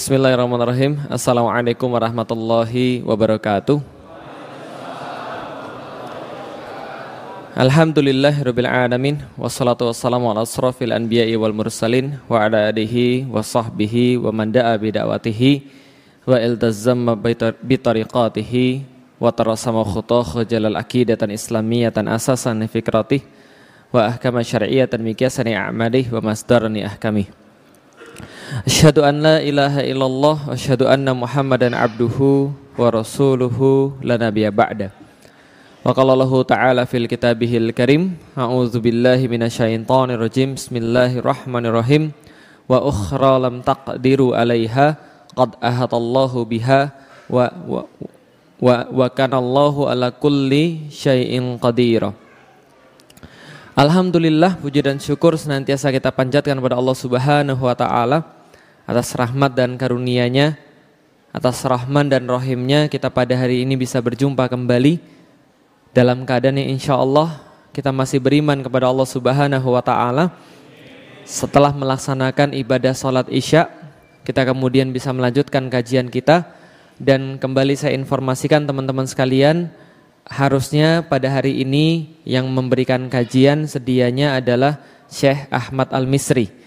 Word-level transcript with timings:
Bismillahirrahmanirrahim. 0.00 0.96
Assalamualaikum 1.12 1.84
warahmatullahi 1.92 3.04
wabarakatuh. 3.04 3.84
Alhamdulillah 7.52 8.32
rabbil 8.32 8.64
alamin 8.64 9.20
wassalatu 9.36 9.92
wassalamu 9.92 10.32
ala 10.32 10.48
asrafil 10.48 10.96
anbiya'i 10.96 11.36
wal 11.36 11.52
mursalin 11.52 12.16
wa 12.32 12.40
ala 12.40 12.72
alihi 12.72 13.28
wa 13.28 13.44
sahbihi 13.44 14.16
wa 14.16 14.32
man 14.32 14.48
da'a 14.48 14.72
bi 14.80 14.88
da'watihi 14.88 15.68
wa 16.24 16.40
iltazamma 16.40 17.12
bi 17.60 17.76
tariqatihi 17.76 18.66
wa 19.20 19.28
tarasama 19.28 19.84
khutah 19.84 20.48
jalal 20.48 20.80
aqidatan 20.80 21.28
islamiyatan 21.28 22.08
asasan 22.08 22.64
fikratih 22.72 23.20
wa 23.92 24.08
ahkama 24.08 24.40
syar'iyatan 24.40 25.04
miqyasan 25.04 25.52
a'malih 25.52 26.08
wa 26.08 26.24
masdarani 26.24 26.88
ahkamih. 26.88 27.49
Asyhadu 28.50 29.06
an 29.06 29.22
la 29.22 29.38
ilaha 29.38 29.78
illallah 29.78 30.42
wa 30.42 30.50
asyhadu 30.50 30.90
anna 30.90 31.14
Muhammadan 31.14 31.70
abduhu 31.70 32.50
wa 32.74 32.90
rasuluhu 32.90 33.94
la 34.02 34.18
nabiyya 34.18 34.50
ba'da. 34.50 34.90
Wa 35.86 35.94
qala 35.94 36.18
Allah 36.18 36.32
ta'ala 36.42 36.82
fil 36.82 37.06
kitabihil 37.06 37.70
karim, 37.70 38.18
a'udzu 38.34 38.82
billahi 38.82 39.30
minasyaitonir 39.30 40.18
rajim. 40.18 40.58
Bismillahirrahmanirrahim. 40.58 42.10
Wa 42.66 42.82
ukhra 42.82 43.38
lam 43.38 43.62
taqdiru 43.62 44.34
'alaiha 44.34 44.98
qad 45.30 45.54
ahatallahu 45.62 46.42
biha 46.42 46.90
wa 47.30 47.54
wa 47.54 47.86
wa, 48.58 48.74
wa 48.90 49.06
kana 49.14 49.38
Allahu 49.38 49.86
ala 49.86 50.10
kulli 50.10 50.90
syai'in 50.90 51.54
qadira. 51.62 52.18
Alhamdulillah 53.78 54.58
puji 54.58 54.82
dan 54.82 54.98
syukur 54.98 55.38
senantiasa 55.38 55.94
kita 55.94 56.10
panjatkan 56.10 56.58
kepada 56.58 56.74
Allah 56.74 56.98
Subhanahu 56.98 57.62
wa 57.62 57.78
taala 57.78 58.39
atas 58.90 59.14
rahmat 59.14 59.54
dan 59.54 59.78
karunia-Nya, 59.78 60.58
atas 61.30 61.62
rahman 61.62 62.10
dan 62.10 62.26
rahimnya 62.26 62.90
kita 62.90 63.06
pada 63.06 63.38
hari 63.38 63.62
ini 63.62 63.78
bisa 63.78 64.02
berjumpa 64.02 64.50
kembali 64.50 64.98
dalam 65.94 66.26
keadaan 66.26 66.58
yang 66.58 66.74
insya 66.74 66.98
Allah 66.98 67.38
kita 67.70 67.94
masih 67.94 68.18
beriman 68.18 68.58
kepada 68.58 68.90
Allah 68.90 69.06
Subhanahu 69.06 69.68
wa 69.70 69.78
taala. 69.78 70.34
Setelah 71.22 71.70
melaksanakan 71.70 72.50
ibadah 72.58 72.90
salat 72.90 73.30
Isya, 73.30 73.70
kita 74.26 74.42
kemudian 74.42 74.90
bisa 74.90 75.14
melanjutkan 75.14 75.70
kajian 75.70 76.10
kita 76.10 76.50
dan 76.98 77.38
kembali 77.38 77.78
saya 77.78 77.94
informasikan 77.94 78.66
teman-teman 78.66 79.06
sekalian 79.06 79.70
harusnya 80.26 81.06
pada 81.06 81.30
hari 81.30 81.62
ini 81.62 82.18
yang 82.26 82.50
memberikan 82.50 83.06
kajian 83.06 83.70
sedianya 83.70 84.34
adalah 84.34 84.82
Syekh 85.06 85.46
Ahmad 85.54 85.94
Al-Misri. 85.94 86.59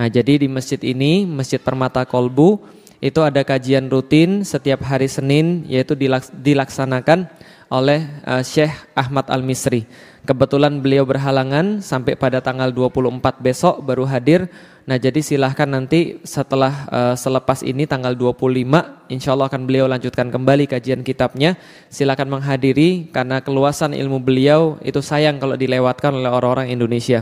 Nah, 0.00 0.08
jadi 0.08 0.40
di 0.40 0.48
masjid 0.48 0.80
ini, 0.80 1.28
Masjid 1.28 1.60
Permata 1.60 2.08
Kolbu, 2.08 2.56
itu 3.04 3.20
ada 3.20 3.44
kajian 3.44 3.84
rutin 3.92 4.48
setiap 4.48 4.80
hari 4.88 5.12
Senin 5.12 5.68
yaitu 5.68 5.92
dilaksanakan 6.32 7.28
oleh 7.68 8.08
uh, 8.24 8.40
Syekh 8.40 8.72
Ahmad 8.96 9.28
Al-Misri. 9.28 9.84
Kebetulan 10.24 10.80
beliau 10.80 11.04
berhalangan 11.04 11.84
sampai 11.84 12.16
pada 12.16 12.40
tanggal 12.40 12.72
24 12.72 13.44
besok 13.44 13.84
baru 13.84 14.08
hadir. 14.08 14.48
Nah, 14.88 14.96
jadi 14.96 15.20
silahkan 15.20 15.68
nanti 15.68 16.16
setelah 16.24 16.88
uh, 16.88 17.14
selepas 17.16 17.60
ini 17.60 17.84
tanggal 17.84 18.16
25 18.16 19.12
insya 19.12 19.36
Allah 19.36 19.52
akan 19.52 19.68
beliau 19.68 19.84
lanjutkan 19.84 20.32
kembali 20.32 20.64
kajian 20.64 21.04
kitabnya. 21.04 21.60
Silakan 21.92 22.40
menghadiri 22.40 23.12
karena 23.12 23.44
keluasan 23.44 23.92
ilmu 23.92 24.16
beliau 24.24 24.80
itu 24.80 25.04
sayang 25.04 25.36
kalau 25.36 25.60
dilewatkan 25.60 26.16
oleh 26.16 26.32
orang-orang 26.32 26.72
Indonesia. 26.72 27.20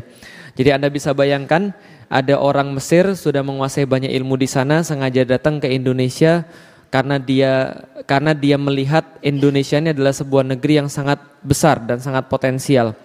Jadi 0.58 0.74
Anda 0.74 0.90
bisa 0.90 1.14
bayangkan 1.14 1.70
ada 2.08 2.40
orang 2.40 2.72
Mesir 2.72 3.04
sudah 3.12 3.44
menguasai 3.44 3.84
banyak 3.84 4.12
ilmu 4.16 4.40
di 4.40 4.48
sana 4.48 4.80
sengaja 4.80 5.28
datang 5.28 5.60
ke 5.60 5.68
Indonesia 5.68 6.48
karena 6.88 7.20
dia 7.20 7.84
karena 8.08 8.32
dia 8.32 8.56
melihat 8.56 9.04
Indonesia 9.20 9.76
ini 9.76 9.92
adalah 9.92 10.16
sebuah 10.16 10.44
negeri 10.56 10.80
yang 10.80 10.88
sangat 10.88 11.20
besar 11.44 11.84
dan 11.84 12.00
sangat 12.00 12.32
potensial. 12.32 12.97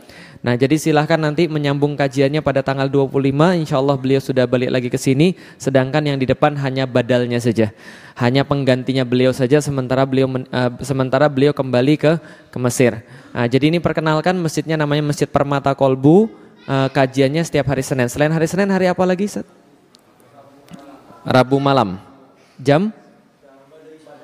Nah, 0.43 0.59
jadi 0.59 0.75
silahkan 0.75 1.15
nanti 1.15 1.47
menyambung 1.47 1.95
kajiannya 1.95 2.43
pada 2.43 2.59
tanggal 2.59 2.91
25, 2.91 3.63
insya 3.63 3.79
Allah 3.79 3.95
beliau 3.95 4.19
sudah 4.19 4.43
balik 4.43 4.75
lagi 4.75 4.91
ke 4.91 4.99
sini, 4.99 5.39
sedangkan 5.55 6.03
yang 6.03 6.19
di 6.19 6.27
depan 6.27 6.59
hanya 6.59 6.83
badalnya 6.83 7.39
saja. 7.39 7.71
Hanya 8.19 8.43
penggantinya 8.43 9.07
beliau 9.07 9.31
saja, 9.31 9.63
sementara 9.63 10.03
beliau 10.03 10.27
uh, 10.27 10.71
sementara 10.83 11.31
beliau 11.31 11.55
kembali 11.55 11.95
ke 11.95 12.19
ke 12.51 12.57
Mesir. 12.59 13.07
Nah, 13.31 13.47
jadi 13.47 13.71
ini 13.71 13.79
perkenalkan 13.79 14.35
masjidnya 14.35 14.75
namanya 14.75 15.15
Masjid 15.15 15.31
Permata 15.31 15.71
Kolbu, 15.79 16.42
uh, 16.67 16.87
kajiannya 16.91 17.43
setiap 17.43 17.71
hari 17.71 17.83
Senin. 17.83 18.07
Selain 18.07 18.31
hari 18.31 18.47
Senin, 18.47 18.69
hari 18.71 18.87
apa 18.87 19.03
lagi? 19.03 19.27
Rabu 21.23 21.57
malam. 21.59 21.99
Jam? 22.59 22.91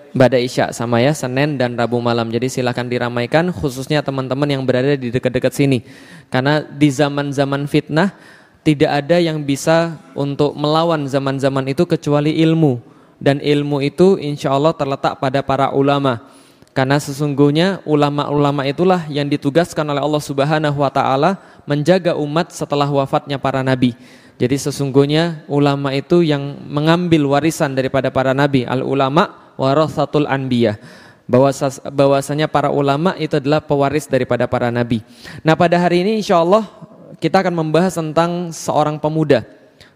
Bada 0.09 0.41
Isya 0.41 0.73
sama 0.73 1.05
ya 1.05 1.13
Senin 1.13 1.55
dan 1.55 1.77
Rabu 1.77 2.01
malam. 2.01 2.33
Jadi 2.33 2.50
silahkan 2.50 2.85
diramaikan 2.85 3.53
khususnya 3.53 4.01
teman-teman 4.01 4.50
yang 4.50 4.66
berada 4.66 4.97
di 4.97 5.13
dekat-dekat 5.13 5.53
sini. 5.53 5.85
Karena 6.33 6.66
di 6.66 6.89
zaman-zaman 6.89 7.69
fitnah 7.69 8.17
tidak 8.66 8.89
ada 9.06 9.21
yang 9.21 9.45
bisa 9.45 10.01
untuk 10.17 10.57
melawan 10.57 11.06
zaman-zaman 11.06 11.69
itu 11.69 11.85
kecuali 11.85 12.41
ilmu. 12.41 12.81
Dan 13.19 13.44
ilmu 13.44 13.83
itu 13.83 14.17
insya 14.17 14.56
Allah 14.56 14.73
terletak 14.73 15.21
pada 15.21 15.45
para 15.45 15.69
ulama. 15.75 16.25
Karena 16.73 16.95
sesungguhnya 16.95 17.83
ulama-ulama 17.83 18.63
itulah 18.63 19.03
yang 19.11 19.27
ditugaskan 19.27 19.83
oleh 19.83 20.00
Allah 20.00 20.23
Subhanahu 20.23 20.79
wa 20.79 20.88
taala 20.88 21.35
menjaga 21.69 22.18
umat 22.18 22.50
setelah 22.50 22.90
wafatnya 22.90 23.38
para 23.38 23.62
nabi. 23.62 23.94
Jadi 24.41 24.57
sesungguhnya 24.57 25.46
ulama 25.46 25.94
itu 25.94 26.25
yang 26.25 26.57
mengambil 26.66 27.30
warisan 27.30 27.78
daripada 27.78 28.09
para 28.09 28.34
nabi. 28.34 28.66
Al 28.66 28.81
ulama 28.81 29.53
warasatul 29.53 30.25
anbiya. 30.25 30.81
bahwasanya 31.94 32.50
para 32.50 32.74
ulama 32.74 33.13
itu 33.22 33.38
adalah 33.38 33.62
pewaris 33.62 34.09
daripada 34.09 34.50
para 34.50 34.74
nabi. 34.74 35.06
Nah, 35.46 35.53
pada 35.53 35.78
hari 35.78 36.02
ini 36.02 36.25
insya 36.25 36.41
Allah 36.41 36.66
kita 37.22 37.46
akan 37.46 37.53
membahas 37.53 37.94
tentang 37.94 38.50
seorang 38.50 38.97
pemuda 38.97 39.46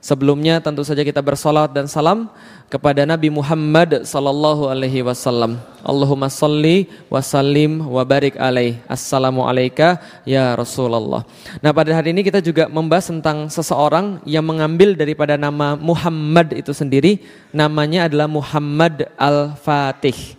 Sebelumnya 0.04 0.60
tentu 0.60 0.84
saja 0.84 1.00
kita 1.00 1.24
bersolat 1.24 1.72
dan 1.72 1.88
salam 1.88 2.28
kepada 2.68 3.08
Nabi 3.08 3.32
Muhammad 3.32 4.04
sallallahu 4.04 4.68
alaihi 4.68 5.00
wasallam. 5.00 5.56
Allahumma 5.80 6.28
salli 6.28 6.92
wa 7.08 7.24
sallim 7.24 7.80
wa 7.80 8.04
barik 8.04 8.36
alaih. 8.36 8.84
Assalamu 8.92 9.48
alayka 9.48 10.04
ya 10.28 10.60
Rasulullah. 10.60 11.24
Nah, 11.64 11.72
pada 11.72 11.96
hari 11.96 12.12
ini 12.12 12.20
kita 12.20 12.44
juga 12.44 12.68
membahas 12.68 13.16
tentang 13.16 13.48
seseorang 13.48 14.20
yang 14.28 14.44
mengambil 14.44 14.92
daripada 14.92 15.40
nama 15.40 15.80
Muhammad 15.80 16.52
itu 16.52 16.76
sendiri, 16.76 17.24
namanya 17.56 18.12
adalah 18.12 18.28
Muhammad 18.28 19.08
Al-Fatih. 19.16 20.36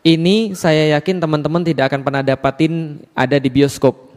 Ini 0.00 0.56
saya 0.56 0.96
yakin 0.96 1.20
teman-teman 1.20 1.60
tidak 1.60 1.92
akan 1.92 2.00
pernah 2.00 2.24
dapatin 2.24 3.04
ada 3.12 3.36
di 3.36 3.52
bioskop 3.52 4.12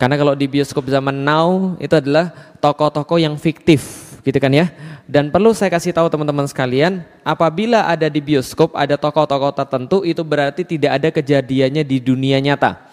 karena 0.00 0.16
kalau 0.16 0.32
di 0.32 0.48
bioskop 0.48 0.88
zaman 0.88 1.12
now 1.12 1.76
itu 1.76 1.92
adalah 1.92 2.32
tokoh-tokoh 2.56 3.20
yang 3.20 3.36
fiktif 3.36 3.99
gitu 4.24 4.38
kan 4.38 4.52
ya. 4.52 4.70
Dan 5.08 5.28
perlu 5.28 5.52
saya 5.52 5.72
kasih 5.72 5.92
tahu 5.92 6.08
teman-teman 6.08 6.46
sekalian, 6.46 7.04
apabila 7.26 7.88
ada 7.88 8.06
di 8.06 8.20
bioskop 8.22 8.76
ada 8.76 8.96
tokoh-tokoh 8.96 9.52
tertentu 9.52 10.02
itu 10.06 10.22
berarti 10.22 10.62
tidak 10.64 11.00
ada 11.00 11.08
kejadiannya 11.10 11.82
di 11.84 11.98
dunia 12.00 12.38
nyata. 12.40 12.90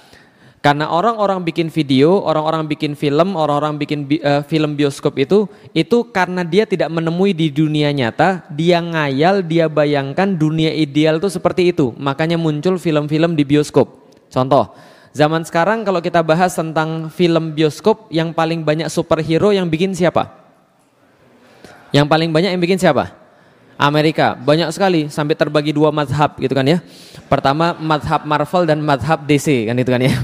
Karena 0.57 0.89
orang-orang 0.89 1.45
bikin 1.45 1.69
video, 1.69 2.19
orang-orang 2.25 2.65
bikin 2.65 2.97
film, 2.97 3.37
orang-orang 3.37 3.77
bikin 3.77 4.09
bi 4.09 4.17
uh, 4.19 4.41
film 4.43 4.73
bioskop 4.73 5.15
itu 5.15 5.45
itu 5.71 6.09
karena 6.09 6.41
dia 6.41 6.65
tidak 6.65 6.89
menemui 6.91 7.31
di 7.31 7.53
dunia 7.53 7.93
nyata, 7.93 8.43
dia 8.51 8.81
ngayal, 8.81 9.45
dia 9.45 9.69
bayangkan 9.69 10.27
dunia 10.27 10.73
ideal 10.73 11.21
itu 11.21 11.29
seperti 11.29 11.71
itu. 11.71 11.93
Makanya 11.95 12.35
muncul 12.35 12.75
film-film 12.81 13.37
di 13.37 13.45
bioskop. 13.47 14.11
Contoh, 14.27 14.75
Zaman 15.17 15.41
sekarang 15.41 15.81
kalau 15.81 15.97
kita 15.97 16.21
bahas 16.21 16.53
tentang 16.53 17.09
film 17.09 17.57
bioskop 17.57 18.05
yang 18.13 18.37
paling 18.37 18.61
banyak 18.61 18.85
superhero 18.85 19.49
yang 19.49 19.65
bikin 19.65 19.97
siapa? 19.97 20.46
Yang 21.95 22.05
paling 22.07 22.29
banyak 22.31 22.51
yang 22.55 22.61
bikin 22.61 22.79
siapa? 22.79 23.27
Amerika. 23.77 24.33
Banyak 24.33 24.73
sekali 24.73 25.07
sampai 25.07 25.37
terbagi 25.37 25.71
dua 25.71 25.93
madhab 25.93 26.33
gitu 26.41 26.51
kan 26.51 26.65
ya. 26.65 26.81
Pertama 27.29 27.77
madhab 27.77 28.25
Marvel 28.25 28.65
dan 28.65 28.81
madhab 28.81 29.23
DC 29.23 29.69
kan 29.69 29.77
itu 29.77 29.91
kan 29.93 30.01
ya. 30.01 30.13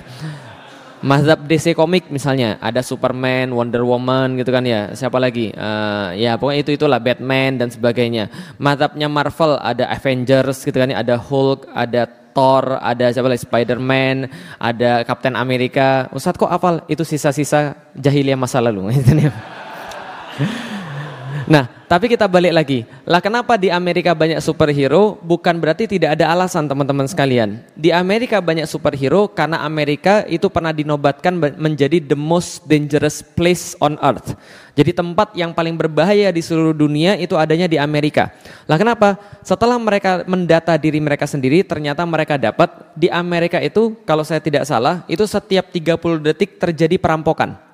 Madhab 1.03 1.43
DC 1.51 1.75
komik 1.75 2.07
misalnya 2.07 2.55
ada 2.63 2.79
Superman, 2.79 3.51
Wonder 3.51 3.83
Woman 3.83 4.39
gitu 4.39 4.55
kan 4.55 4.63
ya. 4.63 4.95
Siapa 4.95 5.19
lagi? 5.19 5.51
Uh, 5.51 6.15
ya 6.15 6.39
pokoknya 6.39 6.63
itu 6.63 6.71
itulah 6.79 6.95
Batman 6.95 7.59
dan 7.59 7.67
sebagainya. 7.67 8.31
Madhabnya 8.55 9.11
Marvel 9.11 9.59
ada 9.59 9.91
Avengers 9.91 10.63
gitu 10.63 10.79
kan 10.79 10.95
ya. 10.95 11.03
Ada 11.03 11.19
Hulk, 11.19 11.67
ada 11.75 12.07
Thor, 12.33 12.79
ada 12.79 13.11
siapa 13.11 13.27
lagi 13.27 13.43
Spider-Man, 13.43 14.31
ada 14.57 15.03
Captain 15.03 15.35
Amerika. 15.35 16.07
Ustadz 16.15 16.39
kok 16.39 16.47
apal? 16.47 16.87
Itu 16.87 17.03
sisa-sisa 17.03 17.75
jahiliyah 17.99 18.39
masa 18.39 18.63
lalu. 18.63 18.87
nah, 21.47 21.65
tapi 21.93 22.09
kita 22.09 22.25
balik 22.25 22.53
lagi. 22.57 22.79
Lah 23.05 23.21
kenapa 23.21 23.53
di 23.53 23.69
Amerika 23.69 24.17
banyak 24.17 24.41
superhero? 24.41 25.21
Bukan 25.21 25.61
berarti 25.61 25.85
tidak 25.85 26.17
ada 26.17 26.33
alasan 26.33 26.65
teman-teman 26.65 27.05
sekalian. 27.05 27.61
Di 27.77 27.93
Amerika 27.93 28.41
banyak 28.41 28.65
superhero 28.65 29.29
karena 29.29 29.61
Amerika 29.61 30.25
itu 30.25 30.49
pernah 30.49 30.73
dinobatkan 30.73 31.37
menjadi 31.53 32.01
the 32.01 32.17
most 32.17 32.65
dangerous 32.65 33.21
place 33.21 33.77
on 33.77 34.01
earth. 34.01 34.33
Jadi 34.73 34.89
tempat 34.89 35.37
yang 35.37 35.53
paling 35.53 35.77
berbahaya 35.77 36.33
di 36.33 36.41
seluruh 36.41 36.73
dunia 36.73 37.13
itu 37.13 37.37
adanya 37.37 37.69
di 37.69 37.77
Amerika. 37.77 38.33
Lah 38.65 38.81
kenapa? 38.81 39.21
Setelah 39.45 39.77
mereka 39.77 40.25
mendata 40.25 40.73
diri 40.81 40.97
mereka 40.97 41.29
sendiri, 41.29 41.61
ternyata 41.61 42.01
mereka 42.09 42.41
dapat 42.41 42.73
di 42.97 43.05
Amerika 43.13 43.61
itu 43.61 43.93
kalau 44.01 44.25
saya 44.25 44.41
tidak 44.41 44.65
salah, 44.65 45.05
itu 45.05 45.21
setiap 45.29 45.69
30 45.69 46.25
detik 46.25 46.57
terjadi 46.57 46.97
perampokan. 46.97 47.72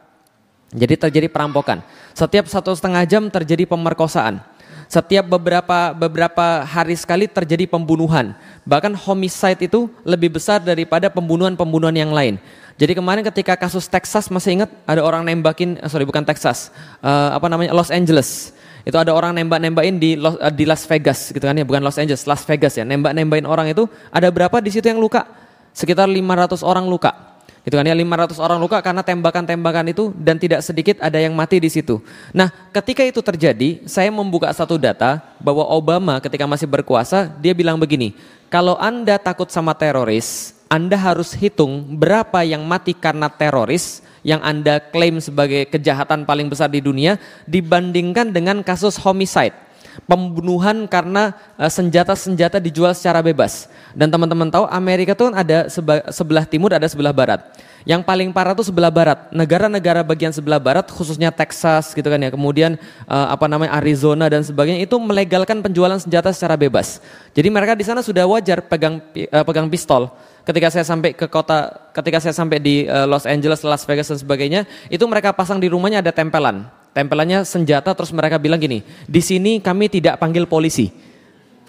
Jadi 0.69 0.93
terjadi 1.09 1.27
perampokan. 1.29 1.81
Setiap 2.13 2.45
satu 2.45 2.73
setengah 2.77 3.01
jam 3.09 3.25
terjadi 3.29 3.65
pemerkosaan. 3.65 4.41
Setiap 4.89 5.29
beberapa 5.29 5.93
beberapa 5.93 6.65
hari 6.65 6.97
sekali 6.97 7.29
terjadi 7.29 7.69
pembunuhan. 7.69 8.33
Bahkan 8.65 8.97
homicide 8.97 9.69
itu 9.69 9.85
lebih 10.01 10.33
besar 10.37 10.61
daripada 10.61 11.13
pembunuhan-pembunuhan 11.13 11.93
yang 11.93 12.09
lain. 12.09 12.41
Jadi 12.79 12.97
kemarin 12.97 13.21
ketika 13.21 13.53
kasus 13.53 13.85
Texas 13.85 14.33
masih 14.33 14.61
ingat 14.61 14.69
ada 14.89 15.05
orang 15.05 15.21
nembakin, 15.21 15.77
eh, 15.77 15.89
sorry 15.91 16.09
bukan 16.09 16.25
Texas, 16.25 16.73
uh, 17.05 17.37
apa 17.37 17.45
namanya 17.51 17.75
Los 17.75 17.93
Angeles. 17.93 18.55
Itu 18.81 18.95
ada 18.97 19.13
orang 19.13 19.37
nembak-nembakin 19.37 19.99
di 20.01 20.17
Los, 20.17 20.39
uh, 20.39 20.49
di 20.49 20.65
Las 20.65 20.87
Vegas 20.89 21.29
gitu 21.29 21.43
kan 21.43 21.53
ya, 21.53 21.67
bukan 21.67 21.85
Los 21.85 21.99
Angeles, 22.01 22.25
Las 22.25 22.41
Vegas 22.49 22.73
ya. 22.73 22.87
Nembak-nembakin 22.87 23.45
orang 23.45 23.69
itu 23.69 23.85
ada 24.09 24.31
berapa 24.33 24.57
di 24.57 24.73
situ 24.73 24.89
yang 24.89 24.97
luka? 24.97 25.27
Sekitar 25.75 26.09
500 26.09 26.65
orang 26.65 26.89
luka. 26.89 27.28
Itu 27.67 27.75
kan 27.75 27.83
ya 27.83 27.91
500 27.91 28.39
orang 28.39 28.59
luka 28.59 28.79
karena 28.79 29.03
tembakan-tembakan 29.03 29.91
itu 29.91 30.15
dan 30.15 30.39
tidak 30.39 30.63
sedikit 30.63 30.95
ada 31.03 31.19
yang 31.19 31.35
mati 31.35 31.59
di 31.59 31.67
situ. 31.67 31.99
Nah, 32.31 32.49
ketika 32.71 33.03
itu 33.03 33.19
terjadi, 33.19 33.83
saya 33.83 34.07
membuka 34.09 34.47
satu 34.55 34.79
data 34.79 35.19
bahwa 35.43 35.67
Obama 35.67 36.23
ketika 36.23 36.47
masih 36.47 36.65
berkuasa, 36.65 37.27
dia 37.43 37.51
bilang 37.51 37.75
begini, 37.75 38.15
kalau 38.47 38.79
Anda 38.79 39.19
takut 39.19 39.51
sama 39.51 39.75
teroris, 39.75 40.55
Anda 40.71 40.95
harus 40.95 41.35
hitung 41.35 41.99
berapa 41.99 42.41
yang 42.47 42.63
mati 42.63 42.95
karena 42.95 43.27
teroris 43.27 44.01
yang 44.23 44.39
Anda 44.43 44.79
klaim 44.79 45.19
sebagai 45.19 45.67
kejahatan 45.67 46.23
paling 46.27 46.47
besar 46.51 46.71
di 46.71 46.83
dunia 46.83 47.19
dibandingkan 47.47 48.31
dengan 48.31 48.63
kasus 48.63 48.99
homicide 48.99 49.68
pembunuhan 50.05 50.85
karena 50.87 51.33
eh, 51.57 51.71
senjata-senjata 51.71 52.61
dijual 52.61 52.93
secara 52.93 53.19
bebas. 53.19 53.67
Dan 53.91 54.13
teman-teman 54.13 54.47
tahu 54.53 54.69
Amerika 54.69 55.17
itu 55.17 55.27
kan 55.27 55.35
ada 55.35 55.65
sebelah 56.13 56.45
timur 56.45 56.69
ada 56.71 56.85
sebelah 56.85 57.11
barat. 57.11 57.41
Yang 57.87 58.03
paling 58.05 58.29
parah 58.35 58.53
itu 58.53 58.67
sebelah 58.67 58.91
barat. 58.91 59.31
Negara-negara 59.31 60.03
bagian 60.03 60.29
sebelah 60.29 60.59
barat 60.59 60.85
khususnya 60.91 61.31
Texas 61.31 61.95
gitu 61.95 62.05
kan 62.05 62.19
ya. 62.21 62.29
Kemudian 62.29 62.75
uh, 63.07 63.27
apa 63.33 63.49
namanya 63.49 63.73
Arizona 63.79 64.27
dan 64.29 64.45
sebagainya 64.45 64.83
itu 64.83 64.93
melegalkan 64.99 65.63
penjualan 65.63 65.97
senjata 65.97 66.29
secara 66.35 66.59
bebas. 66.59 67.01
Jadi 67.33 67.47
mereka 67.49 67.73
di 67.73 67.87
sana 67.87 68.03
sudah 68.03 68.27
wajar 68.29 68.61
pegang 68.61 69.01
uh, 69.31 69.43
pegang 69.47 69.65
pistol. 69.71 70.11
Ketika 70.45 70.69
saya 70.69 70.85
sampai 70.85 71.15
ke 71.15 71.25
kota 71.25 71.89
ketika 71.93 72.17
saya 72.21 72.33
sampai 72.33 72.57
di 72.57 72.89
Los 73.05 73.29
Angeles, 73.29 73.61
Las 73.61 73.85
Vegas 73.85 74.09
dan 74.09 74.17
sebagainya, 74.17 74.65
itu 74.89 75.05
mereka 75.05 75.29
pasang 75.29 75.61
di 75.61 75.69
rumahnya 75.69 76.01
ada 76.01 76.09
tempelan. 76.09 76.65
Tempelannya 76.99 77.47
senjata 77.47 77.95
terus 77.95 78.11
mereka 78.11 78.35
bilang 78.35 78.59
gini, 78.59 78.83
"Di 79.07 79.23
sini 79.23 79.63
kami 79.63 79.87
tidak 79.87 80.19
panggil 80.19 80.43
polisi." 80.43 80.91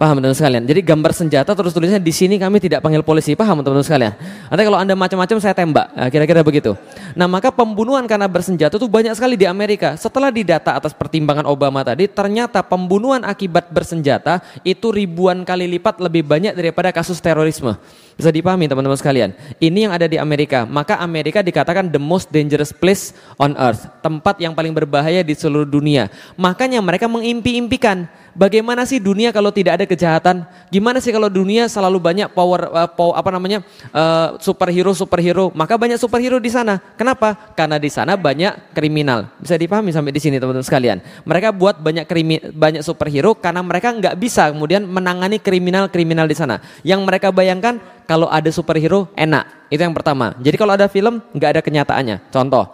Paham 0.01 0.17
teman-teman 0.17 0.33
sekalian? 0.33 0.65
Jadi 0.65 0.81
gambar 0.81 1.13
senjata 1.13 1.53
terus 1.53 1.77
tulisnya 1.77 2.01
di 2.01 2.09
sini 2.09 2.41
kami 2.41 2.57
tidak 2.57 2.81
panggil 2.81 3.05
polisi. 3.05 3.37
Paham 3.37 3.61
teman-teman 3.61 3.85
sekalian? 3.85 4.17
Nanti 4.49 4.63
kalau 4.65 4.79
Anda 4.81 4.97
macam-macam 4.97 5.37
saya 5.37 5.53
tembak. 5.53 5.93
Nah, 5.93 6.09
kira-kira 6.09 6.41
begitu. 6.41 6.73
Nah, 7.13 7.29
maka 7.29 7.53
pembunuhan 7.53 8.09
karena 8.09 8.25
bersenjata 8.25 8.81
itu 8.81 8.89
banyak 8.89 9.13
sekali 9.13 9.37
di 9.37 9.45
Amerika. 9.45 9.93
Setelah 9.93 10.33
didata 10.33 10.73
atas 10.73 10.97
pertimbangan 10.97 11.45
Obama 11.45 11.85
tadi, 11.85 12.09
ternyata 12.09 12.65
pembunuhan 12.65 13.21
akibat 13.21 13.69
bersenjata 13.69 14.41
itu 14.65 14.89
ribuan 14.89 15.45
kali 15.45 15.69
lipat 15.77 16.01
lebih 16.01 16.25
banyak 16.25 16.57
daripada 16.57 16.89
kasus 16.89 17.21
terorisme. 17.21 17.77
Bisa 18.17 18.33
dipahami 18.33 18.65
teman-teman 18.65 18.97
sekalian. 18.97 19.37
Ini 19.61 19.85
yang 19.85 19.93
ada 19.93 20.09
di 20.09 20.17
Amerika. 20.17 20.65
Maka 20.65 20.97
Amerika 20.97 21.45
dikatakan 21.45 21.93
the 21.93 22.01
most 22.01 22.33
dangerous 22.33 22.73
place 22.73 23.13
on 23.37 23.53
earth. 23.53 23.85
Tempat 24.01 24.41
yang 24.41 24.57
paling 24.57 24.73
berbahaya 24.73 25.21
di 25.21 25.37
seluruh 25.37 25.69
dunia. 25.69 26.09
Makanya 26.41 26.81
mereka 26.81 27.05
mengimpi-impikan 27.05 28.09
Bagaimana 28.31 28.87
sih 28.87 29.03
dunia 29.03 29.35
kalau 29.35 29.51
tidak 29.51 29.81
ada 29.81 29.85
kejahatan? 29.87 30.47
Gimana 30.71 31.03
sih 31.03 31.11
kalau 31.11 31.27
dunia 31.27 31.67
selalu 31.67 31.99
banyak 31.99 32.31
power, 32.31 32.71
uh, 32.71 32.87
power 32.87 33.19
apa 33.19 33.29
namanya 33.35 33.59
uh, 33.91 34.39
superhero 34.39 34.95
superhero? 34.95 35.51
Maka 35.51 35.75
banyak 35.75 35.99
superhero 35.99 36.39
di 36.39 36.47
sana. 36.47 36.79
Kenapa? 36.95 37.35
Karena 37.55 37.75
di 37.75 37.91
sana 37.91 38.15
banyak 38.15 38.71
kriminal. 38.71 39.27
Bisa 39.35 39.59
dipahami 39.59 39.91
sampai 39.91 40.15
di 40.15 40.21
sini 40.23 40.39
teman-teman 40.39 40.63
sekalian. 40.63 40.97
Mereka 41.27 41.51
buat 41.51 41.83
banyak 41.83 42.07
krimi, 42.07 42.39
banyak 42.55 42.87
superhero 42.87 43.35
karena 43.35 43.59
mereka 43.59 43.91
nggak 43.91 44.15
bisa 44.15 44.47
kemudian 44.55 44.87
menangani 44.87 45.35
kriminal-kriminal 45.43 46.23
di 46.23 46.35
sana. 46.39 46.63
Yang 46.87 47.03
mereka 47.03 47.35
bayangkan 47.35 47.83
kalau 48.07 48.31
ada 48.31 48.47
superhero 48.47 49.11
enak. 49.19 49.67
Itu 49.67 49.83
yang 49.83 49.95
pertama. 49.95 50.39
Jadi 50.39 50.55
kalau 50.55 50.79
ada 50.79 50.87
film 50.87 51.19
nggak 51.35 51.59
ada 51.59 51.61
kenyataannya. 51.63 52.31
Contoh, 52.31 52.71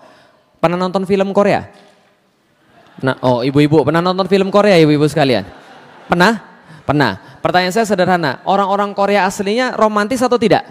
pernah 0.61 0.77
nonton 0.77 1.01
film 1.09 1.33
Korea? 1.33 1.86
Nah, 2.97 3.15
oh 3.21 3.45
ibu-ibu 3.45 3.85
pernah 3.85 4.01
nonton 4.01 4.25
film 4.25 4.49
Korea 4.49 4.77
ibu-ibu 4.81 5.05
sekalian? 5.05 5.45
Pernah? 6.09 6.41
Pernah. 6.87 7.39
Pertanyaan 7.43 7.73
saya 7.75 7.85
sederhana, 7.85 8.41
orang-orang 8.47 8.91
Korea 8.97 9.29
aslinya 9.29 9.77
romantis 9.77 10.23
atau 10.23 10.39
tidak? 10.39 10.65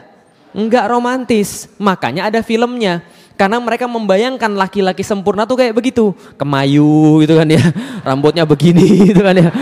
Enggak 0.56 0.88
romantis, 0.88 1.70
makanya 1.76 2.26
ada 2.26 2.40
filmnya. 2.40 3.05
Karena 3.37 3.61
mereka 3.61 3.84
membayangkan 3.84 4.49
laki-laki 4.56 5.05
sempurna 5.05 5.44
tuh 5.44 5.61
kayak 5.61 5.76
begitu, 5.76 6.17
kemayu 6.40 7.20
gitu 7.20 7.37
kan 7.37 7.44
ya, 7.44 7.61
rambutnya 8.00 8.49
begini 8.49 8.84
gitu 9.12 9.20
kan 9.20 9.37
ya. 9.37 9.52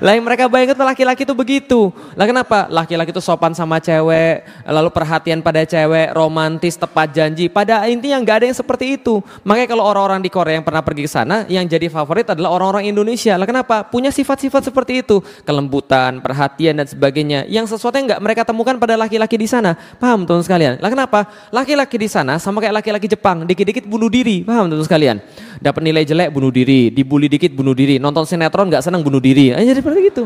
Lah 0.00 0.12
mereka 0.18 0.48
bayangkan 0.50 0.76
laki-laki 0.94 1.22
itu 1.26 1.34
begitu. 1.34 1.80
Lah 2.18 2.26
kenapa? 2.26 2.66
Laki-laki 2.68 3.10
itu 3.14 3.22
sopan 3.22 3.52
sama 3.52 3.78
cewek, 3.78 4.44
lalu 4.66 4.90
perhatian 4.90 5.40
pada 5.40 5.62
cewek, 5.62 6.12
romantis, 6.14 6.74
tepat 6.78 7.10
janji. 7.14 7.46
Pada 7.48 7.86
intinya 7.86 8.18
nggak 8.20 8.36
ada 8.42 8.46
yang 8.50 8.58
seperti 8.58 8.96
itu. 9.00 9.20
Makanya 9.42 9.68
kalau 9.70 9.84
orang-orang 9.86 10.20
di 10.22 10.30
Korea 10.30 10.58
yang 10.58 10.66
pernah 10.66 10.82
pergi 10.82 11.06
ke 11.06 11.10
sana, 11.10 11.44
yang 11.46 11.64
jadi 11.66 11.86
favorit 11.90 12.26
adalah 12.30 12.54
orang-orang 12.54 12.88
Indonesia. 12.88 13.34
Lah 13.36 13.46
kenapa? 13.46 13.86
Punya 13.86 14.10
sifat-sifat 14.10 14.70
seperti 14.70 15.02
itu, 15.04 15.20
kelembutan, 15.44 16.18
perhatian 16.24 16.80
dan 16.80 16.86
sebagainya. 16.88 17.46
Yang 17.46 17.76
sesuatu 17.76 17.96
yang 17.98 18.10
nggak 18.14 18.22
mereka 18.22 18.42
temukan 18.46 18.74
pada 18.78 18.98
laki-laki 18.98 19.36
di 19.38 19.48
sana. 19.48 19.76
Paham 19.98 20.24
teman 20.24 20.42
sekalian? 20.42 20.80
Lah 20.80 20.90
kenapa? 20.90 21.26
Laki-laki 21.50 21.96
di 22.00 22.08
sana 22.08 22.38
sama 22.40 22.62
kayak 22.62 22.82
laki-laki 22.82 23.06
Jepang, 23.10 23.44
dikit-dikit 23.44 23.84
bunuh 23.86 24.08
diri. 24.08 24.42
Paham 24.42 24.70
teman 24.70 24.84
sekalian? 24.84 25.18
Dapat 25.60 25.80
nilai 25.84 26.02
jelek 26.06 26.30
bunuh 26.34 26.50
diri, 26.50 26.90
dibully 26.90 27.26
dikit 27.30 27.54
bunuh 27.54 27.74
diri, 27.74 27.98
nonton 27.98 28.26
sinetron 28.26 28.70
nggak 28.70 28.82
senang 28.82 29.02
bunuh 29.02 29.22
diri. 29.22 29.54
Jadi 29.54 29.78
seperti 29.78 30.00
itu. 30.10 30.24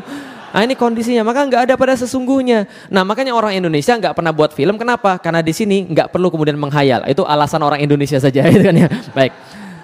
Nah 0.49 0.65
ini 0.65 0.73
kondisinya, 0.73 1.25
maka 1.25 1.45
nggak 1.45 1.63
ada 1.69 1.75
pada 1.77 1.93
sesungguhnya. 1.97 2.65
Nah 2.89 3.05
makanya 3.05 3.37
orang 3.37 3.53
Indonesia 3.53 3.93
nggak 3.97 4.17
pernah 4.17 4.33
buat 4.33 4.57
film, 4.57 4.81
kenapa? 4.81 5.21
Karena 5.21 5.45
di 5.45 5.53
sini 5.53 5.85
nggak 5.89 6.09
perlu 6.09 6.33
kemudian 6.33 6.57
menghayal. 6.57 7.05
Itu 7.05 7.29
alasan 7.29 7.61
orang 7.61 7.85
Indonesia 7.85 8.17
saja, 8.17 8.45
itu 8.53 8.65
kan 8.65 8.77
ya. 8.77 8.89
Baik. 9.13 9.33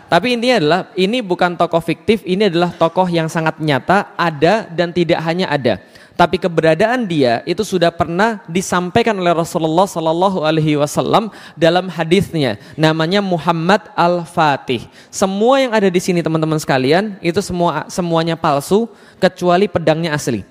Tapi 0.08 0.26
intinya 0.36 0.56
adalah 0.60 0.80
ini 0.94 1.24
bukan 1.24 1.56
tokoh 1.56 1.80
fiktif, 1.80 2.22
ini 2.28 2.46
adalah 2.46 2.70
tokoh 2.72 3.08
yang 3.08 3.26
sangat 3.26 3.58
nyata, 3.58 4.14
ada 4.14 4.68
dan 4.68 4.92
tidak 4.92 5.18
hanya 5.24 5.48
ada 5.48 5.80
tapi 6.14 6.38
keberadaan 6.38 7.10
dia 7.10 7.42
itu 7.42 7.66
sudah 7.66 7.90
pernah 7.90 8.38
disampaikan 8.46 9.18
oleh 9.18 9.34
Rasulullah 9.34 9.86
Sallallahu 9.86 10.46
Alaihi 10.46 10.78
Wasallam 10.78 11.34
dalam 11.58 11.90
hadisnya 11.90 12.58
namanya 12.78 13.18
Muhammad 13.18 13.90
Al 13.98 14.22
Fatih. 14.22 14.86
Semua 15.10 15.58
yang 15.58 15.74
ada 15.74 15.90
di 15.90 15.98
sini 15.98 16.22
teman-teman 16.22 16.58
sekalian 16.62 17.18
itu 17.18 17.42
semua 17.42 17.90
semuanya 17.90 18.38
palsu 18.38 18.86
kecuali 19.18 19.66
pedangnya 19.66 20.14
asli. 20.14 20.46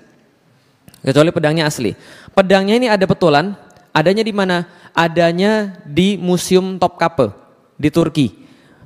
Kecuali 1.00 1.32
pedangnya 1.32 1.68
asli. 1.68 1.96
Pedangnya 2.36 2.74
ini 2.76 2.88
ada 2.92 3.04
betulan, 3.08 3.56
adanya 3.92 4.24
di 4.24 4.32
mana? 4.36 4.68
Adanya 4.92 5.80
di 5.84 6.20
Museum 6.20 6.76
Topkapi 6.76 7.32
di 7.80 7.88
Turki. 7.88 8.26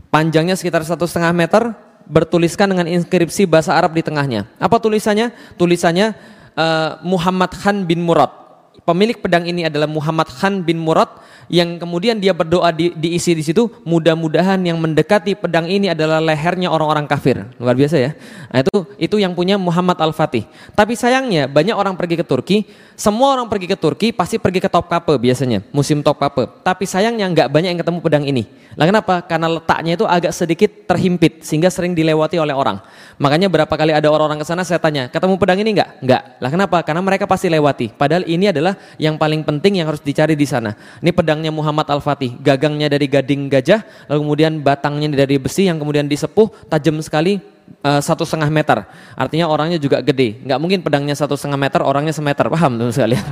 Panjangnya 0.09 0.55
sekitar 0.55 0.87
satu 0.87 1.05
setengah 1.05 1.35
meter, 1.37 1.63
bertuliskan 2.09 2.71
dengan 2.73 2.89
inskripsi 2.89 3.45
bahasa 3.45 3.77
Arab 3.77 3.93
di 3.93 4.01
tengahnya. 4.01 4.49
Apa 4.57 4.81
tulisannya? 4.81 5.31
Tulisannya 5.61 6.38
uh, 6.59 6.99
Muhammad 7.07 7.55
Khan 7.55 7.87
bin 7.87 8.03
Murad. 8.03 8.48
Pemilik 8.89 9.21
pedang 9.21 9.45
ini 9.45 9.69
adalah 9.69 9.85
Muhammad 9.85 10.33
Khan 10.33 10.65
bin 10.65 10.81
Murad 10.81 11.21
yang 11.53 11.77
kemudian 11.77 12.17
dia 12.17 12.33
berdoa 12.33 12.73
di, 12.73 12.89
diisi 12.97 13.37
di 13.37 13.45
situ. 13.45 13.69
Mudah-mudahan 13.85 14.57
yang 14.65 14.81
mendekati 14.81 15.37
pedang 15.37 15.69
ini 15.69 15.93
adalah 15.93 16.25
lehernya 16.25 16.73
orang-orang 16.73 17.05
kafir. 17.05 17.45
Luar 17.61 17.77
biasa 17.77 18.01
ya. 18.01 18.17
Nah, 18.49 18.65
itu 18.65 18.89
itu 18.97 19.17
yang 19.21 19.37
punya 19.37 19.61
Muhammad 19.61 20.01
Al 20.01 20.17
Fatih 20.17 20.49
tapi 20.73 20.97
sayangnya 20.97 21.45
banyak 21.45 21.77
orang 21.77 22.01
pergi 22.01 22.17
ke 22.17 22.25
Turki. 22.25 22.65
Semua 22.97 23.37
orang 23.37 23.45
pergi 23.53 23.69
ke 23.69 23.77
Turki 23.77 24.09
pasti 24.09 24.41
pergi 24.41 24.65
ke 24.65 24.73
Topkapi 24.73 25.21
biasanya 25.21 25.69
musim 25.69 26.01
Topkapi 26.01 26.65
tapi 26.65 26.89
sayangnya 26.89 27.29
nggak 27.29 27.49
banyak 27.53 27.77
yang 27.77 27.81
ketemu 27.85 27.99
pedang 28.01 28.25
ini. 28.25 28.49
Lah 28.73 28.89
kenapa? 28.89 29.21
Karena 29.21 29.53
letaknya 29.53 30.01
itu 30.01 30.09
agak 30.09 30.33
sedikit 30.33 30.71
terhimpit 30.89 31.45
sehingga 31.45 31.69
sering 31.69 31.93
dilewati 31.93 32.41
oleh 32.41 32.57
orang. 32.57 32.81
Makanya 33.21 33.53
berapa 33.53 33.75
kali 33.75 33.93
ada 33.93 34.09
orang-orang 34.09 34.41
ke 34.41 34.47
sana 34.49 34.65
saya 34.65 34.81
tanya 34.81 35.13
ketemu 35.13 35.37
pedang 35.37 35.61
ini 35.61 35.77
nggak? 35.77 35.91
Nggak. 36.01 36.23
Lah 36.41 36.51
kenapa? 36.57 36.77
Karena 36.87 37.05
mereka 37.05 37.29
pasti 37.29 37.53
lewati. 37.53 37.93
Padahal 37.93 38.25
ini 38.25 38.49
adalah 38.49 38.78
yang 39.01 39.17
paling 39.17 39.41
penting 39.41 39.81
yang 39.81 39.89
harus 39.89 40.05
dicari 40.05 40.37
di 40.37 40.45
sana 40.45 40.77
ini 41.01 41.15
pedang 41.15 41.39
pedangnya 41.39 41.55
Muhammad 41.55 41.87
Al-Fatih. 41.87 42.35
Gagangnya 42.43 42.91
dari 42.91 43.07
gading 43.07 43.47
gajah, 43.47 43.87
lalu 44.11 44.19
kemudian 44.27 44.53
batangnya 44.59 45.15
dari 45.15 45.39
besi 45.39 45.71
yang 45.71 45.79
kemudian 45.79 46.11
disepuh, 46.11 46.51
tajam 46.67 46.99
sekali, 46.99 47.39
uh, 47.87 48.03
satu 48.03 48.27
setengah 48.27 48.51
meter. 48.51 48.83
Artinya 49.15 49.47
orangnya 49.47 49.79
juga 49.79 50.03
gede. 50.03 50.43
Nggak 50.43 50.59
mungkin 50.59 50.79
pedangnya 50.83 51.15
satu 51.15 51.39
setengah 51.39 51.55
meter, 51.55 51.79
orangnya 51.87 52.11
semeter. 52.11 52.51
Paham 52.51 52.75
teman 52.75 52.91
sekalian? 52.91 53.23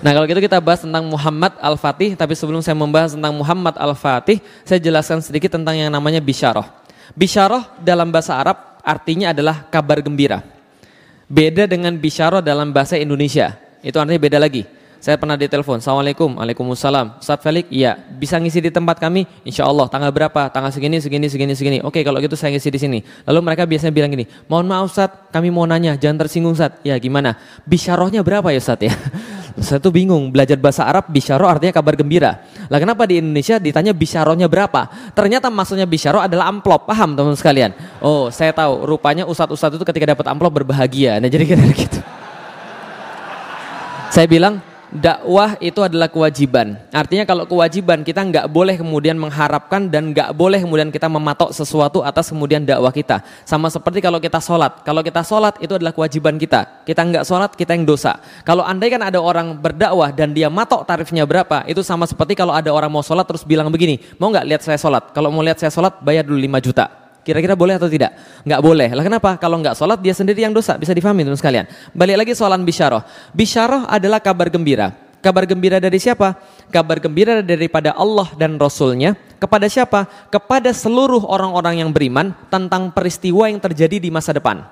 Nah 0.00 0.12
kalau 0.12 0.24
gitu 0.28 0.40
kita 0.40 0.56
bahas 0.56 0.80
tentang 0.80 1.04
Muhammad 1.04 1.52
Al-Fatih. 1.60 2.16
Tapi 2.16 2.32
sebelum 2.32 2.64
saya 2.64 2.76
membahas 2.78 3.12
tentang 3.12 3.36
Muhammad 3.36 3.76
Al-Fatih, 3.76 4.40
saya 4.64 4.80
jelaskan 4.80 5.20
sedikit 5.20 5.52
tentang 5.52 5.76
yang 5.76 5.92
namanya 5.92 6.24
bisharoh. 6.24 6.64
Bisharoh 7.12 7.60
dalam 7.84 8.08
bahasa 8.08 8.40
Arab 8.40 8.80
artinya 8.80 9.36
adalah 9.36 9.68
kabar 9.68 10.00
gembira. 10.00 10.55
Beda 11.26 11.66
dengan 11.66 11.98
bisharoh 11.98 12.38
dalam 12.38 12.70
bahasa 12.70 12.94
Indonesia. 12.94 13.58
Itu 13.82 13.98
artinya 13.98 14.22
beda 14.22 14.38
lagi. 14.38 14.62
Saya 15.06 15.22
pernah 15.22 15.38
ditelepon, 15.38 15.78
Assalamualaikum, 15.78 16.34
Waalaikumsalam. 16.34 17.22
Ustaz 17.22 17.38
Felix, 17.38 17.70
iya, 17.70 17.94
bisa 17.94 18.42
ngisi 18.42 18.58
di 18.58 18.74
tempat 18.74 18.98
kami? 18.98 19.22
Insya 19.46 19.62
Allah, 19.62 19.86
tanggal 19.86 20.10
berapa? 20.10 20.50
Tanggal 20.50 20.74
segini, 20.74 20.98
segini, 20.98 21.30
segini, 21.30 21.54
segini. 21.54 21.78
Oke, 21.78 22.02
kalau 22.02 22.18
gitu 22.18 22.34
saya 22.34 22.50
ngisi 22.50 22.74
di 22.74 22.80
sini. 22.82 22.98
Lalu 23.22 23.38
mereka 23.38 23.70
biasanya 23.70 23.94
bilang 23.94 24.10
gini, 24.10 24.26
mohon 24.50 24.66
maaf 24.66 24.90
Ustaz, 24.90 25.14
kami 25.30 25.54
mau 25.54 25.62
nanya, 25.62 25.94
jangan 25.94 26.26
tersinggung 26.26 26.58
Ustaz. 26.58 26.82
Ya 26.82 26.98
gimana? 26.98 27.38
Bisyarohnya 27.70 28.26
berapa 28.26 28.50
ya 28.50 28.58
Ustaz 28.58 28.82
ya? 28.82 28.90
Saya 29.62 29.78
tuh 29.78 29.94
bingung, 29.94 30.34
belajar 30.34 30.58
bahasa 30.58 30.82
Arab 30.82 31.06
bisyaroh 31.06 31.46
artinya 31.46 31.70
kabar 31.70 31.94
gembira. 31.94 32.42
Lah 32.66 32.82
kenapa 32.82 33.06
di 33.06 33.22
Indonesia 33.22 33.62
ditanya 33.62 33.94
bisyarohnya 33.94 34.50
berapa? 34.50 34.90
Ternyata 35.14 35.54
maksudnya 35.54 35.86
bisyaroh 35.86 36.18
adalah 36.18 36.50
amplop, 36.50 36.82
paham 36.82 37.14
teman 37.14 37.38
sekalian? 37.38 37.70
Oh, 38.02 38.26
saya 38.34 38.50
tahu, 38.50 38.82
rupanya 38.82 39.22
ustadz-ustadz 39.22 39.78
itu 39.78 39.86
ketika 39.86 40.18
dapat 40.18 40.26
amplop 40.26 40.50
berbahagia. 40.50 41.22
Nah 41.22 41.30
jadi 41.30 41.46
kira 41.46 41.62
gitu. 41.78 42.02
Saya 44.10 44.26
bilang, 44.26 44.65
dakwah 44.90 45.58
itu 45.58 45.82
adalah 45.82 46.06
kewajiban. 46.10 46.78
Artinya 46.94 47.26
kalau 47.26 47.46
kewajiban 47.46 48.02
kita 48.06 48.22
nggak 48.22 48.46
boleh 48.50 48.78
kemudian 48.78 49.18
mengharapkan 49.18 49.90
dan 49.90 50.10
nggak 50.14 50.34
boleh 50.34 50.62
kemudian 50.62 50.88
kita 50.90 51.10
mematok 51.10 51.50
sesuatu 51.50 52.02
atas 52.02 52.30
kemudian 52.30 52.62
dakwah 52.62 52.90
kita. 52.90 53.22
Sama 53.48 53.70
seperti 53.72 54.02
kalau 54.02 54.22
kita 54.22 54.38
sholat. 54.42 54.82
Kalau 54.84 55.00
kita 55.00 55.22
sholat 55.24 55.58
itu 55.62 55.72
adalah 55.74 55.94
kewajiban 55.94 56.36
kita. 56.36 56.84
Kita 56.84 57.00
nggak 57.02 57.24
sholat 57.24 57.54
kita 57.54 57.74
yang 57.74 57.86
dosa. 57.86 58.18
Kalau 58.42 58.62
andai 58.62 58.92
kan 58.92 59.02
ada 59.02 59.18
orang 59.18 59.56
berdakwah 59.56 60.10
dan 60.12 60.34
dia 60.34 60.50
matok 60.52 60.86
tarifnya 60.86 61.22
berapa, 61.24 61.64
itu 61.70 61.80
sama 61.86 62.04
seperti 62.04 62.34
kalau 62.34 62.54
ada 62.54 62.70
orang 62.70 62.90
mau 62.90 63.02
sholat 63.02 63.24
terus 63.26 63.46
bilang 63.46 63.70
begini, 63.70 64.02
mau 64.20 64.30
nggak 64.30 64.46
lihat 64.46 64.62
saya 64.62 64.78
sholat? 64.78 65.10
Kalau 65.14 65.32
mau 65.32 65.42
lihat 65.42 65.58
saya 65.58 65.72
sholat 65.72 65.98
bayar 66.02 66.26
dulu 66.26 66.38
5 66.38 66.66
juta. 66.66 67.05
Kira-kira 67.26 67.58
boleh 67.58 67.74
atau 67.74 67.90
tidak? 67.90 68.14
Nggak 68.46 68.60
boleh. 68.62 68.88
Lah 68.94 69.02
kenapa? 69.02 69.34
Kalau 69.34 69.58
nggak 69.58 69.74
sholat 69.74 69.98
dia 69.98 70.14
sendiri 70.14 70.46
yang 70.46 70.54
dosa. 70.54 70.78
Bisa 70.78 70.94
difahami 70.94 71.26
teman 71.26 71.34
sekalian. 71.34 71.66
Balik 71.90 72.22
lagi 72.22 72.32
soalan 72.38 72.62
bisyaroh. 72.62 73.02
Bisyaroh 73.34 73.90
adalah 73.90 74.22
kabar 74.22 74.46
gembira. 74.46 74.94
Kabar 75.18 75.42
gembira 75.42 75.82
dari 75.82 75.98
siapa? 75.98 76.38
Kabar 76.70 77.02
gembira 77.02 77.42
daripada 77.42 77.90
Allah 77.98 78.30
dan 78.38 78.54
Rasulnya. 78.62 79.18
Kepada 79.42 79.66
siapa? 79.66 80.06
Kepada 80.30 80.70
seluruh 80.70 81.26
orang-orang 81.26 81.82
yang 81.82 81.90
beriman 81.90 82.30
tentang 82.46 82.94
peristiwa 82.94 83.50
yang 83.50 83.58
terjadi 83.58 83.98
di 83.98 84.06
masa 84.06 84.30
depan. 84.30 84.62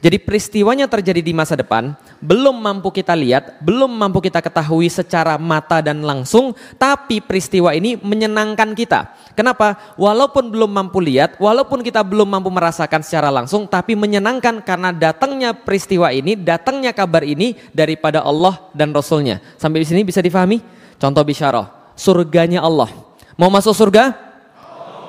Jadi 0.00 0.16
peristiwanya 0.16 0.88
terjadi 0.88 1.20
di 1.20 1.36
masa 1.36 1.52
depan, 1.60 1.92
belum 2.24 2.56
mampu 2.56 2.88
kita 2.88 3.12
lihat, 3.12 3.60
belum 3.60 3.92
mampu 3.92 4.24
kita 4.24 4.40
ketahui 4.40 4.88
secara 4.88 5.36
mata 5.36 5.84
dan 5.84 6.00
langsung, 6.00 6.56
tapi 6.80 7.20
peristiwa 7.20 7.76
ini 7.76 8.00
menyenangkan 8.00 8.72
kita. 8.72 9.12
Kenapa? 9.36 9.76
Walaupun 10.00 10.48
belum 10.48 10.72
mampu 10.72 11.04
lihat, 11.04 11.36
walaupun 11.36 11.84
kita 11.84 12.00
belum 12.00 12.32
mampu 12.32 12.48
merasakan 12.48 13.04
secara 13.04 13.28
langsung, 13.28 13.68
tapi 13.68 13.92
menyenangkan 13.92 14.64
karena 14.64 14.88
datangnya 14.88 15.52
peristiwa 15.52 16.08
ini, 16.16 16.32
datangnya 16.32 16.96
kabar 16.96 17.20
ini 17.20 17.60
daripada 17.68 18.24
Allah 18.24 18.56
dan 18.72 18.96
Rasulnya. 18.96 19.44
Sampai 19.60 19.84
di 19.84 19.86
sini 19.92 20.00
bisa 20.00 20.24
difahami? 20.24 20.64
Contoh 20.96 21.20
bisyarah, 21.20 21.92
surganya 21.92 22.64
Allah. 22.64 22.88
Mau 23.36 23.52
masuk 23.52 23.76
surga? 23.76 24.16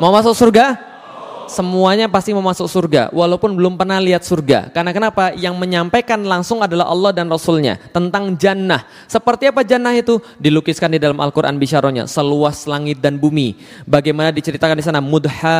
Mau 0.03 0.11
masuk 0.11 0.35
surga? 0.35 0.90
Semuanya 1.51 2.07
pasti 2.07 2.31
mau 2.31 2.39
masuk 2.39 2.71
surga 2.71 3.11
walaupun 3.11 3.51
belum 3.51 3.75
pernah 3.75 3.99
lihat 3.99 4.23
surga. 4.23 4.71
Karena 4.71 4.95
kenapa? 4.95 5.35
Yang 5.35 5.59
menyampaikan 5.59 6.23
langsung 6.23 6.63
adalah 6.63 6.87
Allah 6.87 7.11
dan 7.11 7.27
Rasulnya 7.27 7.75
tentang 7.91 8.39
jannah. 8.39 8.87
Seperti 9.11 9.51
apa 9.51 9.67
jannah 9.67 9.91
itu? 9.91 10.23
Dilukiskan 10.39 10.95
di 10.95 10.99
dalam 11.03 11.19
Al-Quran 11.19 11.59
bisyaronya. 11.59 12.07
Seluas 12.07 12.63
langit 12.63 13.03
dan 13.03 13.19
bumi. 13.19 13.59
Bagaimana 13.83 14.31
diceritakan 14.31 14.79
di 14.79 14.85
sana? 14.87 15.03
Mudhammatan 15.03 15.51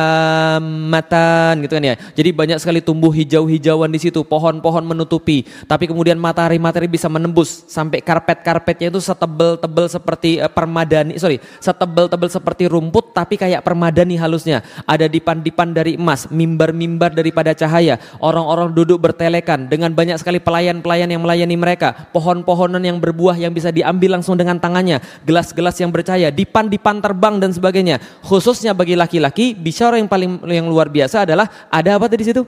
gitu 1.60 1.76
kan 1.76 1.84
ya. 1.84 2.00
Jadi 2.16 2.32
banyak 2.32 2.56
sekali 2.56 2.80
tumbuh 2.80 3.12
hijau-hijauan 3.12 3.92
di 3.92 4.00
situ. 4.00 4.24
Pohon-pohon 4.24 4.88
menutupi. 4.88 5.44
Tapi 5.68 5.84
kemudian 5.84 6.16
matahari-matahari 6.16 6.88
bisa 6.88 7.12
menembus. 7.12 7.68
Sampai 7.68 8.00
karpet-karpetnya 8.00 8.88
itu 8.88 9.04
setebel-tebel 9.04 9.92
seperti 9.92 10.40
uh, 10.40 10.48
permadani. 10.48 11.20
Sorry. 11.20 11.36
Setebel-tebel 11.60 12.32
seperti 12.32 12.64
rumput 12.70 13.12
tapi 13.12 13.36
kayak 13.36 13.60
permadani 13.60 14.16
halusnya. 14.16 14.64
Ada 14.88 15.10
dipan-dipan 15.10 15.74
dari 15.82 15.98
emas, 15.98 16.30
mimbar-mimbar 16.30 17.10
daripada 17.10 17.50
cahaya. 17.50 17.98
Orang-orang 18.22 18.70
duduk 18.70 19.02
bertelekan 19.02 19.66
dengan 19.66 19.90
banyak 19.90 20.14
sekali 20.22 20.38
pelayan-pelayan 20.38 21.10
yang 21.10 21.26
melayani 21.26 21.58
mereka. 21.58 22.06
Pohon-pohonan 22.14 22.78
yang 22.78 23.02
berbuah 23.02 23.34
yang 23.34 23.50
bisa 23.50 23.74
diambil 23.74 24.14
langsung 24.14 24.38
dengan 24.38 24.62
tangannya. 24.62 25.02
Gelas-gelas 25.26 25.74
yang 25.82 25.90
bercahaya, 25.90 26.30
dipan-dipan 26.30 27.02
terbang 27.02 27.42
dan 27.42 27.50
sebagainya. 27.50 27.98
Khususnya 28.22 28.70
bagi 28.70 28.94
laki-laki, 28.94 29.58
bicara 29.58 29.98
yang 29.98 30.06
paling 30.06 30.38
yang 30.46 30.70
luar 30.70 30.86
biasa 30.86 31.26
adalah 31.26 31.50
ada 31.66 31.98
apa 31.98 32.06
tadi 32.06 32.22
situ? 32.22 32.46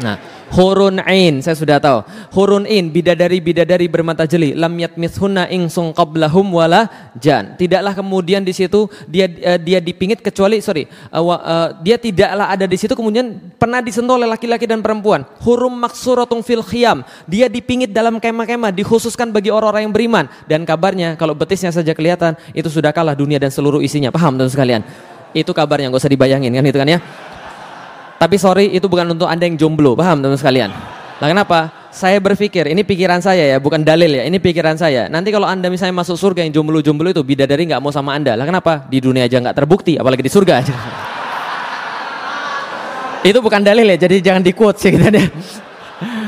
Nah, 0.00 0.35
Hurun 0.46 1.02
ain, 1.02 1.42
saya 1.42 1.58
sudah 1.58 1.82
tahu. 1.82 2.06
Hurun 2.30 2.70
in, 2.70 2.94
bidadari-bidadari 2.94 3.90
bermata 3.90 4.22
jeli. 4.30 4.54
Lam 4.54 4.78
yatmithunna 4.78 5.50
insung 5.50 5.90
qablahum 5.90 6.54
wala 6.54 6.86
jan. 7.18 7.58
Tidaklah 7.58 7.98
kemudian 7.98 8.46
di 8.46 8.54
situ 8.54 8.86
dia 9.10 9.26
uh, 9.26 9.58
dia 9.58 9.82
dipingit 9.82 10.22
kecuali 10.22 10.62
sorry, 10.62 10.86
uh, 11.10 11.18
uh, 11.18 11.68
dia 11.82 11.98
tidaklah 11.98 12.46
ada 12.46 12.62
di 12.62 12.78
situ 12.78 12.94
kemudian 12.94 13.42
pernah 13.58 13.82
disentuh 13.82 14.14
oleh 14.14 14.30
laki-laki 14.30 14.70
dan 14.70 14.86
perempuan. 14.86 15.26
Hurum 15.42 15.82
maksuratun 15.82 16.46
fil 16.46 16.62
khiyam. 16.62 17.02
Dia 17.26 17.50
dipingit 17.50 17.90
dalam 17.90 18.22
kemah-kemah 18.22 18.70
dikhususkan 18.70 19.34
bagi 19.34 19.50
orang-orang 19.50 19.90
yang 19.90 19.94
beriman 19.94 20.24
dan 20.46 20.62
kabarnya 20.62 21.18
kalau 21.18 21.34
betisnya 21.34 21.74
saja 21.74 21.90
kelihatan 21.90 22.38
itu 22.54 22.70
sudah 22.70 22.94
kalah 22.94 23.18
dunia 23.18 23.42
dan 23.42 23.50
seluruh 23.50 23.82
isinya. 23.82 24.14
Paham 24.14 24.38
teman 24.38 24.48
sekalian? 24.48 24.86
Itu 25.34 25.50
kabarnya 25.50 25.90
gak 25.90 26.00
usah 26.00 26.12
dibayangin 26.12 26.54
kan 26.54 26.64
itu 26.64 26.78
kan 26.78 26.88
ya. 26.88 27.00
Tapi 28.16 28.40
sorry 28.40 28.72
itu 28.72 28.88
bukan 28.88 29.12
untuk 29.12 29.28
anda 29.28 29.44
yang 29.44 29.60
jomblo, 29.60 29.92
paham 29.92 30.24
teman 30.24 30.40
sekalian? 30.40 30.72
Lah 31.20 31.28
kenapa? 31.28 31.58
Saya 31.92 32.20
berpikir, 32.20 32.68
ini 32.68 32.84
pikiran 32.84 33.24
saya 33.24 33.44
ya, 33.44 33.56
bukan 33.56 33.80
dalil 33.80 34.08
ya, 34.08 34.24
ini 34.28 34.36
pikiran 34.36 34.76
saya. 34.76 35.08
Nanti 35.08 35.32
kalau 35.32 35.48
anda 35.48 35.72
misalnya 35.72 35.96
masuk 35.96 36.16
surga 36.16 36.44
yang 36.44 36.52
jomblo-jomblo 36.52 37.12
itu 37.12 37.24
bidadari 37.24 37.68
nggak 37.68 37.80
mau 37.80 37.88
sama 37.88 38.12
anda, 38.12 38.36
lah 38.36 38.44
kenapa? 38.44 38.84
Di 38.88 39.00
dunia 39.00 39.24
aja 39.24 39.40
nggak 39.40 39.56
terbukti, 39.56 39.96
apalagi 39.96 40.24
di 40.24 40.32
surga 40.32 40.52
aja. 40.60 40.74
itu 43.32 43.38
bukan 43.40 43.64
dalil 43.64 43.84
ya, 43.84 43.96
jadi 43.96 44.20
jangan 44.20 44.44
di 44.44 44.52
quote 44.52 44.76
sih 44.76 44.92
kita 44.92 45.08
deh. 45.08 45.26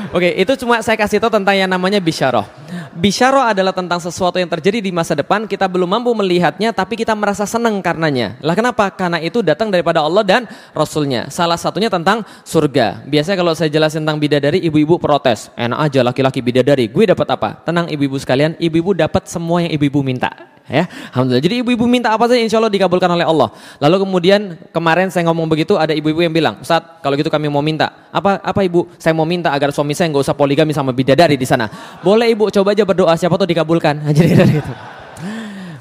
Oke, 0.09 0.33
itu 0.41 0.53
cuma 0.65 0.81
saya 0.81 0.97
kasih 0.97 1.21
tahu 1.21 1.29
tentang 1.29 1.53
yang 1.53 1.69
namanya 1.69 2.01
bisyaroh. 2.01 2.49
Bisyaroh 2.97 3.45
adalah 3.45 3.77
tentang 3.77 4.01
sesuatu 4.01 4.41
yang 4.41 4.49
terjadi 4.49 4.81
di 4.81 4.89
masa 4.89 5.13
depan, 5.13 5.45
kita 5.45 5.69
belum 5.69 5.85
mampu 5.85 6.17
melihatnya, 6.17 6.73
tapi 6.73 6.97
kita 6.97 7.13
merasa 7.13 7.45
senang 7.45 7.77
karenanya. 7.85 8.41
Lah 8.41 8.57
kenapa? 8.57 8.89
Karena 8.89 9.21
itu 9.21 9.45
datang 9.45 9.69
daripada 9.69 10.01
Allah 10.01 10.25
dan 10.25 10.43
Rasulnya. 10.73 11.29
Salah 11.29 11.61
satunya 11.61 11.93
tentang 11.93 12.25
surga. 12.41 13.05
Biasanya 13.05 13.37
kalau 13.37 13.53
saya 13.53 13.69
jelasin 13.69 14.09
tentang 14.09 14.17
bidadari, 14.17 14.65
ibu-ibu 14.65 14.97
protes. 14.97 15.53
Enak 15.61 15.77
aja 15.77 16.01
laki-laki 16.01 16.41
bidadari, 16.41 16.89
gue 16.89 17.05
dapat 17.05 17.29
apa? 17.29 17.61
Tenang 17.69 17.93
ibu-ibu 17.93 18.17
sekalian, 18.17 18.57
ibu-ibu 18.57 18.97
dapat 18.97 19.29
semua 19.29 19.61
yang 19.61 19.77
ibu-ibu 19.77 20.01
minta 20.01 20.58
ya. 20.69 20.85
Alhamdulillah. 21.13 21.45
Jadi 21.45 21.55
ibu-ibu 21.65 21.85
minta 21.89 22.13
apa 22.13 22.29
saja 22.29 22.41
insya 22.41 22.61
Allah 22.61 22.73
dikabulkan 22.73 23.09
oleh 23.09 23.25
Allah. 23.25 23.49
Lalu 23.81 23.97
kemudian 24.05 24.41
kemarin 24.71 25.09
saya 25.09 25.27
ngomong 25.29 25.49
begitu 25.49 25.75
ada 25.81 25.97
ibu-ibu 25.97 26.21
yang 26.23 26.33
bilang 26.33 26.61
Ustaz 26.61 26.85
kalau 27.01 27.17
gitu 27.17 27.33
kami 27.33 27.49
mau 27.49 27.65
minta. 27.65 28.09
Apa 28.13 28.39
apa 28.45 28.61
ibu? 28.63 28.87
Saya 29.01 29.17
mau 29.17 29.27
minta 29.27 29.51
agar 29.51 29.73
suami 29.73 29.97
saya 29.97 30.13
nggak 30.13 30.25
usah 30.29 30.37
poligami 30.37 30.77
sama 30.77 30.93
bidadari 30.93 31.35
di 31.35 31.49
sana. 31.49 31.67
Boleh 32.05 32.33
ibu 32.33 32.53
coba 32.53 32.77
aja 32.77 32.85
berdoa 32.85 33.17
siapa 33.17 33.35
tuh 33.41 33.49
dikabulkan. 33.49 34.05
Jadi 34.17 34.31
gitu 34.61 34.98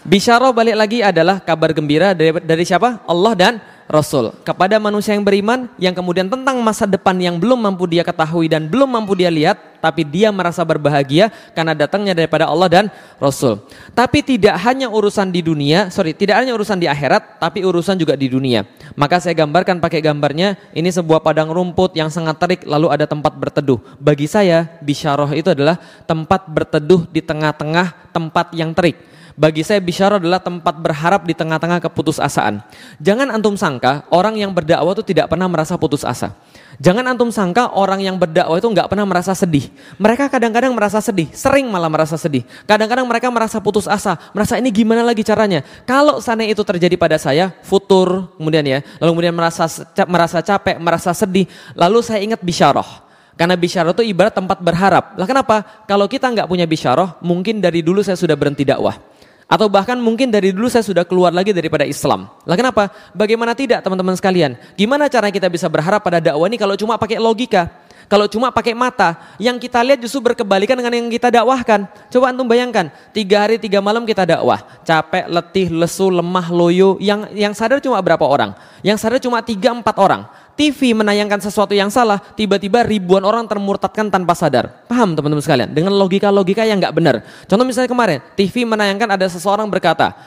Bisyarah 0.08 0.56
balik 0.56 0.80
lagi 0.80 1.04
adalah 1.04 1.44
kabar 1.44 1.76
gembira 1.76 2.16
dari, 2.16 2.32
dari 2.40 2.64
siapa? 2.64 3.04
Allah 3.04 3.34
dan 3.36 3.54
Rasul 3.92 4.32
kepada 4.48 4.80
manusia 4.80 5.12
yang 5.12 5.28
beriman 5.28 5.68
yang 5.76 5.92
kemudian 5.92 6.32
tentang 6.32 6.64
masa 6.64 6.88
depan 6.88 7.12
yang 7.20 7.36
belum 7.36 7.60
mampu 7.60 7.92
dia 7.92 8.08
ketahui 8.08 8.48
dan 8.48 8.72
belum 8.72 8.88
mampu 8.88 9.20
dia 9.20 9.28
lihat 9.28 9.60
tapi 9.84 10.08
dia 10.08 10.32
merasa 10.32 10.64
berbahagia 10.64 11.28
karena 11.52 11.76
datangnya 11.76 12.16
daripada 12.16 12.48
Allah 12.48 12.72
dan 12.72 12.86
Rasul. 13.20 13.60
Tapi 13.92 14.24
tidak 14.24 14.56
hanya 14.64 14.88
urusan 14.88 15.28
di 15.28 15.44
dunia, 15.44 15.92
sorry, 15.92 16.16
tidak 16.16 16.40
hanya 16.40 16.56
urusan 16.56 16.80
di 16.80 16.88
akhirat, 16.88 17.44
tapi 17.44 17.68
urusan 17.68 18.00
juga 18.00 18.16
di 18.16 18.32
dunia. 18.32 18.64
Maka 18.96 19.20
saya 19.20 19.36
gambarkan 19.36 19.84
pakai 19.84 20.00
gambarnya, 20.00 20.56
ini 20.72 20.88
sebuah 20.88 21.20
padang 21.20 21.52
rumput 21.52 22.00
yang 22.00 22.08
sangat 22.08 22.40
terik 22.40 22.62
lalu 22.64 22.96
ada 22.96 23.04
tempat 23.04 23.36
berteduh. 23.36 23.80
Bagi 24.00 24.28
saya, 24.28 24.72
bisyarah 24.80 25.36
itu 25.36 25.52
adalah 25.52 25.76
tempat 26.08 26.48
berteduh 26.48 27.08
di 27.12 27.20
tengah-tengah 27.20 28.16
tempat 28.16 28.56
yang 28.56 28.72
terik. 28.72 29.16
Bagi 29.38 29.62
saya 29.62 29.77
bisyarah 29.77 30.17
adalah 30.17 30.41
tempat 30.41 30.82
berharap 30.82 31.22
di 31.22 31.38
tengah-tengah 31.38 31.77
keputusasaan. 31.86 32.58
Jangan 32.98 33.29
antum 33.29 33.53
sangka 33.53 34.01
orang 34.10 34.34
yang 34.34 34.50
berdakwah 34.50 34.98
itu 34.98 35.13
tidak 35.13 35.29
pernah 35.29 35.46
merasa 35.46 35.77
putus 35.77 36.01
asa. 36.01 36.34
Jangan 36.82 37.06
antum 37.06 37.29
sangka 37.29 37.70
orang 37.77 38.01
yang 38.01 38.17
berdakwah 38.17 38.58
itu 38.58 38.65
nggak 38.65 38.89
pernah 38.89 39.06
merasa 39.06 39.38
sedih. 39.38 39.70
Mereka 40.01 40.34
kadang-kadang 40.34 40.74
merasa 40.74 40.98
sedih, 41.06 41.29
sering 41.38 41.70
malah 41.70 41.86
merasa 41.86 42.17
sedih. 42.17 42.50
Kadang-kadang 42.65 43.06
mereka 43.06 43.29
merasa 43.29 43.62
putus 43.62 43.86
asa, 43.86 44.17
merasa 44.34 44.58
ini 44.58 44.74
gimana 44.74 45.06
lagi 45.06 45.22
caranya. 45.22 45.62
Kalau 45.86 46.17
sana 46.17 46.41
itu 46.41 46.65
terjadi 46.65 46.98
pada 46.98 47.22
saya, 47.22 47.53
futur 47.62 48.34
kemudian 48.41 48.65
ya, 48.65 48.82
lalu 48.98 49.22
kemudian 49.22 49.38
merasa 49.38 49.70
merasa 50.10 50.41
capek, 50.41 50.82
merasa 50.82 51.13
sedih, 51.13 51.46
lalu 51.77 52.01
saya 52.01 52.25
ingat 52.25 52.41
bisyarah. 52.41 53.06
Karena 53.38 53.53
bisyarah 53.53 53.94
itu 53.94 54.01
ibarat 54.01 54.34
tempat 54.34 54.58
berharap. 54.65 55.13
Lah 55.13 55.29
kenapa? 55.29 55.86
Kalau 55.86 56.10
kita 56.10 56.25
nggak 56.25 56.50
punya 56.50 56.65
bisyarah, 56.65 57.22
mungkin 57.22 57.62
dari 57.62 57.86
dulu 57.86 58.01
saya 58.01 58.17
sudah 58.17 58.34
berhenti 58.34 58.65
dakwah. 58.65 58.98
Atau 59.48 59.72
bahkan 59.72 59.96
mungkin 59.96 60.27
dari 60.27 60.51
dulu 60.51 60.68
saya 60.68 60.84
sudah 60.84 61.08
keluar 61.08 61.32
lagi 61.32 61.56
daripada 61.56 61.88
Islam. 61.88 62.27
Lah 62.44 62.60
kenapa? 62.60 62.92
Bagaimana 63.16 63.56
tidak 63.56 63.80
teman-teman 63.80 64.12
sekalian? 64.20 64.60
Gimana 64.75 65.08
cara 65.08 65.32
kita 65.32 65.48
bisa 65.48 65.72
berharap 65.72 66.04
pada 66.04 66.20
dakwah 66.20 66.51
ini 66.51 66.60
kalau 66.60 66.75
cuma 66.75 67.00
pakai 67.00 67.16
logika? 67.16 67.72
Kalau 68.08 68.24
cuma 68.32 68.56
pakai 68.56 68.72
mata, 68.72 69.36
yang 69.36 69.60
kita 69.60 69.84
lihat 69.84 70.00
justru 70.00 70.24
berkebalikan 70.24 70.80
dengan 70.80 70.96
yang 70.96 71.12
kita 71.12 71.27
dakwahkan. 71.27 71.92
Coba 72.08 72.32
antum 72.32 72.48
bayangkan, 72.48 72.88
tiga 73.12 73.44
hari 73.44 73.60
tiga 73.60 73.84
malam 73.84 74.08
kita 74.08 74.24
dakwah, 74.24 74.63
capek, 74.88 75.27
letih, 75.27 75.68
lesu, 75.75 76.08
lemah, 76.08 76.48
loyo. 76.48 76.96
Yang 77.04 77.36
yang 77.36 77.51
sadar 77.51 77.84
cuma 77.84 78.00
berapa 78.00 78.24
orang? 78.24 78.56
Yang 78.80 78.98
sadar 79.04 79.20
cuma 79.20 79.44
tiga 79.44 79.75
empat 79.75 79.96
orang. 80.00 80.24
TV 80.58 80.98
menayangkan 80.98 81.38
sesuatu 81.38 81.78
yang 81.78 81.94
salah, 81.94 82.18
tiba-tiba 82.18 82.82
ribuan 82.82 83.22
orang 83.22 83.46
termurtadkan 83.46 84.10
tanpa 84.10 84.34
sadar. 84.34 84.74
Paham 84.90 85.14
teman-teman 85.14 85.46
sekalian? 85.46 85.70
Dengan 85.70 85.94
logika-logika 85.94 86.66
yang 86.66 86.82
nggak 86.82 86.98
benar. 86.98 87.22
Contoh 87.46 87.62
misalnya 87.62 87.86
kemarin, 87.86 88.20
TV 88.34 88.66
menayangkan 88.66 89.06
ada 89.06 89.30
seseorang 89.30 89.70
berkata, 89.70 90.18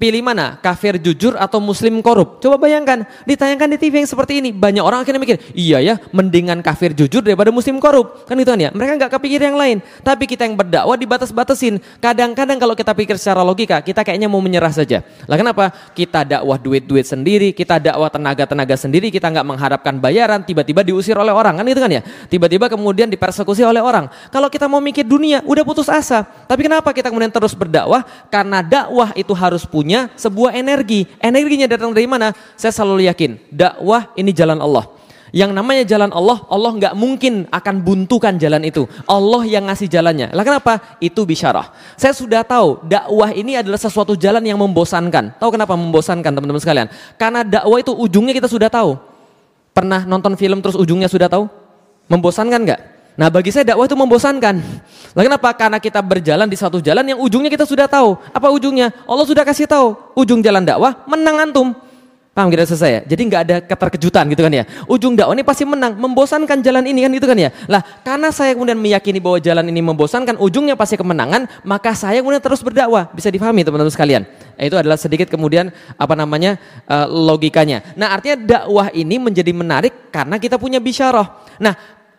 Pilih 0.00 0.24
mana? 0.24 0.56
Kafir 0.64 0.96
jujur 0.96 1.36
atau 1.36 1.60
muslim 1.60 2.00
korup? 2.00 2.40
Coba 2.40 2.56
bayangkan, 2.56 3.04
ditayangkan 3.28 3.68
di 3.68 3.76
TV 3.76 4.00
yang 4.00 4.08
seperti 4.08 4.40
ini. 4.40 4.48
Banyak 4.48 4.80
orang 4.80 5.04
akhirnya 5.04 5.20
mikir, 5.20 5.36
iya 5.52 5.76
ya, 5.84 6.00
mendingan 6.08 6.64
kafir 6.64 6.96
jujur 6.96 7.20
daripada 7.20 7.52
muslim 7.52 7.76
korup. 7.76 8.24
Kan 8.24 8.40
itu 8.40 8.48
kan 8.48 8.56
ya, 8.56 8.72
mereka 8.72 8.96
nggak 8.96 9.12
kepikir 9.20 9.44
yang 9.44 9.60
lain. 9.60 9.84
Tapi 10.00 10.24
kita 10.24 10.48
yang 10.48 10.56
berdakwah 10.56 10.96
dibatas-batasin. 10.96 11.84
Kadang-kadang 12.00 12.56
kalau 12.56 12.72
kita 12.72 12.96
pikir 12.96 13.20
secara 13.20 13.44
logika, 13.44 13.84
kita 13.84 14.00
kayaknya 14.00 14.32
mau 14.32 14.40
menyerah 14.40 14.72
saja. 14.72 15.04
Lah 15.28 15.36
kenapa? 15.36 15.68
Kita 15.92 16.24
dakwah 16.24 16.56
duit-duit 16.56 17.04
sendiri, 17.04 17.52
kita 17.52 17.76
dakwah 17.76 18.08
tenaga-tenaga 18.08 18.80
sendiri, 18.80 19.12
kita 19.12 19.28
nggak 19.28 19.44
mengharapkan 19.44 20.00
bayaran, 20.00 20.40
tiba-tiba 20.48 20.80
diusir 20.80 21.20
oleh 21.20 21.36
orang. 21.36 21.60
Kan 21.60 21.68
itu 21.68 21.76
kan 21.76 21.92
ya? 21.92 22.00
Tiba-tiba 22.24 22.72
kemudian 22.72 23.12
dipersekusi 23.12 23.60
oleh 23.68 23.84
orang. 23.84 24.08
Kalau 24.32 24.48
kita 24.48 24.64
mau 24.64 24.80
mikir 24.80 25.04
dunia, 25.04 25.44
udah 25.44 25.60
putus 25.60 25.92
asa. 25.92 26.24
Tapi 26.48 26.64
kenapa 26.64 26.88
kita 26.96 27.12
kemudian 27.12 27.28
terus 27.28 27.52
berdakwah? 27.52 28.00
Karena 28.32 28.64
dakwah 28.64 29.12
itu 29.12 29.36
harus 29.36 29.68
punya 29.68 29.89
sebuah 30.14 30.54
energi. 30.54 31.08
Energinya 31.18 31.66
datang 31.66 31.90
dari 31.90 32.06
mana? 32.06 32.30
Saya 32.54 32.70
selalu 32.70 33.08
yakin, 33.10 33.40
dakwah 33.50 34.12
ini 34.14 34.30
jalan 34.30 34.60
Allah. 34.60 35.00
Yang 35.30 35.50
namanya 35.54 35.84
jalan 35.86 36.10
Allah, 36.10 36.42
Allah 36.50 36.72
nggak 36.74 36.94
mungkin 36.98 37.46
akan 37.54 37.74
buntukan 37.86 38.34
jalan 38.34 38.66
itu. 38.66 38.90
Allah 39.06 39.46
yang 39.46 39.70
ngasih 39.70 39.86
jalannya. 39.86 40.34
Lah 40.34 40.42
kenapa? 40.42 40.98
Itu 40.98 41.22
bisyarah. 41.22 41.70
Saya 41.94 42.10
sudah 42.10 42.42
tahu 42.42 42.82
dakwah 42.82 43.30
ini 43.30 43.54
adalah 43.54 43.78
sesuatu 43.78 44.18
jalan 44.18 44.42
yang 44.42 44.58
membosankan. 44.58 45.38
Tahu 45.38 45.50
kenapa 45.54 45.78
membosankan 45.78 46.34
teman-teman 46.34 46.58
sekalian? 46.58 46.88
Karena 47.14 47.46
dakwah 47.46 47.78
itu 47.78 47.94
ujungnya 47.94 48.34
kita 48.34 48.50
sudah 48.50 48.66
tahu. 48.66 48.98
Pernah 49.70 50.02
nonton 50.02 50.34
film 50.34 50.58
terus 50.58 50.74
ujungnya 50.74 51.06
sudah 51.06 51.30
tahu? 51.30 51.46
Membosankan 52.10 52.66
nggak? 52.66 52.99
Nah 53.18 53.28
bagi 53.28 53.50
saya 53.50 53.74
dakwah 53.74 53.86
itu 53.86 53.96
membosankan. 53.98 54.56
Lalu 55.14 55.24
kenapa? 55.26 55.48
Karena 55.58 55.78
kita 55.82 56.00
berjalan 56.00 56.46
di 56.46 56.56
satu 56.58 56.78
jalan 56.78 57.02
yang 57.02 57.18
ujungnya 57.18 57.50
kita 57.50 57.66
sudah 57.66 57.90
tahu. 57.90 58.16
Apa 58.30 58.48
ujungnya? 58.50 58.94
Allah 59.06 59.26
sudah 59.26 59.42
kasih 59.42 59.66
tahu. 59.66 59.98
Ujung 60.14 60.40
jalan 60.40 60.62
dakwah 60.62 61.02
menang 61.10 61.50
antum. 61.50 61.74
Paham 62.30 62.46
kita 62.46 62.62
selesai 62.62 62.90
ya? 62.94 63.00
Jadi 63.10 63.22
nggak 63.26 63.42
ada 63.42 63.56
keterkejutan 63.58 64.30
gitu 64.30 64.46
kan 64.46 64.54
ya. 64.54 64.62
Ujung 64.86 65.18
dakwah 65.18 65.34
ini 65.34 65.42
pasti 65.42 65.66
menang, 65.66 65.98
membosankan 65.98 66.62
jalan 66.62 66.86
ini 66.86 67.02
kan 67.02 67.10
itu 67.10 67.26
kan 67.26 67.34
ya. 67.34 67.50
Lah 67.66 67.82
karena 68.06 68.30
saya 68.30 68.54
kemudian 68.54 68.78
meyakini 68.78 69.18
bahwa 69.18 69.42
jalan 69.42 69.66
ini 69.66 69.82
membosankan, 69.82 70.38
ujungnya 70.38 70.78
pasti 70.78 70.94
kemenangan, 70.94 71.50
maka 71.66 71.90
saya 71.90 72.22
kemudian 72.22 72.38
terus 72.38 72.62
berdakwah. 72.62 73.10
Bisa 73.10 73.34
dipahami 73.34 73.66
teman-teman 73.66 73.90
sekalian. 73.90 74.22
Itu 74.54 74.78
adalah 74.78 74.94
sedikit 74.94 75.26
kemudian 75.26 75.74
apa 75.98 76.14
namanya 76.14 76.54
uh, 76.86 77.10
logikanya. 77.10 77.82
Nah 77.98 78.14
artinya 78.14 78.38
dakwah 78.38 78.94
ini 78.94 79.18
menjadi 79.18 79.50
menarik 79.50 80.14
karena 80.14 80.38
kita 80.38 80.54
punya 80.54 80.78
bisyarah. 80.78 81.44
Nah 81.58 81.74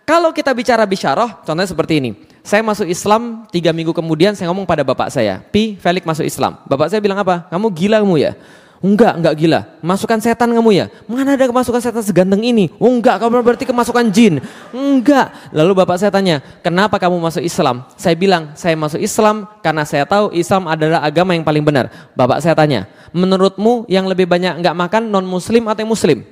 kalau 0.06 0.34
kita 0.36 0.52
bicara 0.52 0.84
bisyarah, 0.84 1.42
contohnya 1.46 1.70
seperti 1.70 2.02
ini. 2.02 2.12
Saya 2.42 2.66
masuk 2.66 2.90
Islam, 2.90 3.46
tiga 3.54 3.70
minggu 3.70 3.94
kemudian 3.94 4.34
saya 4.34 4.50
ngomong 4.50 4.66
pada 4.66 4.82
bapak 4.82 5.14
saya, 5.14 5.46
Pi, 5.54 5.78
Felix 5.78 6.02
masuk 6.02 6.26
Islam. 6.26 6.58
Bapak 6.66 6.90
saya 6.90 6.98
bilang 6.98 7.22
apa? 7.22 7.46
Kamu 7.54 7.70
gila 7.70 8.02
kamu 8.02 8.18
ya? 8.18 8.34
Enggak, 8.82 9.14
enggak 9.14 9.34
gila. 9.38 9.62
Masukan 9.86 10.18
setan 10.18 10.50
kamu 10.58 10.74
ya? 10.74 10.86
Mana 11.06 11.38
ada 11.38 11.46
kemasukan 11.46 11.78
setan 11.78 12.02
seganteng 12.02 12.42
ini? 12.42 12.74
Oh 12.82 12.90
enggak, 12.90 13.22
kamu 13.22 13.46
berarti 13.46 13.70
kemasukan 13.70 14.10
jin. 14.10 14.42
Enggak. 14.74 15.54
Lalu 15.54 15.86
bapak 15.86 16.02
saya 16.02 16.10
tanya, 16.10 16.42
kenapa 16.66 16.98
kamu 16.98 17.22
masuk 17.22 17.46
Islam? 17.46 17.86
Saya 17.94 18.18
bilang, 18.18 18.58
saya 18.58 18.74
masuk 18.74 18.98
Islam 18.98 19.46
karena 19.62 19.86
saya 19.86 20.10
tahu 20.10 20.34
Islam 20.34 20.66
adalah 20.66 21.06
agama 21.06 21.38
yang 21.38 21.46
paling 21.46 21.62
benar. 21.62 21.94
Bapak 22.18 22.42
saya 22.42 22.58
tanya, 22.58 22.90
menurutmu 23.14 23.86
yang 23.86 24.10
lebih 24.10 24.26
banyak 24.26 24.58
enggak 24.58 24.74
makan 24.74 25.14
non 25.14 25.30
muslim 25.30 25.70
atau 25.70 25.86
muslim? 25.86 26.26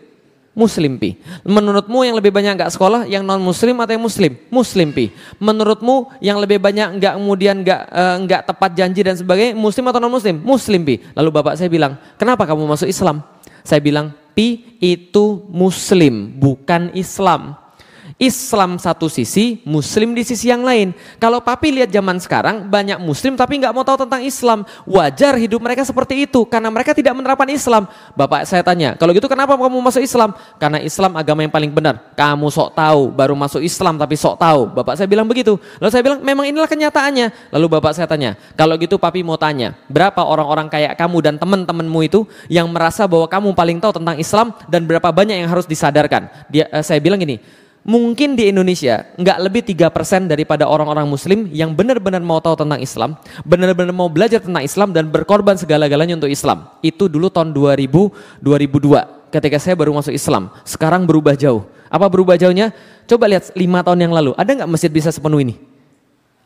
Muslim 0.59 0.99
pi. 0.99 1.15
Menurutmu 1.47 2.03
yang 2.03 2.19
lebih 2.19 2.35
banyak 2.35 2.59
nggak 2.59 2.75
sekolah, 2.75 3.07
yang 3.07 3.23
non 3.23 3.39
Muslim 3.39 3.79
atau 3.79 3.95
yang 3.95 4.03
Muslim? 4.03 4.31
Muslim 4.51 4.91
pi. 4.91 5.15
Menurutmu 5.39 6.11
yang 6.19 6.35
lebih 6.43 6.59
banyak 6.59 6.99
nggak 6.99 7.13
kemudian 7.15 7.63
nggak 7.63 7.81
uh, 7.87 8.15
nggak 8.27 8.41
tepat 8.51 8.71
janji 8.75 9.01
dan 9.07 9.15
sebagainya, 9.15 9.55
Muslim 9.55 9.87
atau 9.87 10.03
non 10.03 10.11
Muslim? 10.11 10.35
Muslim 10.43 10.81
pi. 10.83 10.99
Lalu 11.15 11.29
bapak 11.31 11.55
saya 11.55 11.71
bilang, 11.71 11.95
kenapa 12.19 12.43
kamu 12.43 12.67
masuk 12.67 12.91
Islam? 12.91 13.23
Saya 13.63 13.79
bilang, 13.79 14.11
pi 14.35 14.77
itu 14.83 15.47
Muslim, 15.47 16.35
bukan 16.35 16.91
Islam. 16.91 17.55
Islam 18.19 18.75
satu 18.75 19.07
sisi, 19.07 19.63
Muslim 19.63 20.11
di 20.11 20.27
sisi 20.27 20.51
yang 20.51 20.59
lain. 20.59 20.91
Kalau 21.23 21.39
papi 21.39 21.71
lihat 21.71 21.87
zaman 21.87 22.19
sekarang 22.19 22.67
banyak 22.67 22.99
Muslim 22.99 23.39
tapi 23.39 23.63
nggak 23.63 23.71
mau 23.71 23.87
tahu 23.87 24.03
tentang 24.03 24.19
Islam. 24.27 24.67
Wajar 24.83 25.39
hidup 25.39 25.63
mereka 25.63 25.87
seperti 25.87 26.27
itu 26.27 26.43
karena 26.43 26.67
mereka 26.67 26.91
tidak 26.91 27.15
menerapkan 27.15 27.47
Islam. 27.47 27.87
Bapak 28.19 28.43
saya 28.43 28.59
tanya, 28.59 28.99
kalau 28.99 29.15
gitu 29.15 29.31
kenapa 29.31 29.55
kamu 29.55 29.79
masuk 29.79 30.03
Islam? 30.03 30.35
Karena 30.59 30.83
Islam 30.83 31.15
agama 31.15 31.47
yang 31.47 31.53
paling 31.55 31.71
benar. 31.71 32.11
Kamu 32.19 32.51
sok 32.51 32.75
tahu, 32.75 33.07
baru 33.15 33.39
masuk 33.39 33.63
Islam 33.63 33.95
tapi 33.95 34.19
sok 34.19 34.35
tahu. 34.35 34.67
Bapak 34.67 34.99
saya 34.99 35.07
bilang 35.07 35.23
begitu. 35.23 35.55
Lalu 35.79 35.87
saya 35.87 36.03
bilang 36.03 36.19
memang 36.19 36.43
inilah 36.43 36.67
kenyataannya. 36.67 37.55
Lalu 37.55 37.65
bapak 37.79 37.95
saya 37.95 38.03
tanya, 38.11 38.35
kalau 38.59 38.75
gitu 38.75 38.99
papi 38.99 39.23
mau 39.23 39.39
tanya, 39.39 39.79
berapa 39.87 40.19
orang-orang 40.27 40.67
kayak 40.67 40.99
kamu 40.99 41.23
dan 41.23 41.35
teman-temanmu 41.39 41.99
itu 42.03 42.27
yang 42.51 42.67
merasa 42.67 43.07
bahwa 43.07 43.31
kamu 43.31 43.55
paling 43.55 43.79
tahu 43.79 43.95
tentang 43.95 44.19
Islam 44.19 44.51
dan 44.67 44.83
berapa 44.83 45.07
banyak 45.07 45.39
yang 45.39 45.47
harus 45.47 45.63
disadarkan? 45.63 46.27
Dia, 46.51 46.67
uh, 46.67 46.83
saya 46.83 46.99
bilang 46.99 47.15
gini, 47.15 47.39
mungkin 47.85 48.35
di 48.35 48.51
Indonesia 48.51 49.07
nggak 49.15 49.37
lebih 49.39 49.61
tiga 49.63 49.87
persen 49.93 50.27
daripada 50.27 50.67
orang-orang 50.67 51.07
muslim 51.07 51.47
yang 51.53 51.71
benar-benar 51.77 52.19
mau 52.23 52.41
tahu 52.41 52.65
tentang 52.65 52.81
Islam, 52.81 53.15
benar-benar 53.45 53.93
mau 53.93 54.09
belajar 54.09 54.41
tentang 54.41 54.65
Islam 54.65 54.89
dan 54.91 55.07
berkorban 55.13 55.55
segala-galanya 55.55 56.17
untuk 56.17 56.31
Islam. 56.31 56.67
Itu 56.81 57.07
dulu 57.07 57.29
tahun 57.29 57.53
2000, 57.53 58.41
2002 58.41 59.29
ketika 59.29 59.57
saya 59.61 59.77
baru 59.77 59.93
masuk 59.93 60.11
Islam. 60.11 60.49
Sekarang 60.65 61.05
berubah 61.05 61.37
jauh. 61.37 61.63
Apa 61.89 62.09
berubah 62.09 62.37
jauhnya? 62.37 62.73
Coba 63.09 63.25
lihat 63.29 63.53
lima 63.57 63.81
tahun 63.81 64.09
yang 64.09 64.13
lalu, 64.13 64.31
ada 64.37 64.49
nggak 64.53 64.69
masjid 64.69 64.91
bisa 64.93 65.09
sepenuh 65.09 65.41
ini? 65.41 65.68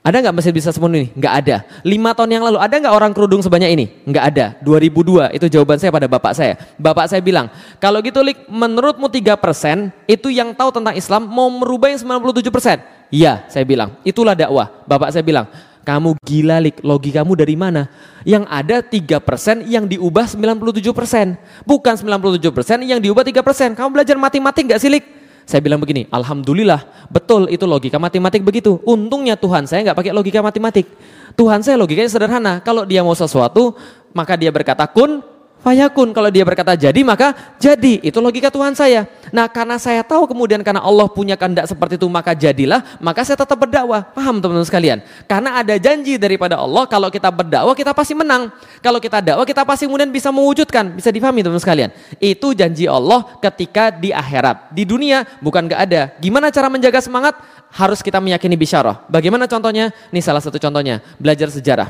Ada 0.04 0.20
nggak 0.20 0.36
masjid 0.36 0.52
bisa 0.52 0.68
sepenuh 0.76 1.00
ini? 1.00 1.08
Nggak 1.16 1.34
ada. 1.40 1.56
Lima 1.80 2.12
tahun 2.12 2.36
yang 2.36 2.44
lalu 2.44 2.60
ada 2.60 2.76
nggak 2.76 2.92
orang 2.92 3.16
kerudung 3.16 3.40
sebanyak 3.40 3.72
ini? 3.72 3.86
Nggak 4.04 4.26
ada. 4.36 4.46
2002 4.60 5.32
itu 5.32 5.48
jawaban 5.48 5.80
saya 5.80 5.96
pada 5.96 6.12
bapak 6.12 6.34
saya. 6.36 6.60
Bapak 6.76 7.08
saya 7.08 7.24
bilang, 7.24 7.48
kalau 7.80 8.04
gitu 8.04 8.20
Lik, 8.20 8.44
menurutmu 8.52 9.08
tiga 9.08 9.40
persen 9.40 9.96
itu 10.04 10.28
yang 10.28 10.52
tahu 10.52 10.76
tentang 10.76 10.92
Islam 11.00 11.24
mau 11.24 11.48
merubah 11.48 11.88
yang 11.88 12.04
97 12.04 12.52
persen? 12.52 12.84
Iya, 13.16 13.48
saya 13.48 13.64
bilang. 13.64 13.96
Itulah 14.04 14.36
dakwah. 14.36 14.76
Bapak 14.84 15.16
saya 15.16 15.24
bilang, 15.24 15.48
kamu 15.88 16.20
gila 16.20 16.60
Lik, 16.60 16.84
logikamu 16.84 17.40
dari 17.40 17.56
mana? 17.56 17.88
Yang 18.28 18.44
ada 18.52 18.84
tiga 18.84 19.24
persen 19.24 19.64
yang 19.72 19.88
diubah 19.88 20.28
97 20.28 20.84
persen. 20.92 21.40
Bukan 21.64 21.96
97 21.96 22.52
persen 22.52 22.84
yang 22.84 23.00
diubah 23.00 23.24
tiga 23.24 23.40
persen. 23.40 23.72
Kamu 23.72 23.96
belajar 23.96 24.20
matematik 24.20 24.68
nggak 24.68 24.82
sih 24.84 24.92
Lik? 24.92 25.23
Saya 25.44 25.60
bilang 25.60 25.84
begini, 25.84 26.08
Alhamdulillah, 26.08 27.08
betul 27.12 27.52
itu 27.52 27.68
logika 27.68 28.00
matematik 28.00 28.44
begitu. 28.48 28.80
Untungnya 28.88 29.36
Tuhan 29.36 29.68
saya 29.68 29.84
nggak 29.92 29.98
pakai 30.00 30.12
logika 30.16 30.40
matematik. 30.40 30.88
Tuhan 31.36 31.60
saya 31.66 31.76
logikanya 31.76 32.12
sederhana. 32.12 32.54
Kalau 32.64 32.88
dia 32.88 33.04
mau 33.04 33.18
sesuatu, 33.18 33.76
maka 34.16 34.40
dia 34.40 34.54
berkata 34.54 34.88
kun, 34.88 35.20
Fayakun 35.64 36.12
kalau 36.12 36.28
dia 36.28 36.44
berkata 36.44 36.76
jadi 36.76 37.08
maka 37.08 37.56
jadi 37.56 38.04
itu 38.04 38.20
logika 38.20 38.52
Tuhan 38.52 38.76
saya. 38.76 39.08
Nah 39.32 39.48
karena 39.48 39.80
saya 39.80 40.04
tahu 40.04 40.28
kemudian 40.28 40.60
karena 40.60 40.84
Allah 40.84 41.08
punya 41.08 41.40
kehendak 41.40 41.72
seperti 41.72 41.96
itu 41.96 42.04
maka 42.12 42.36
jadilah 42.36 42.84
maka 43.00 43.24
saya 43.24 43.40
tetap 43.40 43.56
berdakwah. 43.56 44.04
Paham 44.12 44.44
teman-teman 44.44 44.68
sekalian? 44.68 45.00
Karena 45.24 45.64
ada 45.64 45.80
janji 45.80 46.20
daripada 46.20 46.60
Allah 46.60 46.84
kalau 46.84 47.08
kita 47.08 47.32
berdakwah 47.32 47.72
kita 47.72 47.96
pasti 47.96 48.12
menang. 48.12 48.52
Kalau 48.84 49.00
kita 49.00 49.24
dakwah 49.24 49.48
kita 49.48 49.64
pasti 49.64 49.88
kemudian 49.88 50.12
bisa 50.12 50.36
mewujudkan. 50.36 51.00
Bisa 51.00 51.16
difahami 51.16 51.40
teman-teman 51.40 51.64
sekalian? 51.64 51.90
Itu 52.20 52.52
janji 52.52 52.84
Allah 52.84 53.24
ketika 53.40 53.88
di 53.88 54.12
akhirat. 54.12 54.76
Di 54.76 54.84
dunia 54.84 55.24
bukan 55.40 55.72
gak 55.72 55.80
ada. 55.80 56.12
Gimana 56.20 56.52
cara 56.52 56.68
menjaga 56.68 57.00
semangat? 57.00 57.40
Harus 57.72 58.04
kita 58.04 58.20
meyakini 58.20 58.60
bisyarah. 58.60 59.08
Bagaimana 59.08 59.48
contohnya? 59.48 59.96
Ini 60.12 60.20
salah 60.20 60.44
satu 60.44 60.60
contohnya. 60.60 61.00
Belajar 61.16 61.48
sejarah. 61.48 61.88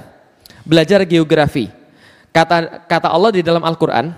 Belajar 0.62 1.02
geografi. 1.10 1.83
Kata 2.34 2.90
kata 2.90 3.14
Allah 3.14 3.30
di 3.30 3.46
dalam 3.46 3.62
Al-Qur'an, 3.62 4.10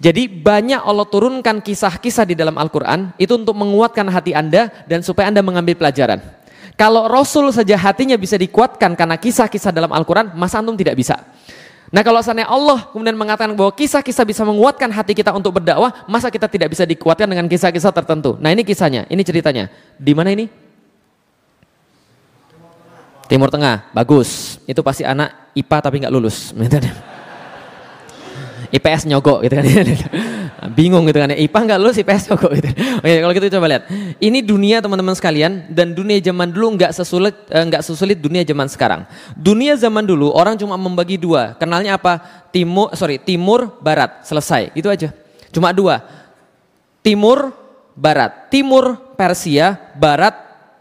jadi 0.00 0.32
banyak 0.32 0.80
Allah 0.80 1.04
turunkan 1.04 1.60
kisah-kisah 1.60 2.24
di 2.24 2.32
dalam 2.32 2.56
Al-Quran 2.56 3.12
itu 3.20 3.36
untuk 3.36 3.52
menguatkan 3.52 4.08
hati 4.08 4.32
Anda 4.32 4.72
dan 4.88 5.04
supaya 5.04 5.28
Anda 5.28 5.44
mengambil 5.44 5.76
pelajaran. 5.76 6.24
Kalau 6.72 7.04
Rasul 7.04 7.52
saja 7.52 7.76
hatinya 7.76 8.16
bisa 8.16 8.40
dikuatkan 8.40 8.96
karena 8.96 9.20
kisah-kisah 9.20 9.68
dalam 9.68 9.92
Al-Quran, 9.92 10.32
masa 10.32 10.64
antum 10.64 10.72
tidak 10.72 10.96
bisa? 10.96 11.20
Nah 11.92 12.00
kalau 12.00 12.24
seandainya 12.24 12.48
Allah 12.48 12.88
kemudian 12.88 13.12
mengatakan 13.12 13.52
bahwa 13.52 13.76
kisah-kisah 13.76 14.24
bisa 14.24 14.40
menguatkan 14.40 14.88
hati 14.88 15.12
kita 15.12 15.36
untuk 15.36 15.60
berdakwah, 15.60 15.92
masa 16.08 16.32
kita 16.32 16.48
tidak 16.48 16.72
bisa 16.72 16.88
dikuatkan 16.88 17.28
dengan 17.28 17.44
kisah-kisah 17.44 17.92
tertentu? 17.92 18.40
Nah 18.40 18.48
ini 18.56 18.64
kisahnya, 18.64 19.04
ini 19.12 19.20
ceritanya. 19.20 19.68
Di 20.00 20.16
mana 20.16 20.32
ini? 20.32 20.48
Timur 23.28 23.52
Tengah, 23.52 23.92
bagus. 23.92 24.56
Itu 24.64 24.80
pasti 24.80 25.04
anak 25.04 25.52
IPA 25.52 25.76
tapi 25.84 26.00
nggak 26.00 26.14
lulus. 26.16 26.56
IPS 28.70 29.10
nyogok 29.10 29.42
gitu 29.42 29.54
kan. 29.58 29.66
Bingung 30.78 31.04
gitu 31.10 31.18
kan. 31.18 31.34
IPA 31.34 31.58
nggak 31.66 31.78
lulus 31.82 31.98
IPS 31.98 32.30
nyogok 32.30 32.50
gitu. 32.54 32.68
Oke, 33.02 33.16
kalau 33.18 33.32
gitu 33.34 33.46
coba 33.58 33.66
lihat. 33.66 33.82
Ini 34.22 34.38
dunia 34.46 34.78
teman-teman 34.78 35.14
sekalian 35.18 35.70
dan 35.74 35.92
dunia 35.92 36.22
zaman 36.22 36.54
dulu 36.54 36.78
nggak 36.78 36.92
sesulit 36.94 37.34
eh, 37.50 37.64
nggak 37.66 37.82
sesulit 37.82 38.18
dunia 38.22 38.46
zaman 38.46 38.70
sekarang. 38.70 39.02
Dunia 39.34 39.74
zaman 39.74 40.06
dulu 40.06 40.30
orang 40.30 40.54
cuma 40.54 40.78
membagi 40.78 41.18
dua. 41.18 41.58
Kenalnya 41.58 41.98
apa? 41.98 42.22
Timur, 42.54 42.94
sorry, 42.94 43.18
timur, 43.18 43.74
barat. 43.82 44.22
Selesai. 44.22 44.70
Itu 44.78 44.86
aja. 44.86 45.10
Cuma 45.50 45.74
dua. 45.74 46.06
Timur, 47.02 47.50
barat. 47.98 48.48
Timur 48.54 48.94
Persia, 49.18 49.74
barat 49.98 50.32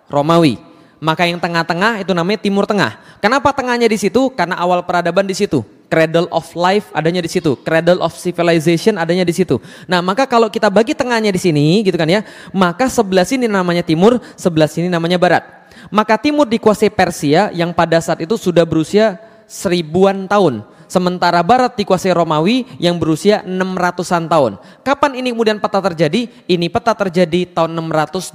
Romawi. 0.08 0.62
Maka 1.00 1.24
yang 1.26 1.40
tengah-tengah 1.40 2.04
itu 2.04 2.12
namanya 2.12 2.44
Timur 2.44 2.68
Tengah. 2.68 3.00
Kenapa 3.24 3.56
tengahnya 3.56 3.88
di 3.88 3.96
situ? 3.96 4.28
Karena 4.36 4.60
awal 4.60 4.84
peradaban 4.84 5.24
di 5.24 5.32
situ 5.32 5.79
cradle 5.90 6.30
of 6.30 6.46
life 6.54 6.94
adanya 6.94 7.20
di 7.20 7.28
situ, 7.28 7.58
cradle 7.66 8.00
of 8.00 8.14
civilization 8.14 8.96
adanya 8.96 9.26
di 9.26 9.34
situ. 9.34 9.58
Nah, 9.90 10.00
maka 10.00 10.30
kalau 10.30 10.48
kita 10.48 10.70
bagi 10.70 10.94
tengahnya 10.94 11.34
di 11.34 11.42
sini 11.42 11.82
gitu 11.82 11.98
kan 11.98 12.08
ya, 12.08 12.22
maka 12.54 12.88
sebelah 12.88 13.26
sini 13.26 13.50
namanya 13.50 13.82
timur, 13.82 14.22
sebelah 14.38 14.70
sini 14.70 14.88
namanya 14.88 15.18
barat. 15.18 15.44
Maka 15.90 16.22
timur 16.22 16.46
dikuasai 16.46 16.94
Persia 16.94 17.50
yang 17.52 17.74
pada 17.74 17.98
saat 18.00 18.22
itu 18.22 18.38
sudah 18.38 18.64
berusia 18.64 19.18
seribuan 19.50 20.30
tahun. 20.30 20.62
Sementara 20.90 21.42
barat 21.46 21.78
dikuasai 21.78 22.14
Romawi 22.14 22.66
yang 22.82 22.98
berusia 22.98 23.46
600-an 23.46 24.26
tahun. 24.26 24.52
Kapan 24.82 25.22
ini 25.22 25.30
kemudian 25.30 25.62
peta 25.62 25.78
terjadi? 25.78 26.26
Ini 26.50 26.66
peta 26.66 26.98
terjadi 26.98 27.46
tahun 27.46 27.78
622 27.78 28.34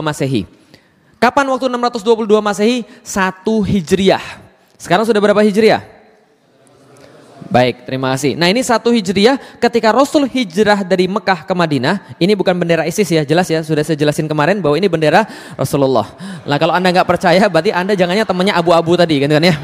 Masehi. 0.00 0.48
Kapan 1.20 1.44
waktu 1.52 1.68
622 1.68 2.40
Masehi? 2.40 2.88
Satu 3.04 3.60
Hijriah. 3.60 4.24
Sekarang 4.80 5.04
sudah 5.04 5.20
berapa 5.20 5.44
Hijriah? 5.44 5.91
Baik, 7.48 7.88
terima 7.88 8.12
kasih. 8.14 8.38
Nah 8.38 8.46
ini 8.52 8.62
satu 8.62 8.92
hijriah 8.92 9.40
ketika 9.58 9.90
Rasul 9.90 10.28
hijrah 10.28 10.84
dari 10.86 11.08
Mekah 11.08 11.42
ke 11.42 11.54
Madinah, 11.56 12.14
ini 12.20 12.36
bukan 12.38 12.54
bendera 12.54 12.86
ISIS 12.86 13.08
ya, 13.08 13.22
jelas 13.26 13.48
ya, 13.50 13.64
sudah 13.64 13.82
saya 13.82 13.98
jelasin 13.98 14.28
kemarin 14.28 14.60
bahwa 14.60 14.78
ini 14.78 14.86
bendera 14.86 15.26
Rasulullah. 15.58 16.06
Nah 16.44 16.56
kalau 16.60 16.76
anda 16.76 16.92
nggak 16.92 17.08
percaya, 17.08 17.42
berarti 17.50 17.74
anda 17.74 17.96
jangannya 17.96 18.22
temannya 18.22 18.54
abu-abu 18.54 18.94
tadi, 18.94 19.18
kan 19.24 19.32
kan 19.32 19.44
ya. 19.44 19.56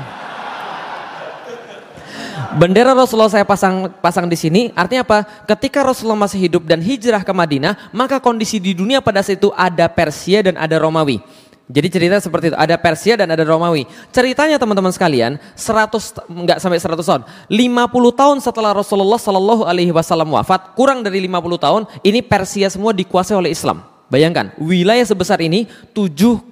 Bendera 2.59 2.97
Rasulullah 2.97 3.31
saya 3.31 3.45
pasang 3.45 3.93
pasang 4.01 4.27
di 4.27 4.35
sini, 4.35 4.73
artinya 4.73 5.05
apa? 5.05 5.23
Ketika 5.45 5.85
Rasulullah 5.85 6.27
masih 6.27 6.49
hidup 6.49 6.65
dan 6.65 6.81
hijrah 6.81 7.21
ke 7.21 7.31
Madinah, 7.31 7.93
maka 7.93 8.19
kondisi 8.19 8.57
di 8.59 8.73
dunia 8.73 9.05
pada 9.05 9.21
saat 9.21 9.39
itu 9.39 9.53
ada 9.53 9.87
Persia 9.87 10.43
dan 10.43 10.57
ada 10.57 10.75
Romawi. 10.81 11.21
Jadi 11.69 11.89
cerita 11.93 12.17
seperti 12.17 12.49
itu, 12.49 12.57
ada 12.57 12.81
Persia 12.81 13.13
dan 13.21 13.29
ada 13.29 13.45
Romawi. 13.45 13.85
Ceritanya 14.09 14.57
teman-teman 14.57 14.89
sekalian, 14.89 15.37
100 15.53 16.17
enggak 16.33 16.65
sampai 16.65 16.81
100 16.81 17.05
tahun. 17.05 17.23
50 17.53 18.09
tahun 18.17 18.37
setelah 18.41 18.73
Rasulullah 18.73 19.21
Shallallahu 19.21 19.69
alaihi 19.69 19.93
wasallam 19.93 20.33
wafat, 20.33 20.73
kurang 20.73 21.05
dari 21.05 21.21
50 21.29 21.61
tahun, 21.61 21.83
ini 22.01 22.25
Persia 22.25 22.73
semua 22.73 22.97
dikuasai 22.97 23.37
oleh 23.37 23.53
Islam. 23.53 23.98
Bayangkan, 24.09 24.57
wilayah 24.57 25.05
sebesar 25.05 25.37
ini 25.45 25.69
7,3 25.93 26.49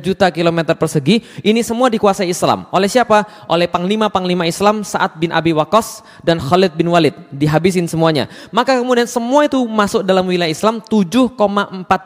juta 0.00 0.32
kilometer 0.32 0.72
persegi, 0.72 1.20
ini 1.44 1.60
semua 1.60 1.92
dikuasai 1.92 2.32
Islam. 2.32 2.64
Oleh 2.72 2.88
siapa? 2.88 3.28
Oleh 3.44 3.68
panglima-panglima 3.68 4.48
Islam 4.48 4.80
Sa'ad 4.80 5.20
bin 5.20 5.28
Abi 5.28 5.52
Waqqas 5.52 6.00
dan 6.24 6.40
Khalid 6.40 6.72
bin 6.80 6.88
Walid. 6.88 7.12
Dihabisin 7.28 7.84
semuanya. 7.84 8.24
Maka 8.48 8.80
kemudian 8.80 9.04
semua 9.04 9.44
itu 9.44 9.60
masuk 9.68 10.00
dalam 10.00 10.24
wilayah 10.24 10.48
Islam 10.48 10.80
7,4 10.80 11.36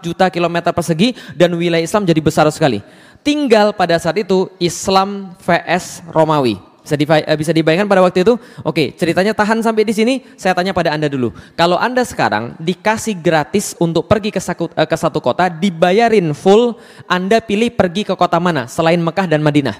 juta 0.03 0.27
kilometer 0.35 0.75
persegi 0.75 1.15
dan 1.39 1.55
wilayah 1.55 1.87
Islam 1.87 2.03
jadi 2.03 2.19
besar 2.19 2.51
sekali. 2.51 2.83
Tinggal 3.23 3.71
pada 3.79 3.95
saat 4.03 4.19
itu 4.19 4.51
Islam 4.59 5.39
vs 5.47 6.03
Romawi. 6.11 6.72
Bisa, 6.83 6.99
eh, 6.99 7.39
bisa 7.39 7.55
dibayangkan 7.55 7.87
pada 7.87 8.03
waktu 8.03 8.27
itu? 8.27 8.35
Oke, 8.67 8.91
ceritanya 8.99 9.31
tahan 9.31 9.63
sampai 9.63 9.87
di 9.87 9.95
sini. 9.95 10.27
Saya 10.35 10.51
tanya 10.51 10.75
pada 10.75 10.91
Anda 10.91 11.07
dulu. 11.07 11.31
Kalau 11.55 11.79
Anda 11.79 12.03
sekarang 12.03 12.59
dikasih 12.59 13.23
gratis 13.23 13.79
untuk 13.79 14.11
pergi 14.11 14.35
ke, 14.35 14.43
saku, 14.43 14.67
eh, 14.75 14.83
ke 14.83 14.97
satu 14.99 15.23
kota, 15.23 15.47
dibayarin 15.47 16.35
full, 16.35 16.75
Anda 17.07 17.39
pilih 17.39 17.71
pergi 17.71 18.03
ke 18.03 18.19
kota 18.19 18.43
mana 18.43 18.67
selain 18.67 18.99
Mekah 18.99 19.31
dan 19.31 19.47
Madinah? 19.47 19.79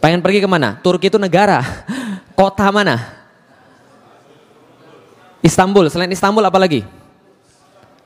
Pengen 0.00 0.24
pergi 0.24 0.40
ke 0.40 0.48
mana? 0.48 0.80
Turki 0.80 1.12
itu 1.12 1.20
negara. 1.20 1.60
Kota 2.38 2.70
mana? 2.70 3.02
Istanbul. 5.42 5.90
Selain 5.90 6.06
Istanbul 6.06 6.46
apa 6.46 6.54
lagi? 6.54 6.86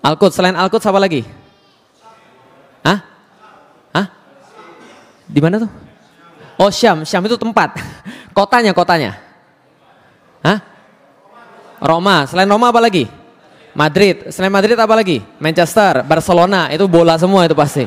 Al-Quds. 0.01 0.33
Selain 0.33 0.57
Al-Quds 0.57 0.89
apa 0.89 0.97
lagi? 0.97 1.21
Hah? 2.81 2.99
Hah? 3.93 4.07
Di 5.29 5.41
mana 5.45 5.61
tuh? 5.61 5.92
Oh 6.61 6.69
Syam, 6.69 7.05
Syam 7.07 7.25
itu 7.25 7.37
tempat. 7.37 7.77
Kotanya, 8.37 8.73
kotanya. 8.73 9.17
Hah? 10.41 10.59
Roma, 11.83 12.25
selain 12.25 12.49
Roma 12.49 12.73
apa 12.73 12.81
lagi? 12.81 13.05
Madrid, 13.73 14.29
selain 14.29 14.53
Madrid 14.53 14.77
apa 14.77 14.93
lagi? 14.93 15.25
Manchester, 15.41 16.05
Barcelona, 16.05 16.69
itu 16.69 16.85
bola 16.89 17.17
semua 17.17 17.49
itu 17.49 17.57
pasti. 17.57 17.85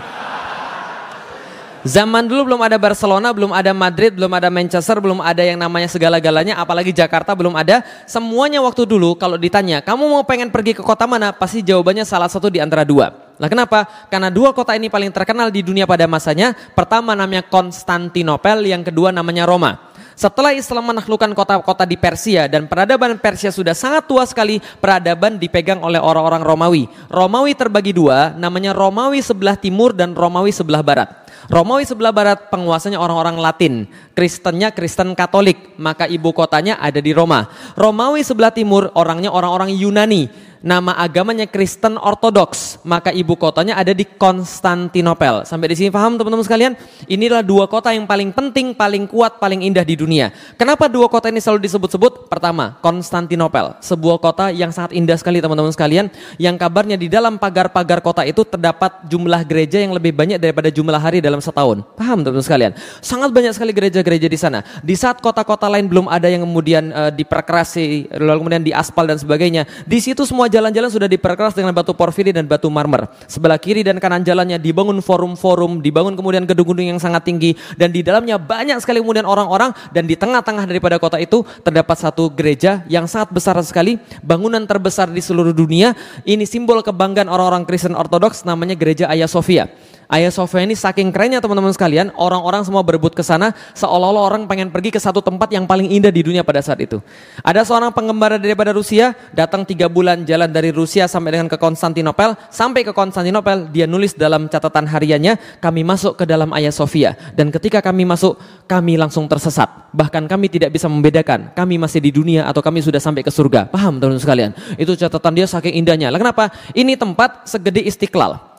Zaman 1.85 2.25
dulu 2.25 2.49
belum 2.49 2.65
ada 2.65 2.81
Barcelona, 2.81 3.29
belum 3.29 3.53
ada 3.53 3.69
Madrid, 3.69 4.09
belum 4.17 4.33
ada 4.33 4.49
Manchester, 4.49 4.97
belum 4.97 5.21
ada 5.21 5.45
yang 5.45 5.61
namanya 5.61 5.85
segala-galanya, 5.85 6.57
apalagi 6.57 6.89
Jakarta 6.89 7.37
belum 7.37 7.53
ada. 7.53 7.85
Semuanya 8.09 8.57
waktu 8.65 8.89
dulu 8.89 9.13
kalau 9.13 9.37
ditanya, 9.37 9.85
kamu 9.85 10.01
mau 10.09 10.25
pengen 10.25 10.49
pergi 10.49 10.73
ke 10.73 10.81
kota 10.81 11.05
mana? 11.05 11.29
Pasti 11.29 11.61
jawabannya 11.61 12.01
salah 12.01 12.25
satu 12.25 12.49
di 12.49 12.57
antara 12.57 12.81
dua. 12.81 13.13
Nah 13.37 13.45
kenapa? 13.45 13.85
Karena 14.09 14.33
dua 14.33 14.49
kota 14.49 14.73
ini 14.73 14.89
paling 14.89 15.13
terkenal 15.13 15.53
di 15.53 15.61
dunia 15.61 15.85
pada 15.85 16.09
masanya. 16.09 16.57
Pertama 16.73 17.13
namanya 17.13 17.45
Konstantinopel, 17.45 18.65
yang 18.65 18.81
kedua 18.81 19.13
namanya 19.13 19.45
Roma. 19.45 19.93
Setelah 20.15 20.55
Islam 20.55 20.95
menaklukkan 20.95 21.35
kota-kota 21.35 21.83
di 21.83 21.99
Persia 21.99 22.47
dan 22.47 22.71
peradaban 22.71 23.19
Persia 23.19 23.51
sudah 23.51 23.75
sangat 23.75 24.07
tua 24.07 24.23
sekali, 24.23 24.63
peradaban 24.79 25.35
dipegang 25.35 25.83
oleh 25.83 25.99
orang-orang 25.99 26.39
Romawi. 26.39 26.87
Romawi 27.11 27.51
terbagi 27.51 27.91
dua, 27.91 28.31
namanya 28.31 28.71
Romawi 28.71 29.19
sebelah 29.19 29.59
timur 29.59 29.91
dan 29.91 30.15
Romawi 30.15 30.55
sebelah 30.55 30.79
barat. 30.79 31.11
Romawi 31.51 31.83
sebelah 31.83 32.15
barat 32.15 32.47
penguasanya 32.47 32.97
orang-orang 32.97 33.37
Latin, 33.37 33.73
Kristennya 34.15 34.71
Kristen 34.71 35.13
Katolik, 35.13 35.75
maka 35.77 36.07
ibu 36.07 36.31
kotanya 36.31 36.79
ada 36.79 37.03
di 37.03 37.11
Roma. 37.11 37.51
Romawi 37.75 38.23
sebelah 38.23 38.55
timur 38.55 38.89
orangnya 38.95 39.29
orang-orang 39.29 39.75
Yunani, 39.75 40.31
nama 40.65 40.97
agamanya 40.97 41.45
Kristen 41.45 41.93
Ortodoks, 42.01 42.81
maka 42.81 43.13
ibu 43.13 43.37
kotanya 43.37 43.77
ada 43.77 43.93
di 43.93 44.01
Konstantinopel. 44.01 45.45
Sampai 45.45 45.69
di 45.69 45.77
sini 45.77 45.93
paham 45.93 46.17
teman-teman 46.17 46.41
sekalian? 46.41 46.73
Inilah 47.05 47.45
dua 47.45 47.69
kota 47.69 47.93
yang 47.93 48.09
paling 48.09 48.33
penting, 48.33 48.73
paling 48.73 49.05
kuat, 49.05 49.37
paling 49.37 49.61
indah 49.61 49.85
di 49.85 49.93
dunia. 49.93 50.33
Kenapa 50.57 50.89
dua 50.89 51.05
kota 51.05 51.29
ini 51.29 51.37
selalu 51.37 51.69
disebut-sebut? 51.69 52.25
Pertama, 52.25 52.81
Konstantinopel, 52.81 53.77
sebuah 53.77 54.17
kota 54.17 54.49
yang 54.49 54.73
sangat 54.73 54.97
indah 54.97 55.13
sekali 55.21 55.37
teman-teman 55.37 55.69
sekalian, 55.69 56.09
yang 56.41 56.57
kabarnya 56.57 56.97
di 56.97 57.13
dalam 57.13 57.37
pagar-pagar 57.37 58.01
kota 58.01 58.25
itu 58.25 58.41
terdapat 58.41 59.05
jumlah 59.05 59.45
gereja 59.45 59.77
yang 59.77 59.93
lebih 59.93 60.17
banyak 60.17 60.41
daripada 60.41 60.73
jumlah 60.73 60.97
hari 60.97 61.21
dalam 61.21 61.45
setahun. 61.45 61.85
Paham 61.93 62.25
teman-teman 62.25 62.41
sekalian? 62.41 62.71
Sangat 63.05 63.29
banyak 63.29 63.53
sekali 63.53 63.69
gereja-gereja 63.69 64.25
di 64.25 64.39
sana. 64.41 64.65
Di 64.81 64.97
saat 64.97 65.21
kota-kota 65.21 65.69
lain 65.69 65.85
belum 65.85 66.09
ada 66.09 66.25
yang 66.25 66.41
kemudian 66.41 66.89
uh, 66.89 67.13
diperkerasi, 67.13 68.17
lalu 68.17 68.41
kemudian 68.41 68.65
diaspal 68.65 69.05
dan 69.05 69.21
sebagainya, 69.21 69.69
di 69.85 70.01
situ 70.01 70.25
semua 70.25 70.49
jalan-jalan 70.55 70.87
sudah 70.87 71.11
diperkeras 71.11 71.51
dengan 71.51 71.75
batu 71.75 71.91
porfiri 71.91 72.31
dan 72.31 72.47
batu 72.47 72.71
marmer. 72.71 73.11
Sebelah 73.27 73.59
kiri 73.59 73.83
dan 73.83 73.99
kanan 73.99 74.23
jalannya 74.23 74.55
dibangun 74.55 75.03
forum-forum, 75.03 75.83
dibangun 75.83 76.15
kemudian 76.15 76.47
gedung-gedung 76.47 76.95
yang 76.95 77.01
sangat 77.03 77.27
tinggi 77.27 77.59
dan 77.75 77.91
di 77.91 77.99
dalamnya 77.99 78.39
banyak 78.39 78.79
sekali 78.79 79.03
kemudian 79.03 79.27
orang-orang 79.27 79.75
dan 79.91 80.07
di 80.07 80.15
tengah-tengah 80.15 80.63
daripada 80.63 80.95
kota 80.95 81.19
itu 81.19 81.43
terdapat 81.59 81.99
satu 81.99 82.31
gereja 82.31 82.87
yang 82.87 83.03
sangat 83.03 83.35
besar 83.35 83.59
sekali, 83.67 83.99
bangunan 84.23 84.63
terbesar 84.63 85.11
di 85.11 85.19
seluruh 85.19 85.51
dunia. 85.51 85.91
Ini 86.23 86.47
simbol 86.47 86.79
kebanggaan 86.79 87.27
orang-orang 87.27 87.67
Kristen 87.67 87.91
Ortodoks 87.97 88.47
namanya 88.47 88.79
Gereja 88.79 89.11
Ayah 89.11 89.27
Sofia. 89.27 89.67
Ayah 90.05 90.29
Sofia 90.29 90.61
ini 90.61 90.77
saking 90.77 91.09
kerennya 91.09 91.41
teman-teman 91.41 91.73
sekalian, 91.73 92.13
orang-orang 92.13 92.61
semua 92.61 92.85
berebut 92.85 93.17
ke 93.17 93.25
sana 93.25 93.57
seolah-olah 93.73 94.21
orang 94.21 94.41
pengen 94.45 94.69
pergi 94.69 94.93
ke 94.93 94.99
satu 95.01 95.17
tempat 95.21 95.49
yang 95.49 95.65
paling 95.65 95.89
indah 95.89 96.13
di 96.13 96.21
dunia 96.21 96.45
pada 96.45 96.61
saat 96.61 96.77
itu. 96.77 97.01
Ada 97.41 97.65
seorang 97.65 97.89
pengembara 97.89 98.37
daripada 98.37 98.69
Rusia, 98.69 99.17
datang 99.33 99.65
tiga 99.65 99.89
bulan 99.89 100.21
jalan 100.21 100.49
dari 100.49 100.69
Rusia 100.69 101.09
sampai 101.09 101.37
dengan 101.37 101.49
ke 101.49 101.57
Konstantinopel, 101.57 102.37
sampai 102.53 102.85
ke 102.85 102.93
Konstantinopel 102.93 103.73
dia 103.73 103.89
nulis 103.89 104.13
dalam 104.13 104.45
catatan 104.45 104.85
hariannya, 104.85 105.41
kami 105.57 105.81
masuk 105.81 106.21
ke 106.21 106.23
dalam 106.29 106.53
Ayah 106.53 106.71
Sofia 106.71 107.17
dan 107.33 107.49
ketika 107.49 107.81
kami 107.81 108.05
masuk, 108.05 108.37
kami 108.69 109.01
langsung 109.01 109.25
tersesat. 109.25 109.89
Bahkan 109.95 110.27
kami 110.29 110.51
tidak 110.51 110.75
bisa 110.75 110.85
membedakan, 110.85 111.55
kami 111.55 111.81
masih 111.81 112.03
di 112.03 112.11
dunia 112.13 112.45
atau 112.45 112.61
kami 112.61 112.83
sudah 112.83 113.01
sampai 113.01 113.23
ke 113.25 113.31
surga. 113.31 113.71
Paham 113.71 113.97
teman-teman 113.97 114.21
sekalian? 114.21 114.51
Itu 114.75 114.93
catatan 114.93 115.33
dia 115.33 115.47
saking 115.49 115.81
indahnya. 115.81 116.13
Lah 116.13 116.19
kenapa? 116.19 116.51
Ini 116.75 116.99
tempat 116.99 117.47
segede 117.47 117.81
Istiqlal. 117.81 118.54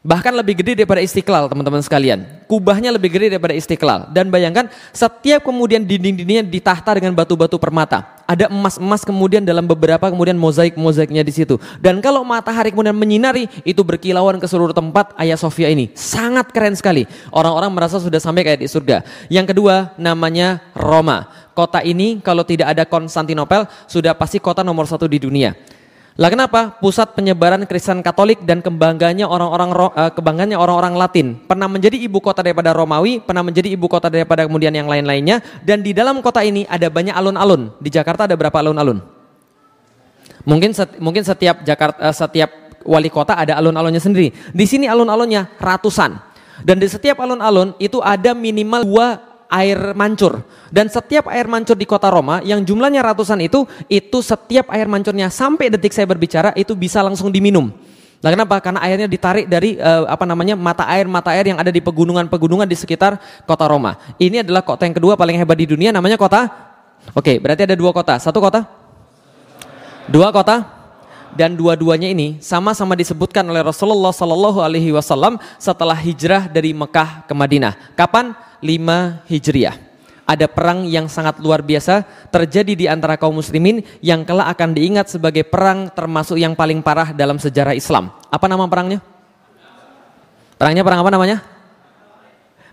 Bahkan 0.00 0.32
lebih 0.32 0.64
gede 0.64 0.80
daripada 0.80 1.04
istiqlal 1.04 1.52
teman-teman 1.52 1.84
sekalian. 1.84 2.24
Kubahnya 2.48 2.88
lebih 2.88 3.12
gede 3.12 3.36
daripada 3.36 3.52
istiqlal. 3.52 4.08
Dan 4.08 4.32
bayangkan 4.32 4.72
setiap 4.96 5.44
kemudian 5.44 5.84
dinding-dindingnya 5.84 6.40
ditahta 6.40 6.96
dengan 6.96 7.12
batu-batu 7.12 7.60
permata. 7.60 8.16
Ada 8.24 8.48
emas-emas 8.48 9.04
kemudian 9.04 9.44
dalam 9.44 9.68
beberapa 9.68 10.08
kemudian 10.08 10.40
mozaik-mozaiknya 10.40 11.20
di 11.20 11.36
situ. 11.36 11.60
Dan 11.84 12.00
kalau 12.00 12.24
matahari 12.24 12.72
kemudian 12.72 12.96
menyinari 12.96 13.44
itu 13.60 13.84
berkilauan 13.84 14.40
ke 14.40 14.48
seluruh 14.48 14.72
tempat 14.72 15.12
Ayah 15.20 15.36
Sofia 15.36 15.68
ini. 15.68 15.92
Sangat 15.92 16.48
keren 16.48 16.72
sekali. 16.72 17.04
Orang-orang 17.28 17.68
merasa 17.68 18.00
sudah 18.00 18.24
sampai 18.24 18.40
kayak 18.40 18.64
di 18.64 18.72
surga. 18.72 19.04
Yang 19.28 19.52
kedua 19.52 19.92
namanya 20.00 20.64
Roma. 20.72 21.28
Kota 21.52 21.84
ini 21.84 22.24
kalau 22.24 22.40
tidak 22.40 22.72
ada 22.72 22.88
Konstantinopel 22.88 23.68
sudah 23.84 24.16
pasti 24.16 24.40
kota 24.40 24.64
nomor 24.64 24.88
satu 24.88 25.04
di 25.04 25.20
dunia. 25.20 25.52
Lah 26.18 26.26
kenapa? 26.26 26.74
Pusat 26.82 27.14
penyebaran 27.14 27.62
Kristen 27.70 28.02
Katolik 28.02 28.42
dan 28.42 28.58
kebanggaannya 28.58 29.22
orang-orang 29.22 29.70
uh, 29.74 30.10
kebanggaannya 30.10 30.58
orang-orang 30.58 30.94
Latin. 30.98 31.26
Pernah 31.46 31.70
menjadi 31.70 31.94
ibu 31.94 32.18
kota 32.18 32.42
daripada 32.42 32.74
Romawi, 32.74 33.22
pernah 33.22 33.46
menjadi 33.46 33.70
ibu 33.70 33.86
kota 33.86 34.10
daripada 34.10 34.42
kemudian 34.42 34.74
yang 34.74 34.90
lain-lainnya 34.90 35.38
dan 35.62 35.86
di 35.86 35.94
dalam 35.94 36.18
kota 36.18 36.42
ini 36.42 36.66
ada 36.66 36.90
banyak 36.90 37.14
alun-alun. 37.14 37.70
Di 37.78 37.94
Jakarta 37.94 38.26
ada 38.26 38.34
berapa 38.34 38.58
alun-alun? 38.58 38.98
Mungkin 40.42 40.74
set, 40.74 40.98
mungkin 40.98 41.22
setiap 41.22 41.62
Jakarta 41.62 42.00
uh, 42.02 42.14
setiap 42.16 42.50
wali 42.82 43.12
kota 43.12 43.38
ada 43.38 43.54
alun-alunnya 43.60 44.02
sendiri. 44.02 44.34
Di 44.50 44.66
sini 44.66 44.90
alun-alunnya 44.90 45.56
ratusan. 45.62 46.18
Dan 46.60 46.76
di 46.76 46.90
setiap 46.90 47.22
alun-alun 47.22 47.72
itu 47.80 48.02
ada 48.04 48.36
minimal 48.36 48.84
dua 48.84 49.06
air 49.50 49.92
mancur. 49.98 50.46
Dan 50.70 50.86
setiap 50.86 51.26
air 51.28 51.50
mancur 51.50 51.74
di 51.74 51.84
kota 51.84 52.06
Roma 52.08 52.38
yang 52.46 52.62
jumlahnya 52.62 53.02
ratusan 53.02 53.42
itu, 53.42 53.66
itu 53.90 54.22
setiap 54.22 54.70
air 54.70 54.86
mancurnya 54.86 55.28
sampai 55.28 55.68
detik 55.68 55.90
saya 55.90 56.06
berbicara 56.06 56.54
itu 56.54 56.78
bisa 56.78 57.02
langsung 57.02 57.28
diminum. 57.28 57.74
Nah 58.20 58.30
kenapa? 58.30 58.60
Karena 58.60 58.80
airnya 58.84 59.08
ditarik 59.08 59.48
dari 59.48 59.80
uh, 59.80 60.04
apa 60.04 60.28
namanya 60.28 60.52
mata 60.52 60.84
air 60.86 61.08
mata 61.08 61.32
air 61.32 61.50
yang 61.50 61.58
ada 61.58 61.72
di 61.72 61.80
pegunungan-pegunungan 61.80 62.68
di 62.68 62.76
sekitar 62.76 63.16
kota 63.48 63.64
Roma. 63.66 63.96
Ini 64.20 64.44
adalah 64.44 64.60
kota 64.60 64.84
yang 64.84 64.94
kedua 64.94 65.16
paling 65.16 65.40
hebat 65.40 65.56
di 65.56 65.66
dunia, 65.66 65.90
namanya 65.90 66.20
kota. 66.20 66.46
Oke, 67.16 67.40
berarti 67.40 67.64
ada 67.64 67.72
dua 67.74 67.96
kota. 67.96 68.20
Satu 68.20 68.44
kota, 68.44 68.68
dua 70.04 70.28
kota, 70.36 70.79
dan 71.34 71.54
dua-duanya 71.54 72.10
ini 72.10 72.38
sama-sama 72.42 72.98
disebutkan 72.98 73.46
oleh 73.46 73.62
Rasulullah 73.62 74.10
Sallallahu 74.10 74.62
Alaihi 74.62 74.90
Wasallam 74.94 75.38
setelah 75.56 75.94
hijrah 75.94 76.50
dari 76.50 76.74
Mekah 76.74 77.26
ke 77.26 77.32
Madinah. 77.34 77.74
Kapan? 77.94 78.34
5 78.60 79.24
Hijriah. 79.26 79.76
Ada 80.28 80.46
perang 80.46 80.86
yang 80.86 81.10
sangat 81.10 81.42
luar 81.42 81.58
biasa 81.58 82.06
terjadi 82.30 82.72
di 82.78 82.86
antara 82.86 83.18
kaum 83.18 83.34
muslimin 83.34 83.82
yang 83.98 84.22
kelak 84.22 84.46
akan 84.54 84.78
diingat 84.78 85.10
sebagai 85.10 85.42
perang 85.42 85.90
termasuk 85.90 86.38
yang 86.38 86.54
paling 86.54 86.84
parah 86.86 87.10
dalam 87.10 87.40
sejarah 87.40 87.74
Islam. 87.74 88.14
Apa 88.30 88.46
nama 88.46 88.70
perangnya? 88.70 89.02
Perangnya 90.54 90.86
perang 90.86 91.02
apa 91.02 91.10
namanya? 91.10 91.38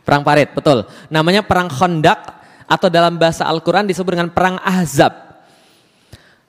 Perang 0.06 0.22
Parit, 0.22 0.54
betul. 0.54 0.86
Namanya 1.10 1.42
perang 1.42 1.68
Khandaq 1.68 2.20
atau 2.68 2.88
dalam 2.94 3.18
bahasa 3.18 3.48
Al-Quran 3.48 3.90
disebut 3.90 4.12
dengan 4.14 4.30
perang 4.30 4.62
Ahzab 4.62 5.27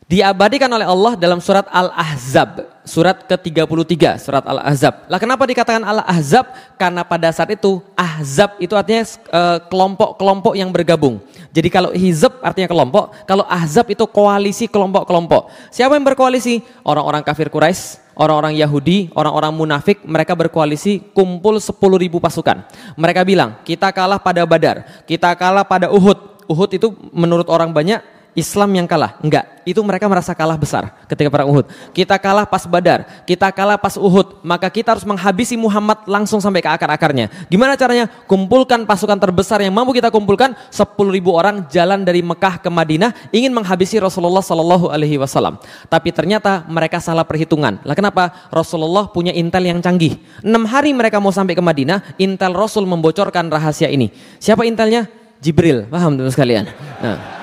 diabadikan 0.09 0.73
oleh 0.73 0.88
Allah 0.88 1.21
dalam 1.21 1.37
surat 1.37 1.68
Al-Ahzab, 1.68 2.64
surat 2.81 3.29
ke-33, 3.29 4.16
surat 4.16 4.40
Al-Ahzab. 4.40 5.05
Lah 5.05 5.21
kenapa 5.21 5.44
dikatakan 5.44 5.85
Al-Ahzab? 5.85 6.49
Karena 6.81 7.05
pada 7.05 7.29
saat 7.29 7.53
itu 7.53 7.85
Ahzab 7.92 8.57
itu 8.57 8.73
artinya 8.73 9.05
eh, 9.05 9.59
kelompok-kelompok 9.68 10.57
yang 10.57 10.73
bergabung. 10.73 11.21
Jadi 11.53 11.68
kalau 11.68 11.92
Hizab 11.92 12.40
artinya 12.40 12.73
kelompok, 12.73 13.12
kalau 13.29 13.44
Ahzab 13.44 13.85
itu 13.92 14.09
koalisi 14.09 14.64
kelompok-kelompok. 14.64 15.53
Siapa 15.68 15.92
yang 15.92 16.09
berkoalisi? 16.09 16.64
Orang-orang 16.88 17.21
kafir 17.21 17.53
Quraisy, 17.53 18.16
orang-orang 18.16 18.57
Yahudi, 18.57 19.12
orang-orang 19.12 19.53
munafik, 19.53 20.01
mereka 20.09 20.33
berkoalisi 20.33 21.05
kumpul 21.12 21.61
10 21.61 21.77
ribu 22.01 22.16
pasukan. 22.16 22.64
Mereka 22.97 23.29
bilang, 23.29 23.61
kita 23.61 23.92
kalah 23.92 24.16
pada 24.16 24.49
Badar, 24.49 25.05
kita 25.05 25.37
kalah 25.37 25.68
pada 25.68 25.92
Uhud. 25.92 26.49
Uhud 26.49 26.71
itu 26.73 26.97
menurut 27.12 27.44
orang 27.53 27.77
banyak 27.77 28.18
Islam 28.38 28.70
yang 28.70 28.87
kalah. 28.87 29.18
Enggak, 29.18 29.59
itu 29.66 29.83
mereka 29.83 30.07
merasa 30.07 30.31
kalah 30.31 30.55
besar 30.55 30.94
ketika 31.11 31.27
perang 31.27 31.51
Uhud. 31.51 31.66
Kita 31.90 32.14
kalah 32.22 32.46
pas 32.46 32.62
Badar, 32.70 33.27
kita 33.27 33.51
kalah 33.51 33.74
pas 33.74 33.98
Uhud, 33.98 34.38
maka 34.46 34.70
kita 34.70 34.94
harus 34.94 35.03
menghabisi 35.03 35.59
Muhammad 35.59 36.07
langsung 36.07 36.38
sampai 36.38 36.62
ke 36.62 36.70
akar-akarnya. 36.70 37.27
Gimana 37.51 37.74
caranya? 37.74 38.07
Kumpulkan 38.31 38.87
pasukan 38.87 39.18
terbesar 39.18 39.59
yang 39.59 39.74
mampu 39.74 39.98
kita 39.98 40.14
kumpulkan 40.14 40.55
10 40.70 40.87
ribu 41.11 41.35
orang 41.35 41.66
jalan 41.66 42.07
dari 42.07 42.22
Mekah 42.22 42.62
ke 42.62 42.70
Madinah 42.70 43.11
ingin 43.35 43.51
menghabisi 43.51 43.98
Rasulullah 43.98 44.44
Sallallahu 44.44 44.94
Alaihi 44.94 45.18
Wasallam. 45.18 45.59
Tapi 45.90 46.14
ternyata 46.14 46.62
mereka 46.70 47.03
salah 47.03 47.27
perhitungan. 47.27 47.83
Lah 47.83 47.98
kenapa? 47.98 48.48
Rasulullah 48.55 49.11
punya 49.11 49.35
intel 49.35 49.66
yang 49.66 49.83
canggih. 49.83 50.14
Enam 50.46 50.62
hari 50.70 50.94
mereka 50.94 51.18
mau 51.18 51.35
sampai 51.35 51.59
ke 51.59 51.62
Madinah, 51.64 52.14
intel 52.22 52.55
Rasul 52.55 52.87
membocorkan 52.87 53.51
rahasia 53.51 53.90
ini. 53.90 54.14
Siapa 54.38 54.62
intelnya? 54.62 55.11
Jibril. 55.42 55.90
Paham 55.90 56.14
teman 56.14 56.31
sekalian? 56.31 56.70
Nah. 57.03 57.38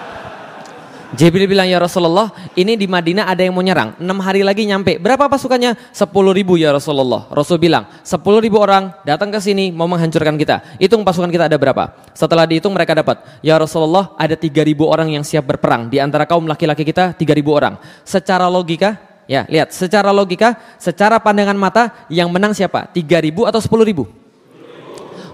Jibril 1.16 1.48
bilang 1.48 1.66
ya 1.66 1.80
Rasulullah 1.80 2.30
ini 2.60 2.76
di 2.76 2.86
Madinah 2.86 3.26
ada 3.32 3.40
yang 3.40 3.56
mau 3.56 3.64
nyerang. 3.64 3.96
Enam 3.98 4.20
hari 4.20 4.44
lagi 4.44 4.68
nyampe. 4.68 5.00
Berapa 5.00 5.32
pasukannya? 5.32 5.80
Sepuluh 5.96 6.36
ribu 6.36 6.60
ya 6.60 6.76
Rasulullah. 6.76 7.32
Rasul 7.32 7.58
bilang 7.58 7.88
sepuluh 8.04 8.44
ribu 8.44 8.60
orang 8.60 8.92
datang 9.08 9.32
ke 9.32 9.40
sini 9.40 9.72
mau 9.72 9.88
menghancurkan 9.88 10.36
kita. 10.36 10.76
Hitung 10.78 11.08
pasukan 11.08 11.32
kita 11.32 11.48
ada 11.48 11.56
berapa? 11.56 11.96
Setelah 12.12 12.44
dihitung 12.44 12.76
mereka 12.76 12.92
dapat. 12.92 13.24
Ya 13.40 13.56
Rasulullah 13.56 14.12
ada 14.20 14.36
tiga 14.36 14.62
ribu 14.62 14.92
orang 14.92 15.16
yang 15.16 15.24
siap 15.24 15.48
berperang. 15.48 15.88
Di 15.88 16.04
antara 16.04 16.28
kaum 16.28 16.44
laki-laki 16.46 16.84
kita 16.84 17.16
tiga 17.16 17.32
ribu 17.32 17.56
orang. 17.56 17.80
Secara 18.04 18.52
logika 18.52 19.16
Ya, 19.26 19.42
lihat, 19.50 19.74
secara 19.74 20.14
logika, 20.14 20.54
secara 20.78 21.18
pandangan 21.18 21.58
mata, 21.58 22.06
yang 22.14 22.30
menang 22.30 22.54
siapa? 22.54 22.86
Tiga 22.94 23.18
ribu 23.18 23.50
atau 23.50 23.58
sepuluh 23.58 23.82
ribu? 23.82 24.06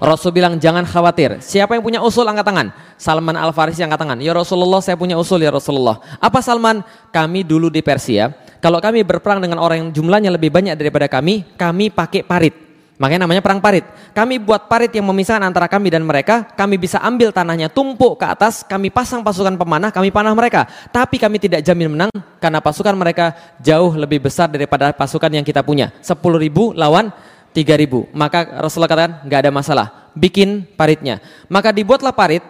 Rasul 0.02 0.34
bilang 0.34 0.58
jangan 0.58 0.82
khawatir. 0.82 1.38
Siapa 1.46 1.78
yang 1.78 1.86
punya 1.86 2.02
usul 2.02 2.26
angkat 2.26 2.42
tangan? 2.42 2.68
Salman 2.98 3.38
Al 3.38 3.54
Farisi 3.54 3.86
angkat 3.86 4.02
tangan. 4.02 4.18
Ya 4.18 4.34
Rasulullah 4.34 4.82
saya 4.82 4.98
punya 4.98 5.14
usul 5.14 5.46
ya 5.46 5.54
Rasulullah. 5.54 6.02
Apa 6.18 6.42
Salman? 6.42 6.82
Kami 7.14 7.46
dulu 7.46 7.70
di 7.70 7.86
Persia, 7.86 8.34
kalau 8.58 8.82
kami 8.82 9.06
berperang 9.06 9.38
dengan 9.38 9.62
orang 9.62 9.86
yang 9.86 9.90
jumlahnya 9.94 10.34
lebih 10.34 10.50
banyak 10.50 10.74
daripada 10.74 11.06
kami, 11.06 11.46
kami 11.54 11.94
pakai 11.94 12.26
parit. 12.26 12.72
Makanya 13.02 13.26
namanya 13.26 13.42
perang 13.42 13.58
parit. 13.58 13.82
Kami 14.14 14.38
buat 14.38 14.70
parit 14.70 14.94
yang 14.94 15.06
memisahkan 15.10 15.42
antara 15.42 15.66
kami 15.66 15.90
dan 15.90 16.06
mereka. 16.06 16.46
Kami 16.54 16.78
bisa 16.78 17.02
ambil 17.02 17.34
tanahnya 17.34 17.66
tumpuk 17.66 18.22
ke 18.22 18.26
atas. 18.30 18.62
Kami 18.62 18.94
pasang 18.94 19.26
pasukan 19.26 19.58
pemanah. 19.58 19.90
Kami 19.90 20.14
panah 20.14 20.38
mereka. 20.38 20.70
Tapi 20.94 21.18
kami 21.18 21.42
tidak 21.42 21.66
jamin 21.66 21.98
menang 21.98 22.14
karena 22.38 22.62
pasukan 22.62 22.94
mereka 22.94 23.34
jauh 23.58 23.98
lebih 23.98 24.22
besar 24.22 24.54
daripada 24.54 24.94
pasukan 24.94 25.34
yang 25.34 25.42
kita 25.42 25.66
punya. 25.66 25.90
10 26.06 26.14
ribu 26.38 26.78
lawan 26.78 27.10
3000. 27.52 28.12
Maka 28.16 28.64
Rasulullah 28.64 28.92
katakan 28.92 29.14
nggak 29.28 29.40
ada 29.48 29.52
masalah, 29.52 29.88
bikin 30.16 30.64
paritnya. 30.76 31.20
Maka 31.52 31.76
dibuatlah 31.76 32.16
parit 32.16 32.44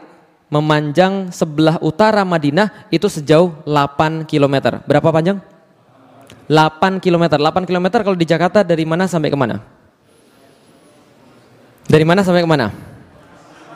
memanjang 0.51 1.31
sebelah 1.31 1.79
utara 1.79 2.21
Madinah 2.27 2.91
itu 2.91 3.07
sejauh 3.07 3.63
8 3.63 4.27
km. 4.27 4.83
Berapa 4.83 5.09
panjang? 5.09 5.39
8 6.51 6.99
km. 6.99 7.23
8 7.39 7.63
km 7.63 7.85
kalau 8.03 8.17
di 8.19 8.27
Jakarta 8.27 8.59
dari 8.61 8.83
mana 8.83 9.07
sampai 9.07 9.31
ke 9.31 9.37
mana? 9.39 9.63
Dari 11.87 12.03
mana 12.03 12.21
sampai 12.21 12.43
ke 12.43 12.49
mana? 12.49 12.71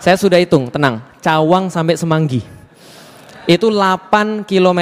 Saya 0.03 0.19
sudah 0.19 0.37
hitung, 0.37 0.67
tenang. 0.67 0.99
Cawang 1.23 1.71
sampai 1.71 1.95
Semanggi. 1.95 2.43
Itu 3.47 3.71
8 3.71 4.43
km. 4.43 4.81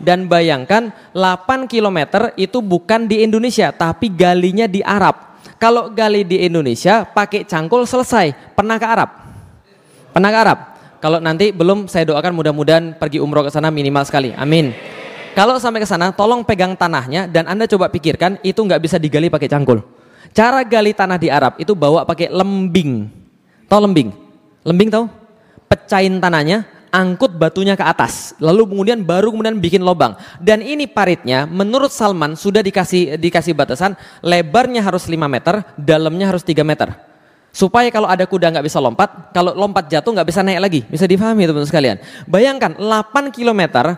Dan 0.00 0.24
bayangkan 0.24 0.90
8 1.12 1.68
km 1.68 2.30
itu 2.40 2.58
bukan 2.64 3.04
di 3.04 3.20
Indonesia, 3.20 3.68
tapi 3.70 4.08
galinya 4.08 4.64
di 4.64 4.80
Arab. 4.80 5.23
Kalau 5.64 5.88
gali 5.88 6.28
di 6.28 6.44
Indonesia 6.44 7.08
pakai 7.08 7.48
cangkul 7.48 7.88
selesai. 7.88 8.52
Pernah 8.52 8.76
ke 8.76 8.84
Arab? 8.84 9.08
Pernah 10.12 10.28
ke 10.28 10.38
Arab? 10.44 10.58
Kalau 11.00 11.24
nanti 11.24 11.56
belum 11.56 11.88
saya 11.88 12.04
doakan 12.04 12.36
mudah-mudahan 12.36 13.00
pergi 13.00 13.16
umroh 13.16 13.40
ke 13.40 13.48
sana 13.48 13.72
minimal 13.72 14.04
sekali. 14.04 14.36
Amin. 14.36 14.76
Kalau 15.32 15.56
sampai 15.56 15.80
ke 15.80 15.88
sana 15.88 16.12
tolong 16.12 16.44
pegang 16.44 16.76
tanahnya 16.76 17.24
dan 17.32 17.48
Anda 17.48 17.64
coba 17.64 17.88
pikirkan 17.88 18.44
itu 18.44 18.60
nggak 18.60 18.76
bisa 18.76 19.00
digali 19.00 19.32
pakai 19.32 19.48
cangkul. 19.48 19.80
Cara 20.36 20.60
gali 20.68 20.92
tanah 20.92 21.16
di 21.16 21.32
Arab 21.32 21.56
itu 21.56 21.72
bawa 21.72 22.04
pakai 22.04 22.28
lembing. 22.28 23.08
Tahu 23.64 23.88
lembing? 23.88 24.12
Lembing 24.68 24.92
tahu? 24.92 25.08
Pecahin 25.64 26.20
tanahnya, 26.20 26.68
angkut 26.94 27.34
batunya 27.34 27.74
ke 27.74 27.82
atas, 27.82 28.38
lalu 28.38 28.70
kemudian 28.70 29.02
baru 29.02 29.34
kemudian 29.34 29.58
bikin 29.58 29.82
lubang. 29.82 30.14
Dan 30.38 30.62
ini 30.62 30.86
paritnya 30.86 31.42
menurut 31.42 31.90
Salman 31.90 32.38
sudah 32.38 32.62
dikasih 32.62 33.18
dikasih 33.18 33.50
batasan 33.58 33.98
lebarnya 34.22 34.86
harus 34.86 35.10
5 35.10 35.18
meter, 35.26 35.66
dalamnya 35.74 36.30
harus 36.30 36.46
3 36.46 36.62
meter. 36.62 36.94
Supaya 37.54 37.86
kalau 37.94 38.10
ada 38.10 38.26
kuda 38.26 38.50
nggak 38.50 38.66
bisa 38.66 38.82
lompat, 38.82 39.30
kalau 39.30 39.54
lompat 39.54 39.86
jatuh 39.86 40.10
nggak 40.10 40.26
bisa 40.26 40.42
naik 40.42 40.58
lagi. 40.58 40.80
Bisa 40.90 41.06
difahami 41.06 41.46
teman-teman 41.46 41.70
sekalian. 41.70 41.96
Bayangkan 42.26 42.74
8 42.78 43.30
km, 43.30 43.94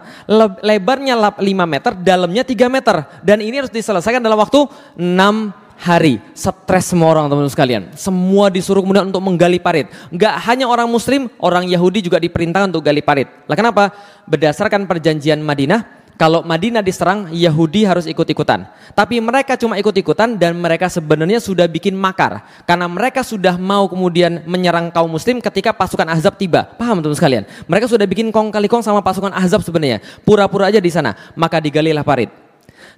lebarnya 0.60 1.16
5 1.16 1.40
meter, 1.64 1.92
dalamnya 1.96 2.44
3 2.44 2.68
meter. 2.68 2.96
Dan 3.24 3.40
ini 3.40 3.64
harus 3.64 3.72
diselesaikan 3.72 4.20
dalam 4.20 4.36
waktu 4.36 4.60
6 5.00 5.65
hari. 5.76 6.18
Stres 6.32 6.90
semua 6.90 7.12
orang 7.12 7.30
teman-teman 7.30 7.52
sekalian. 7.52 7.82
Semua 7.94 8.48
disuruh 8.48 8.82
kemudian 8.82 9.06
untuk 9.08 9.22
menggali 9.22 9.60
parit. 9.60 9.92
Nggak 10.10 10.34
hanya 10.48 10.66
orang 10.66 10.88
muslim, 10.88 11.28
orang 11.38 11.68
Yahudi 11.68 12.04
juga 12.04 12.16
diperintahkan 12.18 12.72
untuk 12.72 12.84
gali 12.84 13.04
parit. 13.04 13.28
Lah 13.46 13.56
kenapa? 13.56 13.92
Berdasarkan 14.26 14.88
perjanjian 14.88 15.38
Madinah, 15.38 16.06
kalau 16.16 16.40
Madinah 16.40 16.80
diserang, 16.80 17.28
Yahudi 17.28 17.84
harus 17.84 18.08
ikut-ikutan. 18.08 18.64
Tapi 18.96 19.20
mereka 19.20 19.52
cuma 19.60 19.76
ikut-ikutan 19.76 20.40
dan 20.40 20.56
mereka 20.56 20.88
sebenarnya 20.88 21.44
sudah 21.44 21.68
bikin 21.68 21.92
makar. 21.92 22.40
Karena 22.64 22.88
mereka 22.88 23.20
sudah 23.20 23.60
mau 23.60 23.84
kemudian 23.84 24.40
menyerang 24.48 24.88
kaum 24.88 25.12
muslim 25.12 25.44
ketika 25.44 25.76
pasukan 25.76 26.08
Ahzab 26.08 26.40
tiba. 26.40 26.72
Paham 26.80 27.04
teman 27.04 27.12
sekalian? 27.12 27.44
Mereka 27.68 27.84
sudah 27.84 28.08
bikin 28.08 28.32
kong 28.32 28.48
kali 28.48 28.64
kong 28.64 28.80
sama 28.80 29.04
pasukan 29.04 29.28
Ahzab 29.28 29.60
sebenarnya. 29.60 30.00
Pura-pura 30.24 30.72
aja 30.72 30.80
di 30.80 30.88
sana. 30.88 31.12
Maka 31.36 31.60
digalilah 31.60 32.00
parit. 32.00 32.45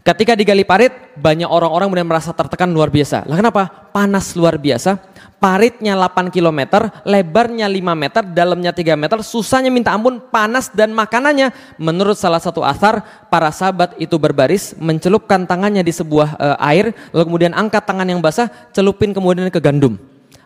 Ketika 0.08 0.32
digali 0.32 0.64
parit, 0.64 0.88
banyak 1.20 1.44
orang-orang 1.44 1.92
kemudian 1.92 2.08
merasa 2.08 2.32
tertekan 2.32 2.72
luar 2.72 2.88
biasa. 2.88 3.28
Lah 3.28 3.36
kenapa? 3.36 3.92
Panas 3.92 4.32
luar 4.32 4.56
biasa 4.56 4.96
paritnya 5.38 5.94
8 5.94 6.34
km, 6.34 6.90
lebarnya 7.06 7.66
5 7.70 7.94
meter, 7.94 8.22
dalamnya 8.26 8.74
3 8.74 8.98
meter, 8.98 9.18
susahnya 9.22 9.70
minta 9.70 9.94
ampun, 9.94 10.18
panas 10.18 10.70
dan 10.74 10.90
makanannya. 10.92 11.54
Menurut 11.78 12.18
salah 12.18 12.42
satu 12.42 12.62
asar, 12.62 13.02
para 13.30 13.50
sahabat 13.54 13.94
itu 14.02 14.18
berbaris, 14.18 14.74
mencelupkan 14.78 15.46
tangannya 15.46 15.82
di 15.86 15.94
sebuah 15.94 16.28
e, 16.36 16.48
air, 16.58 16.86
lalu 17.14 17.24
kemudian 17.24 17.52
angkat 17.54 17.86
tangan 17.86 18.06
yang 18.06 18.20
basah, 18.20 18.50
celupin 18.74 19.14
kemudian 19.14 19.48
ke 19.48 19.62
gandum. 19.62 19.96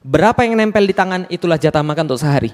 Berapa 0.04 0.44
yang 0.44 0.60
nempel 0.60 0.84
di 0.84 0.94
tangan, 0.94 1.26
itulah 1.32 1.56
jatah 1.56 1.82
makan 1.82 2.12
untuk 2.12 2.20
sehari. 2.20 2.52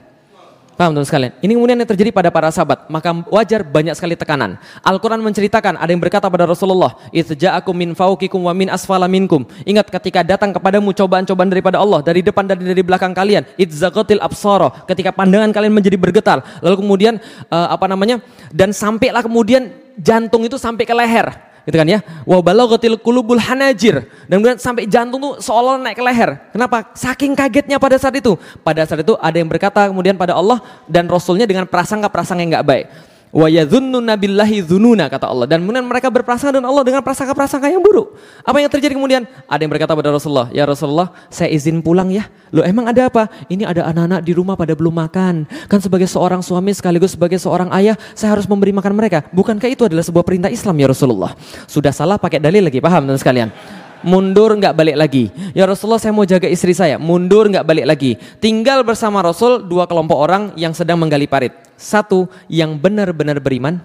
Paham 0.78 0.94
teman 0.94 1.02
sekalian? 1.10 1.34
Ini 1.42 1.58
kemudian 1.58 1.74
yang 1.74 1.90
terjadi 1.90 2.14
pada 2.14 2.30
para 2.30 2.54
sahabat, 2.54 2.86
maka 2.86 3.10
wajar 3.34 3.66
banyak 3.66 3.98
sekali 3.98 4.14
tekanan. 4.14 4.62
Al-Quran 4.86 5.18
menceritakan, 5.26 5.74
ada 5.74 5.90
yang 5.90 5.98
berkata 5.98 6.30
pada 6.30 6.46
Rasulullah, 6.46 6.94
aku 7.10 7.70
min 7.74 7.98
faukikum 7.98 8.46
wa 8.46 8.54
min 8.54 8.70
asfala 8.70 9.10
minkum. 9.10 9.42
Ingat 9.66 9.90
ketika 9.90 10.22
datang 10.22 10.54
kepadamu 10.54 10.94
cobaan-cobaan 10.94 11.50
daripada 11.50 11.82
Allah, 11.82 11.98
dari 11.98 12.22
depan 12.22 12.46
dan 12.46 12.62
dari 12.62 12.78
belakang 12.86 13.10
kalian, 13.10 13.42
itzaqatil 13.58 14.22
absara, 14.22 14.70
ketika 14.86 15.10
pandangan 15.10 15.50
kalian 15.50 15.74
menjadi 15.74 15.98
bergetar. 15.98 16.46
Lalu 16.62 16.78
kemudian, 16.78 17.18
uh, 17.50 17.74
apa 17.74 17.90
namanya, 17.90 18.22
dan 18.54 18.70
sampailah 18.70 19.26
kemudian 19.26 19.74
jantung 19.98 20.46
itu 20.46 20.62
sampai 20.62 20.86
ke 20.86 20.94
leher 20.94 21.47
gitu 21.68 21.76
kan 21.76 21.84
ya. 21.84 22.00
Wa 22.24 22.40
balaghatil 22.40 22.96
qulubul 22.96 23.36
hanajir. 23.36 24.08
Dan 24.24 24.40
kemudian 24.40 24.56
sampai 24.56 24.88
jantung 24.88 25.20
tuh 25.20 25.34
seolah 25.36 25.76
naik 25.76 26.00
ke 26.00 26.04
leher. 26.08 26.30
Kenapa? 26.48 26.96
Saking 26.96 27.36
kagetnya 27.36 27.76
pada 27.76 28.00
saat 28.00 28.16
itu. 28.16 28.40
Pada 28.64 28.88
saat 28.88 29.04
itu 29.04 29.12
ada 29.20 29.36
yang 29.36 29.52
berkata 29.52 29.84
kemudian 29.92 30.16
pada 30.16 30.32
Allah 30.32 30.64
dan 30.88 31.04
Rasulnya 31.04 31.44
dengan 31.44 31.68
prasangka-prasangka 31.68 32.40
yang 32.40 32.50
nggak 32.56 32.64
baik. 32.64 32.86
Wa 33.28 33.46
yadhunnuna 33.52 34.16
billahi 34.16 34.64
kata 35.12 35.28
Allah 35.28 35.44
dan 35.44 35.60
kemudian 35.60 35.84
mereka 35.84 36.08
berprasangka 36.08 36.56
dengan 36.56 36.72
Allah 36.72 36.84
dengan 36.84 37.02
prasangka-prasangka 37.04 37.68
yang 37.68 37.84
buruk. 37.84 38.16
Apa 38.40 38.56
yang 38.64 38.72
terjadi 38.72 38.96
kemudian? 38.96 39.28
Ada 39.44 39.60
yang 39.60 39.72
berkata 39.72 39.92
pada 39.92 40.08
Rasulullah, 40.08 40.48
"Ya 40.48 40.64
Rasulullah, 40.64 41.12
saya 41.28 41.52
izin 41.52 41.84
pulang 41.84 42.08
ya." 42.08 42.24
Loh, 42.48 42.64
emang 42.64 42.88
ada 42.88 43.12
apa? 43.12 43.28
Ini 43.52 43.68
ada 43.68 43.84
anak-anak 43.92 44.24
di 44.24 44.32
rumah 44.32 44.56
pada 44.56 44.72
belum 44.72 44.96
makan. 44.96 45.44
Kan 45.68 45.80
sebagai 45.84 46.08
seorang 46.08 46.40
suami 46.40 46.72
sekaligus 46.72 47.12
sebagai 47.12 47.36
seorang 47.36 47.68
ayah, 47.76 48.00
saya 48.16 48.32
harus 48.32 48.48
memberi 48.48 48.72
makan 48.72 48.96
mereka. 48.96 49.28
Bukankah 49.28 49.68
itu 49.68 49.84
adalah 49.84 50.00
sebuah 50.00 50.24
perintah 50.24 50.48
Islam 50.48 50.80
ya 50.80 50.88
Rasulullah? 50.88 51.36
Sudah 51.68 51.92
salah 51.92 52.16
pakai 52.16 52.40
dalil 52.40 52.64
lagi, 52.64 52.80
paham 52.80 53.04
teman 53.04 53.20
sekalian? 53.20 53.50
mundur 53.98 54.54
nggak 54.54 54.78
balik 54.78 54.94
lagi. 54.94 55.26
Ya 55.54 55.66
Rasulullah 55.66 55.98
saya 55.98 56.14
mau 56.14 56.22
jaga 56.22 56.46
istri 56.46 56.70
saya, 56.70 57.02
mundur 57.02 57.50
nggak 57.50 57.66
balik 57.66 57.86
lagi. 57.86 58.14
Tinggal 58.38 58.86
bersama 58.86 59.18
Rasul 59.18 59.66
dua 59.66 59.90
kelompok 59.90 60.14
orang 60.14 60.54
yang 60.54 60.70
sedang 60.70 61.02
menggali 61.02 61.26
parit. 61.26 61.67
Satu 61.78 62.26
yang 62.50 62.74
benar-benar 62.74 63.38
beriman, 63.38 63.78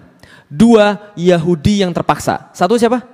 dua 0.50 1.14
Yahudi 1.14 1.86
yang 1.86 1.94
terpaksa. 1.94 2.50
Satu 2.50 2.74
siapa? 2.74 3.06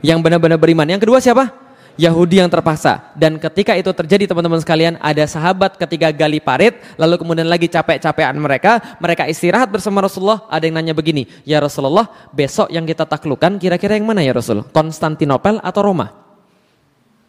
Yang 0.00 0.18
benar-benar 0.24 0.56
beriman. 0.56 0.88
Yang 0.88 1.04
kedua 1.04 1.20
siapa? 1.20 1.52
Yahudi 2.00 2.40
yang 2.40 2.48
terpaksa. 2.48 3.12
Dan 3.12 3.36
ketika 3.36 3.76
itu 3.76 3.92
terjadi 3.92 4.24
teman-teman 4.32 4.56
sekalian, 4.64 4.96
ada 4.96 5.28
sahabat 5.28 5.76
ketika 5.76 6.08
gali 6.08 6.40
parit, 6.40 6.80
lalu 6.96 7.20
kemudian 7.20 7.44
lagi 7.44 7.68
capek-capekan 7.68 8.32
mereka, 8.40 8.80
mereka 8.96 9.28
istirahat 9.28 9.68
bersama 9.68 10.00
Rasulullah, 10.00 10.48
ada 10.48 10.64
yang 10.64 10.80
nanya 10.80 10.96
begini, 10.96 11.28
ya 11.44 11.60
Rasulullah, 11.60 12.08
besok 12.32 12.72
yang 12.72 12.88
kita 12.88 13.04
taklukan 13.04 13.60
kira-kira 13.60 14.00
yang 14.00 14.08
mana 14.08 14.24
ya 14.24 14.32
Rasul? 14.32 14.64
Konstantinopel 14.72 15.60
atau 15.60 15.80
Roma? 15.84 16.08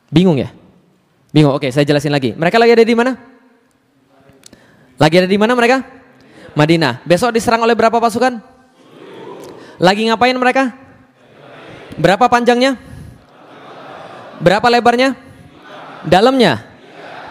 Bingung 0.08 0.40
ya? 0.40 0.50
Bingung, 1.34 1.58
oke 1.58 1.68
saya 1.74 1.84
jelasin 1.84 2.14
lagi. 2.14 2.32
Mereka 2.38 2.56
lagi 2.56 2.72
ada 2.72 2.86
di 2.86 2.96
mana? 2.96 3.12
Lagi 4.96 5.16
ada 5.20 5.28
di 5.28 5.38
mana 5.42 5.52
mereka? 5.58 6.03
Madinah. 6.54 7.02
Besok 7.06 7.34
diserang 7.34 7.66
oleh 7.66 7.74
berapa 7.74 7.98
pasukan? 7.98 8.38
Lagi 9.82 10.06
ngapain 10.06 10.38
mereka? 10.38 10.74
Berapa 11.98 12.30
panjangnya? 12.30 12.78
Berapa 14.38 14.68
lebarnya? 14.70 15.18
Dalamnya? 16.06 16.62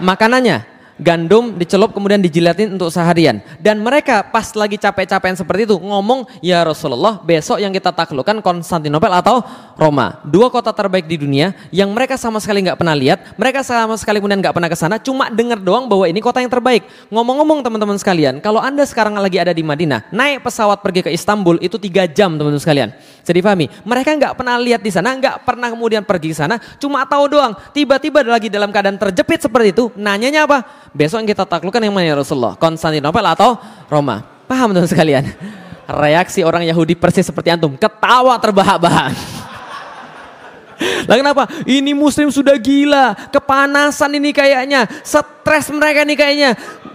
Makanannya? 0.02 0.71
Gandum 1.02 1.58
dicelup 1.58 1.90
kemudian 1.90 2.22
dijilatin 2.22 2.72
untuk 2.72 2.88
seharian. 2.88 3.42
Dan 3.58 3.82
mereka 3.82 4.22
pas 4.22 4.54
lagi 4.54 4.78
capek-capekan 4.78 5.34
seperti 5.34 5.66
itu 5.66 5.76
ngomong, 5.76 6.24
"Ya 6.38 6.62
Rasulullah, 6.62 7.18
besok 7.20 7.58
yang 7.58 7.74
kita 7.74 7.90
taklukkan 7.90 8.38
Konstantinopel 8.40 9.10
atau 9.10 9.42
Roma. 9.74 10.22
Dua 10.22 10.48
kota 10.48 10.70
terbaik 10.70 11.10
di 11.10 11.18
dunia 11.18 11.52
yang 11.74 11.90
mereka 11.90 12.14
sama 12.14 12.38
sekali 12.38 12.62
nggak 12.62 12.78
pernah 12.78 12.94
lihat, 12.94 13.34
mereka 13.34 13.66
sama 13.66 13.98
sekali 13.98 14.22
kemudian 14.22 14.38
nggak 14.38 14.54
pernah 14.54 14.70
ke 14.70 14.78
sana, 14.78 14.96
cuma 15.02 15.26
dengar 15.28 15.58
doang 15.58 15.90
bahwa 15.90 16.06
ini 16.06 16.22
kota 16.22 16.38
yang 16.38 16.48
terbaik." 16.48 16.86
Ngomong-ngomong 17.10 17.66
teman-teman 17.66 17.98
sekalian, 17.98 18.38
kalau 18.38 18.62
Anda 18.62 18.86
sekarang 18.86 19.18
lagi 19.18 19.42
ada 19.42 19.50
di 19.50 19.66
Madinah, 19.66 20.08
naik 20.14 20.46
pesawat 20.46 20.80
pergi 20.80 21.04
ke 21.04 21.10
Istanbul 21.10 21.58
itu 21.58 21.76
tiga 21.82 22.06
jam 22.06 22.38
teman-teman 22.38 22.62
sekalian. 22.62 22.90
Jadi 23.22 23.38
pahami, 23.38 23.66
mereka 23.86 24.10
nggak 24.14 24.34
pernah 24.34 24.58
lihat 24.58 24.82
di 24.82 24.90
sana, 24.90 25.14
nggak 25.14 25.46
pernah 25.46 25.70
kemudian 25.70 26.02
pergi 26.02 26.34
ke 26.34 26.36
sana, 26.38 26.58
cuma 26.78 27.06
tahu 27.06 27.30
doang. 27.30 27.54
Tiba-tiba 27.70 28.22
lagi 28.26 28.50
dalam 28.50 28.74
keadaan 28.74 28.98
terjepit 28.98 29.46
seperti 29.46 29.70
itu, 29.74 29.84
nanyanya 29.94 30.46
apa? 30.46 30.90
Besok 30.92 31.24
yang 31.24 31.30
kita 31.32 31.48
taklukkan 31.48 31.80
yang 31.80 31.96
mana 31.96 32.04
ya 32.04 32.16
Rasulullah? 32.16 32.52
Konstantinopel 32.60 33.24
atau 33.24 33.56
Roma? 33.88 34.20
Paham 34.44 34.76
teman 34.76 34.84
sekalian? 34.84 35.24
Reaksi 35.88 36.44
orang 36.44 36.68
Yahudi 36.68 36.92
persis 36.92 37.24
seperti 37.24 37.48
antum, 37.48 37.74
ketawa 37.80 38.36
terbahak-bahak. 38.36 39.16
Lah 41.06 41.16
kenapa? 41.18 41.48
Ini 41.64 41.92
muslim 41.92 42.28
sudah 42.30 42.56
gila, 42.58 43.14
kepanasan 43.30 44.18
ini 44.18 44.30
kayaknya, 44.34 44.86
stres 45.02 45.68
mereka 45.74 46.06
nih 46.06 46.16
kayaknya. 46.16 46.50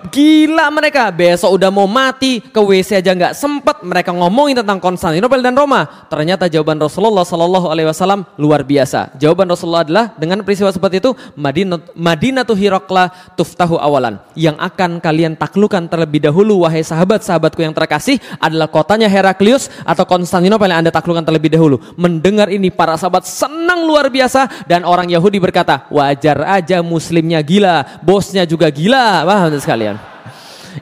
Gila 0.08 0.72
mereka, 0.72 1.12
besok 1.12 1.60
udah 1.60 1.68
mau 1.68 1.84
mati, 1.84 2.40
ke 2.40 2.56
WC 2.58 3.04
aja 3.04 3.12
nggak 3.12 3.36
sempet. 3.36 3.84
Mereka 3.84 4.16
ngomongin 4.16 4.64
tentang 4.64 4.80
Konstantinopel 4.80 5.44
dan 5.44 5.52
Roma. 5.52 6.08
Ternyata 6.08 6.48
jawaban 6.48 6.80
Rasulullah 6.80 7.28
Shallallahu 7.28 7.68
Alaihi 7.68 7.92
Wasallam 7.92 8.24
luar 8.40 8.64
biasa. 8.64 9.14
Jawaban 9.20 9.52
Rasulullah 9.52 9.84
adalah 9.84 10.16
dengan 10.16 10.40
peristiwa 10.48 10.72
seperti 10.72 11.04
itu, 11.04 11.12
Madinah 11.36 11.92
Madinatu 11.94 12.56
Hirokla 12.56 13.12
tuftahu 13.36 13.76
awalan. 13.76 14.18
Yang 14.32 14.56
akan 14.64 15.04
kalian 15.04 15.36
taklukan 15.36 15.84
terlebih 15.92 16.24
dahulu, 16.24 16.64
wahai 16.64 16.88
sahabat-sahabatku 16.88 17.60
yang 17.60 17.76
terkasih, 17.76 18.18
adalah 18.40 18.72
kotanya 18.72 19.12
Heraklius 19.12 19.68
atau 19.84 20.08
Konstantinopel 20.08 20.72
yang 20.72 20.88
anda 20.88 20.92
taklukan 20.96 21.22
terlebih 21.22 21.52
dahulu. 21.52 21.84
Mendengar 22.00 22.48
ini 22.48 22.72
para 22.72 22.96
sahabat 22.96 23.28
senang 23.28 23.77
luar 23.86 24.10
biasa 24.10 24.66
dan 24.66 24.88
orang 24.88 25.12
Yahudi 25.12 25.38
berkata, 25.38 25.86
wajar 25.92 26.42
aja 26.48 26.82
muslimnya 26.82 27.44
gila, 27.44 28.02
bosnya 28.02 28.48
juga 28.48 28.72
gila. 28.72 29.28
Paham 29.28 29.54
sekalian? 29.60 29.96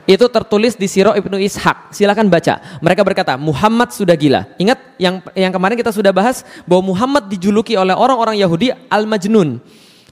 Itu 0.04 0.28
tertulis 0.28 0.76
di 0.76 0.84
Siro 0.86 1.16
Ibnu 1.16 1.40
Ishaq. 1.40 1.96
Silakan 1.96 2.28
baca. 2.28 2.60
Mereka 2.84 3.00
berkata, 3.00 3.40
Muhammad 3.40 3.96
sudah 3.96 4.12
gila. 4.12 4.44
Ingat 4.60 4.78
yang 5.00 5.24
yang 5.32 5.48
kemarin 5.48 5.80
kita 5.80 5.88
sudah 5.88 6.12
bahas 6.12 6.44
bahwa 6.68 6.92
Muhammad 6.92 7.32
dijuluki 7.32 7.72
oleh 7.80 7.96
orang-orang 7.96 8.36
Yahudi 8.36 8.76
Al-Majnun. 8.92 9.56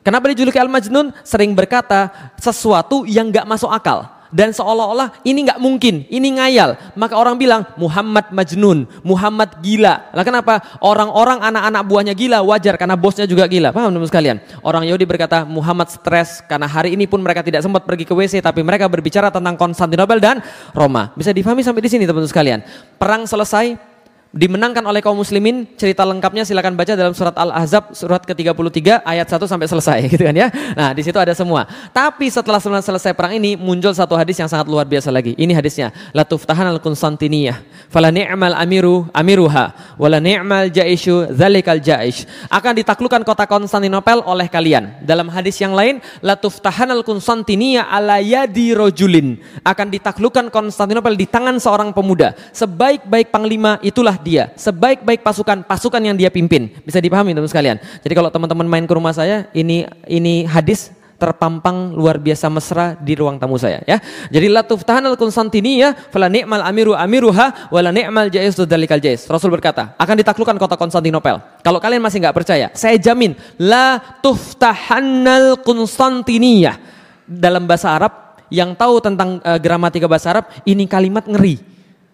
Kenapa 0.00 0.32
dijuluki 0.32 0.56
Al-Majnun? 0.56 1.12
Sering 1.20 1.52
berkata 1.52 2.32
sesuatu 2.40 3.04
yang 3.04 3.28
gak 3.28 3.44
masuk 3.44 3.68
akal 3.68 4.08
dan 4.34 4.50
seolah-olah 4.50 5.22
ini 5.22 5.46
nggak 5.46 5.62
mungkin, 5.62 6.02
ini 6.10 6.34
ngayal. 6.34 6.74
Maka 6.98 7.14
orang 7.14 7.38
bilang 7.38 7.62
Muhammad 7.78 8.34
Majnun, 8.34 8.90
Muhammad 9.06 9.62
gila. 9.62 10.10
Lah 10.10 10.26
kenapa? 10.26 10.58
Orang-orang 10.82 11.38
anak-anak 11.38 11.82
buahnya 11.86 12.14
gila 12.18 12.42
wajar 12.42 12.74
karena 12.74 12.98
bosnya 12.98 13.30
juga 13.30 13.46
gila. 13.46 13.70
Paham 13.70 13.94
teman 13.94 14.10
sekalian? 14.10 14.42
Orang 14.66 14.82
Yahudi 14.82 15.06
berkata 15.06 15.46
Muhammad 15.46 15.86
stres 15.94 16.42
karena 16.50 16.66
hari 16.66 16.98
ini 16.98 17.06
pun 17.06 17.22
mereka 17.22 17.46
tidak 17.46 17.62
sempat 17.62 17.86
pergi 17.86 18.02
ke 18.02 18.10
WC 18.10 18.42
tapi 18.42 18.66
mereka 18.66 18.90
berbicara 18.90 19.30
tentang 19.30 19.54
Konstantinopel 19.54 20.18
dan 20.18 20.42
Roma. 20.74 21.14
Bisa 21.14 21.30
difahami 21.30 21.62
sampai 21.62 21.86
di 21.86 21.90
sini 21.94 22.02
teman-teman 22.02 22.26
sekalian. 22.26 22.58
Perang 22.98 23.30
selesai, 23.30 23.93
dimenangkan 24.34 24.82
oleh 24.82 24.98
kaum 24.98 25.14
muslimin. 25.14 25.64
Cerita 25.78 26.02
lengkapnya 26.02 26.42
silakan 26.42 26.74
baca 26.74 26.98
dalam 26.98 27.14
surat 27.14 27.32
Al-Ahzab 27.38 27.94
surat 27.94 28.20
ke-33 28.26 29.06
ayat 29.06 29.26
1 29.30 29.46
sampai 29.46 29.66
selesai 29.70 29.98
gitu 30.12 30.26
kan 30.26 30.34
ya. 30.34 30.50
Nah, 30.74 30.90
di 30.90 31.06
situ 31.06 31.14
ada 31.14 31.30
semua. 31.32 31.70
Tapi 31.94 32.26
setelah 32.28 32.58
selesai 32.58 33.14
perang 33.14 33.38
ini 33.38 33.54
muncul 33.54 33.94
satu 33.94 34.18
hadis 34.18 34.34
yang 34.42 34.50
sangat 34.50 34.66
luar 34.66 34.84
biasa 34.84 35.14
lagi. 35.14 35.38
Ini 35.38 35.54
hadisnya, 35.54 35.94
la 36.10 36.26
tuftahan 36.26 36.66
al-Konstantiniyah 36.74 37.86
fala 37.94 38.10
ni'mal 38.10 38.58
amiru 38.58 39.06
amiruha 39.14 39.94
wala 39.94 40.18
ni'mal 40.18 40.66
jaishu 40.74 41.30
zalikal 41.30 41.78
jaish. 41.78 42.26
Akan 42.50 42.74
ditaklukkan 42.74 43.22
kota 43.22 43.46
Konstantinopel 43.46 44.18
oleh 44.26 44.50
kalian. 44.50 44.98
Dalam 45.06 45.30
hadis 45.30 45.62
yang 45.62 45.78
lain, 45.78 46.02
la 46.18 46.34
tuftahan 46.34 46.90
al-Konstantiniyah 46.90 47.86
ala 47.86 48.18
yadi 48.18 48.74
rojulin. 48.74 49.38
Akan 49.62 49.94
ditaklukkan 49.94 50.50
Konstantinopel 50.50 51.14
di 51.14 51.30
tangan 51.30 51.62
seorang 51.62 51.94
pemuda. 51.94 52.34
Sebaik-baik 52.50 53.30
panglima 53.30 53.78
itulah 53.78 54.23
dia. 54.24 54.48
Sebaik-baik 54.56 55.20
pasukan, 55.20 55.60
pasukan 55.68 56.00
yang 56.00 56.16
dia 56.16 56.32
pimpin. 56.32 56.72
Bisa 56.80 56.98
dipahami 57.04 57.36
teman 57.36 57.46
sekalian. 57.46 57.76
Jadi 58.00 58.14
kalau 58.16 58.32
teman-teman 58.32 58.64
main 58.64 58.84
ke 58.88 58.94
rumah 58.96 59.12
saya, 59.12 59.52
ini 59.52 59.84
ini 60.08 60.48
hadis 60.48 60.88
terpampang 61.14 61.94
luar 61.94 62.18
biasa 62.18 62.50
mesra 62.50 62.98
di 62.98 63.14
ruang 63.14 63.38
tamu 63.38 63.56
saya 63.56 63.80
ya. 63.86 64.02
Jadi 64.28 64.50
la 64.50 64.66
tuftahan 64.66 65.04
al 65.06 65.16
Konstantinia 65.16 65.94
fala 66.10 66.26
ni'mal 66.26 66.60
amiru 66.60 66.92
amiruha 66.92 67.70
wala 67.70 67.94
ni'mal 67.94 68.28
jais 68.28 68.52
dalikal 68.66 68.98
jais. 68.98 69.24
Rasul 69.30 69.48
berkata, 69.54 69.94
akan 69.96 70.14
ditaklukkan 70.20 70.56
kota 70.58 70.74
Konstantinopel. 70.76 71.40
Kalau 71.62 71.78
kalian 71.78 72.02
masih 72.02 72.20
nggak 72.20 72.36
percaya, 72.36 72.66
saya 72.74 72.98
jamin 72.98 73.38
la 73.56 74.02
tuftahannal 74.20 75.60
Konstantinia. 75.62 76.76
Dalam 77.24 77.64
bahasa 77.64 77.88
Arab 77.88 78.36
yang 78.52 78.76
tahu 78.76 79.00
tentang 79.00 79.40
uh, 79.40 79.56
gramatika 79.56 80.04
bahasa 80.04 80.36
Arab, 80.36 80.44
ini 80.68 80.84
kalimat 80.84 81.24
ngeri. 81.24 81.56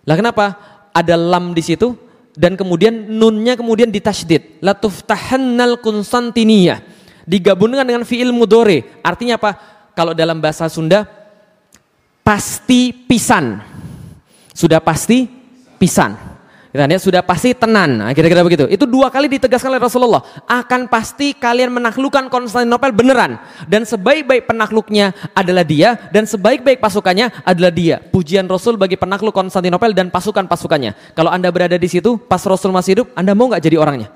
Lah 0.06 0.14
kenapa? 0.14 0.54
Ada 0.90 1.14
lam 1.14 1.52
di 1.54 1.62
situ 1.62 1.96
dan 2.38 2.54
kemudian 2.54 2.92
nunnya 3.10 3.58
kemudian 3.58 3.90
ditasydid. 3.90 4.62
La 4.62 4.74
tuftahannal 4.76 5.82
Konstantiniyah. 5.82 6.80
Digabungkan 7.26 7.86
dengan 7.86 8.06
fiil 8.06 8.30
mudore. 8.30 9.02
Artinya 9.02 9.38
apa? 9.38 9.58
Kalau 9.94 10.14
dalam 10.14 10.38
bahasa 10.38 10.70
Sunda 10.70 11.06
pasti 12.22 12.94
pisan. 12.94 13.60
Sudah 14.54 14.78
pasti 14.78 15.26
pisan. 15.78 16.29
Kita 16.70 16.86
ya, 16.86 17.02
sudah 17.02 17.22
pasti 17.26 17.50
tenan. 17.50 17.98
Nah, 17.98 18.14
kira-kira 18.14 18.46
begitu. 18.46 18.62
Itu 18.70 18.86
dua 18.86 19.10
kali 19.10 19.26
ditegaskan 19.26 19.74
oleh 19.74 19.82
Rasulullah. 19.82 20.22
Akan 20.46 20.86
pasti 20.86 21.34
kalian 21.34 21.74
menaklukkan 21.74 22.30
Konstantinopel 22.30 22.94
beneran. 22.94 23.42
Dan 23.66 23.82
sebaik-baik 23.82 24.46
penakluknya 24.46 25.10
adalah 25.34 25.66
dia. 25.66 25.98
Dan 26.14 26.30
sebaik-baik 26.30 26.78
pasukannya 26.78 27.42
adalah 27.42 27.74
dia. 27.74 27.98
Pujian 27.98 28.46
Rasul 28.46 28.78
bagi 28.78 28.94
penakluk 28.94 29.34
Konstantinopel 29.34 29.90
dan 29.98 30.14
pasukan-pasukannya. 30.14 31.18
Kalau 31.18 31.34
anda 31.34 31.50
berada 31.50 31.74
di 31.74 31.90
situ, 31.90 32.14
pas 32.22 32.38
Rasul 32.46 32.70
masih 32.70 33.02
hidup, 33.02 33.06
anda 33.18 33.34
mau 33.34 33.50
nggak 33.50 33.66
jadi 33.66 33.74
orangnya? 33.74 34.06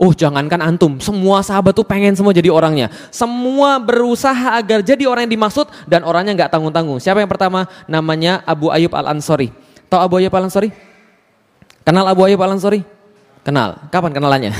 Oh 0.00 0.16
jangankan 0.16 0.64
antum, 0.64 0.96
semua 0.96 1.44
sahabat 1.44 1.76
tuh 1.76 1.84
pengen 1.84 2.16
semua 2.16 2.32
jadi 2.32 2.48
orangnya. 2.48 2.88
Semua 3.12 3.76
berusaha 3.76 4.56
agar 4.56 4.80
jadi 4.80 5.04
orang 5.04 5.28
yang 5.28 5.36
dimaksud 5.36 5.68
dan 5.84 6.08
orangnya 6.08 6.32
nggak 6.40 6.56
tanggung-tanggung. 6.56 6.96
Siapa 6.96 7.20
yang 7.20 7.28
pertama? 7.28 7.68
Namanya 7.84 8.40
Abu 8.48 8.72
Ayub 8.72 8.96
Al-Ansori. 8.96 9.52
Tahu 9.92 10.00
Abu 10.00 10.16
Ayub 10.16 10.32
Al-Ansori? 10.32 10.89
Kenal 11.84 12.06
Abu 12.06 12.24
Ayyub 12.26 12.40
Al-Ansori? 12.40 12.84
Kenal. 13.40 13.80
Kapan 13.88 14.12
kenalannya? 14.12 14.52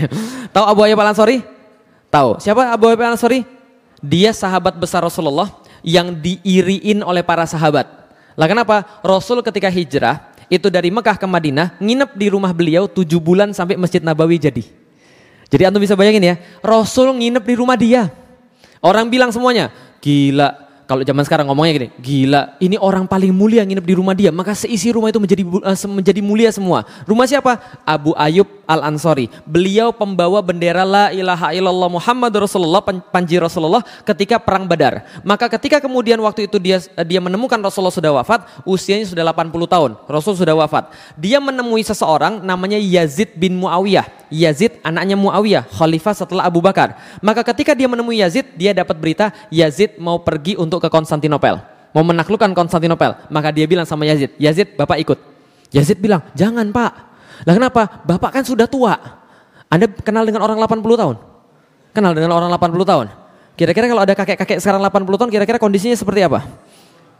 Tahu 0.54 0.64
Abu 0.64 0.80
Ayyub 0.86 0.98
Al-Ansori? 0.98 1.42
Tahu. 2.08 2.38
Siapa 2.38 2.70
Abu 2.70 2.88
Ayyub 2.88 3.02
Al-Ansori? 3.02 3.42
Dia 3.98 4.30
sahabat 4.30 4.78
besar 4.78 5.02
Rasulullah 5.02 5.50
yang 5.82 6.14
diiriin 6.14 7.02
oleh 7.02 7.26
para 7.26 7.42
sahabat. 7.46 7.86
Lah 8.38 8.46
kenapa? 8.46 8.86
Rasul 9.02 9.42
ketika 9.42 9.66
hijrah 9.66 10.30
itu 10.46 10.70
dari 10.70 10.94
Mekah 10.94 11.18
ke 11.18 11.26
Madinah 11.26 11.74
nginep 11.82 12.14
di 12.14 12.26
rumah 12.30 12.54
beliau 12.54 12.86
tujuh 12.86 13.18
bulan 13.18 13.50
sampai 13.50 13.74
Masjid 13.74 13.98
Nabawi 13.98 14.38
jadi. 14.38 14.62
Jadi 15.48 15.62
antum 15.64 15.82
bisa 15.82 15.98
bayangin 15.98 16.22
ya, 16.22 16.34
Rasul 16.62 17.10
nginep 17.18 17.42
di 17.42 17.54
rumah 17.58 17.74
dia. 17.74 18.12
Orang 18.78 19.10
bilang 19.10 19.34
semuanya, 19.34 19.74
gila 19.98 20.67
kalau 20.88 21.04
zaman 21.04 21.20
sekarang 21.20 21.44
ngomongnya 21.52 21.72
gini, 21.76 21.88
gila, 22.00 22.56
ini 22.64 22.80
orang 22.80 23.04
paling 23.04 23.28
mulia 23.28 23.60
nginep 23.60 23.84
di 23.84 23.92
rumah 23.92 24.16
dia, 24.16 24.32
maka 24.32 24.56
seisi 24.56 24.88
rumah 24.88 25.12
itu 25.12 25.20
menjadi 25.20 25.44
uh, 25.44 25.76
menjadi 25.84 26.20
mulia 26.24 26.48
semua. 26.48 26.88
Rumah 27.04 27.28
siapa? 27.28 27.60
Abu 27.84 28.16
Ayub 28.16 28.48
Al 28.64 28.80
Ansori. 28.88 29.28
Beliau 29.44 29.92
pembawa 29.92 30.40
bendera 30.40 30.88
la 30.88 31.12
ilaha 31.12 31.52
illallah 31.52 31.92
Muhammad 31.92 32.32
Rasulullah 32.40 32.80
panji 33.12 33.36
Rasulullah 33.36 33.84
ketika 34.00 34.40
perang 34.40 34.64
Badar. 34.64 35.04
Maka 35.28 35.52
ketika 35.60 35.76
kemudian 35.76 36.16
waktu 36.24 36.48
itu 36.48 36.56
dia 36.56 36.80
dia 37.04 37.20
menemukan 37.20 37.60
Rasulullah 37.60 37.92
sudah 37.92 38.24
wafat, 38.24 38.48
usianya 38.64 39.04
sudah 39.04 39.28
80 39.28 39.68
tahun. 39.68 39.90
Rasul 40.08 40.40
sudah 40.40 40.56
wafat. 40.56 40.88
Dia 41.20 41.36
menemui 41.36 41.84
seseorang 41.84 42.40
namanya 42.40 42.80
Yazid 42.80 43.36
bin 43.36 43.60
Muawiyah. 43.60 44.08
Yazid 44.28 44.76
anaknya 44.84 45.16
Muawiyah, 45.16 45.64
khalifah 45.68 46.12
setelah 46.12 46.44
Abu 46.44 46.60
Bakar. 46.60 46.96
Maka 47.24 47.40
ketika 47.40 47.72
dia 47.72 47.88
menemui 47.88 48.20
Yazid, 48.20 48.44
dia 48.56 48.76
dapat 48.76 48.96
berita 49.00 49.32
Yazid 49.48 49.96
mau 49.96 50.20
pergi 50.20 50.56
untuk 50.60 50.77
masuk 50.78 50.86
ke 50.86 50.90
Konstantinopel, 50.94 51.58
mau 51.90 52.06
menaklukkan 52.06 52.54
Konstantinopel, 52.54 53.18
maka 53.34 53.50
dia 53.50 53.66
bilang 53.66 53.82
sama 53.82 54.06
Yazid, 54.06 54.38
Yazid 54.38 54.78
bapak 54.78 55.02
ikut. 55.02 55.18
Yazid 55.74 55.98
bilang, 55.98 56.22
jangan 56.38 56.70
pak. 56.70 56.92
Lah 57.42 57.54
kenapa? 57.58 58.06
Bapak 58.06 58.30
kan 58.40 58.42
sudah 58.46 58.70
tua. 58.70 58.94
Anda 59.68 59.90
kenal 59.90 60.24
dengan 60.24 60.46
orang 60.46 60.56
80 60.62 60.80
tahun? 60.96 61.16
Kenal 61.92 62.14
dengan 62.14 62.30
orang 62.32 62.48
80 62.54 62.86
tahun? 62.86 63.06
Kira-kira 63.58 63.90
kalau 63.90 64.02
ada 64.06 64.14
kakek-kakek 64.14 64.62
sekarang 64.62 64.80
80 64.86 65.18
tahun, 65.18 65.30
kira-kira 65.34 65.58
kondisinya 65.58 65.98
seperti 65.98 66.24
apa? 66.24 66.46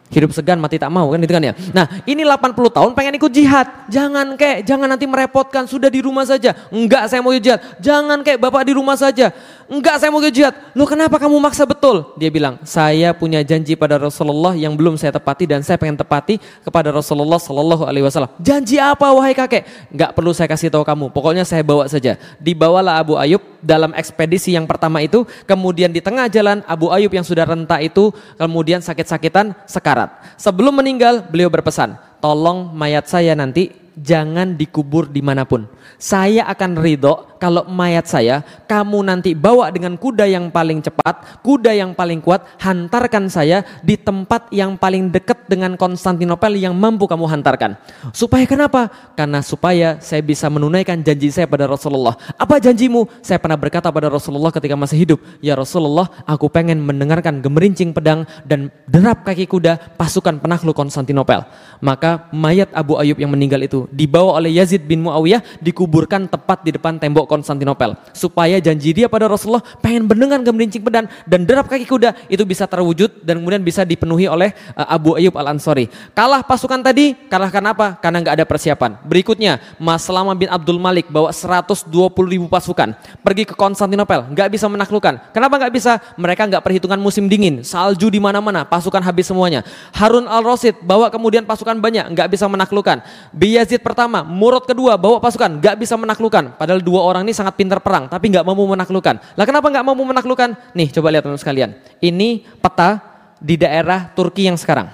Hidup 0.08 0.32
segan 0.32 0.56
mati 0.56 0.80
tak 0.80 0.88
mau 0.88 1.04
kan 1.12 1.20
itu 1.20 1.28
kan 1.28 1.44
ya. 1.44 1.52
Nah 1.76 2.00
ini 2.08 2.24
80 2.24 2.56
tahun 2.72 2.90
pengen 2.96 3.20
ikut 3.20 3.28
jihad. 3.28 3.68
Jangan 3.92 4.40
kek, 4.40 4.64
jangan 4.64 4.88
nanti 4.88 5.04
merepotkan. 5.04 5.68
Sudah 5.68 5.92
di 5.92 6.00
rumah 6.00 6.24
saja. 6.24 6.56
Enggak 6.72 7.12
saya 7.12 7.20
mau 7.20 7.36
jihad. 7.36 7.60
Jangan 7.76 8.24
kek 8.24 8.40
bapak 8.40 8.64
di 8.64 8.72
rumah 8.72 8.96
saja. 8.96 9.36
Enggak 9.68 10.00
saya 10.00 10.08
mau 10.08 10.24
jihad. 10.24 10.56
Lu 10.72 10.88
kenapa 10.88 11.20
kamu 11.20 11.36
maksa 11.36 11.68
betul? 11.68 12.16
Dia 12.16 12.32
bilang 12.32 12.56
saya 12.64 13.12
punya 13.12 13.44
janji 13.44 13.76
pada 13.76 14.00
Rasulullah 14.00 14.56
yang 14.56 14.72
belum 14.72 14.96
saya 14.96 15.12
tepati 15.12 15.44
dan 15.44 15.60
saya 15.60 15.76
pengen 15.76 16.00
tepati 16.00 16.40
kepada 16.64 16.88
Rasulullah 16.88 17.36
Sallallahu 17.36 17.84
Alaihi 17.84 18.08
Wasallam. 18.08 18.32
Janji 18.40 18.80
apa 18.80 19.12
wahai 19.12 19.36
kakek? 19.36 19.92
Enggak 19.92 20.16
perlu 20.16 20.32
saya 20.32 20.48
kasih 20.48 20.72
tahu 20.72 20.88
kamu. 20.88 21.12
Pokoknya 21.12 21.44
saya 21.44 21.60
bawa 21.60 21.84
saja. 21.84 22.16
Dibawalah 22.40 22.96
Abu 22.96 23.20
Ayub 23.20 23.44
dalam 23.60 23.92
ekspedisi 23.92 24.56
yang 24.56 24.64
pertama 24.64 25.04
itu. 25.04 25.28
Kemudian 25.44 25.92
di 25.92 26.00
tengah 26.00 26.32
jalan 26.32 26.64
Abu 26.64 26.88
Ayub 26.88 27.12
yang 27.12 27.28
sudah 27.28 27.44
renta 27.44 27.76
itu 27.84 28.08
kemudian 28.40 28.80
sakit-sakitan 28.80 29.52
sekarang 29.68 29.98
syarat. 29.98 30.38
Sebelum 30.38 30.78
meninggal, 30.78 31.26
beliau 31.26 31.50
berpesan, 31.50 31.98
tolong 32.22 32.70
mayat 32.70 33.10
saya 33.10 33.34
nanti 33.34 33.74
jangan 33.98 34.54
dikubur 34.54 35.10
di 35.10 35.18
mana 35.18 35.42
pun. 35.42 35.66
Saya 35.98 36.46
akan 36.46 36.78
ridho 36.78 37.27
kalau 37.38 37.64
mayat 37.70 38.04
saya 38.10 38.42
kamu 38.66 39.06
nanti 39.06 39.32
bawa 39.32 39.70
dengan 39.70 39.94
kuda 39.94 40.26
yang 40.26 40.50
paling 40.50 40.82
cepat, 40.82 41.40
kuda 41.40 41.72
yang 41.72 41.94
paling 41.94 42.18
kuat, 42.18 42.44
hantarkan 42.58 43.30
saya 43.30 43.62
di 43.80 43.94
tempat 43.94 44.50
yang 44.50 44.74
paling 44.74 45.08
dekat 45.14 45.46
dengan 45.46 45.78
Konstantinopel 45.78 46.58
yang 46.58 46.74
mampu 46.74 47.06
kamu 47.06 47.30
hantarkan. 47.30 47.78
Supaya 48.10 48.44
kenapa? 48.44 48.90
Karena 49.14 49.40
supaya 49.40 50.02
saya 50.02 50.20
bisa 50.20 50.50
menunaikan 50.50 51.00
janji 51.00 51.30
saya 51.30 51.46
pada 51.46 51.70
Rasulullah. 51.70 52.18
Apa 52.34 52.58
janjimu? 52.58 53.06
Saya 53.22 53.38
pernah 53.38 53.56
berkata 53.56 53.88
pada 53.88 54.10
Rasulullah 54.10 54.50
ketika 54.50 54.74
masih 54.74 54.98
hidup, 54.98 55.18
Ya 55.38 55.54
Rasulullah, 55.54 56.10
aku 56.26 56.50
pengen 56.50 56.82
mendengarkan 56.82 57.38
gemerincing 57.38 57.94
pedang 57.94 58.26
dan 58.42 58.74
derap 58.90 59.22
kaki 59.22 59.46
kuda 59.46 59.94
pasukan 59.94 60.42
penakluk 60.42 60.74
Konstantinopel. 60.74 61.46
Maka 61.78 62.26
mayat 62.34 62.74
Abu 62.74 62.98
Ayub 62.98 63.16
yang 63.16 63.30
meninggal 63.30 63.62
itu 63.62 63.86
dibawa 63.94 64.42
oleh 64.42 64.58
Yazid 64.58 64.82
bin 64.84 65.06
Muawiyah 65.06 65.62
dikuburkan 65.62 66.26
tepat 66.26 66.66
di 66.66 66.74
depan 66.74 66.98
tembok 66.98 67.27
Konstantinopel 67.28 67.94
supaya 68.16 68.56
janji 68.58 68.96
dia 68.96 69.06
pada 69.06 69.28
Rasulullah 69.28 69.60
pengen 69.84 70.08
mendengar 70.08 70.40
gemerincing 70.40 70.80
pedang 70.80 71.06
dan 71.28 71.44
derap 71.44 71.68
kaki 71.68 71.84
kuda 71.84 72.16
itu 72.32 72.42
bisa 72.48 72.64
terwujud 72.64 73.20
dan 73.20 73.38
kemudian 73.38 73.60
bisa 73.60 73.84
dipenuhi 73.84 74.24
oleh 74.24 74.56
uh, 74.72 74.88
Abu 74.88 75.14
Ayyub 75.20 75.36
Al 75.36 75.52
Ansori. 75.52 75.92
Kalah 76.16 76.40
pasukan 76.40 76.80
tadi, 76.80 77.12
kalahkan 77.28 77.62
apa? 77.68 78.00
Karena 78.00 78.24
nggak 78.24 78.34
ada 78.40 78.46
persiapan. 78.48 78.98
Berikutnya, 79.04 79.60
Mas 79.76 80.08
Salama 80.08 80.32
bin 80.32 80.48
Abdul 80.48 80.80
Malik 80.80 81.12
bawa 81.12 81.28
120 81.28 81.90
ribu 82.30 82.46
pasukan 82.46 82.94
pergi 83.20 83.44
ke 83.44 83.54
Konstantinopel, 83.58 84.30
nggak 84.30 84.48
bisa 84.54 84.70
menaklukkan. 84.70 85.34
Kenapa 85.34 85.58
nggak 85.58 85.72
bisa? 85.74 85.98
Mereka 86.14 86.46
nggak 86.48 86.62
perhitungan 86.62 86.98
musim 87.00 87.26
dingin, 87.26 87.66
salju 87.66 88.08
di 88.08 88.22
mana-mana, 88.22 88.62
pasukan 88.62 89.02
habis 89.02 89.26
semuanya. 89.26 89.66
Harun 89.92 90.30
Al 90.30 90.46
Rasid 90.46 90.78
bawa 90.80 91.10
kemudian 91.10 91.42
pasukan 91.42 91.74
banyak, 91.76 92.14
nggak 92.14 92.28
bisa 92.30 92.46
menaklukkan. 92.46 93.02
Biyazid 93.34 93.82
pertama, 93.82 94.22
Murad 94.22 94.64
kedua 94.64 94.94
bawa 94.94 95.18
pasukan, 95.18 95.58
nggak 95.58 95.76
bisa 95.82 95.98
menaklukkan. 95.98 96.54
Padahal 96.54 96.78
dua 96.78 97.02
orang 97.02 97.17
orang 97.18 97.26
ini 97.26 97.34
sangat 97.34 97.58
pintar 97.58 97.82
perang, 97.82 98.06
tapi 98.06 98.30
nggak 98.30 98.46
mampu 98.46 98.62
menaklukkan. 98.62 99.34
Lah 99.34 99.44
kenapa 99.44 99.66
nggak 99.66 99.84
mampu 99.84 100.06
menaklukkan? 100.06 100.54
Nih 100.78 100.88
coba 100.94 101.10
lihat 101.10 101.26
teman 101.26 101.34
sekalian. 101.34 101.74
Ini 101.98 102.46
peta 102.62 103.02
di 103.42 103.58
daerah 103.58 104.14
Turki 104.14 104.46
yang 104.46 104.54
sekarang. 104.54 104.86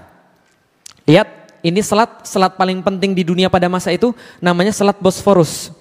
Lihat, 1.05 1.61
ini 1.61 1.81
selat 1.85 2.25
selat 2.25 2.57
paling 2.57 2.81
penting 2.81 3.13
di 3.13 3.25
dunia 3.25 3.53
pada 3.53 3.69
masa 3.69 3.93
itu 3.93 4.17
namanya 4.41 4.73
Selat 4.73 4.97
Bosforus. 5.01 5.73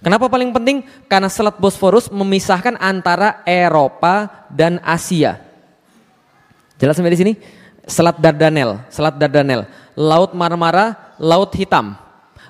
Kenapa 0.00 0.28
paling 0.28 0.52
penting? 0.52 0.84
Karena 1.08 1.28
Selat 1.28 1.56
Bosforus 1.56 2.12
memisahkan 2.12 2.76
antara 2.80 3.40
Eropa 3.48 4.44
dan 4.52 4.80
Asia. 4.84 5.40
Jelas 6.76 6.96
sampai 6.96 7.16
di 7.16 7.20
sini? 7.20 7.32
Selat 7.88 8.20
Dardanel, 8.20 8.84
Selat 8.92 9.16
Dardanel, 9.16 9.64
Laut 9.96 10.36
Marmara, 10.36 11.16
Laut 11.16 11.52
Hitam. 11.56 11.96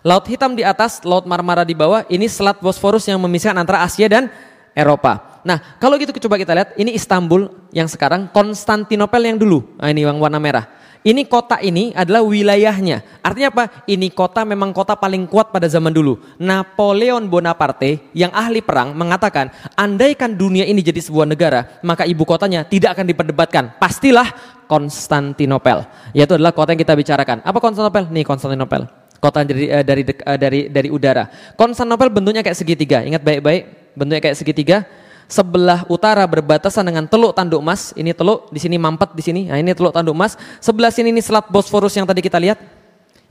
Laut 0.07 0.23
Hitam 0.31 0.55
di 0.55 0.63
atas, 0.63 1.03
Laut 1.03 1.27
Marmara 1.27 1.67
di 1.67 1.75
bawah, 1.75 2.07
ini 2.07 2.31
Selat 2.31 2.63
Bosforus 2.63 3.11
yang 3.11 3.19
memisahkan 3.19 3.59
antara 3.59 3.83
Asia 3.83 4.07
dan 4.07 4.31
Eropa. 4.71 5.43
Nah, 5.43 5.59
kalau 5.83 5.99
gitu 5.99 6.15
coba 6.23 6.39
kita 6.39 6.55
lihat, 6.55 6.79
ini 6.79 6.95
Istanbul 6.95 7.51
yang 7.75 7.91
sekarang, 7.91 8.31
Konstantinopel 8.31 9.27
yang 9.27 9.35
dulu. 9.35 9.67
Nah, 9.75 9.91
ini 9.91 10.07
yang 10.07 10.23
warna 10.23 10.39
merah. 10.39 10.71
Ini 11.03 11.27
kota 11.27 11.59
ini 11.59 11.91
adalah 11.91 12.23
wilayahnya. 12.23 13.19
Artinya 13.19 13.51
apa? 13.51 13.65
Ini 13.91 14.07
kota 14.15 14.47
memang 14.47 14.71
kota 14.71 14.95
paling 14.95 15.27
kuat 15.27 15.51
pada 15.51 15.67
zaman 15.67 15.91
dulu. 15.91 16.23
Napoleon 16.39 17.27
Bonaparte 17.27 18.11
yang 18.15 18.31
ahli 18.31 18.63
perang 18.63 18.95
mengatakan, 18.95 19.51
andaikan 19.75 20.39
dunia 20.39 20.67
ini 20.71 20.87
jadi 20.87 21.03
sebuah 21.03 21.27
negara, 21.27 21.83
maka 21.83 22.07
ibu 22.07 22.23
kotanya 22.23 22.63
tidak 22.63 22.95
akan 22.95 23.11
diperdebatkan. 23.11 23.65
Pastilah 23.83 24.31
Konstantinopel. 24.71 25.83
Yaitu 26.15 26.39
adalah 26.39 26.55
kota 26.55 26.75
yang 26.75 26.83
kita 26.83 26.95
bicarakan. 26.95 27.43
Apa 27.43 27.59
Konstantinopel? 27.59 28.07
Nih 28.15 28.23
Konstantinopel. 28.23 29.06
Kota 29.27 29.43
dari 29.43 29.67
uh, 29.67 29.83
dari 29.83 30.03
uh, 30.07 30.39
dari 30.39 30.61
dari 30.71 30.89
udara. 30.95 31.27
Konstantinopel 31.59 32.15
bentuknya 32.15 32.47
kayak 32.47 32.55
segitiga. 32.55 33.03
Ingat 33.03 33.27
baik-baik, 33.27 33.63
bentuknya 33.99 34.23
kayak 34.23 34.39
segitiga 34.39 34.87
sebelah 35.27 35.83
utara 35.91 36.23
berbatasan 36.23 36.87
dengan 36.87 37.11
Teluk 37.11 37.35
Tanduk 37.35 37.59
Mas. 37.59 37.91
Ini 37.99 38.15
teluk, 38.15 38.47
di 38.55 38.63
sini 38.63 38.79
mampet 38.79 39.11
di 39.19 39.23
sini. 39.27 39.51
Nah, 39.51 39.59
ini 39.59 39.75
Teluk 39.75 39.91
Tanduk 39.91 40.15
Mas. 40.15 40.39
Sebelah 40.63 40.95
sini 40.95 41.11
ini 41.11 41.19
Selat 41.19 41.51
Bosforus 41.51 41.99
yang 41.99 42.07
tadi 42.07 42.23
kita 42.23 42.39
lihat. 42.39 42.63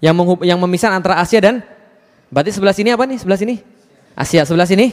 Yang 0.03 0.43
yang 0.43 0.59
memisahkan 0.59 0.99
antara 0.99 1.23
Asia 1.23 1.39
dan 1.39 1.63
Berarti 2.27 2.51
sebelah 2.51 2.75
sini 2.75 2.91
apa 2.91 3.07
nih? 3.07 3.15
Sebelah 3.15 3.39
sini? 3.39 3.55
Asia. 4.11 4.43
Sebelah 4.43 4.67
sini? 4.67 4.91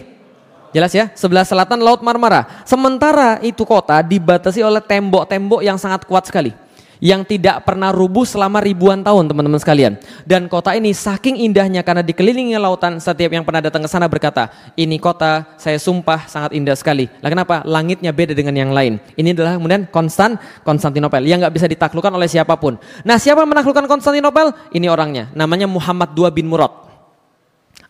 Jelas 0.71 0.95
ya? 0.95 1.11
Sebelah 1.19 1.43
selatan 1.43 1.83
Laut 1.83 1.99
Marmara. 2.07 2.63
Sementara 2.63 3.43
itu 3.43 3.67
kota 3.67 3.99
dibatasi 3.99 4.63
oleh 4.63 4.79
tembok-tembok 4.79 5.67
yang 5.67 5.75
sangat 5.75 6.07
kuat 6.07 6.31
sekali 6.31 6.55
yang 7.03 7.27
tidak 7.27 7.67
pernah 7.67 7.91
rubuh 7.91 8.23
selama 8.23 8.63
ribuan 8.63 9.03
tahun 9.03 9.27
teman-teman 9.27 9.59
sekalian. 9.59 9.99
Dan 10.23 10.47
kota 10.47 10.71
ini 10.79 10.95
saking 10.95 11.43
indahnya 11.43 11.83
karena 11.83 12.07
dikelilingi 12.07 12.55
lautan 12.63 13.03
setiap 13.03 13.35
yang 13.35 13.43
pernah 13.43 13.59
datang 13.59 13.83
ke 13.83 13.91
sana 13.91 14.07
berkata, 14.07 14.55
ini 14.79 15.03
kota 15.03 15.59
saya 15.59 15.83
sumpah 15.83 16.31
sangat 16.31 16.55
indah 16.55 16.79
sekali. 16.79 17.11
Lah 17.19 17.27
kenapa? 17.27 17.67
Langitnya 17.67 18.15
beda 18.15 18.39
dengan 18.39 18.55
yang 18.55 18.71
lain. 18.71 19.03
Ini 19.19 19.35
adalah 19.35 19.59
kemudian 19.59 19.91
Konstan 19.91 20.39
Konstantinopel 20.63 21.27
yang 21.27 21.43
nggak 21.43 21.59
bisa 21.59 21.67
ditaklukkan 21.67 22.15
oleh 22.15 22.31
siapa 22.31 22.55
pun. 22.55 22.79
Nah 23.03 23.19
siapa 23.19 23.43
yang 23.43 23.51
menaklukkan 23.51 23.91
Konstantinopel? 23.91 24.55
Ini 24.71 24.87
orangnya, 24.87 25.35
namanya 25.35 25.67
Muhammad 25.67 26.15
II 26.15 26.31
bin 26.31 26.47
Murad. 26.47 26.71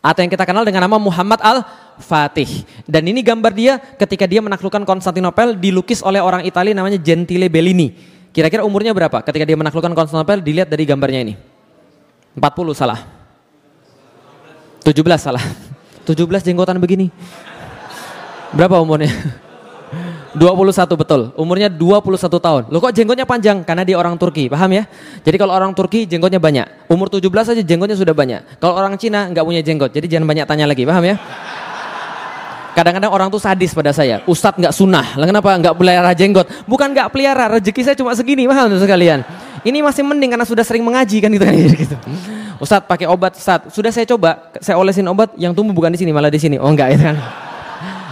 Atau 0.03 0.27
yang 0.27 0.33
kita 0.35 0.43
kenal 0.43 0.67
dengan 0.67 0.83
nama 0.83 0.99
Muhammad 0.99 1.39
Al-Fatih. 1.39 2.67
Dan 2.91 3.07
ini 3.07 3.23
gambar 3.23 3.53
dia 3.55 3.79
ketika 3.79 4.27
dia 4.27 4.43
menaklukkan 4.43 4.83
Konstantinopel 4.83 5.55
dilukis 5.55 6.03
oleh 6.03 6.19
orang 6.19 6.43
Italia 6.43 6.75
namanya 6.75 6.99
Gentile 6.99 7.47
Bellini. 7.47 8.12
Kira-kira 8.33 8.65
umurnya 8.65 8.97
berapa 8.97 9.21
ketika 9.21 9.45
dia 9.45 9.57
menaklukkan 9.61 9.93
Konstantinopel 9.93 10.41
dilihat 10.41 10.73
dari 10.73 10.89
gambarnya 10.89 11.21
ini? 11.21 11.35
40 12.33 12.73
salah. 12.73 13.05
17 14.81 15.21
salah. 15.21 15.45
17 16.09 16.17
jenggotan 16.43 16.81
begini. 16.81 17.13
Berapa 18.57 18.81
umurnya? 18.81 19.13
21 20.33 20.97
betul. 20.97 21.21
Umurnya 21.37 21.69
21 21.69 22.41
tahun. 22.41 22.63
Loh 22.73 22.81
kok 22.81 22.97
jenggotnya 22.97 23.29
panjang? 23.29 23.61
Karena 23.69 23.85
dia 23.85 24.01
orang 24.01 24.17
Turki, 24.17 24.49
paham 24.49 24.81
ya? 24.81 24.89
Jadi 25.21 25.37
kalau 25.37 25.53
orang 25.53 25.77
Turki 25.77 26.09
jenggotnya 26.09 26.41
banyak. 26.41 26.89
Umur 26.89 27.13
17 27.13 27.29
aja 27.29 27.63
jenggotnya 27.63 27.97
sudah 28.01 28.17
banyak. 28.17 28.41
Kalau 28.57 28.75
orang 28.81 28.97
Cina 28.97 29.29
nggak 29.29 29.45
punya 29.45 29.61
jenggot. 29.61 29.93
Jadi 29.93 30.09
jangan 30.09 30.25
banyak 30.25 30.49
tanya 30.49 30.65
lagi, 30.65 30.89
paham 30.89 31.05
ya? 31.05 31.17
Kadang-kadang 32.73 33.13
orang 33.13 33.29
tuh 33.29 33.37
sadis 33.37 33.77
pada 33.77 33.93
saya. 33.93 34.25
Ustadz 34.25 34.57
nggak 34.57 34.73
sunnah. 34.73 35.13
Lah 35.21 35.29
kenapa 35.29 35.53
nggak 35.53 35.77
pelihara 35.77 36.13
jenggot? 36.17 36.49
Bukan 36.65 36.97
nggak 36.97 37.13
pelihara, 37.13 37.53
rezeki 37.53 37.81
saya 37.85 37.97
cuma 37.97 38.17
segini, 38.17 38.49
mahal 38.49 38.73
untuk 38.73 38.81
sekalian. 38.81 39.21
Ini 39.63 39.85
masih 39.85 40.03
mending 40.03 40.33
karena 40.33 40.47
sudah 40.49 40.65
sering 40.65 40.81
mengaji 40.81 41.21
kan 41.21 41.29
gitu 41.29 41.45
kan 41.45 41.55
gitu. 41.85 41.97
Ustadz 42.57 42.89
pakai 42.89 43.05
obat, 43.13 43.37
Ustadz. 43.37 43.69
Sudah 43.77 43.93
saya 43.93 44.09
coba, 44.09 44.49
saya 44.65 44.81
olesin 44.81 45.05
obat 45.13 45.37
yang 45.37 45.53
tumbuh 45.53 45.77
bukan 45.77 45.93
di 45.93 46.01
sini, 46.01 46.17
malah 46.17 46.33
di 46.33 46.41
sini. 46.41 46.57
Oh 46.57 46.73
enggak 46.73 46.97
itu 46.97 47.05
kan. 47.05 47.17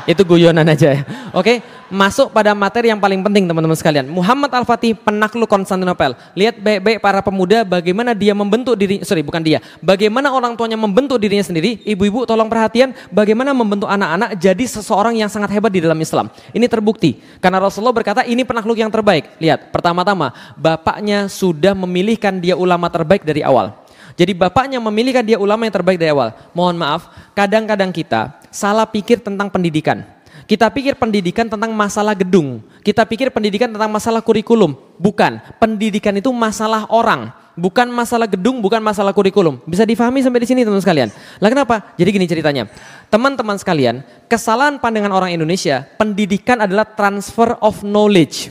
Itu 0.04 0.22
guyonan 0.28 0.68
aja 0.68 0.92
ya. 0.92 1.00
Oke, 1.32 1.64
masuk 1.90 2.30
pada 2.30 2.54
materi 2.54 2.88
yang 2.88 3.02
paling 3.02 3.20
penting 3.20 3.50
teman-teman 3.50 3.74
sekalian. 3.74 4.06
Muhammad 4.06 4.48
Al-Fatih 4.54 4.94
penakluk 4.94 5.50
Konstantinopel. 5.50 6.14
Lihat 6.38 6.62
baik-baik 6.62 6.98
para 7.02 7.20
pemuda 7.20 7.66
bagaimana 7.66 8.14
dia 8.14 8.32
membentuk 8.32 8.78
diri, 8.78 9.02
sorry 9.02 9.26
bukan 9.26 9.42
dia. 9.42 9.58
Bagaimana 9.82 10.30
orang 10.30 10.54
tuanya 10.54 10.78
membentuk 10.78 11.18
dirinya 11.18 11.42
sendiri. 11.42 11.82
Ibu-ibu 11.82 12.24
tolong 12.24 12.46
perhatian 12.46 12.94
bagaimana 13.10 13.50
membentuk 13.50 13.90
anak-anak 13.90 14.38
jadi 14.38 14.64
seseorang 14.64 15.18
yang 15.18 15.28
sangat 15.28 15.50
hebat 15.52 15.74
di 15.74 15.82
dalam 15.82 15.98
Islam. 15.98 16.30
Ini 16.54 16.70
terbukti. 16.70 17.18
Karena 17.42 17.58
Rasulullah 17.58 17.92
berkata 17.92 18.22
ini 18.22 18.46
penakluk 18.46 18.78
yang 18.78 18.88
terbaik. 18.88 19.36
Lihat, 19.42 19.74
pertama-tama 19.74 20.32
bapaknya 20.54 21.26
sudah 21.26 21.74
memilihkan 21.74 22.38
dia 22.38 22.54
ulama 22.54 22.86
terbaik 22.86 23.26
dari 23.26 23.42
awal. 23.42 23.74
Jadi 24.14 24.36
bapaknya 24.36 24.78
memilihkan 24.78 25.24
dia 25.24 25.40
ulama 25.40 25.64
yang 25.64 25.74
terbaik 25.74 25.96
dari 25.96 26.12
awal. 26.12 26.36
Mohon 26.52 26.76
maaf, 26.76 27.02
kadang-kadang 27.32 27.88
kita 27.88 28.36
salah 28.52 28.84
pikir 28.84 29.22
tentang 29.22 29.48
pendidikan. 29.48 30.19
Kita 30.50 30.66
pikir 30.66 30.98
pendidikan 30.98 31.46
tentang 31.46 31.70
masalah 31.70 32.10
gedung. 32.10 32.58
Kita 32.82 33.06
pikir 33.06 33.30
pendidikan 33.30 33.70
tentang 33.70 33.86
masalah 33.86 34.18
kurikulum. 34.18 34.74
Bukan. 34.98 35.38
Pendidikan 35.62 36.10
itu 36.18 36.26
masalah 36.34 36.90
orang. 36.90 37.30
Bukan 37.54 37.86
masalah 37.86 38.26
gedung, 38.26 38.58
bukan 38.58 38.82
masalah 38.82 39.14
kurikulum. 39.14 39.62
Bisa 39.62 39.86
difahami 39.86 40.26
sampai 40.26 40.42
di 40.42 40.50
sini 40.50 40.66
teman-teman 40.66 40.82
sekalian. 40.82 41.08
Lah 41.38 41.54
kenapa? 41.54 41.94
Jadi 41.94 42.10
gini 42.10 42.26
ceritanya. 42.26 42.66
Teman-teman 43.06 43.62
sekalian, 43.62 44.02
kesalahan 44.26 44.82
pandangan 44.82 45.14
orang 45.14 45.30
Indonesia, 45.30 45.86
pendidikan 45.94 46.66
adalah 46.66 46.82
transfer 46.98 47.54
of 47.62 47.86
knowledge. 47.86 48.50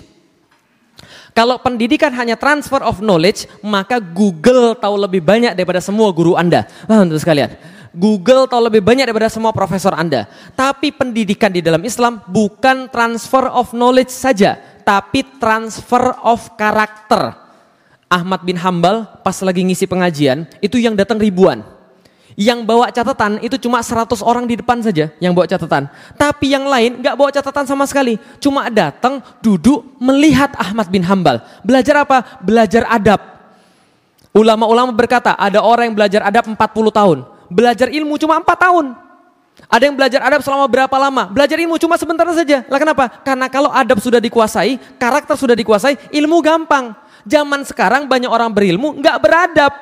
Kalau 1.36 1.60
pendidikan 1.60 2.16
hanya 2.16 2.40
transfer 2.40 2.80
of 2.80 3.04
knowledge, 3.04 3.44
maka 3.60 4.00
Google 4.00 4.72
tahu 4.72 4.96
lebih 4.96 5.20
banyak 5.20 5.52
daripada 5.52 5.84
semua 5.84 6.16
guru 6.16 6.40
Anda. 6.40 6.64
Wah, 6.88 7.04
untuk 7.04 7.20
sekalian. 7.20 7.60
Google 7.90 8.46
tahu 8.46 8.70
lebih 8.70 8.86
banyak 8.86 9.10
daripada 9.10 9.34
semua 9.34 9.50
profesor 9.50 9.98
Anda. 9.98 10.30
Tapi 10.54 10.94
pendidikan 10.94 11.50
di 11.50 11.62
dalam 11.62 11.82
Islam 11.82 12.22
bukan 12.30 12.86
transfer 12.94 13.50
of 13.50 13.74
knowledge 13.74 14.14
saja, 14.14 14.62
tapi 14.86 15.26
transfer 15.42 16.14
of 16.22 16.54
karakter. 16.54 17.34
Ahmad 18.10 18.42
bin 18.46 18.58
Hambal 18.58 19.06
pas 19.22 19.38
lagi 19.42 19.62
ngisi 19.62 19.86
pengajian, 19.86 20.46
itu 20.62 20.82
yang 20.82 20.98
datang 20.98 21.22
ribuan. 21.22 21.62
Yang 22.40 22.64
bawa 22.64 22.88
catatan 22.94 23.44
itu 23.44 23.60
cuma 23.60 23.84
100 23.84 24.24
orang 24.24 24.48
di 24.48 24.56
depan 24.56 24.80
saja 24.80 25.12
yang 25.20 25.36
bawa 25.36 25.44
catatan. 25.44 25.92
Tapi 26.16 26.56
yang 26.56 26.64
lain 26.64 27.04
nggak 27.04 27.16
bawa 27.20 27.30
catatan 27.36 27.68
sama 27.68 27.84
sekali. 27.84 28.16
Cuma 28.40 28.72
datang, 28.72 29.20
duduk, 29.44 29.84
melihat 30.00 30.56
Ahmad 30.56 30.88
bin 30.88 31.04
Hambal. 31.04 31.44
Belajar 31.68 32.08
apa? 32.08 32.40
Belajar 32.40 32.88
adab. 32.88 33.20
Ulama-ulama 34.32 34.94
berkata, 34.96 35.36
ada 35.36 35.60
orang 35.60 35.92
yang 35.92 35.98
belajar 36.00 36.22
adab 36.24 36.48
40 36.48 36.56
tahun 36.96 37.39
belajar 37.50 37.90
ilmu 37.90 38.16
cuma 38.22 38.38
empat 38.40 38.58
tahun. 38.58 38.96
Ada 39.68 39.92
yang 39.92 39.96
belajar 40.00 40.24
adab 40.24 40.40
selama 40.40 40.66
berapa 40.72 40.96
lama? 40.96 41.28
Belajar 41.28 41.60
ilmu 41.60 41.76
cuma 41.76 42.00
sebentar 42.00 42.24
saja. 42.32 42.64
Lah 42.72 42.80
kenapa? 42.80 43.12
Karena 43.28 43.52
kalau 43.52 43.68
adab 43.68 44.00
sudah 44.00 44.24
dikuasai, 44.24 44.80
karakter 44.96 45.36
sudah 45.36 45.58
dikuasai, 45.58 46.00
ilmu 46.16 46.40
gampang. 46.40 46.96
Zaman 47.28 47.68
sekarang 47.68 48.08
banyak 48.08 48.32
orang 48.32 48.48
berilmu 48.56 48.96
nggak 49.04 49.18
beradab. 49.20 49.74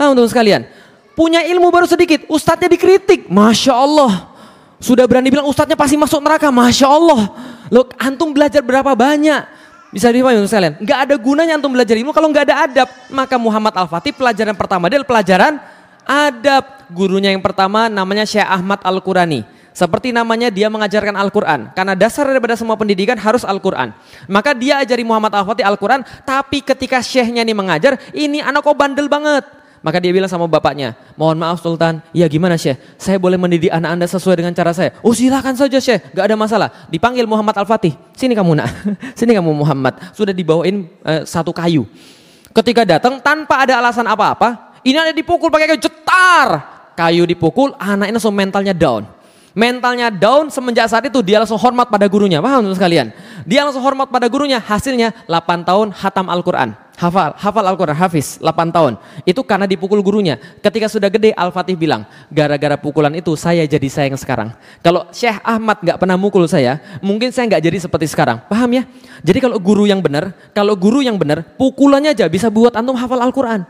Nah 0.00 0.08
untuk 0.08 0.24
sekalian, 0.32 0.64
punya 1.12 1.44
ilmu 1.44 1.68
baru 1.68 1.84
sedikit, 1.84 2.24
ustadznya 2.32 2.72
dikritik. 2.72 3.28
Masya 3.28 3.74
Allah. 3.76 4.32
Sudah 4.78 5.04
berani 5.04 5.28
bilang 5.28 5.44
ustadznya 5.44 5.76
pasti 5.76 5.98
masuk 6.00 6.22
neraka. 6.24 6.48
Masya 6.48 6.86
Allah. 6.88 7.20
Lo 7.68 7.84
antum 8.00 8.32
belajar 8.32 8.64
berapa 8.64 8.96
banyak? 8.96 9.42
Bisa 9.92 10.08
dipahami 10.08 10.40
untuk 10.40 10.52
sekalian. 10.52 10.74
Nggak 10.80 10.98
ada 11.04 11.14
gunanya 11.20 11.52
antum 11.60 11.72
belajar 11.74 11.94
ilmu 11.98 12.16
kalau 12.16 12.32
nggak 12.32 12.44
ada 12.48 12.56
adab. 12.64 12.88
Maka 13.12 13.36
Muhammad 13.36 13.74
Al-Fatih 13.76 14.16
pelajaran 14.16 14.56
pertama 14.56 14.88
dia 14.88 15.04
pelajaran 15.04 15.60
adab. 16.08 16.88
Gurunya 16.88 17.28
yang 17.36 17.44
pertama 17.44 17.92
namanya 17.92 18.24
Syekh 18.24 18.48
Ahmad 18.48 18.80
Al-Qurani. 18.80 19.44
Seperti 19.76 20.10
namanya 20.10 20.50
dia 20.50 20.66
mengajarkan 20.66 21.14
Al-Quran. 21.14 21.70
Karena 21.70 21.94
dasar 21.94 22.26
daripada 22.26 22.58
semua 22.58 22.74
pendidikan 22.74 23.14
harus 23.14 23.46
Al-Quran. 23.46 23.94
Maka 24.26 24.50
dia 24.50 24.82
ajari 24.82 25.06
Muhammad 25.06 25.30
Al-Fatih 25.30 25.62
Al-Quran. 25.62 26.02
Tapi 26.26 26.66
ketika 26.66 26.98
syekhnya 26.98 27.46
ini 27.46 27.54
mengajar, 27.54 27.94
ini 28.10 28.42
anak 28.42 28.66
kok 28.66 28.74
bandel 28.74 29.06
banget. 29.06 29.46
Maka 29.78 30.02
dia 30.02 30.10
bilang 30.10 30.26
sama 30.26 30.50
bapaknya, 30.50 30.98
mohon 31.14 31.38
maaf 31.38 31.62
Sultan, 31.62 32.02
ya 32.10 32.26
gimana 32.26 32.58
Syekh, 32.58 32.82
saya 32.98 33.14
boleh 33.14 33.38
mendidik 33.38 33.70
anak 33.70 33.94
anda 33.94 34.06
sesuai 34.10 34.42
dengan 34.42 34.50
cara 34.50 34.74
saya. 34.74 34.90
Oh 35.06 35.14
silakan 35.14 35.54
saja 35.54 35.78
Syekh, 35.78 36.10
gak 36.18 36.26
ada 36.26 36.34
masalah. 36.34 36.68
Dipanggil 36.90 37.22
Muhammad 37.30 37.54
Al-Fatih, 37.62 37.94
sini 38.18 38.34
kamu 38.34 38.58
nak, 38.58 38.66
sini 39.18 39.38
kamu 39.38 39.54
Muhammad. 39.54 39.94
Sudah 40.18 40.34
dibawain 40.34 40.90
uh, 41.06 41.22
satu 41.22 41.54
kayu. 41.54 41.86
Ketika 42.50 42.82
datang 42.82 43.22
tanpa 43.22 43.62
ada 43.62 43.78
alasan 43.78 44.02
apa-apa, 44.10 44.67
ini 44.88 44.96
ada 44.96 45.12
dipukul 45.12 45.52
pakai 45.52 45.76
kayu 45.76 45.82
cetar. 45.84 46.48
Kayu 46.96 47.28
dipukul, 47.28 47.76
anak 47.76 48.08
ini 48.08 48.16
langsung 48.16 48.34
mentalnya 48.34 48.72
down. 48.72 49.04
Mentalnya 49.52 50.08
down 50.08 50.48
semenjak 50.54 50.86
saat 50.86 51.04
itu 51.06 51.18
dia 51.20 51.42
langsung 51.42 51.58
hormat 51.58 51.90
pada 51.90 52.06
gurunya. 52.06 52.38
Paham 52.38 52.64
teman 52.64 52.78
sekalian? 52.78 53.06
Dia 53.42 53.66
langsung 53.66 53.82
hormat 53.82 54.06
pada 54.06 54.30
gurunya. 54.30 54.62
Hasilnya 54.62 55.10
8 55.26 55.66
tahun 55.66 55.90
hatam 55.94 56.26
Al-Quran. 56.30 56.78
Hafal, 56.98 57.30
hafal 57.38 57.62
Al-Quran, 57.62 57.94
hafiz 57.94 58.42
8 58.42 58.74
tahun. 58.74 58.98
Itu 59.22 59.46
karena 59.46 59.70
dipukul 59.70 60.02
gurunya. 60.02 60.34
Ketika 60.58 60.90
sudah 60.90 61.06
gede 61.06 61.30
Al-Fatih 61.30 61.78
bilang, 61.78 62.02
gara-gara 62.26 62.74
pukulan 62.74 63.14
itu 63.14 63.38
saya 63.38 63.62
jadi 63.66 63.86
sayang 63.86 64.18
sekarang. 64.18 64.50
Kalau 64.82 65.06
Syekh 65.14 65.38
Ahmad 65.46 65.78
nggak 65.78 65.94
pernah 65.94 66.18
mukul 66.18 66.46
saya, 66.50 66.82
mungkin 66.98 67.30
saya 67.30 67.46
nggak 67.46 67.62
jadi 67.70 67.78
seperti 67.78 68.10
sekarang. 68.10 68.42
Paham 68.50 68.78
ya? 68.78 68.82
Jadi 69.22 69.38
kalau 69.38 69.62
guru 69.62 69.86
yang 69.86 70.02
benar, 70.02 70.34
kalau 70.50 70.74
guru 70.74 70.98
yang 70.98 71.14
benar, 71.14 71.46
pukulannya 71.54 72.14
aja 72.14 72.26
bisa 72.26 72.50
buat 72.50 72.74
antum 72.74 72.98
hafal 72.98 73.22
Al-Quran. 73.22 73.62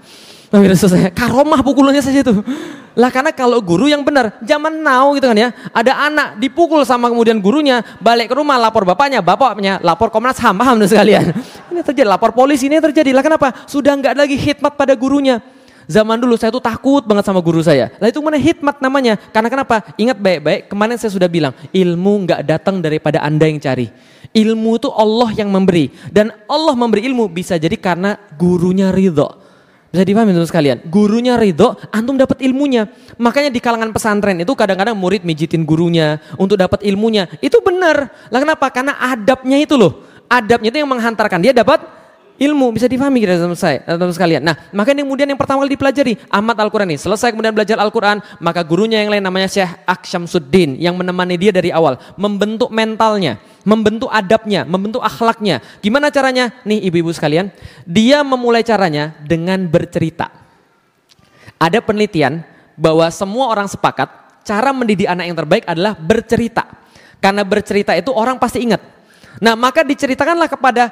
Rasul 0.48 0.88
saya, 0.88 1.12
karomah 1.12 1.60
pukulannya 1.60 2.00
saja 2.00 2.24
itu. 2.24 2.40
Lah 2.98 3.12
karena 3.12 3.30
kalau 3.30 3.60
guru 3.60 3.86
yang 3.86 4.00
benar, 4.00 4.40
zaman 4.42 4.80
now 4.80 5.12
gitu 5.14 5.28
kan 5.28 5.36
ya, 5.36 5.52
ada 5.70 5.92
anak 6.08 6.40
dipukul 6.40 6.82
sama 6.88 7.12
kemudian 7.12 7.36
gurunya, 7.38 7.84
balik 8.00 8.32
ke 8.32 8.34
rumah 8.34 8.56
lapor 8.56 8.82
bapaknya, 8.82 9.20
bapaknya 9.20 9.78
lapor 9.84 10.08
Komnas 10.08 10.40
HAM, 10.40 10.56
paham 10.56 10.80
sekalian. 10.82 11.30
Ini 11.70 11.84
terjadi, 11.84 12.08
lapor 12.08 12.32
polisi 12.32 12.66
ini 12.66 12.80
terjadi. 12.80 13.12
Lah 13.12 13.22
kenapa? 13.22 13.54
Sudah 13.68 13.92
nggak 13.94 14.16
lagi 14.16 14.34
khidmat 14.40 14.74
pada 14.74 14.96
gurunya. 14.96 15.38
Zaman 15.88 16.20
dulu 16.20 16.36
saya 16.36 16.52
tuh 16.52 16.60
takut 16.60 17.00
banget 17.04 17.24
sama 17.24 17.40
guru 17.40 17.64
saya. 17.64 17.88
Lah 17.96 18.12
itu 18.12 18.20
mana 18.20 18.36
hikmat 18.36 18.76
namanya? 18.80 19.16
Karena 19.32 19.48
kenapa? 19.48 19.80
Ingat 19.96 20.20
baik-baik, 20.20 20.60
kemarin 20.68 21.00
saya 21.00 21.12
sudah 21.12 21.28
bilang, 21.32 21.56
ilmu 21.72 22.28
nggak 22.28 22.40
datang 22.44 22.84
daripada 22.84 23.24
anda 23.24 23.48
yang 23.48 23.56
cari. 23.56 23.88
Ilmu 24.36 24.76
itu 24.76 24.92
Allah 24.92 25.32
yang 25.32 25.48
memberi. 25.48 25.88
Dan 26.12 26.28
Allah 26.44 26.76
memberi 26.76 27.08
ilmu 27.08 27.32
bisa 27.32 27.56
jadi 27.56 27.72
karena 27.80 28.20
gurunya 28.36 28.92
ridho. 28.92 29.47
Bisa 29.88 30.04
dipahami 30.04 30.36
teman 30.36 30.44
sekalian. 30.44 30.84
Gurunya 30.84 31.40
ridho, 31.40 31.72
antum 31.88 32.12
dapat 32.20 32.44
ilmunya. 32.44 32.92
Makanya 33.16 33.48
di 33.48 33.56
kalangan 33.56 33.88
pesantren 33.88 34.36
itu 34.36 34.52
kadang-kadang 34.52 34.92
murid 34.92 35.24
mijitin 35.24 35.64
gurunya 35.64 36.20
untuk 36.36 36.60
dapat 36.60 36.84
ilmunya. 36.84 37.24
Itu 37.40 37.64
benar. 37.64 38.12
Lah 38.28 38.40
kenapa? 38.44 38.68
Karena 38.68 39.00
adabnya 39.00 39.56
itu 39.56 39.80
loh. 39.80 40.04
Adabnya 40.28 40.68
itu 40.68 40.78
yang 40.84 40.92
menghantarkan 40.92 41.40
dia 41.40 41.56
dapat 41.56 41.80
ilmu 42.38 42.70
bisa 42.70 42.86
difahami 42.86 43.18
kita 43.18 43.36
teman 43.36 43.58
saya 43.58 43.82
teman 43.82 44.14
sekalian. 44.14 44.40
Nah, 44.46 44.54
maka 44.70 44.94
yang 44.94 45.04
kemudian 45.04 45.26
yang 45.26 45.40
pertama 45.40 45.66
kali 45.66 45.74
dipelajari 45.74 46.14
amat 46.30 46.56
Al-Qur'an 46.62 46.88
ini. 46.88 46.98
Selesai 46.98 47.34
kemudian 47.34 47.50
belajar 47.52 47.76
Al-Qur'an, 47.82 48.22
maka 48.38 48.62
gurunya 48.62 49.02
yang 49.02 49.10
lain 49.10 49.24
namanya 49.26 49.50
Syekh 49.50 49.72
Aksyamsuddin 49.84 50.78
yang 50.78 50.94
menemani 50.94 51.34
dia 51.36 51.50
dari 51.50 51.74
awal, 51.74 51.98
membentuk 52.14 52.70
mentalnya, 52.70 53.42
membentuk 53.68 54.08
adabnya, 54.08 54.64
membentuk 54.64 55.04
akhlaknya. 55.04 55.60
Gimana 55.84 56.08
caranya? 56.08 56.56
Nih 56.64 56.88
ibu-ibu 56.88 57.12
sekalian, 57.12 57.52
dia 57.84 58.24
memulai 58.24 58.64
caranya 58.64 59.12
dengan 59.20 59.68
bercerita. 59.68 60.32
Ada 61.60 61.84
penelitian 61.84 62.40
bahwa 62.80 63.04
semua 63.12 63.52
orang 63.52 63.68
sepakat 63.68 64.08
cara 64.40 64.72
mendidik 64.72 65.04
anak 65.04 65.28
yang 65.28 65.36
terbaik 65.36 65.68
adalah 65.68 65.92
bercerita. 65.92 66.64
Karena 67.20 67.44
bercerita 67.44 67.92
itu 67.92 68.08
orang 68.08 68.40
pasti 68.40 68.64
ingat. 68.64 68.80
Nah, 69.44 69.52
maka 69.52 69.84
diceritakanlah 69.84 70.48
kepada 70.48 70.88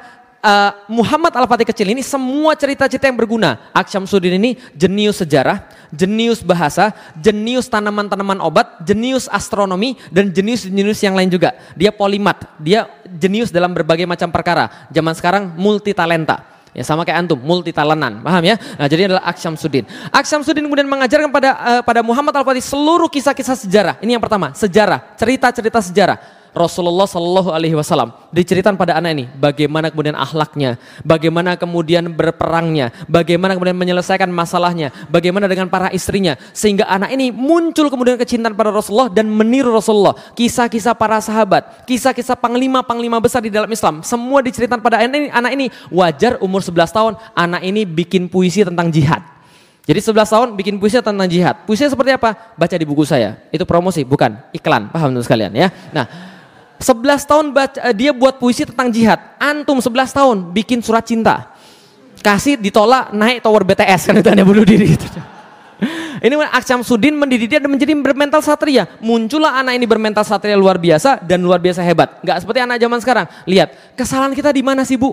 uh, 0.47 0.71
Muhammad 0.87 1.35
Al-Fatih 1.35 1.67
kecil 1.67 1.91
ini 1.91 2.07
semua 2.07 2.55
cerita-cerita 2.55 3.11
yang 3.11 3.19
berguna. 3.19 3.59
Aksyamsuddin 3.75 4.39
ini 4.39 4.55
jenius 4.79 5.19
sejarah, 5.19 5.67
jenius 5.91 6.47
bahasa, 6.47 6.95
jenius 7.19 7.67
tanaman-tanaman 7.67 8.39
obat, 8.39 8.79
jenius 8.87 9.27
astronomi, 9.27 9.99
dan 10.15 10.31
jenius-jenius 10.31 11.03
yang 11.03 11.19
lain 11.19 11.29
juga. 11.29 11.59
Dia 11.75 11.91
polimat, 11.91 12.47
dia 12.63 12.87
jenius 13.11 13.51
dalam 13.51 13.75
berbagai 13.75 14.07
macam 14.07 14.31
perkara. 14.31 14.89
Zaman 14.95 15.15
sekarang 15.19 15.43
multi 15.59 15.91
talenta. 15.91 16.55
Ya 16.77 16.85
sama 16.85 17.09
kayak 17.09 17.25
antum, 17.25 17.41
multi 17.41 17.73
talentan, 17.73 18.21
paham 18.21 18.45
ya? 18.45 18.61
Nah 18.77 18.85
jadi 18.85 19.09
adalah 19.09 19.25
Aksyamsuddin. 19.33 19.89
Aksyamsuddin 20.13 20.61
kemudian 20.61 20.85
mengajarkan 20.85 21.33
pada 21.33 21.57
uh, 21.57 21.81
pada 21.81 22.05
Muhammad 22.05 22.37
Al-Fatih 22.37 22.61
seluruh 22.61 23.09
kisah-kisah 23.09 23.57
sejarah. 23.65 23.95
Ini 24.05 24.21
yang 24.21 24.23
pertama, 24.23 24.53
sejarah, 24.53 25.17
cerita-cerita 25.17 25.81
sejarah 25.81 26.21
Rasulullah 26.57 27.05
Shallallahu 27.05 27.53
Alaihi 27.53 27.77
Wasallam 27.77 28.17
diceritakan 28.33 28.81
pada 28.81 28.97
anak 28.97 29.13
ini 29.13 29.25
bagaimana 29.37 29.93
kemudian 29.93 30.17
akhlaknya, 30.17 30.81
bagaimana 31.05 31.61
kemudian 31.61 32.09
berperangnya, 32.09 32.97
bagaimana 33.05 33.53
kemudian 33.53 33.77
menyelesaikan 33.77 34.33
masalahnya, 34.33 34.89
bagaimana 35.13 35.45
dengan 35.53 35.69
para 35.69 35.93
istrinya, 35.93 36.41
sehingga 36.57 36.89
anak 36.89 37.13
ini 37.13 37.29
muncul 37.29 37.93
kemudian 37.93 38.17
kecintaan 38.17 38.57
pada 38.57 38.73
Rasulullah 38.73 39.13
dan 39.13 39.29
meniru 39.29 39.69
Rasulullah. 39.77 40.17
Kisah-kisah 40.33 40.97
para 40.97 41.21
sahabat, 41.21 41.85
kisah-kisah 41.85 42.41
panglima-panglima 42.41 43.21
besar 43.21 43.45
di 43.45 43.53
dalam 43.53 43.69
Islam, 43.69 44.01
semua 44.01 44.41
diceritakan 44.41 44.81
pada 44.81 45.05
anak 45.05 45.13
ini. 45.21 45.29
Anak 45.29 45.53
ini 45.53 45.67
wajar 45.93 46.41
umur 46.41 46.65
11 46.65 46.89
tahun, 46.89 47.13
anak 47.37 47.63
ini 47.69 47.85
bikin 47.85 48.33
puisi 48.33 48.65
tentang 48.65 48.89
jihad. 48.89 49.37
Jadi 49.87 50.03
11 50.03 50.27
tahun 50.27 50.49
bikin 50.59 50.83
puisi 50.83 50.99
tentang 50.99 51.31
jihad. 51.31 51.63
Puisinya 51.63 51.87
seperti 51.87 52.11
apa? 52.11 52.35
Baca 52.59 52.75
di 52.75 52.83
buku 52.83 53.07
saya. 53.07 53.39
Itu 53.55 53.63
promosi, 53.63 54.03
bukan 54.03 54.51
iklan. 54.51 54.91
Paham 54.91 55.15
teman 55.15 55.23
sekalian 55.23 55.55
ya. 55.55 55.71
Nah, 55.95 56.36
11 56.77 57.25
tahun 57.25 57.47
baca, 57.57 57.79
eh, 57.89 57.95
dia 57.97 58.13
buat 58.13 58.37
puisi 58.37 58.69
tentang 58.69 58.93
jihad. 58.93 59.17
Antum 59.41 59.81
11 59.81 60.13
tahun 60.13 60.37
bikin 60.53 60.85
surat 60.85 61.05
cinta. 61.05 61.53
Kasih 62.21 62.59
ditolak 62.59 63.15
naik 63.15 63.41
tower 63.41 63.63
BTS 63.63 64.11
kan 64.11 64.15
itu 64.19 64.29
hanya 64.29 64.45
bunuh 64.45 64.67
diri 64.67 64.99
gitu. 64.99 65.07
Ini 66.27 66.33
Aksyam 66.49 66.81
Sudin 66.81 67.13
mendidik 67.13 67.53
dia 67.53 67.61
dan 67.61 67.69
menjadi 67.69 67.93
bermental 67.93 68.41
satria. 68.41 68.89
Muncullah 69.05 69.61
anak 69.61 69.77
ini 69.77 69.85
bermental 69.85 70.25
satria 70.25 70.57
luar 70.57 70.81
biasa 70.81 71.21
dan 71.21 71.45
luar 71.45 71.61
biasa 71.61 71.85
hebat. 71.85 72.17
Gak 72.25 72.41
seperti 72.41 72.65
anak 72.65 72.81
zaman 72.81 72.99
sekarang. 73.05 73.27
Lihat, 73.45 73.93
kesalahan 73.93 74.33
kita 74.33 74.49
di 74.49 74.65
mana 74.65 74.83
sih 74.89 74.97
bu? 74.97 75.13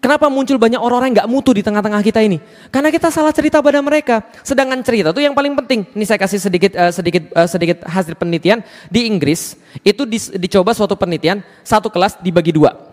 Kenapa 0.00 0.32
muncul 0.32 0.56
banyak 0.56 0.80
orang-orang 0.80 1.12
yang 1.12 1.18
gak 1.22 1.30
mutu 1.30 1.52
di 1.52 1.60
tengah-tengah 1.60 2.00
kita 2.00 2.24
ini? 2.24 2.40
Karena 2.72 2.88
kita 2.88 3.12
salah 3.12 3.36
cerita 3.36 3.60
pada 3.60 3.84
mereka. 3.84 4.24
Sedangkan 4.40 4.80
cerita 4.80 5.12
itu 5.12 5.20
yang 5.20 5.36
paling 5.36 5.52
penting. 5.60 5.84
Ini 5.92 6.04
saya 6.08 6.16
kasih 6.16 6.40
sedikit 6.40 6.72
uh, 6.72 6.88
sedikit 6.88 7.28
uh, 7.36 7.44
sedikit 7.44 7.84
hasil 7.84 8.16
penelitian 8.16 8.64
di 8.88 9.04
Inggris. 9.04 9.60
Itu 9.84 10.08
di, 10.08 10.16
dicoba 10.40 10.72
suatu 10.72 10.96
penelitian 10.96 11.44
satu 11.60 11.92
kelas 11.92 12.16
dibagi 12.24 12.48
dua. 12.48 12.89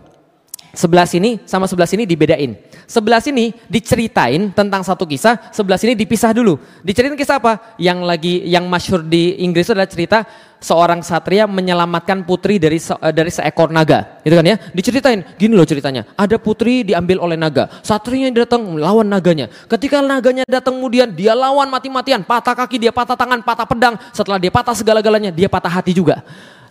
Sebelah 0.76 1.08
sini 1.08 1.42
sama 1.48 1.66
sebelah 1.66 1.88
sini 1.88 2.04
dibedain. 2.04 2.56
Sebelah 2.88 3.20
sini 3.24 3.56
diceritain 3.68 4.52
tentang 4.52 4.84
satu 4.84 5.04
kisah, 5.08 5.52
sebelah 5.52 5.80
sini 5.80 5.96
dipisah 5.96 6.32
dulu. 6.32 6.60
Diceritain 6.84 7.18
kisah 7.18 7.40
apa? 7.40 7.76
Yang 7.80 8.00
lagi 8.04 8.34
yang 8.48 8.68
masyhur 8.68 9.04
di 9.04 9.40
Inggris 9.44 9.68
itu 9.68 9.74
adalah 9.74 9.90
cerita 9.90 10.24
seorang 10.58 11.06
satria 11.06 11.46
menyelamatkan 11.46 12.26
putri 12.26 12.58
dari 12.58 12.78
eh, 12.78 13.14
dari 13.14 13.30
seekor 13.30 13.70
naga. 13.70 14.22
Gitu 14.22 14.36
kan 14.38 14.46
ya? 14.46 14.56
Diceritain, 14.74 15.20
gini 15.38 15.54
loh 15.54 15.66
ceritanya. 15.66 16.06
Ada 16.18 16.38
putri 16.42 16.86
diambil 16.86 17.22
oleh 17.22 17.38
naga. 17.38 17.70
Satrianya 17.82 18.46
datang 18.46 18.66
melawan 18.66 19.06
naganya. 19.06 19.50
Ketika 19.70 20.02
naganya 20.02 20.44
datang 20.46 20.78
kemudian 20.78 21.10
dia 21.14 21.34
lawan 21.34 21.70
mati-matian, 21.70 22.22
patah 22.26 22.54
kaki, 22.54 22.78
dia 22.82 22.92
patah 22.94 23.18
tangan, 23.18 23.42
patah 23.42 23.66
pedang. 23.66 23.96
Setelah 24.14 24.38
dia 24.42 24.52
patah 24.54 24.76
segala-galanya, 24.78 25.32
dia 25.34 25.50
patah 25.50 25.72
hati 25.72 25.94
juga. 25.94 26.22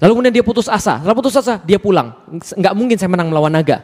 Lalu 0.03 0.11
kemudian 0.12 0.34
dia 0.34 0.44
putus 0.44 0.68
asa. 0.68 1.01
Setelah 1.01 1.16
putus 1.16 1.34
asa, 1.36 1.61
dia 1.64 1.80
pulang. 1.80 2.12
Nggak 2.32 2.74
mungkin 2.76 2.97
saya 3.01 3.11
menang 3.11 3.28
melawan 3.32 3.53
naga. 3.53 3.80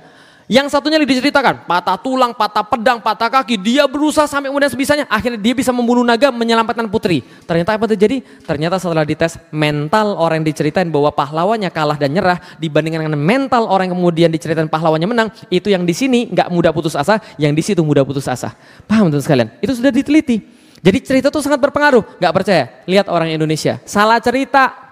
Yang 0.50 0.74
satunya 0.74 0.98
diceritakan, 0.98 1.64
patah 1.70 1.96
tulang, 2.02 2.34
patah 2.34 2.66
pedang, 2.66 2.98
patah 2.98 3.30
kaki. 3.30 3.56
Dia 3.56 3.86
berusaha 3.86 4.26
sampai 4.26 4.50
kemudian 4.50 4.68
sebisanya. 4.68 5.04
Akhirnya 5.08 5.38
dia 5.38 5.54
bisa 5.54 5.70
membunuh 5.70 6.02
naga, 6.02 6.28
menyelamatkan 6.34 6.90
putri. 6.90 7.22
Ternyata 7.46 7.78
apa 7.78 7.86
terjadi? 7.88 8.20
Ternyata 8.42 8.76
setelah 8.76 9.06
dites, 9.06 9.38
mental 9.54 10.18
orang 10.18 10.42
yang 10.42 10.52
diceritain 10.52 10.90
bahwa 10.90 11.14
pahlawannya 11.14 11.70
kalah 11.72 11.96
dan 11.96 12.12
nyerah 12.12 12.36
dibandingkan 12.58 13.06
dengan 13.06 13.16
mental 13.16 13.70
orang 13.70 13.88
yang 13.88 13.96
kemudian 13.96 14.28
diceritain 14.28 14.68
pahlawannya 14.68 15.08
menang. 15.08 15.28
Itu 15.48 15.70
yang 15.70 15.86
di 15.86 15.94
sini 15.94 16.28
nggak 16.28 16.50
mudah 16.52 16.74
putus 16.74 16.98
asa, 16.98 17.22
yang 17.38 17.54
di 17.54 17.62
situ 17.62 17.80
mudah 17.80 18.02
putus 18.02 18.26
asa. 18.26 18.52
Paham 18.84 19.08
teman 19.08 19.22
sekalian? 19.22 19.48
Itu 19.62 19.72
sudah 19.78 19.94
diteliti. 19.94 20.42
Jadi 20.82 20.98
cerita 21.00 21.30
itu 21.30 21.38
sangat 21.38 21.62
berpengaruh. 21.62 22.18
Gak 22.18 22.34
percaya? 22.34 22.82
Lihat 22.90 23.06
orang 23.06 23.30
Indonesia. 23.30 23.78
Salah 23.86 24.18
cerita, 24.18 24.91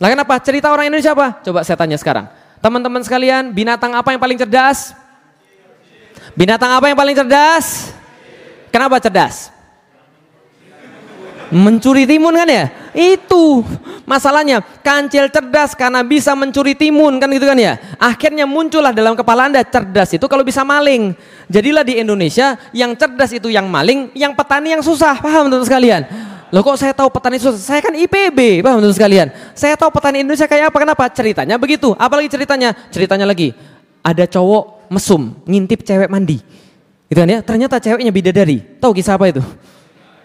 lah 0.00 0.08
kenapa? 0.08 0.34
Cerita 0.40 0.72
orang 0.72 0.88
Indonesia 0.88 1.12
apa? 1.12 1.42
Coba 1.44 1.60
saya 1.62 1.76
tanya 1.76 1.98
sekarang. 2.00 2.26
Teman-teman 2.62 3.02
sekalian, 3.02 3.50
binatang 3.50 3.92
apa 3.92 4.14
yang 4.14 4.22
paling 4.22 4.38
cerdas? 4.38 4.94
Binatang 6.32 6.72
apa 6.72 6.86
yang 6.88 6.96
paling 6.96 7.16
cerdas? 7.18 7.92
Kenapa 8.72 9.02
cerdas? 9.02 9.52
Mencuri 11.52 12.08
timun 12.08 12.32
kan 12.32 12.48
ya? 12.48 12.72
Itu 12.96 13.60
masalahnya. 14.08 14.64
Kancil 14.80 15.28
cerdas 15.28 15.76
karena 15.76 16.00
bisa 16.00 16.32
mencuri 16.32 16.72
timun 16.72 17.20
kan 17.20 17.28
gitu 17.28 17.44
kan 17.44 17.58
ya. 17.60 17.76
Akhirnya 18.00 18.48
muncullah 18.48 18.96
dalam 18.96 19.12
kepala 19.12 19.52
Anda 19.52 19.60
cerdas 19.60 20.16
itu 20.16 20.24
kalau 20.24 20.40
bisa 20.40 20.64
maling. 20.64 21.12
Jadilah 21.52 21.84
di 21.84 22.00
Indonesia 22.00 22.56
yang 22.72 22.96
cerdas 22.96 23.36
itu 23.36 23.52
yang 23.52 23.68
maling, 23.68 24.08
yang 24.16 24.32
petani 24.32 24.72
yang 24.72 24.80
susah. 24.80 25.20
Paham 25.20 25.52
teman 25.52 25.68
sekalian? 25.68 26.31
Loh 26.52 26.60
kok 26.60 26.76
saya 26.76 26.92
tahu 26.92 27.08
petani 27.08 27.40
susah? 27.40 27.56
Saya 27.56 27.80
kan 27.80 27.96
IPB, 27.96 28.60
paham 28.60 28.84
teman 28.84 28.92
sekalian. 28.92 29.32
Saya 29.56 29.72
tahu 29.72 29.88
petani 29.88 30.20
Indonesia 30.20 30.44
kayak 30.44 30.68
apa, 30.68 30.78
kenapa? 30.84 31.04
Ceritanya 31.08 31.56
begitu. 31.56 31.96
Apalagi 31.96 32.28
ceritanya? 32.28 32.76
Ceritanya 32.92 33.24
lagi, 33.24 33.56
ada 34.04 34.28
cowok 34.28 34.92
mesum, 34.92 35.32
ngintip 35.48 35.80
cewek 35.80 36.12
mandi. 36.12 36.44
Gitu 37.08 37.16
kan 37.16 37.28
ya, 37.32 37.40
ternyata 37.40 37.80
ceweknya 37.80 38.12
bidadari. 38.12 38.60
Tahu 38.76 38.92
kisah 38.92 39.16
apa 39.16 39.32
itu? 39.32 39.40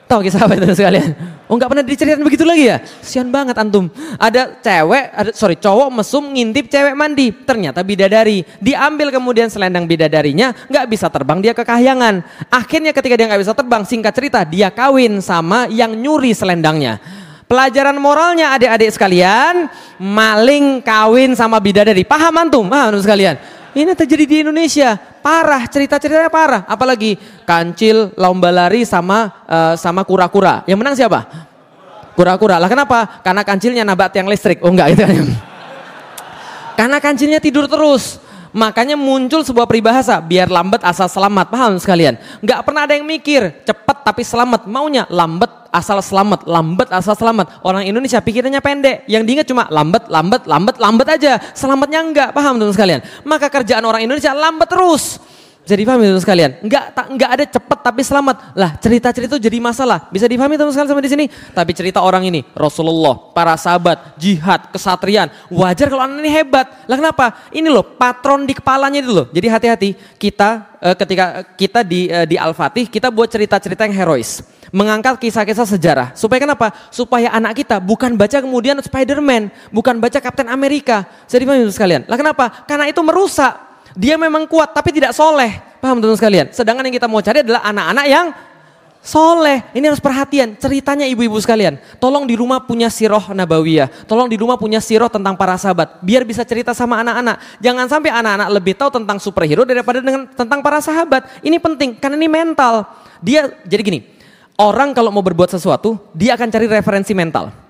Tahu 0.07 0.23
kisah 0.23 0.47
apa 0.47 0.55
itu 0.55 0.71
sekalian? 0.79 1.11
Oh 1.51 1.59
nggak 1.59 1.67
pernah 1.67 1.83
diceritakan 1.83 2.23
begitu 2.23 2.47
lagi 2.47 2.71
ya? 2.71 2.79
Sian 3.03 3.27
banget 3.27 3.59
antum. 3.59 3.91
Ada 4.15 4.55
cewek, 4.63 5.05
ada 5.11 5.29
sorry 5.35 5.59
cowok 5.59 5.99
mesum 5.99 6.31
ngintip 6.31 6.71
cewek 6.71 6.95
mandi. 6.95 7.35
Ternyata 7.35 7.83
bidadari. 7.83 8.47
Diambil 8.63 9.11
kemudian 9.11 9.51
selendang 9.51 9.83
bidadarinya, 9.83 10.55
nggak 10.71 10.85
bisa 10.87 11.11
terbang 11.11 11.43
dia 11.43 11.51
ke 11.51 11.67
kahyangan. 11.67 12.23
Akhirnya 12.47 12.95
ketika 12.95 13.19
dia 13.19 13.27
nggak 13.27 13.43
bisa 13.43 13.51
terbang, 13.51 13.83
singkat 13.83 14.15
cerita 14.15 14.47
dia 14.47 14.71
kawin 14.71 15.19
sama 15.19 15.67
yang 15.67 15.91
nyuri 15.91 16.31
selendangnya. 16.31 17.03
Pelajaran 17.47 17.95
moralnya 17.95 18.51
adik-adik 18.55 18.91
sekalian, 18.91 19.71
maling 19.99 20.83
kawin 20.83 21.35
sama 21.35 21.59
bidadari. 21.59 22.03
Paham 22.03 22.47
antum? 22.47 22.67
Paham 22.67 22.91
antum 22.91 23.03
sekalian? 23.03 23.39
Ini 23.71 23.91
terjadi 23.95 24.23
di 24.27 24.35
Indonesia. 24.43 24.99
Parah, 25.21 25.63
cerita-ceritanya 25.67 26.31
parah. 26.31 26.61
Apalagi 26.67 27.17
kancil, 27.43 28.15
lomba 28.15 28.53
lari 28.53 28.83
sama 28.87 29.43
uh, 29.47 29.73
sama 29.75 30.05
kura-kura. 30.07 30.63
Yang 30.69 30.77
menang 30.79 30.95
siapa? 30.95 31.19
Kura-kura. 32.17 32.57
Lah 32.57 32.69
kenapa? 32.69 33.21
Karena 33.21 33.45
kancilnya 33.45 33.83
nabat 33.85 34.13
yang 34.17 34.25
listrik. 34.25 34.63
Oh 34.65 34.71
enggak 34.73 34.97
itu 34.97 35.01
kan. 35.05 35.15
Karena 36.79 36.97
kancilnya 37.01 37.39
tidur 37.41 37.65
terus. 37.65 38.21
Makanya 38.57 38.97
muncul 38.97 39.45
sebuah 39.45 39.69
peribahasa, 39.69 40.17
biar 40.17 40.49
lambat 40.49 40.81
asal 40.81 41.05
selamat. 41.05 41.53
Paham 41.53 41.77
sekalian? 41.77 42.17
Nggak 42.41 42.65
pernah 42.65 42.89
ada 42.89 42.97
yang 42.97 43.05
mikir, 43.05 43.53
cepat 43.61 44.01
tapi 44.01 44.25
selamat. 44.25 44.65
Maunya 44.65 45.05
lambat 45.13 45.69
asal 45.69 46.01
selamat, 46.01 46.49
lambat 46.49 46.89
asal 46.89 47.13
selamat. 47.13 47.61
Orang 47.61 47.85
Indonesia 47.85 48.17
pikirannya 48.17 48.57
pendek. 48.57 49.05
Yang 49.05 49.23
diingat 49.29 49.45
cuma 49.45 49.69
lambat, 49.69 50.09
lambat, 50.09 50.49
lambat, 50.49 50.81
lambat 50.81 51.07
aja. 51.21 51.37
Selamatnya 51.53 52.01
enggak, 52.01 52.29
paham 52.33 52.57
teman 52.57 52.73
sekalian? 52.73 53.05
Maka 53.21 53.45
kerjaan 53.53 53.85
orang 53.85 54.01
Indonesia 54.01 54.33
lambat 54.33 54.65
terus. 54.73 55.21
Jadi 55.67 55.83
dipahami 55.83 56.07
teman 56.07 56.23
sekalian? 56.23 56.51
Enggak 56.63 56.95
tak 56.95 57.05
enggak 57.11 57.29
ada 57.35 57.43
cepat 57.43 57.79
tapi 57.83 58.01
selamat. 58.01 58.35
Lah, 58.55 58.79
cerita-cerita 58.79 59.35
itu 59.35 59.51
jadi 59.51 59.59
masalah. 59.59 60.07
Bisa 60.07 60.23
dipahami 60.23 60.55
teman 60.55 60.71
sekalian 60.71 60.89
sampai 60.95 61.03
di 61.03 61.11
sini? 61.11 61.25
Tapi 61.27 61.71
cerita 61.75 61.99
orang 61.99 62.23
ini, 62.23 62.47
Rasulullah, 62.55 63.35
para 63.35 63.51
sahabat, 63.59 64.15
jihad, 64.15 64.71
kesatrian, 64.71 65.27
wajar 65.51 65.91
kalau 65.91 66.07
anak 66.07 66.23
ini 66.23 66.31
hebat. 66.31 66.65
Lah 66.87 66.95
kenapa? 66.95 67.51
Ini 67.51 67.67
loh 67.67 67.83
patron 67.83 68.47
di 68.47 68.55
kepalanya 68.55 69.03
itu 69.03 69.11
loh. 69.11 69.27
Jadi 69.27 69.47
hati-hati 69.51 69.89
kita 70.15 70.79
eh, 70.79 70.95
ketika 70.95 71.25
kita 71.59 71.83
di 71.83 72.07
eh, 72.07 72.23
di 72.23 72.39
Al-Fatih 72.39 72.87
kita 72.87 73.11
buat 73.11 73.27
cerita-cerita 73.27 73.83
yang 73.83 73.95
herois 73.99 74.39
mengangkat 74.71 75.19
kisah-kisah 75.19 75.67
sejarah. 75.67 76.07
Supaya 76.15 76.43
kenapa? 76.43 76.71
Supaya 76.91 77.31
anak 77.31 77.63
kita 77.63 77.79
bukan 77.79 78.15
baca 78.15 78.39
kemudian 78.39 78.79
Spider-Man, 78.79 79.51
bukan 79.71 79.99
baca 79.99 80.19
Captain 80.19 80.47
Amerika. 80.51 81.07
Jadi 81.27 81.43
paham 81.47 81.71
sekalian. 81.71 82.07
Lah 82.07 82.17
kenapa? 82.19 82.67
Karena 82.67 82.87
itu 82.87 82.99
merusak 83.03 83.66
dia 83.97 84.13
memang 84.13 84.45
kuat 84.45 84.77
tapi 84.77 84.93
tidak 84.93 85.17
soleh. 85.17 85.57
Paham 85.81 85.97
teman 85.97 86.13
sekalian? 86.13 86.53
Sedangkan 86.53 86.85
yang 86.85 86.93
kita 86.93 87.09
mau 87.09 87.17
cari 87.17 87.41
adalah 87.41 87.65
anak-anak 87.65 88.05
yang 88.05 88.25
soleh. 89.01 89.65
Ini 89.73 89.89
harus 89.89 89.97
perhatian. 89.97 90.53
Ceritanya 90.53 91.09
ibu-ibu 91.09 91.33
sekalian. 91.41 91.81
Tolong 91.97 92.29
di 92.29 92.37
rumah 92.37 92.61
punya 92.61 92.93
siroh 92.93 93.33
nabawiyah. 93.33 94.05
Tolong 94.05 94.29
di 94.29 94.37
rumah 94.37 94.53
punya 94.61 94.77
siroh 94.77 95.09
tentang 95.09 95.33
para 95.33 95.57
sahabat. 95.57 95.97
Biar 96.05 96.21
bisa 96.29 96.45
cerita 96.45 96.77
sama 96.77 97.01
anak-anak. 97.01 97.41
Jangan 97.57 97.85
sampai 97.89 98.13
anak-anak 98.13 98.47
lebih 98.53 98.73
tahu 98.77 98.93
tentang 99.01 99.17
superhero 99.17 99.65
daripada 99.65 99.97
dengan 99.97 100.29
tentang 100.29 100.61
para 100.61 100.77
sahabat. 100.77 101.41
Ini 101.41 101.57
penting 101.57 101.97
karena 101.97 102.21
ini 102.21 102.29
mental. 102.29 102.85
Dia 103.17 103.49
jadi 103.65 103.81
gini. 103.81 103.99
Orang 104.57 104.93
kalau 104.93 105.13
mau 105.13 105.21
berbuat 105.21 105.53
sesuatu, 105.53 105.97
dia 106.17 106.33
akan 106.33 106.49
cari 106.49 106.65
referensi 106.65 107.13
mental. 107.13 107.66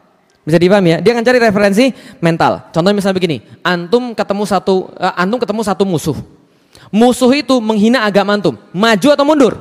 Bisa 0.48 0.56
dipahami 0.56 0.96
ya? 0.96 0.98
Dia 1.04 1.12
akan 1.12 1.28
cari 1.28 1.40
referensi 1.44 1.92
mental. 2.24 2.72
Contohnya 2.72 2.96
misalnya 2.96 3.20
begini, 3.20 3.44
antum 3.60 4.16
ketemu 4.16 4.48
satu 4.48 4.96
uh, 4.96 5.12
antum 5.20 5.44
ketemu 5.44 5.60
satu 5.68 5.84
musuh. 5.84 6.16
Musuh 6.88 7.28
itu 7.36 7.60
menghina 7.60 8.08
agama 8.08 8.40
antum. 8.40 8.56
Maju 8.72 9.08
atau 9.12 9.26
mundur? 9.28 9.54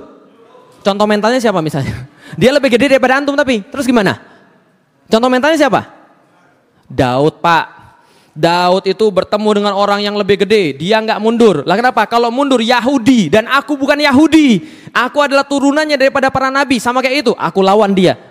Contoh 0.86 1.02
mentalnya 1.10 1.42
siapa 1.42 1.58
misalnya? 1.58 2.06
Dia 2.40 2.54
lebih 2.54 2.70
gede 2.70 2.94
daripada 2.94 3.18
antum 3.18 3.34
tapi 3.34 3.66
terus 3.66 3.82
gimana? 3.82 4.14
Contoh 5.10 5.26
mentalnya 5.26 5.58
siapa? 5.58 5.90
Daud, 6.86 7.42
Pak. 7.42 7.66
Daud 8.36 8.86
itu 8.86 9.10
bertemu 9.10 9.48
dengan 9.58 9.72
orang 9.74 10.04
yang 10.04 10.12
lebih 10.12 10.44
gede, 10.44 10.76
dia 10.76 11.00
nggak 11.00 11.16
mundur. 11.24 11.64
Lah 11.64 11.72
kenapa? 11.72 12.04
Kalau 12.04 12.28
mundur 12.28 12.60
Yahudi 12.60 13.32
dan 13.32 13.48
aku 13.48 13.80
bukan 13.80 13.96
Yahudi. 13.96 14.60
Aku 14.92 15.24
adalah 15.24 15.48
turunannya 15.48 15.96
daripada 15.96 16.28
para 16.28 16.52
nabi, 16.52 16.76
sama 16.76 17.00
kayak 17.00 17.24
itu. 17.24 17.32
Aku 17.32 17.64
lawan 17.64 17.96
dia. 17.96 18.25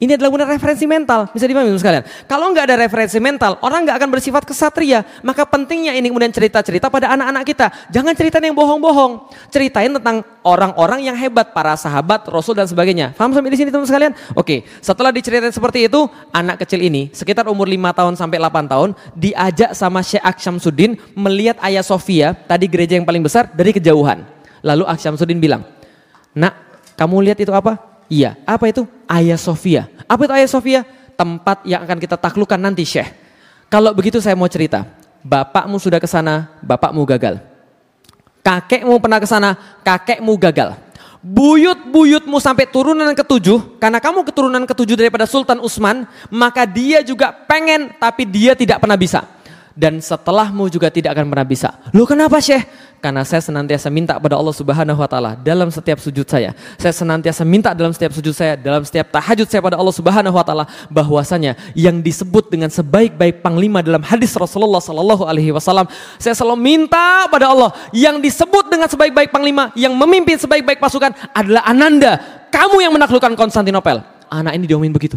Ini 0.00 0.16
adalah 0.16 0.32
benar 0.32 0.48
referensi 0.48 0.88
mental, 0.88 1.28
bisa 1.28 1.44
dipahami 1.44 1.76
sekalian. 1.76 2.00
Kalau 2.24 2.48
nggak 2.56 2.64
ada 2.72 2.76
referensi 2.80 3.20
mental, 3.20 3.60
orang 3.60 3.84
nggak 3.84 4.00
akan 4.00 4.08
bersifat 4.08 4.48
kesatria. 4.48 5.04
Maka 5.20 5.44
pentingnya 5.44 5.92
ini 5.92 6.08
kemudian 6.08 6.32
cerita-cerita 6.32 6.88
pada 6.88 7.12
anak-anak 7.12 7.44
kita. 7.44 7.68
Jangan 7.92 8.16
cerita 8.16 8.40
yang 8.40 8.56
bohong-bohong. 8.56 9.28
Ceritain 9.52 9.92
tentang 9.92 10.24
orang-orang 10.40 11.04
yang 11.04 11.12
hebat, 11.20 11.52
para 11.52 11.76
sahabat, 11.76 12.24
rasul 12.32 12.56
dan 12.56 12.64
sebagainya. 12.64 13.12
Paham 13.12 13.36
sampai 13.36 13.52
di 13.52 13.60
sini 13.60 13.68
teman 13.68 13.84
sekalian? 13.84 14.16
Oke, 14.32 14.64
setelah 14.80 15.12
diceritain 15.12 15.52
seperti 15.52 15.84
itu, 15.84 16.08
anak 16.32 16.64
kecil 16.64 16.80
ini 16.80 17.12
sekitar 17.12 17.44
umur 17.52 17.68
5 17.68 17.92
tahun 17.92 18.16
sampai 18.16 18.40
8 18.40 18.72
tahun 18.72 18.96
diajak 19.12 19.76
sama 19.76 20.00
Syekh 20.00 20.24
Aksyamsuddin 20.24 20.96
melihat 21.12 21.60
Ayah 21.60 21.84
Sofia, 21.84 22.32
tadi 22.32 22.72
gereja 22.72 22.96
yang 22.96 23.04
paling 23.04 23.20
besar 23.20 23.52
dari 23.52 23.76
kejauhan. 23.76 24.24
Lalu 24.64 24.88
Aksyamsuddin 24.88 25.36
bilang, 25.36 25.60
"Nak, 26.32 26.56
kamu 26.96 27.20
lihat 27.20 27.36
itu 27.44 27.52
apa?" 27.52 27.89
Iya, 28.10 28.34
apa 28.42 28.66
itu? 28.66 28.90
Ayah 29.06 29.38
Sofia. 29.38 29.86
Apa 30.10 30.26
itu 30.26 30.32
Ayah 30.34 30.50
Sofia? 30.50 30.80
Tempat 31.14 31.62
yang 31.62 31.86
akan 31.86 31.98
kita 32.02 32.18
taklukkan 32.18 32.58
nanti 32.58 32.82
Syekh. 32.82 33.06
Kalau 33.70 33.94
begitu 33.94 34.18
saya 34.18 34.34
mau 34.34 34.50
cerita. 34.50 34.82
Bapakmu 35.22 35.78
sudah 35.78 36.02
ke 36.02 36.10
sana, 36.10 36.50
bapakmu 36.58 37.06
gagal. 37.06 37.38
Kakekmu 38.42 38.98
pernah 38.98 39.20
ke 39.22 39.28
sana, 39.28 39.54
kakekmu 39.86 40.34
gagal. 40.40 40.74
Buyut-buyutmu 41.20 42.40
sampai 42.40 42.64
turunan 42.64 43.12
ketujuh, 43.12 43.76
karena 43.76 44.00
kamu 44.00 44.24
keturunan 44.24 44.64
ketujuh 44.64 44.96
daripada 44.96 45.28
Sultan 45.28 45.60
Utsman, 45.60 46.08
maka 46.32 46.64
dia 46.64 47.04
juga 47.04 47.30
pengen 47.30 47.92
tapi 48.00 48.24
dia 48.24 48.56
tidak 48.56 48.80
pernah 48.80 48.96
bisa 48.96 49.28
dan 49.80 49.96
setelahmu 49.96 50.68
juga 50.68 50.92
tidak 50.92 51.16
akan 51.16 51.32
pernah 51.32 51.46
bisa. 51.48 51.72
Lu 51.96 52.04
kenapa 52.04 52.36
Syekh? 52.36 52.68
Karena 53.00 53.24
saya 53.24 53.40
senantiasa 53.40 53.88
minta 53.88 54.20
pada 54.20 54.36
Allah 54.36 54.52
Subhanahu 54.52 55.00
wa 55.00 55.08
taala 55.08 55.32
dalam 55.40 55.72
setiap 55.72 55.96
sujud 55.96 56.28
saya. 56.28 56.52
Saya 56.76 56.92
senantiasa 56.92 57.48
minta 57.48 57.72
dalam 57.72 57.96
setiap 57.96 58.12
sujud 58.12 58.36
saya, 58.36 58.60
dalam 58.60 58.84
setiap 58.84 59.08
tahajud 59.08 59.48
saya 59.48 59.64
pada 59.64 59.80
Allah 59.80 59.96
Subhanahu 59.96 60.36
wa 60.36 60.44
taala 60.44 60.68
bahwasanya 60.92 61.56
yang 61.72 62.04
disebut 62.04 62.52
dengan 62.52 62.68
sebaik-baik 62.68 63.40
panglima 63.40 63.80
dalam 63.80 64.04
hadis 64.04 64.36
Rasulullah 64.36 64.84
sallallahu 64.84 65.24
alaihi 65.24 65.48
wasallam, 65.48 65.88
saya 66.20 66.36
selalu 66.36 66.60
minta 66.60 67.24
pada 67.32 67.48
Allah 67.48 67.72
yang 67.96 68.20
disebut 68.20 68.68
dengan 68.68 68.92
sebaik-baik 68.92 69.32
panglima 69.32 69.72
yang 69.72 69.96
memimpin 69.96 70.36
sebaik-baik 70.36 70.76
pasukan 70.76 71.16
adalah 71.32 71.64
Ananda. 71.64 72.20
Kamu 72.52 72.84
yang 72.84 72.92
menaklukkan 72.92 73.32
Konstantinopel. 73.32 74.04
Anak 74.28 74.60
ini 74.60 74.68
diomongin 74.68 74.92
begitu. 74.92 75.16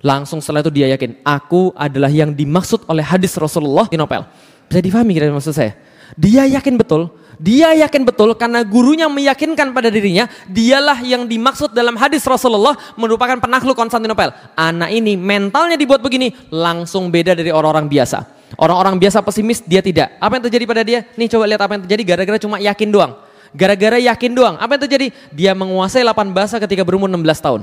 Langsung 0.00 0.38
setelah 0.38 0.62
itu 0.62 0.70
dia 0.70 0.86
yakin, 0.94 1.18
aku 1.26 1.74
adalah 1.74 2.10
yang 2.10 2.30
dimaksud 2.30 2.86
oleh 2.86 3.02
hadis 3.02 3.34
Rasulullah 3.34 3.90
di 3.90 3.98
Nopel. 3.98 4.22
Bisa 4.70 4.78
difahami 4.78 5.16
kira 5.16 5.32
maksud 5.32 5.54
saya? 5.56 5.74
Dia 6.14 6.46
yakin 6.46 6.78
betul, 6.78 7.10
dia 7.38 7.70
yakin 7.86 8.02
betul 8.02 8.34
karena 8.34 8.66
gurunya 8.66 9.06
meyakinkan 9.06 9.70
pada 9.70 9.90
dirinya, 9.90 10.26
dialah 10.50 11.02
yang 11.02 11.26
dimaksud 11.26 11.70
dalam 11.70 11.94
hadis 11.94 12.26
Rasulullah 12.26 12.74
merupakan 12.98 13.38
penakluk 13.38 13.78
Konstantinopel. 13.78 14.34
Anak 14.58 14.90
ini 14.90 15.14
mentalnya 15.14 15.78
dibuat 15.78 16.02
begini, 16.02 16.34
langsung 16.50 17.10
beda 17.10 17.38
dari 17.38 17.54
orang-orang 17.54 17.86
biasa. 17.86 18.38
Orang-orang 18.58 18.96
biasa 18.96 19.22
pesimis, 19.22 19.62
dia 19.62 19.84
tidak. 19.84 20.18
Apa 20.18 20.40
yang 20.40 20.44
terjadi 20.50 20.64
pada 20.64 20.82
dia? 20.82 21.00
Nih 21.14 21.28
coba 21.28 21.44
lihat 21.46 21.60
apa 21.62 21.72
yang 21.76 21.82
terjadi 21.84 22.02
gara-gara 22.16 22.38
cuma 22.40 22.56
yakin 22.58 22.88
doang. 22.88 23.12
Gara-gara 23.52 23.98
yakin 24.00 24.30
doang. 24.32 24.54
Apa 24.56 24.76
yang 24.76 24.82
terjadi? 24.88 25.06
Dia 25.30 25.52
menguasai 25.52 26.02
8 26.04 26.32
bahasa 26.32 26.56
ketika 26.56 26.82
berumur 26.82 27.06
16 27.12 27.44
tahun. 27.44 27.60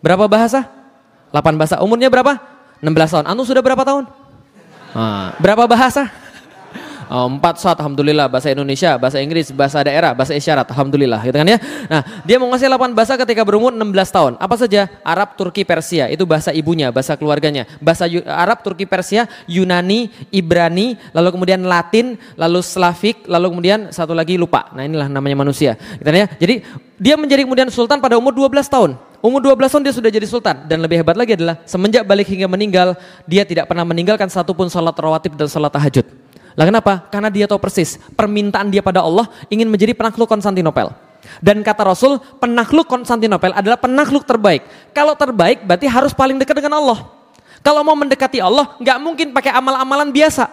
Berapa 0.00 0.24
bahasa? 0.24 0.85
8 1.30 1.58
bahasa. 1.58 1.78
Umurnya 1.82 2.10
berapa? 2.12 2.38
16 2.82 3.12
tahun. 3.12 3.24
Anu 3.30 3.42
sudah 3.42 3.62
berapa 3.64 3.82
tahun? 3.82 4.04
Nah, 4.96 5.36
berapa 5.40 5.64
bahasa? 5.68 6.08
Oh, 7.06 7.30
empat 7.30 7.62
saat, 7.62 7.78
alhamdulillah 7.78 8.26
bahasa 8.26 8.50
Indonesia, 8.50 8.98
bahasa 8.98 9.22
Inggris, 9.22 9.54
bahasa 9.54 9.78
daerah, 9.78 10.10
bahasa 10.10 10.34
isyarat, 10.34 10.66
alhamdulillah, 10.74 11.22
gitu 11.22 11.38
kan 11.38 11.46
ya. 11.46 11.58
Nah, 11.86 12.02
dia 12.26 12.34
menguasai 12.34 12.66
8 12.66 12.98
bahasa 12.98 13.14
ketika 13.14 13.46
berumur 13.46 13.70
16 13.70 14.10
tahun. 14.10 14.32
Apa 14.42 14.58
saja? 14.58 14.90
Arab, 15.06 15.38
Turki, 15.38 15.62
Persia, 15.62 16.10
itu 16.10 16.26
bahasa 16.26 16.50
ibunya, 16.50 16.90
bahasa 16.90 17.14
keluarganya. 17.14 17.62
Bahasa 17.78 18.10
Arab, 18.26 18.58
Turki, 18.66 18.90
Persia, 18.90 19.30
Yunani, 19.46 20.10
Ibrani, 20.34 20.98
lalu 21.14 21.28
kemudian 21.30 21.62
Latin, 21.62 22.18
lalu 22.34 22.58
Slavik, 22.58 23.22
lalu 23.30 23.54
kemudian 23.54 23.94
satu 23.94 24.10
lagi 24.10 24.34
lupa. 24.34 24.74
Nah, 24.74 24.82
inilah 24.82 25.06
namanya 25.06 25.46
manusia, 25.46 25.78
gitu 25.78 26.10
kan 26.10 26.26
ya. 26.26 26.28
Jadi, 26.42 26.66
dia 26.98 27.14
menjadi 27.14 27.46
kemudian 27.46 27.70
sultan 27.70 28.02
pada 28.02 28.18
umur 28.18 28.34
12 28.34 28.66
tahun. 28.66 28.98
Umur 29.24 29.40
12 29.40 29.72
tahun 29.72 29.82
dia 29.88 29.94
sudah 29.96 30.10
jadi 30.12 30.26
sultan 30.28 30.68
dan 30.68 30.78
lebih 30.84 31.00
hebat 31.00 31.16
lagi 31.16 31.34
adalah 31.34 31.56
semenjak 31.64 32.04
balik 32.04 32.28
hingga 32.28 32.46
meninggal 32.46 32.94
dia 33.24 33.48
tidak 33.48 33.66
pernah 33.66 33.82
meninggalkan 33.82 34.28
satupun 34.28 34.68
sholat 34.68 34.92
rawatib 34.92 35.34
dan 35.34 35.48
sholat 35.48 35.72
tahajud. 35.72 36.04
Lah 36.56 36.64
kenapa? 36.64 37.04
Karena 37.12 37.28
dia 37.28 37.44
tahu 37.44 37.60
persis 37.60 38.00
permintaan 38.16 38.72
dia 38.72 38.80
pada 38.80 39.04
Allah 39.04 39.28
ingin 39.52 39.68
menjadi 39.68 39.92
penakluk 39.92 40.28
Konstantinopel. 40.28 40.92
Dan 41.40 41.60
kata 41.60 41.84
Rasul, 41.84 42.22
penakluk 42.40 42.88
Konstantinopel 42.88 43.52
adalah 43.52 43.76
penakluk 43.76 44.24
terbaik. 44.24 44.64
Kalau 44.96 45.12
terbaik 45.12 45.64
berarti 45.68 45.84
harus 45.84 46.16
paling 46.16 46.40
dekat 46.40 46.56
dengan 46.56 46.80
Allah. 46.80 47.08
Kalau 47.60 47.82
mau 47.82 47.98
mendekati 47.98 48.38
Allah, 48.40 48.78
nggak 48.78 48.98
mungkin 49.02 49.26
pakai 49.34 49.52
amal-amalan 49.52 50.08
biasa. 50.14 50.48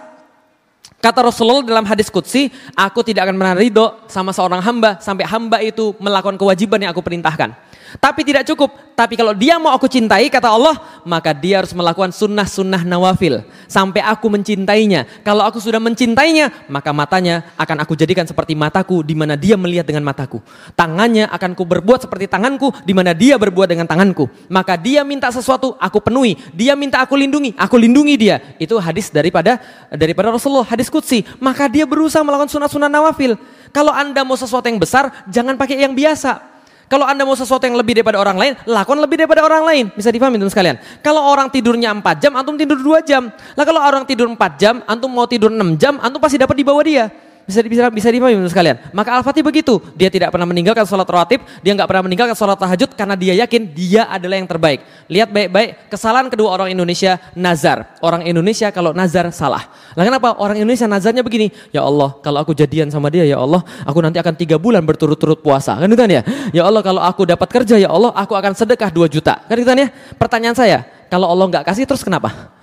Kata 1.03 1.19
Rasulullah 1.19 1.63
dalam 1.67 1.83
hadis 1.83 2.07
Qudsi, 2.07 2.47
aku 2.79 3.03
tidak 3.03 3.27
akan 3.27 3.35
pernah 3.35 3.55
ridho 3.59 3.85
sama 4.07 4.31
seorang 4.31 4.63
hamba 4.63 5.03
sampai 5.03 5.27
hamba 5.27 5.59
itu 5.59 5.91
melakukan 5.99 6.39
kewajiban 6.39 6.79
yang 6.79 6.95
aku 6.95 7.03
perintahkan. 7.03 7.51
Tapi 7.97 8.21
tidak 8.25 8.47
cukup. 8.49 8.73
Tapi 8.93 9.17
kalau 9.17 9.33
dia 9.33 9.57
mau 9.57 9.73
aku 9.73 9.89
cintai, 9.89 10.29
kata 10.29 10.53
Allah, 10.53 10.77
maka 11.01 11.33
dia 11.33 11.61
harus 11.61 11.73
melakukan 11.73 12.13
sunnah-sunnah 12.13 12.85
nawafil. 12.85 13.41
Sampai 13.65 14.05
aku 14.05 14.29
mencintainya. 14.29 15.09
Kalau 15.25 15.41
aku 15.41 15.57
sudah 15.57 15.81
mencintainya, 15.81 16.69
maka 16.69 16.93
matanya 16.93 17.49
akan 17.57 17.81
aku 17.81 17.97
jadikan 17.97 18.29
seperti 18.29 18.53
mataku, 18.53 19.01
di 19.01 19.17
mana 19.17 19.33
dia 19.33 19.57
melihat 19.57 19.89
dengan 19.89 20.05
mataku. 20.05 20.45
Tangannya 20.77 21.25
akan 21.25 21.57
ku 21.57 21.65
berbuat 21.65 22.05
seperti 22.05 22.29
tanganku, 22.29 22.69
di 22.85 22.93
mana 22.93 23.17
dia 23.17 23.35
berbuat 23.41 23.65
dengan 23.65 23.89
tanganku. 23.89 24.29
Maka 24.47 24.77
dia 24.77 25.01
minta 25.01 25.33
sesuatu, 25.33 25.73
aku 25.81 25.97
penuhi. 25.97 26.37
Dia 26.53 26.77
minta 26.77 27.01
aku 27.01 27.17
lindungi, 27.17 27.57
aku 27.57 27.81
lindungi 27.81 28.15
dia. 28.15 28.37
Itu 28.61 28.77
hadis 28.77 29.09
daripada 29.09 29.57
daripada 29.89 30.29
Rasulullah, 30.29 30.69
hadis 30.69 30.93
kutsi. 30.93 31.25
Maka 31.41 31.65
dia 31.65 31.89
berusaha 31.89 32.21
melakukan 32.21 32.53
sunnah-sunnah 32.53 32.93
nawafil. 32.93 33.41
Kalau 33.73 33.89
anda 33.89 34.21
mau 34.21 34.37
sesuatu 34.37 34.69
yang 34.69 34.77
besar, 34.77 35.25
jangan 35.25 35.57
pakai 35.57 35.81
yang 35.81 35.97
biasa. 35.97 36.52
Kalau 36.93 37.09
Anda 37.09 37.25
mau 37.25 37.33
sesuatu 37.33 37.65
yang 37.65 37.73
lebih 37.73 37.97
daripada 37.97 38.21
orang 38.21 38.37
lain, 38.37 38.53
lakukan 38.69 39.01
lebih 39.01 39.25
daripada 39.25 39.41
orang 39.41 39.65
lain. 39.65 39.85
Bisa 39.97 40.13
dipahami 40.13 40.37
teman 40.37 40.53
sekalian. 40.53 40.77
Kalau 41.01 41.25
orang 41.25 41.49
tidurnya 41.49 41.89
4 41.89 42.21
jam, 42.21 42.37
antum 42.37 42.53
tidur 42.53 42.77
2 42.77 43.01
jam. 43.01 43.33
Lah 43.57 43.65
kalau 43.65 43.81
orang 43.81 44.05
tidur 44.05 44.29
4 44.29 44.37
jam, 44.61 44.85
antum 44.85 45.09
mau 45.09 45.25
tidur 45.25 45.49
6 45.49 45.73
jam, 45.73 45.97
antum 45.97 46.21
pasti 46.21 46.37
dapat 46.37 46.53
di 46.53 46.61
bawah 46.61 46.85
dia. 46.85 47.09
Bisa 47.43 47.59
bisa 47.59 47.91
bisa 47.91 48.07
dipahami 48.07 48.47
sekalian. 48.47 48.79
Maka 48.95 49.19
Al-Fatih 49.19 49.43
begitu, 49.43 49.83
dia 49.99 50.07
tidak 50.07 50.31
pernah 50.31 50.47
meninggalkan 50.47 50.87
sholat 50.87 51.03
rawatib, 51.03 51.43
dia 51.59 51.75
nggak 51.75 51.87
pernah 51.91 52.03
meninggalkan 52.07 52.35
sholat 52.39 52.55
tahajud 52.55 52.95
karena 52.95 53.19
dia 53.19 53.35
yakin 53.43 53.67
dia 53.67 54.07
adalah 54.07 54.39
yang 54.39 54.47
terbaik. 54.47 54.79
Lihat 55.11 55.27
baik-baik 55.27 55.91
kesalahan 55.91 56.31
kedua 56.31 56.55
orang 56.55 56.71
Indonesia 56.71 57.19
nazar. 57.35 57.99
Orang 57.99 58.23
Indonesia 58.23 58.71
kalau 58.71 58.95
nazar 58.95 59.27
salah. 59.35 59.67
Lah 59.91 60.07
kenapa? 60.07 60.39
Orang 60.39 60.55
Indonesia 60.55 60.87
nazarnya 60.87 61.19
begini, 61.19 61.51
ya 61.75 61.83
Allah 61.83 62.15
kalau 62.23 62.39
aku 62.39 62.55
jadian 62.55 62.87
sama 62.87 63.11
dia 63.11 63.27
ya 63.27 63.43
Allah, 63.43 63.59
aku 63.83 63.99
nanti 63.99 64.23
akan 64.23 64.39
tiga 64.39 64.55
bulan 64.55 64.79
berturut-turut 64.87 65.43
puasa. 65.43 65.75
Kan 65.75 65.91
itu 65.91 65.99
kan 65.99 66.07
ya? 66.07 66.23
Ya 66.55 66.63
Allah 66.63 66.79
kalau 66.79 67.03
aku 67.03 67.27
dapat 67.27 67.51
kerja 67.51 67.75
ya 67.75 67.91
Allah, 67.91 68.15
aku 68.15 68.39
akan 68.39 68.55
sedekah 68.55 68.87
2 68.87 69.11
juta. 69.11 69.43
Kan 69.51 69.59
itu 69.59 69.67
kan 69.67 69.75
ya? 69.75 69.91
Pertanyaan 70.15 70.55
saya, 70.55 70.87
kalau 71.11 71.27
Allah 71.27 71.51
nggak 71.51 71.67
kasih 71.67 71.83
terus 71.83 72.07
kenapa? 72.07 72.62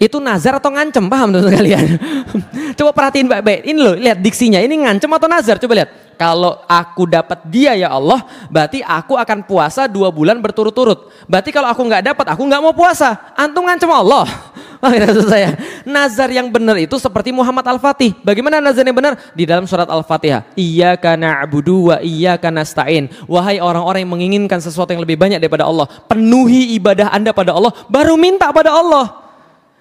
Itu 0.00 0.16
nazar 0.16 0.56
atau 0.56 0.72
ngancem, 0.72 1.12
paham 1.12 1.28
teman 1.28 1.52
kalian? 1.52 2.00
Coba 2.80 2.90
perhatiin 2.96 3.28
baik-baik. 3.28 3.68
Ini 3.68 3.78
loh, 3.84 3.92
lihat 4.00 4.16
diksinya. 4.24 4.56
Ini 4.56 4.72
ngancem 4.72 5.12
atau 5.12 5.28
nazar? 5.28 5.60
Coba 5.60 5.76
lihat. 5.76 5.92
Kalau 6.16 6.64
aku 6.64 7.04
dapat 7.04 7.44
dia 7.48 7.76
ya 7.76 7.92
Allah, 7.92 8.24
berarti 8.48 8.80
aku 8.80 9.16
akan 9.16 9.44
puasa 9.44 9.84
dua 9.84 10.08
bulan 10.08 10.40
berturut-turut. 10.40 11.12
Berarti 11.28 11.52
kalau 11.52 11.68
aku 11.68 11.84
nggak 11.84 12.12
dapat, 12.12 12.26
aku 12.32 12.44
nggak 12.48 12.60
mau 12.64 12.72
puasa. 12.72 13.32
Antum 13.36 13.68
ngancem 13.68 13.88
Allah. 13.92 14.24
Maksud 14.80 15.28
saya, 15.28 15.60
nazar 15.84 16.32
yang 16.32 16.48
benar 16.48 16.80
itu 16.80 16.96
seperti 16.96 17.28
Muhammad 17.28 17.68
Al-Fatih. 17.68 18.16
Bagaimana 18.24 18.60
nazar 18.64 18.88
yang 18.88 18.96
benar? 18.96 19.20
Di 19.36 19.44
dalam 19.44 19.68
surat 19.68 19.84
Al-Fatihah. 19.84 20.48
Iya 20.56 20.96
karena 20.96 21.44
abudu 21.44 21.92
wa 21.92 22.00
iya 22.00 22.40
karena 22.40 22.64
stain. 22.64 23.12
Wahai 23.28 23.60
orang-orang 23.60 24.08
yang 24.08 24.12
menginginkan 24.16 24.64
sesuatu 24.64 24.96
yang 24.96 25.04
lebih 25.04 25.20
banyak 25.20 25.36
daripada 25.36 25.68
Allah. 25.68 25.84
Penuhi 26.08 26.72
ibadah 26.80 27.12
anda 27.12 27.36
pada 27.36 27.52
Allah, 27.52 27.72
baru 27.92 28.16
minta 28.16 28.48
pada 28.48 28.72
Allah. 28.72 29.19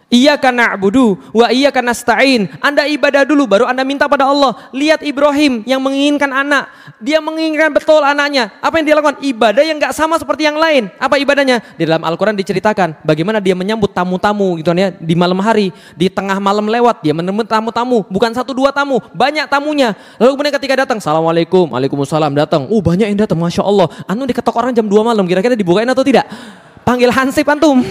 Iya 0.09 0.41
karena 0.41 0.73
abudu, 0.73 1.21
wa 1.29 1.53
iya 1.53 1.69
karena 1.69 1.93
stain. 1.93 2.49
Anda 2.65 2.89
ibadah 2.89 3.29
dulu, 3.29 3.45
baru 3.45 3.69
Anda 3.69 3.85
minta 3.85 4.09
pada 4.09 4.25
Allah. 4.25 4.57
Lihat 4.73 5.05
Ibrahim 5.05 5.61
yang 5.69 5.77
menginginkan 5.85 6.33
anak. 6.33 6.65
Dia 6.97 7.21
menginginkan 7.21 7.69
betul 7.69 8.01
anaknya. 8.01 8.49
Apa 8.57 8.81
yang 8.81 8.85
dia 8.89 8.95
lakukan? 8.97 9.21
Ibadah 9.21 9.61
yang 9.61 9.77
nggak 9.77 9.93
sama 9.93 10.17
seperti 10.17 10.49
yang 10.49 10.57
lain. 10.57 10.89
Apa 10.97 11.21
ibadahnya? 11.21 11.61
Di 11.77 11.85
dalam 11.85 12.01
Al-Quran 12.01 12.33
diceritakan 12.33 13.05
bagaimana 13.05 13.37
dia 13.37 13.53
menyambut 13.53 13.93
tamu-tamu 13.93 14.57
gitu 14.57 14.73
ya 14.73 14.89
di 14.97 15.13
malam 15.13 15.37
hari, 15.45 15.69
di 15.93 16.09
tengah 16.09 16.41
malam 16.41 16.65
lewat 16.65 17.05
dia 17.05 17.13
menemui 17.13 17.45
tamu-tamu, 17.45 18.01
bukan 18.09 18.33
satu 18.33 18.57
dua 18.57 18.73
tamu, 18.73 18.97
banyak 19.13 19.45
tamunya. 19.45 19.93
Lalu 20.17 20.33
kemudian 20.33 20.55
ketika 20.57 20.73
datang, 20.85 20.97
assalamualaikum, 20.97 21.69
waalaikumsalam 21.69 22.33
datang. 22.33 22.65
Oh 22.73 22.81
banyak 22.81 23.13
yang 23.13 23.19
datang, 23.19 23.37
masya 23.37 23.61
Allah. 23.61 23.93
Anu 24.09 24.25
diketok 24.25 24.57
orang 24.57 24.73
jam 24.73 24.89
2 24.89 25.05
malam, 25.05 25.29
kira-kira 25.29 25.53
dibukain 25.53 25.85
atau 25.85 26.01
tidak? 26.01 26.25
Panggil 26.87 27.09
Hansip 27.13 27.45
antum. 27.47 27.81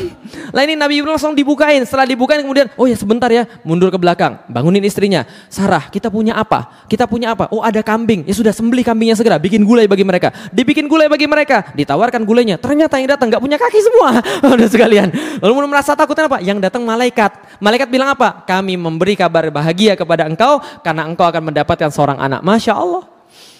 Lah 0.52 0.62
ini 0.64 0.74
Nabi 0.74 1.00
Ibrahim 1.00 1.16
langsung 1.16 1.34
dibukain. 1.36 1.82
Setelah 1.84 2.08
dibukain 2.08 2.40
kemudian, 2.40 2.70
oh 2.76 2.88
ya 2.88 2.96
sebentar 2.96 3.28
ya, 3.28 3.44
mundur 3.62 3.92
ke 3.92 3.98
belakang, 4.00 4.40
bangunin 4.48 4.80
istrinya. 4.84 5.24
Sarah, 5.52 5.88
kita 5.92 6.08
punya 6.08 6.36
apa? 6.36 6.86
Kita 6.88 7.04
punya 7.04 7.32
apa? 7.36 7.50
Oh 7.52 7.60
ada 7.60 7.80
kambing. 7.84 8.24
Ya 8.24 8.34
sudah 8.34 8.54
sembelih 8.54 8.86
kambingnya 8.86 9.18
segera, 9.18 9.36
bikin 9.36 9.64
gulai 9.66 9.90
bagi 9.90 10.06
mereka. 10.06 10.32
Dibikin 10.54 10.86
gulai 10.86 11.10
bagi 11.10 11.26
mereka, 11.28 11.74
ditawarkan 11.74 12.22
gulainya. 12.24 12.56
Ternyata 12.56 12.96
yang 13.00 13.12
datang 13.12 13.28
nggak 13.32 13.42
punya 13.42 13.58
kaki 13.60 13.80
semua. 13.82 14.08
Udah 14.56 14.68
sekalian. 14.70 15.08
Lalu 15.42 15.52
merasa 15.68 15.92
takut 15.98 16.16
apa? 16.16 16.40
Yang 16.40 16.70
datang 16.70 16.86
malaikat. 16.86 17.60
Malaikat 17.60 17.88
bilang 17.90 18.14
apa? 18.14 18.46
Kami 18.46 18.78
memberi 18.78 19.18
kabar 19.18 19.48
bahagia 19.50 19.98
kepada 19.98 20.24
engkau 20.24 20.62
karena 20.80 21.04
engkau 21.04 21.26
akan 21.26 21.52
mendapatkan 21.52 21.90
seorang 21.90 22.18
anak. 22.20 22.40
Masya 22.40 22.72
Allah. 22.76 23.17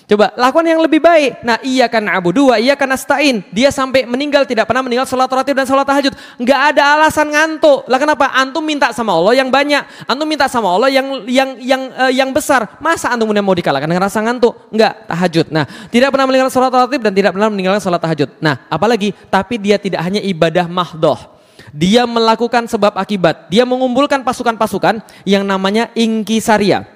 Coba 0.09 0.33
lakukan 0.41 0.65
yang 0.65 0.81
lebih 0.81 1.05
baik. 1.05 1.45
Nah 1.45 1.61
iya 1.61 1.85
kan 1.85 2.01
abu 2.09 2.33
dua, 2.33 2.57
iya 2.57 2.73
kan 2.73 2.89
stain. 2.97 3.45
Dia 3.53 3.69
sampai 3.69 4.09
meninggal 4.09 4.49
tidak 4.49 4.65
pernah 4.65 4.81
meninggal 4.81 5.05
sholat 5.05 5.29
rawatib 5.29 5.53
dan 5.53 5.69
sholat 5.69 5.85
tahajud. 5.85 6.17
Nggak 6.41 6.61
ada 6.73 6.97
alasan 6.97 7.29
ngantuk. 7.29 7.85
Lah 7.85 8.01
kenapa? 8.01 8.33
Antum 8.33 8.65
minta 8.65 8.89
sama 8.97 9.13
Allah 9.13 9.37
yang 9.37 9.53
banyak. 9.53 9.85
Antum 10.09 10.25
minta 10.25 10.49
sama 10.49 10.73
Allah 10.73 10.89
yang 10.89 11.29
yang 11.29 11.51
yang 11.61 11.83
uh, 11.93 12.09
yang 12.09 12.33
besar. 12.33 12.81
Masa 12.81 13.13
antum 13.13 13.29
mau 13.29 13.53
dikalahkan 13.53 13.85
dengan 13.85 14.09
rasa 14.09 14.25
ngantuk? 14.25 14.57
Enggak, 14.73 15.05
tahajud. 15.13 15.47
Nah 15.53 15.69
tidak 15.93 16.09
pernah 16.09 16.25
meninggalkan 16.25 16.55
sholat 16.57 16.73
rawatib 16.73 17.01
dan 17.05 17.13
tidak 17.13 17.31
pernah 17.37 17.49
meninggalkan 17.53 17.83
sholat 17.85 18.01
tahajud. 18.01 18.33
Nah 18.41 18.65
apalagi 18.73 19.13
tapi 19.29 19.61
dia 19.61 19.77
tidak 19.77 20.01
hanya 20.01 20.25
ibadah 20.25 20.65
mahdoh. 20.73 21.21
Dia 21.69 22.09
melakukan 22.09 22.65
sebab 22.65 22.97
akibat. 22.97 23.53
Dia 23.53 23.69
mengumpulkan 23.69 24.25
pasukan-pasukan 24.25 25.05
yang 25.29 25.45
namanya 25.45 25.93
ingkisaria. 25.93 26.89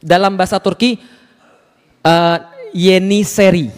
Dalam 0.00 0.40
bahasa 0.40 0.56
Turki 0.56 1.17
uh, 2.08 2.36
Yeni 2.72 3.20
Seri. 3.28 3.68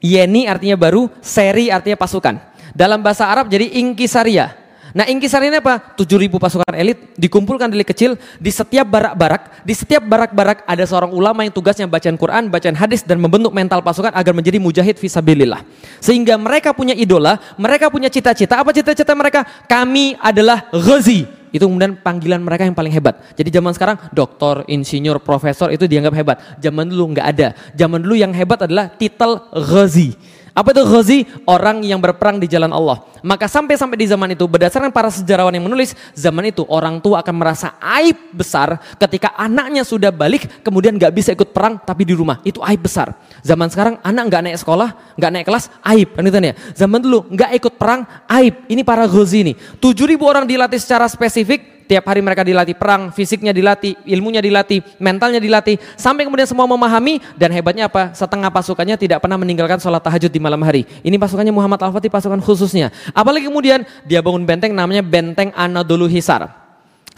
Yeni 0.00 0.48
artinya 0.48 0.76
baru, 0.76 1.08
Seri 1.24 1.72
artinya 1.72 1.96
pasukan. 1.96 2.36
Dalam 2.76 3.00
bahasa 3.00 3.28
Arab 3.28 3.48
jadi 3.48 3.68
Ingkisaria. 3.80 4.60
Nah 4.90 5.06
Ingkisaria 5.06 5.54
ini 5.54 5.58
apa? 5.62 5.94
7000 5.94 6.34
pasukan 6.34 6.74
elit 6.74 7.14
dikumpulkan 7.14 7.70
dari 7.70 7.86
kecil 7.86 8.18
di 8.42 8.50
setiap 8.50 8.90
barak-barak. 8.90 9.62
Di 9.62 9.74
setiap 9.76 10.02
barak-barak 10.02 10.66
ada 10.66 10.82
seorang 10.82 11.14
ulama 11.14 11.46
yang 11.46 11.54
tugasnya 11.54 11.86
bacaan 11.86 12.18
Quran, 12.18 12.50
bacaan 12.50 12.74
hadis 12.74 13.06
dan 13.06 13.22
membentuk 13.22 13.54
mental 13.54 13.86
pasukan 13.86 14.10
agar 14.10 14.32
menjadi 14.34 14.58
mujahid 14.58 14.98
visabilillah. 14.98 15.62
Sehingga 16.02 16.34
mereka 16.40 16.74
punya 16.74 16.96
idola, 16.96 17.38
mereka 17.54 17.86
punya 17.86 18.10
cita-cita. 18.10 18.58
Apa 18.58 18.74
cita-cita 18.74 19.14
mereka? 19.14 19.46
Kami 19.70 20.18
adalah 20.18 20.66
Ghazi, 20.74 21.22
itu 21.50 21.62
kemudian 21.62 21.98
panggilan 22.00 22.40
mereka 22.42 22.66
yang 22.66 22.74
paling 22.74 22.90
hebat. 22.94 23.20
Jadi 23.34 23.50
zaman 23.50 23.74
sekarang 23.74 23.96
doktor, 24.10 24.62
insinyur, 24.66 25.22
profesor 25.22 25.70
itu 25.70 25.86
dianggap 25.86 26.14
hebat. 26.14 26.36
Zaman 26.58 26.90
dulu 26.90 27.14
nggak 27.14 27.26
ada. 27.26 27.48
Zaman 27.74 28.02
dulu 28.02 28.14
yang 28.18 28.32
hebat 28.34 28.66
adalah 28.66 28.90
titel 28.94 29.38
ghazi. 29.52 30.14
Apa 30.50 30.74
itu 30.74 30.82
ghazi? 30.82 31.18
Orang 31.46 31.86
yang 31.86 32.02
berperang 32.02 32.42
di 32.42 32.50
jalan 32.50 32.74
Allah. 32.74 33.02
Maka 33.20 33.46
sampai-sampai 33.46 34.00
di 34.00 34.06
zaman 34.08 34.32
itu 34.32 34.48
berdasarkan 34.48 34.90
para 34.90 35.12
sejarawan 35.12 35.52
yang 35.52 35.68
menulis, 35.68 35.92
zaman 36.16 36.48
itu 36.48 36.64
orang 36.66 36.98
tua 36.98 37.20
akan 37.20 37.34
merasa 37.36 37.76
aib 38.00 38.16
besar 38.32 38.80
ketika 38.96 39.36
anaknya 39.36 39.84
sudah 39.84 40.08
balik 40.08 40.64
kemudian 40.64 40.96
nggak 40.96 41.12
bisa 41.12 41.30
ikut 41.36 41.52
perang 41.52 41.76
tapi 41.80 42.08
di 42.08 42.16
rumah. 42.16 42.40
Itu 42.42 42.64
aib 42.64 42.80
besar. 42.84 43.12
Zaman 43.44 43.68
sekarang 43.68 44.00
anak 44.00 44.22
nggak 44.28 44.42
naik 44.48 44.58
sekolah, 44.60 45.16
nggak 45.16 45.30
naik 45.30 45.46
kelas, 45.46 45.64
aib. 45.84 46.08
Kan 46.16 46.24
itu 46.28 46.38
ya. 46.40 46.54
Zaman 46.76 46.98
dulu 47.00 47.28
nggak 47.28 47.50
ikut 47.60 47.74
perang, 47.76 48.08
aib. 48.28 48.54
Ini 48.66 48.82
para 48.82 49.04
ghazi 49.04 49.44
ini. 49.44 49.52
7000 49.78 50.16
orang 50.20 50.44
dilatih 50.48 50.80
secara 50.80 51.06
spesifik, 51.06 51.79
Tiap 51.90 52.06
hari 52.06 52.22
mereka 52.22 52.46
dilatih 52.46 52.78
perang, 52.78 53.10
fisiknya 53.10 53.50
dilatih, 53.50 53.98
ilmunya 54.06 54.38
dilatih, 54.38 54.78
mentalnya 55.02 55.42
dilatih. 55.42 55.74
Sampai 55.98 56.22
kemudian 56.22 56.46
semua 56.46 56.62
memahami 56.70 57.18
dan 57.34 57.50
hebatnya 57.50 57.90
apa? 57.90 58.14
Setengah 58.14 58.46
pasukannya 58.46 58.94
tidak 58.94 59.18
pernah 59.18 59.34
meninggalkan 59.34 59.82
sholat 59.82 59.98
tahajud 59.98 60.30
di 60.30 60.38
malam 60.38 60.62
hari. 60.62 60.86
Ini 61.02 61.18
pasukannya 61.18 61.50
Muhammad 61.50 61.82
Al-Fatih, 61.82 62.06
pasukan 62.06 62.38
khususnya. 62.38 62.94
Apalagi 63.10 63.50
kemudian 63.50 63.82
dia 64.06 64.22
bangun 64.22 64.46
benteng 64.46 64.70
namanya 64.70 65.02
Benteng 65.02 65.50
Anadolu 65.50 66.06
Hisar. 66.06 66.46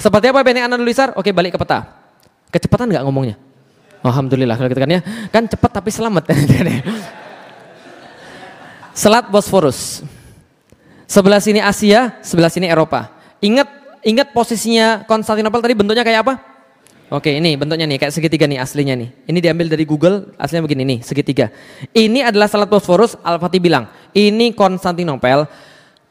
Seperti 0.01 0.33
apa 0.33 0.41
Benteng 0.41 0.64
Anadolu 0.64 0.89
Hisar? 0.89 1.12
Oke 1.20 1.37
balik 1.37 1.53
ke 1.53 1.61
peta. 1.61 1.93
Kecepatan 2.49 2.89
nggak 2.89 3.05
ngomongnya? 3.05 3.37
Alhamdulillah 4.01 4.57
kalau 4.57 4.73
gitu 4.73 4.81
kan 4.81 4.89
ya. 4.89 5.05
Kan 5.29 5.53
cepat 5.53 5.68
tapi 5.68 5.93
selamat. 5.93 6.33
Selat 8.97 9.29
Bosforus. 9.29 10.01
Sebelah 11.05 11.45
sini 11.45 11.61
Asia, 11.61 12.16
sebelah 12.25 12.49
sini 12.49 12.73
Eropa. 12.73 13.12
Ingat 13.45 13.82
Ingat 14.03 14.35
posisinya 14.35 15.07
Konstantinopel 15.07 15.63
tadi 15.63 15.75
bentuknya 15.79 16.03
kayak 16.03 16.21
apa? 16.27 16.35
Oke, 17.13 17.29
ini 17.39 17.55
bentuknya 17.61 17.85
nih 17.85 18.01
kayak 18.01 18.13
segitiga 18.13 18.49
nih 18.49 18.59
aslinya 18.59 18.97
nih. 18.97 19.09
Ini 19.29 19.39
diambil 19.39 19.69
dari 19.69 19.85
Google, 19.85 20.33
aslinya 20.41 20.65
begini 20.65 20.83
nih, 20.83 20.99
segitiga. 21.05 21.53
Ini 21.93 22.25
adalah 22.25 22.49
Salat 22.49 22.73
Bosforus, 22.73 23.21
Al-Fatih 23.21 23.61
bilang, 23.61 23.87
ini 24.17 24.57
Konstantinopel. 24.57 25.45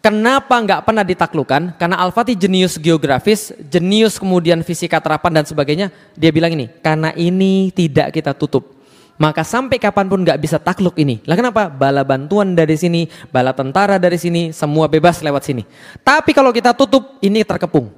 Kenapa 0.01 0.57
nggak 0.61 0.81
pernah 0.85 1.05
ditaklukkan? 1.05 1.77
Karena 1.77 1.97
Al-Fatih 2.01 2.37
jenius 2.37 2.77
geografis, 2.77 3.53
jenius 3.69 4.17
kemudian 4.17 4.61
fisika 4.61 5.01
terapan 5.01 5.41
dan 5.41 5.45
sebagainya. 5.45 5.89
Dia 6.13 6.29
bilang 6.29 6.53
ini, 6.53 6.69
karena 6.81 7.13
ini 7.17 7.73
tidak 7.73 8.13
kita 8.13 8.37
tutup 8.37 8.80
maka 9.21 9.45
sampai 9.45 9.77
kapan 9.77 10.09
pun 10.09 10.25
nggak 10.25 10.41
bisa 10.41 10.57
takluk 10.57 10.97
ini. 10.97 11.21
Lah 11.29 11.37
kenapa? 11.37 11.69
Bala 11.69 12.01
bantuan 12.01 12.57
dari 12.57 12.73
sini, 12.73 13.05
bala 13.29 13.53
tentara 13.53 14.01
dari 14.01 14.17
sini, 14.17 14.49
semua 14.49 14.89
bebas 14.89 15.21
lewat 15.21 15.45
sini. 15.45 15.61
Tapi 16.01 16.33
kalau 16.33 16.49
kita 16.49 16.73
tutup, 16.73 17.21
ini 17.21 17.45
terkepung. 17.45 17.93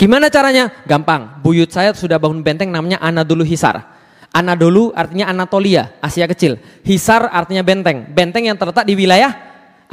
Gimana 0.00 0.32
caranya? 0.32 0.72
Gampang. 0.88 1.44
Buyut 1.44 1.68
saya 1.68 1.92
sudah 1.92 2.16
bangun 2.16 2.40
benteng 2.40 2.72
namanya 2.72 2.96
Anadolu 3.04 3.44
Hisar. 3.44 3.84
Anadolu 4.32 4.88
artinya 4.96 5.28
Anatolia, 5.28 5.92
Asia 6.00 6.24
Kecil. 6.24 6.56
Hisar 6.80 7.28
artinya 7.28 7.60
benteng. 7.60 8.08
Benteng 8.08 8.48
yang 8.48 8.56
terletak 8.56 8.88
di 8.88 8.96
wilayah 8.96 9.36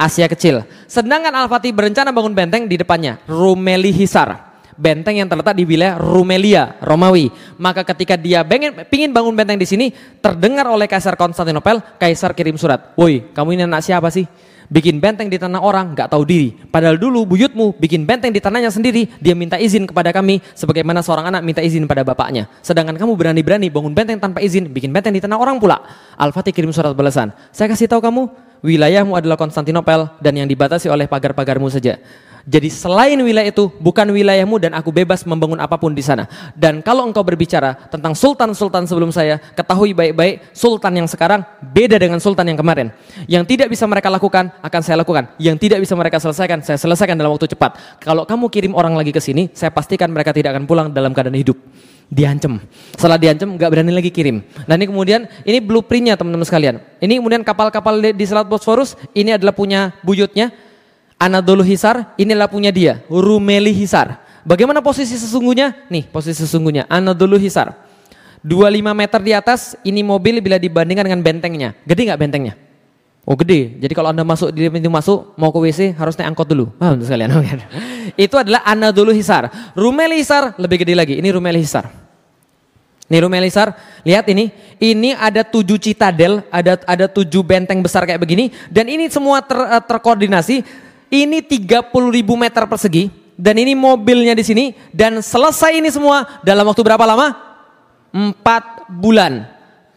Asia 0.00 0.24
Kecil. 0.24 0.64
Sedangkan 0.88 1.36
Al-Fatih 1.36 1.76
berencana 1.76 2.16
bangun 2.16 2.32
benteng 2.32 2.64
di 2.64 2.80
depannya, 2.80 3.20
Rumeli 3.28 3.92
Hisar 3.92 4.49
benteng 4.76 5.18
yang 5.18 5.28
terletak 5.30 5.56
di 5.56 5.64
wilayah 5.64 5.96
Rumelia, 5.98 6.78
Romawi. 6.84 7.32
Maka 7.56 7.82
ketika 7.82 8.14
dia 8.14 8.44
pengen, 8.44 8.86
pingin 8.86 9.10
bangun 9.10 9.34
benteng 9.34 9.58
di 9.58 9.66
sini, 9.66 9.90
terdengar 10.20 10.68
oleh 10.68 10.86
Kaisar 10.90 11.14
Konstantinopel, 11.16 11.82
Kaisar 11.98 12.34
kirim 12.36 12.58
surat. 12.60 12.92
Woi, 12.94 13.30
kamu 13.32 13.56
ini 13.56 13.62
anak 13.66 13.82
siapa 13.82 14.10
sih? 14.12 14.28
Bikin 14.70 15.02
benteng 15.02 15.26
di 15.26 15.34
tanah 15.34 15.58
orang, 15.58 15.98
nggak 15.98 16.14
tahu 16.14 16.22
diri. 16.22 16.54
Padahal 16.54 16.94
dulu 16.94 17.26
buyutmu 17.26 17.74
bikin 17.74 18.06
benteng 18.06 18.30
di 18.30 18.38
tanahnya 18.38 18.70
sendiri, 18.70 19.10
dia 19.18 19.34
minta 19.34 19.58
izin 19.58 19.82
kepada 19.82 20.14
kami, 20.14 20.38
sebagaimana 20.54 21.02
seorang 21.02 21.26
anak 21.26 21.42
minta 21.42 21.58
izin 21.58 21.90
pada 21.90 22.06
bapaknya. 22.06 22.46
Sedangkan 22.62 22.94
kamu 22.94 23.18
berani-berani 23.18 23.66
bangun 23.66 23.90
benteng 23.90 24.22
tanpa 24.22 24.38
izin, 24.38 24.70
bikin 24.70 24.94
benteng 24.94 25.10
di 25.10 25.18
tanah 25.18 25.42
orang 25.42 25.58
pula. 25.58 25.82
Al-Fatih 26.14 26.54
kirim 26.54 26.70
surat 26.70 26.94
balasan. 26.94 27.34
Saya 27.50 27.66
kasih 27.66 27.90
tahu 27.90 27.98
kamu, 27.98 28.30
wilayahmu 28.60 29.16
adalah 29.16 29.36
Konstantinopel 29.36 30.08
dan 30.20 30.36
yang 30.36 30.48
dibatasi 30.48 30.88
oleh 30.88 31.08
pagar-pagarmu 31.08 31.68
saja. 31.68 32.00
Jadi 32.48 32.72
selain 32.72 33.20
wilayah 33.20 33.52
itu 33.52 33.68
bukan 33.68 34.08
wilayahmu 34.08 34.56
dan 34.56 34.72
aku 34.72 34.88
bebas 34.88 35.28
membangun 35.28 35.60
apa 35.60 35.76
pun 35.76 35.92
di 35.92 36.00
sana. 36.00 36.24
Dan 36.56 36.80
kalau 36.80 37.04
engkau 37.04 37.20
berbicara 37.20 37.76
tentang 37.92 38.16
sultan-sultan 38.16 38.88
sebelum 38.88 39.12
saya, 39.12 39.36
ketahui 39.52 39.92
baik-baik 39.92 40.48
sultan 40.56 41.04
yang 41.04 41.08
sekarang 41.08 41.44
beda 41.60 42.00
dengan 42.00 42.16
sultan 42.16 42.48
yang 42.48 42.56
kemarin. 42.56 42.88
Yang 43.28 43.44
tidak 43.54 43.68
bisa 43.68 43.84
mereka 43.84 44.08
lakukan 44.08 44.50
akan 44.64 44.80
saya 44.80 44.96
lakukan. 45.04 45.28
Yang 45.36 45.68
tidak 45.68 45.78
bisa 45.84 45.94
mereka 45.94 46.16
selesaikan, 46.16 46.64
saya 46.64 46.80
selesaikan 46.80 47.14
dalam 47.14 47.36
waktu 47.36 47.50
cepat. 47.52 48.00
Kalau 48.00 48.24
kamu 48.24 48.48
kirim 48.48 48.72
orang 48.72 48.96
lagi 48.96 49.12
ke 49.12 49.20
sini, 49.20 49.52
saya 49.52 49.68
pastikan 49.68 50.08
mereka 50.08 50.32
tidak 50.32 50.56
akan 50.56 50.64
pulang 50.64 50.86
dalam 50.88 51.12
keadaan 51.12 51.36
hidup. 51.36 51.60
Diancam. 52.10 52.58
Setelah 52.98 53.22
diancam 53.22 53.54
nggak 53.54 53.70
berani 53.70 53.94
lagi 53.94 54.10
kirim. 54.10 54.42
Nah 54.66 54.74
ini 54.74 54.90
kemudian 54.90 55.30
ini 55.46 55.62
blueprintnya 55.62 56.18
teman-teman 56.18 56.42
sekalian. 56.42 56.82
Ini 56.98 57.22
kemudian 57.22 57.46
kapal-kapal 57.46 58.02
di 58.02 58.24
Selat 58.26 58.50
Bosforus 58.50 58.98
ini 59.14 59.38
adalah 59.38 59.54
punya 59.54 59.94
buyutnya 60.02 60.50
Anadolu 61.20 61.60
Hisar, 61.60 62.16
inilah 62.16 62.48
punya 62.48 62.72
dia, 62.72 63.04
Rumeli 63.06 63.76
Hisar. 63.76 64.18
Bagaimana 64.40 64.80
posisi 64.80 65.20
sesungguhnya? 65.20 65.86
Nih, 65.92 66.08
posisi 66.08 66.40
sesungguhnya 66.42 66.88
Anadolu 66.88 67.36
Hisar. 67.36 67.76
25 68.40 68.96
meter 68.96 69.20
di 69.20 69.32
atas, 69.36 69.76
ini 69.84 70.00
mobil 70.00 70.40
bila 70.40 70.56
dibandingkan 70.56 71.04
dengan 71.04 71.20
bentengnya. 71.20 71.76
Gede 71.84 72.08
nggak 72.08 72.20
bentengnya? 72.24 72.56
Oh 73.28 73.36
gede. 73.36 73.76
Jadi 73.76 73.92
kalau 73.92 74.10
anda 74.10 74.24
masuk 74.24 74.48
di 74.50 74.66
pintu 74.72 74.88
masuk 74.88 75.36
mau 75.36 75.52
ke 75.52 75.58
WC 75.60 75.94
harus 75.94 76.16
naik 76.16 76.32
angkot 76.32 76.48
dulu. 76.48 76.72
Paham 76.80 76.98
oh, 76.98 77.04
sekalian? 77.04 77.30
Itu 78.16 78.40
adalah 78.40 78.64
Anadolu 78.64 79.12
Hisar. 79.12 79.52
Rumeli 79.76 80.24
Hisar 80.24 80.56
lebih 80.56 80.82
gede 80.82 80.96
lagi. 80.96 81.14
Ini 81.20 81.28
Rumeli 81.28 81.60
Hisar. 81.60 81.86
Ini 83.12 83.18
Rumeli 83.20 83.46
Hisar. 83.52 83.76
Lihat 84.08 84.24
ini. 84.32 84.48
Ini 84.80 85.12
ada 85.12 85.44
tujuh 85.44 85.76
citadel, 85.76 86.40
ada 86.48 86.80
ada 86.88 87.04
tujuh 87.04 87.44
benteng 87.44 87.84
besar 87.84 88.08
kayak 88.08 88.24
begini. 88.24 88.48
Dan 88.72 88.88
ini 88.88 89.12
semua 89.12 89.44
ter, 89.44 89.60
eh, 89.60 89.82
terkoordinasi 89.84 90.64
ini 91.12 91.44
30 91.44 92.08
ribu 92.08 92.38
meter 92.40 92.64
persegi 92.64 93.12
dan 93.36 93.58
ini 93.60 93.76
mobilnya 93.76 94.32
di 94.32 94.44
sini 94.46 94.64
dan 94.92 95.20
selesai 95.20 95.76
ini 95.76 95.92
semua 95.92 96.40
dalam 96.40 96.64
waktu 96.64 96.80
berapa 96.80 97.04
lama? 97.04 97.36
Empat 98.12 98.88
bulan. 98.88 99.44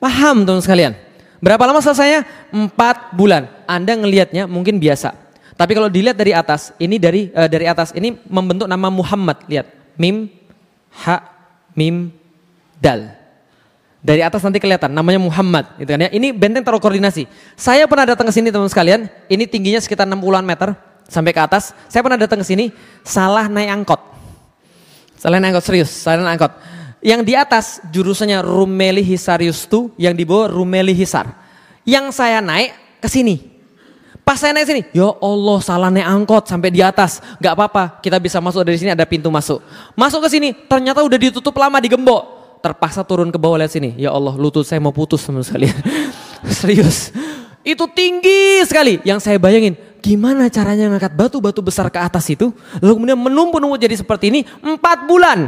Paham 0.03 0.43
teman 0.43 0.59
sekalian? 0.59 1.12
Berapa 1.43 1.67
lama 1.67 1.83
selesainya? 1.83 2.23
Empat 2.55 3.11
bulan. 3.11 3.51
Anda 3.67 3.99
ngelihatnya 3.99 4.47
mungkin 4.47 4.79
biasa. 4.79 5.11
Tapi 5.59 5.75
kalau 5.75 5.91
dilihat 5.91 6.15
dari 6.15 6.31
atas, 6.31 6.71
ini 6.79 6.95
dari 6.95 7.27
uh, 7.35 7.51
dari 7.51 7.67
atas 7.67 7.91
ini 7.91 8.15
membentuk 8.31 8.63
nama 8.63 8.87
Muhammad. 8.87 9.43
Lihat, 9.51 9.67
mim, 9.99 10.31
ha, 11.03 11.19
mim, 11.75 12.15
dal. 12.79 13.11
Dari 14.03 14.23
atas 14.23 14.43
nanti 14.43 14.59
kelihatan 14.59 14.91
namanya 14.91 15.19
Muhammad 15.19 15.67
gitu 15.79 15.91
kan 15.95 16.07
ya. 16.07 16.09
Ini 16.11 16.31
benteng 16.31 16.63
terkoordinasi. 16.63 17.27
Saya 17.59 17.87
pernah 17.91 18.03
datang 18.07 18.27
ke 18.27 18.33
sini 18.35 18.47
teman 18.51 18.67
sekalian, 18.71 19.07
ini 19.27 19.43
tingginya 19.47 19.79
sekitar 19.79 20.07
60-an 20.07 20.43
meter 20.43 20.75
sampai 21.07 21.31
ke 21.31 21.39
atas. 21.43 21.71
Saya 21.87 22.03
pernah 22.03 22.19
datang 22.19 22.39
ke 22.39 22.47
sini, 22.47 22.71
salah 23.03 23.47
naik 23.47 23.83
angkot. 23.83 24.01
Salah 25.19 25.39
naik 25.39 25.55
angkot, 25.55 25.65
serius, 25.67 25.91
salah 25.91 26.19
naik 26.23 26.35
angkot. 26.39 26.51
Yang 27.03 27.21
di 27.27 27.33
atas 27.35 27.65
jurusannya 27.91 28.39
Rumeli 28.39 29.03
Hisarius 29.03 29.67
tuh, 29.67 29.91
yang 29.99 30.15
di 30.15 30.23
bawah 30.23 30.47
Rumeli 30.47 30.95
Hisar. 30.95 31.35
Yang 31.83 32.15
saya 32.15 32.39
naik 32.39 32.71
ke 33.03 33.11
sini. 33.11 33.51
Pas 34.23 34.39
saya 34.39 34.55
naik 34.55 34.67
sini, 34.71 34.81
ya 34.95 35.11
Allah 35.19 35.59
salah 35.59 35.91
naik 35.91 36.07
angkot 36.07 36.47
sampai 36.47 36.71
di 36.71 36.79
atas. 36.79 37.19
Gak 37.43 37.59
apa-apa, 37.59 37.99
kita 37.99 38.23
bisa 38.23 38.39
masuk 38.39 38.63
dari 38.63 38.79
sini 38.79 38.95
ada 38.95 39.03
pintu 39.03 39.27
masuk. 39.27 39.59
Masuk 39.99 40.23
ke 40.23 40.31
sini, 40.31 40.55
ternyata 40.55 41.03
udah 41.03 41.19
ditutup 41.19 41.51
lama 41.59 41.83
di 41.83 41.91
gembok. 41.91 42.23
Terpaksa 42.63 43.03
turun 43.03 43.27
ke 43.27 43.35
bawah 43.35 43.59
lihat 43.59 43.75
sini. 43.75 43.99
Ya 43.99 44.15
Allah 44.15 44.39
lutut 44.39 44.63
saya 44.63 44.79
mau 44.79 44.95
putus 44.95 45.19
sama 45.19 45.43
sekalian. 45.43 45.75
Serius. 46.63 47.11
Itu 47.67 47.91
tinggi 47.91 48.63
sekali. 48.63 49.03
Yang 49.03 49.27
saya 49.27 49.35
bayangin, 49.35 49.75
Gimana 50.03 50.51
caranya 50.51 50.91
ngangkat 50.91 51.15
batu-batu 51.15 51.63
besar 51.63 51.87
ke 51.87 51.95
atas 51.95 52.27
itu, 52.27 52.51
lalu 52.83 52.91
kemudian 52.99 53.15
menumpuk-numpuk 53.15 53.79
jadi 53.79 53.95
seperti 53.95 54.35
ini 54.35 54.43
empat 54.59 55.07
bulan. 55.07 55.47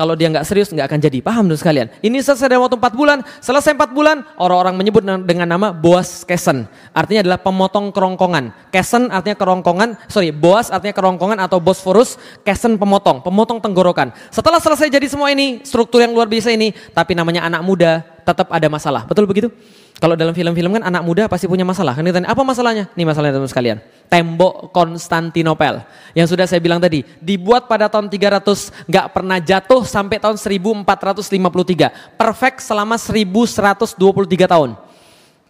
Kalau 0.00 0.16
dia 0.16 0.32
nggak 0.32 0.48
serius 0.48 0.72
nggak 0.72 0.88
akan 0.88 1.00
jadi. 1.04 1.20
Paham 1.20 1.44
dong 1.44 1.60
sekalian? 1.60 1.92
Ini 2.00 2.24
selesai 2.24 2.48
dalam 2.48 2.64
waktu 2.64 2.80
empat 2.80 2.96
bulan. 2.96 3.20
Selesai 3.44 3.76
empat 3.76 3.92
bulan, 3.92 4.24
orang-orang 4.40 4.80
menyebut 4.80 5.04
dengan 5.04 5.44
nama 5.44 5.76
Boas 5.76 6.24
Kesen. 6.24 6.64
Artinya 6.96 7.28
adalah 7.28 7.36
pemotong 7.44 7.92
kerongkongan. 7.92 8.72
Kesen 8.72 9.12
artinya 9.12 9.36
kerongkongan, 9.36 10.08
sorry, 10.08 10.32
Boas 10.32 10.72
artinya 10.72 10.96
kerongkongan 10.96 11.36
atau 11.44 11.60
Bosforus. 11.60 12.16
Kesen 12.40 12.80
pemotong, 12.80 13.20
pemotong 13.20 13.60
tenggorokan. 13.60 14.16
Setelah 14.32 14.56
selesai 14.56 14.88
jadi 14.88 15.04
semua 15.04 15.36
ini, 15.36 15.60
struktur 15.68 16.00
yang 16.00 16.16
luar 16.16 16.32
biasa 16.32 16.48
ini, 16.48 16.72
tapi 16.96 17.12
namanya 17.12 17.44
anak 17.44 17.60
muda, 17.60 18.00
tetap 18.24 18.48
ada 18.48 18.72
masalah. 18.72 19.04
Betul 19.04 19.28
begitu? 19.28 19.52
Kalau 20.00 20.16
dalam 20.16 20.32
film-film 20.32 20.80
kan 20.80 20.88
anak 20.88 21.04
muda 21.04 21.28
pasti 21.28 21.44
punya 21.44 21.60
masalah. 21.60 21.92
Kan 21.92 22.08
ditanya, 22.08 22.32
apa 22.32 22.40
masalahnya? 22.40 22.88
Ini 22.96 23.04
masalahnya 23.04 23.36
teman 23.36 23.52
sekalian. 23.52 23.84
Tembok 24.08 24.72
Konstantinopel. 24.72 25.84
Yang 26.16 26.32
sudah 26.32 26.48
saya 26.48 26.56
bilang 26.56 26.80
tadi, 26.80 27.04
dibuat 27.20 27.68
pada 27.68 27.84
tahun 27.92 28.08
300, 28.08 28.88
nggak 28.88 29.06
pernah 29.12 29.36
jatuh 29.36 29.84
sampai 29.84 30.16
tahun 30.16 30.40
1453. 30.40 32.16
Perfect 32.16 32.64
selama 32.64 32.96
1123 32.96 34.48
tahun. 34.48 34.72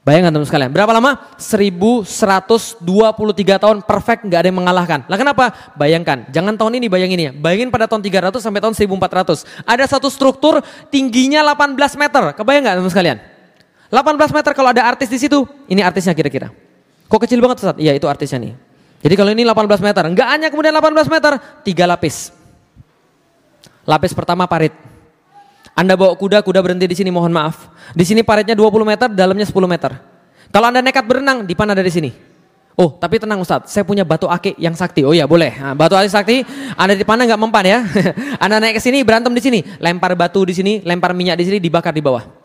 Bayangkan 0.03 0.35
teman 0.35 0.49
sekalian, 0.51 0.75
berapa 0.75 0.91
lama? 0.99 1.31
1123 1.39 2.83
tahun 3.63 3.87
perfect 3.87 4.27
nggak 4.27 4.41
ada 4.43 4.49
yang 4.51 4.59
mengalahkan. 4.59 5.07
Lah 5.07 5.15
kenapa? 5.15 5.55
Bayangkan, 5.79 6.27
jangan 6.35 6.59
tahun 6.59 6.83
ini 6.83 6.91
bayangin 6.91 7.21
ya. 7.21 7.31
Bayangin 7.31 7.71
pada 7.71 7.87
tahun 7.87 8.03
300 8.03 8.43
sampai 8.43 8.59
tahun 8.59 8.75
1400. 8.75 9.47
Ada 9.63 9.85
satu 9.87 10.11
struktur 10.11 10.59
tingginya 10.91 11.47
18 11.55 11.95
meter. 11.95 12.35
Kebayang 12.35 12.67
nggak 12.67 12.77
teman 12.83 12.91
sekalian? 12.91 13.30
18 13.91 14.31
meter 14.31 14.53
kalau 14.55 14.71
ada 14.71 14.87
artis 14.87 15.11
di 15.11 15.19
situ, 15.19 15.43
ini 15.67 15.83
artisnya 15.83 16.15
kira-kira. 16.15 16.55
Kok 17.11 17.27
kecil 17.27 17.43
banget 17.43 17.59
Ustaz? 17.59 17.77
Iya 17.77 17.91
itu 17.99 18.07
artisnya 18.07 18.39
nih. 18.39 18.55
Jadi 19.03 19.15
kalau 19.19 19.35
ini 19.35 19.43
18 19.43 19.83
meter, 19.83 20.03
enggak 20.07 20.29
hanya 20.31 20.47
kemudian 20.47 20.71
18 20.71 21.11
meter, 21.11 21.33
tiga 21.67 21.85
lapis. 21.91 22.31
Lapis 23.83 24.15
pertama 24.15 24.47
parit. 24.47 24.71
Anda 25.75 25.99
bawa 25.99 26.15
kuda, 26.15 26.47
kuda 26.47 26.63
berhenti 26.63 26.87
di 26.87 26.95
sini, 26.95 27.11
mohon 27.11 27.35
maaf. 27.35 27.67
Di 27.91 28.07
sini 28.07 28.23
paritnya 28.23 28.55
20 28.55 28.87
meter, 28.87 29.09
dalamnya 29.11 29.49
10 29.49 29.67
meter. 29.67 29.99
Kalau 30.55 30.67
Anda 30.71 30.85
nekat 30.85 31.03
berenang, 31.03 31.43
di 31.43 31.55
mana 31.59 31.75
dari 31.75 31.91
sini. 31.91 32.11
Oh, 32.79 32.95
tapi 32.95 33.19
tenang 33.19 33.43
Ustaz, 33.43 33.67
saya 33.75 33.83
punya 33.83 34.07
batu 34.07 34.31
akik 34.31 34.55
yang 34.61 34.79
sakti. 34.79 35.03
Oh 35.03 35.11
iya, 35.11 35.27
boleh. 35.27 35.51
Nah, 35.59 35.75
batu 35.75 35.99
akik 35.99 36.13
sakti, 36.15 36.37
Anda 36.79 36.95
di 36.95 37.03
mana 37.03 37.27
nggak 37.27 37.41
mempan 37.41 37.65
ya. 37.67 37.79
anda 38.45 38.63
naik 38.63 38.79
ke 38.79 38.83
sini, 38.85 39.03
berantem 39.03 39.35
di 39.35 39.43
sini, 39.43 39.59
lempar 39.83 40.15
batu 40.15 40.47
di 40.47 40.55
sini, 40.55 40.79
lempar 40.87 41.11
minyak 41.11 41.41
di 41.41 41.45
sini, 41.51 41.59
dibakar 41.59 41.91
di 41.91 42.05
bawah. 42.05 42.40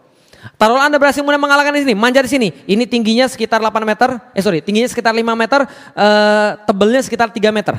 Taruhlah 0.54 0.86
Anda 0.86 1.02
berhasil 1.02 1.26
mulai 1.26 1.42
mengalahkan 1.42 1.74
di 1.74 1.82
sini, 1.82 1.94
manja 1.98 2.22
di 2.22 2.30
sini. 2.30 2.48
Ini 2.70 2.86
tingginya 2.86 3.26
sekitar 3.26 3.58
8 3.58 3.82
meter, 3.82 4.22
eh 4.38 4.44
sorry, 4.46 4.62
tingginya 4.62 4.86
sekitar 4.86 5.12
5 5.12 5.34
meter, 5.34 5.66
uh, 5.98 6.50
tebelnya 6.70 7.02
sekitar 7.02 7.34
3 7.34 7.50
meter. 7.50 7.76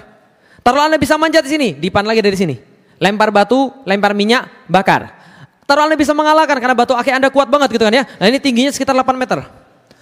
Taruhlah 0.67 0.91
Anda 0.91 0.99
bisa 0.99 1.15
manjat 1.15 1.47
di 1.47 1.51
sini, 1.55 1.69
dipan 1.79 2.03
lagi 2.03 2.19
dari 2.19 2.35
sini. 2.35 2.59
Lempar 2.99 3.31
batu, 3.31 3.71
lempar 3.87 4.13
minyak, 4.13 4.67
bakar. 4.67 5.15
Taruhlah 5.63 5.95
Anda 5.95 5.99
bisa 5.99 6.11
mengalahkan 6.11 6.59
karena 6.59 6.75
batu 6.75 6.93
akik 6.99 7.15
Anda 7.15 7.31
kuat 7.31 7.47
banget 7.47 7.71
gitu 7.71 7.87
kan 7.87 7.95
ya. 7.95 8.05
Nah 8.19 8.27
ini 8.27 8.43
tingginya 8.43 8.75
sekitar 8.75 8.93
8 8.99 9.15
meter. 9.15 9.47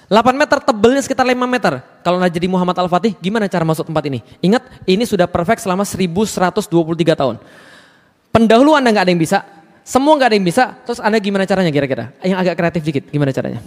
8 0.09 0.37
meter, 0.37 0.61
tebelnya 0.61 1.01
sekitar 1.01 1.25
5 1.25 1.37
meter. 1.49 1.81
Kalau 2.05 2.21
Anda 2.21 2.29
jadi 2.29 2.49
Muhammad 2.49 2.77
Al-Fatih, 2.77 3.17
gimana 3.21 3.49
cara 3.49 3.65
masuk 3.65 3.89
tempat 3.89 4.05
ini? 4.09 4.21
Ingat, 4.45 4.85
ini 4.85 5.05
sudah 5.09 5.25
perfect 5.25 5.65
selama 5.65 5.85
1123 5.85 6.69
tahun. 7.17 7.37
Pendahulu 8.29 8.77
Anda 8.77 8.93
nggak 8.93 9.05
ada 9.09 9.13
yang 9.15 9.23
bisa, 9.23 9.47
semua 9.85 10.17
nggak 10.17 10.29
ada 10.33 10.37
yang 10.41 10.49
bisa, 10.49 10.65
terus 10.89 10.97
Anda 10.97 11.21
gimana 11.21 11.45
caranya 11.45 11.69
kira-kira? 11.69 12.17
Yang 12.25 12.39
agak 12.41 12.55
kreatif 12.57 12.83
dikit, 12.89 13.05
gimana 13.13 13.37
caranya? 13.37 13.61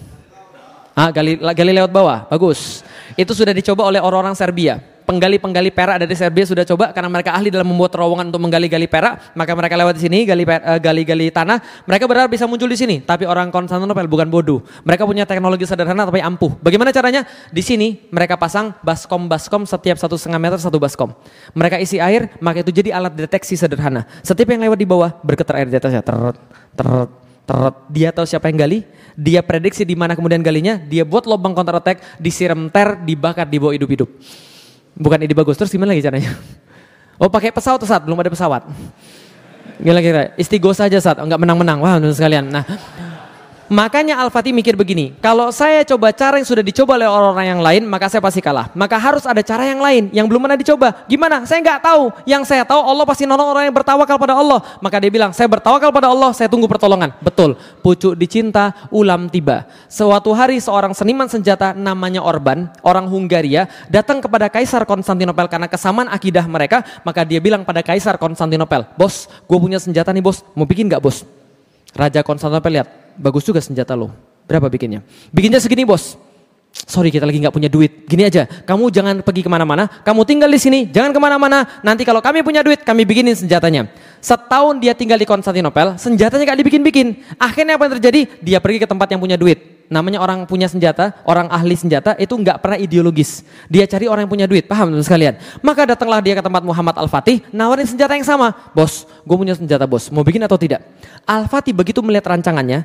Ah, 0.98 1.14
gali, 1.14 1.38
gali 1.38 1.72
lewat 1.78 1.94
bawah, 1.94 2.26
bagus. 2.26 2.82
Itu 3.18 3.34
sudah 3.34 3.52
dicoba 3.52 3.90
oleh 3.90 4.00
orang-orang 4.00 4.38
Serbia 4.38 4.98
penggali-penggali 5.08 5.72
perak 5.72 6.04
dari 6.04 6.12
Serbia 6.12 6.44
sudah 6.44 6.68
coba 6.68 6.92
karena 6.92 7.08
mereka 7.08 7.32
ahli 7.32 7.48
dalam 7.48 7.72
membuat 7.72 7.96
terowongan 7.96 8.28
untuk 8.28 8.44
menggali-gali 8.44 8.92
perak, 8.92 9.32
maka 9.40 9.56
mereka 9.56 9.80
lewat 9.80 9.96
di 9.96 10.02
sini 10.04 10.28
eh, 10.28 10.80
gali-gali 10.84 11.32
tanah, 11.32 11.88
mereka 11.88 12.04
berharap 12.12 12.28
bisa 12.28 12.44
muncul 12.44 12.68
di 12.68 12.76
sini. 12.76 13.00
Tapi 13.00 13.24
orang 13.24 13.48
Konstantinopel 13.48 14.12
bukan 14.12 14.28
bodoh. 14.28 14.60
Mereka 14.84 15.08
punya 15.08 15.24
teknologi 15.24 15.64
sederhana 15.64 16.04
tapi 16.04 16.20
ampuh. 16.20 16.60
Bagaimana 16.60 16.92
caranya? 16.92 17.24
Di 17.48 17.64
sini 17.64 18.12
mereka 18.12 18.36
pasang 18.36 18.76
baskom-baskom 18.84 19.64
setiap 19.64 19.96
satu 19.96 20.20
setengah 20.20 20.44
meter 20.44 20.60
satu 20.60 20.76
baskom. 20.76 21.16
Mereka 21.56 21.80
isi 21.80 22.04
air, 22.04 22.36
maka 22.44 22.60
itu 22.60 22.76
jadi 22.76 22.92
alat 22.92 23.16
deteksi 23.16 23.56
sederhana. 23.56 24.04
Setiap 24.28 24.52
yang 24.52 24.68
lewat 24.68 24.76
di 24.76 24.84
bawah 24.86 25.16
bergetar 25.24 25.64
air 25.64 25.72
di 25.72 25.80
atasnya. 25.80 26.04
Teret, 26.04 26.36
teret, 26.76 27.10
teret. 27.48 27.76
Dia 27.88 28.10
tahu 28.12 28.28
siapa 28.28 28.52
yang 28.52 28.60
gali, 28.60 28.80
dia 29.16 29.40
prediksi 29.40 29.88
di 29.88 29.96
mana 29.96 30.14
kemudian 30.14 30.44
galinya, 30.44 30.76
dia 30.76 31.08
buat 31.08 31.24
lubang 31.24 31.56
counter 31.56 31.80
attack, 31.80 32.04
disiram 32.20 32.68
ter, 32.68 33.00
dibakar, 33.08 33.48
dibawa 33.48 33.72
hidup-hidup. 33.72 34.12
Bukan 35.00 35.24
ide 35.24 35.32
bagus, 35.32 35.56
terus 35.56 35.72
gimana 35.72 35.96
lagi 35.96 36.04
caranya? 36.04 36.36
Oh 37.18 37.34
pakai 37.34 37.50
pesawat 37.50 37.82
saat 37.82 38.06
belum 38.06 38.14
ada 38.22 38.30
pesawat. 38.30 38.70
Gila 39.82 40.02
kira, 40.06 40.38
istigos 40.38 40.78
saja 40.78 41.02
saat 41.02 41.18
enggak 41.18 41.42
menang-menang. 41.42 41.82
Wah, 41.82 41.98
menurut 41.98 42.14
sekalian. 42.14 42.46
Nah, 42.46 42.62
Makanya 43.68 44.20
Al-Fatih 44.24 44.56
mikir 44.56 44.80
begini, 44.80 45.12
kalau 45.20 45.52
saya 45.52 45.84
coba 45.84 46.16
cara 46.16 46.40
yang 46.40 46.48
sudah 46.48 46.64
dicoba 46.64 46.96
oleh 46.96 47.08
orang-orang 47.08 47.48
yang 47.52 47.62
lain, 47.62 47.84
maka 47.84 48.08
saya 48.08 48.24
pasti 48.24 48.40
kalah. 48.40 48.72
Maka 48.72 48.96
harus 48.96 49.28
ada 49.28 49.44
cara 49.44 49.68
yang 49.68 49.84
lain 49.84 50.08
yang 50.16 50.26
belum 50.28 50.48
pernah 50.48 50.56
dicoba. 50.56 51.04
Gimana? 51.06 51.44
Saya 51.44 51.60
nggak 51.60 51.80
tahu. 51.84 52.04
Yang 52.24 52.44
saya 52.48 52.64
tahu 52.64 52.80
Allah 52.80 53.04
pasti 53.04 53.28
nolong 53.28 53.52
orang 53.52 53.64
yang 53.68 53.76
bertawakal 53.76 54.16
pada 54.16 54.40
Allah. 54.40 54.60
Maka 54.80 55.04
dia 55.04 55.12
bilang, 55.12 55.36
saya 55.36 55.52
bertawakal 55.52 55.92
pada 55.92 56.08
Allah, 56.08 56.32
saya 56.32 56.48
tunggu 56.48 56.66
pertolongan. 56.66 57.12
Betul. 57.20 57.60
Pucuk 57.84 58.16
dicinta, 58.16 58.72
ulam 58.88 59.28
tiba. 59.28 59.68
Suatu 59.92 60.32
hari 60.32 60.64
seorang 60.64 60.96
seniman 60.96 61.28
senjata 61.28 61.76
namanya 61.76 62.24
Orban, 62.24 62.72
orang 62.84 63.08
Hungaria, 63.12 63.68
datang 63.92 64.24
kepada 64.24 64.48
Kaisar 64.48 64.88
Konstantinopel 64.88 65.52
karena 65.52 65.68
kesamaan 65.68 66.08
akidah 66.08 66.48
mereka. 66.48 66.84
Maka 67.04 67.28
dia 67.28 67.44
bilang 67.44 67.68
pada 67.68 67.84
Kaisar 67.84 68.16
Konstantinopel, 68.16 68.88
bos, 68.96 69.28
gue 69.28 69.58
punya 69.60 69.78
senjata 69.78 70.16
nih 70.16 70.24
bos, 70.24 70.42
mau 70.56 70.64
bikin 70.64 70.88
nggak 70.88 71.04
bos? 71.04 71.28
Raja 71.96 72.22
Konstantinopel 72.22 72.82
lihat, 72.82 72.88
bagus 73.18 73.44
juga 73.44 73.60
senjata 73.60 73.98
lo. 73.98 74.14
Berapa 74.48 74.72
bikinnya? 74.72 75.04
Bikinnya 75.34 75.60
segini 75.60 75.84
bos. 75.84 76.16
Sorry 76.86 77.10
kita 77.10 77.26
lagi 77.26 77.42
nggak 77.42 77.56
punya 77.56 77.68
duit. 77.72 78.06
Gini 78.06 78.28
aja, 78.28 78.46
kamu 78.46 78.94
jangan 78.94 79.16
pergi 79.26 79.42
ke 79.42 79.50
mana-mana. 79.50 79.90
Kamu 79.90 80.22
tinggal 80.30 80.46
di 80.52 80.62
sini, 80.62 80.86
jangan 80.86 81.10
ke 81.10 81.20
mana-mana. 81.20 81.66
Nanti 81.82 82.06
kalau 82.06 82.22
kami 82.22 82.46
punya 82.46 82.62
duit, 82.62 82.86
kami 82.86 83.02
bikinin 83.02 83.34
senjatanya. 83.34 83.90
Setahun 84.22 84.78
dia 84.78 84.94
tinggal 84.94 85.18
di 85.18 85.26
Konstantinopel, 85.26 85.98
senjatanya 85.98 86.54
gak 86.54 86.60
dibikin-bikin. 86.62 87.18
Akhirnya 87.42 87.82
apa 87.82 87.90
yang 87.90 87.94
terjadi? 87.98 88.22
Dia 88.46 88.60
pergi 88.62 88.78
ke 88.84 88.88
tempat 88.88 89.10
yang 89.10 89.18
punya 89.18 89.36
duit. 89.40 89.78
Namanya 89.88 90.20
orang 90.20 90.44
punya 90.44 90.68
senjata, 90.68 91.16
orang 91.24 91.48
ahli 91.48 91.72
senjata 91.80 92.12
itu 92.20 92.36
nggak 92.36 92.60
pernah 92.60 92.76
ideologis. 92.76 93.48
Dia 93.72 93.88
cari 93.88 94.12
orang 94.12 94.28
yang 94.28 94.32
punya 94.36 94.44
duit, 94.44 94.68
paham 94.68 94.92
teman 94.92 95.00
sekalian? 95.00 95.40
Maka 95.64 95.88
datanglah 95.88 96.20
dia 96.20 96.36
ke 96.36 96.44
tempat 96.44 96.60
Muhammad 96.60 97.00
Al-Fatih, 97.00 97.40
nawarin 97.56 97.88
senjata 97.88 98.20
yang 98.20 98.28
sama. 98.28 98.52
Bos, 98.76 99.08
gue 99.08 99.38
punya 99.40 99.56
senjata 99.56 99.88
bos, 99.88 100.12
mau 100.12 100.28
bikin 100.28 100.44
atau 100.44 100.60
tidak? 100.60 100.84
Al-Fatih 101.24 101.72
begitu 101.72 102.04
melihat 102.04 102.36
rancangannya, 102.36 102.84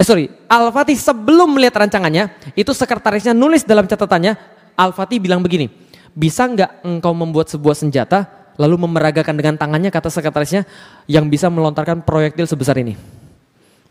eh 0.00 0.06
sorry, 0.08 0.32
Al-Fatih 0.48 0.96
sebelum 0.96 1.52
melihat 1.52 1.84
rancangannya, 1.84 2.32
itu 2.56 2.72
sekretarisnya 2.72 3.36
nulis 3.36 3.68
dalam 3.68 3.84
catatannya, 3.84 4.32
Al-Fatih 4.72 5.20
bilang 5.20 5.44
begini, 5.44 5.68
bisa 6.16 6.48
nggak 6.48 6.80
engkau 6.88 7.12
membuat 7.12 7.52
sebuah 7.52 7.76
senjata, 7.76 8.24
lalu 8.56 8.80
memeragakan 8.88 9.36
dengan 9.36 9.60
tangannya 9.60 9.92
kata 9.92 10.08
sekretarisnya, 10.08 10.64
yang 11.04 11.28
bisa 11.28 11.52
melontarkan 11.52 12.00
proyektil 12.00 12.48
sebesar 12.48 12.80
ini. 12.80 12.96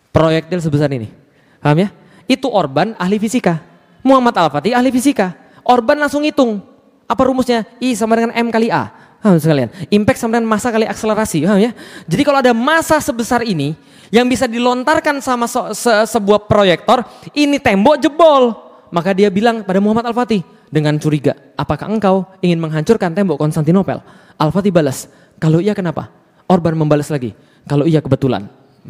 Proyektil 0.09 0.57
sebesar 0.65 0.89
ini. 0.89 1.13
Paham 1.61 1.85
ya? 1.85 1.93
Itu 2.25 2.49
Orban 2.49 2.97
ahli 2.97 3.21
fisika. 3.21 3.61
Muhammad 4.01 4.33
Al-Fatih 4.33 4.73
ahli 4.73 4.89
fisika. 4.89 5.37
Orban 5.61 6.01
langsung 6.01 6.25
hitung. 6.25 6.65
Apa 7.05 7.29
rumusnya? 7.29 7.69
I 7.77 7.93
sama 7.93 8.17
dengan 8.17 8.33
M 8.33 8.49
kali 8.49 8.73
A. 8.73 8.89
Paham 9.21 9.37
sekalian? 9.37 9.69
Impact 9.93 10.17
sama 10.17 10.41
dengan 10.41 10.49
masa 10.49 10.73
kali 10.73 10.89
akselerasi. 10.89 11.45
Paham 11.45 11.61
ya? 11.61 11.71
Jadi 12.09 12.21
kalau 12.25 12.41
ada 12.41 12.53
masa 12.57 12.97
sebesar 12.97 13.45
ini, 13.45 13.77
yang 14.09 14.25
bisa 14.25 14.49
dilontarkan 14.49 15.21
sama 15.21 15.45
se 15.45 15.59
se 15.77 15.93
sebuah 16.09 16.49
proyektor, 16.49 17.05
ini 17.33 17.61
tembok 17.61 17.97
jebol. 18.01 18.43
Maka 18.89 19.13
dia 19.13 19.29
bilang 19.29 19.61
pada 19.61 19.77
Muhammad 19.77 20.09
Al-Fatih 20.09 20.41
dengan 20.69 20.97
curiga, 20.97 21.37
apakah 21.53 21.85
engkau 21.85 22.25
ingin 22.41 22.57
menghancurkan 22.57 23.13
tembok 23.13 23.37
Konstantinopel? 23.37 24.01
Al-Fatih 24.37 24.73
balas, 24.73 25.05
kalau 25.37 25.61
iya 25.61 25.77
kenapa? 25.77 26.09
Orban 26.49 26.73
membalas 26.73 27.13
lagi, 27.13 27.37
kalau 27.69 27.85
iya 27.85 28.01
kebetulan. 28.01 28.49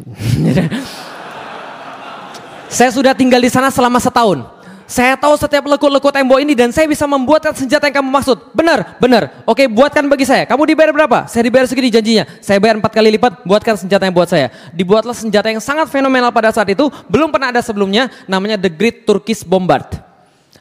saya 2.76 2.88
sudah 2.88 3.12
tinggal 3.12 3.44
di 3.44 3.52
sana 3.52 3.68
selama 3.68 4.00
setahun. 4.00 4.59
Saya 4.90 5.14
tahu 5.14 5.38
setiap 5.38 5.70
lekuk-lekuk 5.70 6.10
tembok 6.10 6.42
ini 6.42 6.58
dan 6.58 6.74
saya 6.74 6.90
bisa 6.90 7.06
membuatkan 7.06 7.54
senjata 7.54 7.86
yang 7.86 8.02
kamu 8.02 8.10
maksud. 8.10 8.50
Benar, 8.50 8.98
benar. 8.98 9.46
Oke, 9.46 9.70
buatkan 9.70 10.02
bagi 10.10 10.26
saya. 10.26 10.42
Kamu 10.50 10.66
dibayar 10.66 10.90
berapa? 10.90 11.30
Saya 11.30 11.46
dibayar 11.46 11.62
segini 11.70 11.94
janjinya. 11.94 12.26
Saya 12.42 12.58
bayar 12.58 12.74
empat 12.82 12.90
kali 12.98 13.14
lipat, 13.14 13.46
buatkan 13.46 13.78
senjata 13.78 14.02
yang 14.02 14.18
buat 14.18 14.26
saya. 14.26 14.50
Dibuatlah 14.74 15.14
senjata 15.14 15.46
yang 15.46 15.62
sangat 15.62 15.86
fenomenal 15.94 16.34
pada 16.34 16.50
saat 16.50 16.66
itu. 16.74 16.90
Belum 17.06 17.30
pernah 17.30 17.54
ada 17.54 17.62
sebelumnya, 17.62 18.10
namanya 18.26 18.58
The 18.58 18.66
Great 18.66 19.06
Turkish 19.06 19.46
Bombard. 19.46 19.94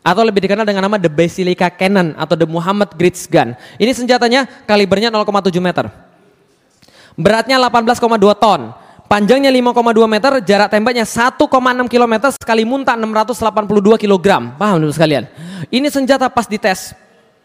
Atau 0.05 0.21
lebih 0.21 0.45
dikenal 0.45 0.61
dengan 0.61 0.86
nama 0.86 1.01
The 1.01 1.09
Basilica 1.09 1.65
Cannon 1.73 2.13
atau 2.13 2.38
The 2.38 2.45
Muhammad 2.45 2.93
Great 2.93 3.17
Gun. 3.34 3.57
Ini 3.82 3.97
senjatanya 3.97 4.45
kalibernya 4.69 5.09
0,7 5.09 5.57
meter. 5.57 5.89
Beratnya 7.17 7.57
18,2 7.57 7.97
ton. 8.38 8.77
Panjangnya 9.10 9.49
5,2 9.49 10.05
meter, 10.05 10.32
jarak 10.45 10.70
tembaknya 10.70 11.01
1,6 11.01 11.41
km 11.89 12.14
sekali 12.30 12.62
muntah 12.62 12.93
682 12.93 13.97
kg. 14.05 14.53
Paham 14.53 14.86
dulu 14.86 14.93
sekalian? 14.93 15.26
Ini 15.74 15.89
senjata 15.89 16.30
pas 16.30 16.45
dites. 16.45 16.93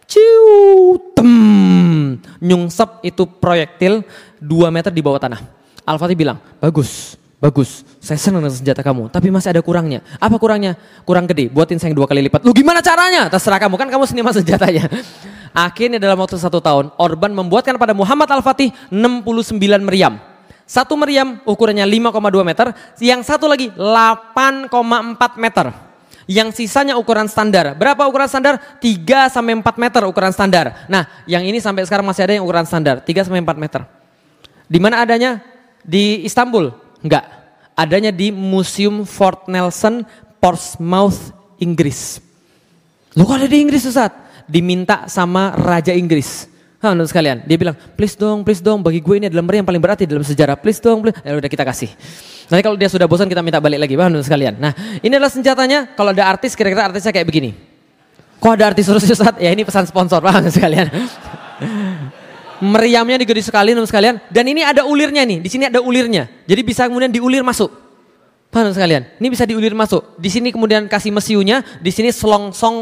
Ciu, 0.05 1.01
tem, 1.17 2.21
nyungsep 2.45 3.01
itu 3.01 3.25
proyektil 3.25 4.05
2 4.45 4.69
meter 4.69 4.93
di 4.93 5.01
bawah 5.01 5.17
tanah. 5.17 5.41
Al-Fatih 5.89 6.13
bilang, 6.13 6.37
bagus, 6.61 7.17
bagus, 7.41 7.81
saya 7.97 8.21
senang 8.21 8.45
dengan 8.45 8.53
senjata 8.53 8.85
kamu, 8.85 9.09
tapi 9.09 9.33
masih 9.33 9.57
ada 9.57 9.65
kurangnya. 9.65 10.05
Apa 10.21 10.37
kurangnya? 10.37 10.77
Kurang 11.09 11.25
gede, 11.25 11.49
buatin 11.49 11.81
saya 11.81 11.97
dua 11.97 12.05
kali 12.05 12.29
lipat. 12.29 12.45
Lu 12.45 12.53
gimana 12.53 12.85
caranya? 12.85 13.33
Terserah 13.33 13.57
kamu, 13.57 13.81
kan 13.81 13.89
kamu 13.89 14.05
seniman 14.05 14.37
senjatanya. 14.37 14.85
Akhirnya 15.57 15.97
dalam 15.97 16.21
waktu 16.21 16.37
satu 16.37 16.61
tahun, 16.61 16.93
Orban 17.01 17.33
membuatkan 17.33 17.81
pada 17.81 17.97
Muhammad 17.97 18.29
Al-Fatih 18.29 18.69
69 18.93 19.57
meriam 19.81 20.34
satu 20.75 20.99
meriam 20.99 21.39
ukurannya 21.47 21.87
5,2 21.87 22.43
meter, 22.43 22.75
yang 22.99 23.23
satu 23.23 23.47
lagi 23.47 23.71
8,4 23.79 25.39
meter. 25.39 25.71
Yang 26.27 26.59
sisanya 26.59 26.99
ukuran 26.99 27.31
standar. 27.31 27.79
Berapa 27.79 28.03
ukuran 28.11 28.27
standar? 28.27 28.59
3 28.83 29.31
sampai 29.31 29.55
4 29.55 29.63
meter 29.79 30.03
ukuran 30.03 30.35
standar. 30.35 30.89
Nah, 30.91 31.07
yang 31.31 31.47
ini 31.47 31.63
sampai 31.63 31.87
sekarang 31.87 32.03
masih 32.03 32.27
ada 32.27 32.35
yang 32.35 32.43
ukuran 32.43 32.67
standar, 32.67 32.99
3 32.99 33.23
sampai 33.23 33.39
4 33.39 33.55
meter. 33.55 33.87
Di 34.67 34.83
mana 34.83 35.07
adanya? 35.07 35.39
Di 35.87 36.27
Istanbul? 36.27 36.75
Enggak. 37.05 37.23
Adanya 37.79 38.11
di 38.11 38.35
Museum 38.35 39.07
Fort 39.07 39.47
Nelson, 39.47 40.03
Portsmouth, 40.43 41.31
Inggris. 41.63 42.19
Lu 43.15 43.23
kok 43.29 43.39
ada 43.39 43.47
di 43.47 43.63
Inggris 43.63 43.87
Ustaz? 43.87 44.11
Diminta 44.51 45.07
sama 45.07 45.55
Raja 45.55 45.95
Inggris. 45.95 46.51
Hah, 46.85 46.93
sekalian, 47.09 47.41
dia 47.49 47.57
bilang, 47.57 47.73
please 47.97 48.13
dong, 48.13 48.45
please 48.45 48.61
dong, 48.61 48.85
bagi 48.85 49.01
gue 49.01 49.17
ini 49.17 49.33
adalah 49.33 49.41
meri 49.41 49.57
yang 49.57 49.65
paling 49.65 49.81
berat 49.81 50.05
di 50.05 50.07
dalam 50.13 50.21
sejarah, 50.21 50.53
please 50.53 50.85
dong, 50.85 51.01
please. 51.01 51.17
Ya 51.25 51.33
udah 51.33 51.49
kita 51.49 51.65
kasih. 51.65 51.89
Nanti 52.53 52.61
kalau 52.61 52.77
dia 52.77 52.93
sudah 52.93 53.09
bosan 53.09 53.25
kita 53.25 53.41
minta 53.41 53.57
balik 53.57 53.81
lagi, 53.81 53.97
paham 53.97 54.21
sekalian. 54.21 54.61
Nah, 54.61 54.77
ini 55.01 55.17
adalah 55.17 55.33
senjatanya, 55.33 55.97
kalau 55.97 56.13
ada 56.13 56.29
artis, 56.29 56.53
kira-kira 56.53 56.85
artisnya 56.85 57.09
kayak 57.09 57.25
begini. 57.25 57.57
Kok 58.37 58.53
ada 58.53 58.69
artis 58.69 58.85
terus 58.85 59.01
Ustaz? 59.01 59.33
Ya 59.41 59.49
ini 59.49 59.65
pesan 59.65 59.89
sponsor, 59.89 60.21
paham 60.21 60.45
sekalian. 60.53 60.93
Meriamnya 62.77 63.17
digede 63.17 63.41
sekali, 63.41 63.73
sekalian. 63.73 64.21
Dan 64.29 64.45
ini 64.45 64.61
ada 64.61 64.85
ulirnya 64.85 65.25
nih, 65.25 65.41
di 65.41 65.49
sini 65.49 65.73
ada 65.73 65.81
ulirnya. 65.81 66.29
Jadi 66.45 66.61
bisa 66.61 66.85
kemudian 66.85 67.09
diulir 67.09 67.41
masuk. 67.41 67.73
Paham 68.53 68.77
sekalian? 68.77 69.09
Ini 69.25 69.29
bisa 69.33 69.49
diulir 69.49 69.73
masuk. 69.73 70.21
Di 70.21 70.29
sini 70.29 70.53
kemudian 70.53 70.85
kasih 70.85 71.17
mesiunya, 71.17 71.65
di 71.81 71.89
sini 71.89 72.13
selongsong 72.13 72.77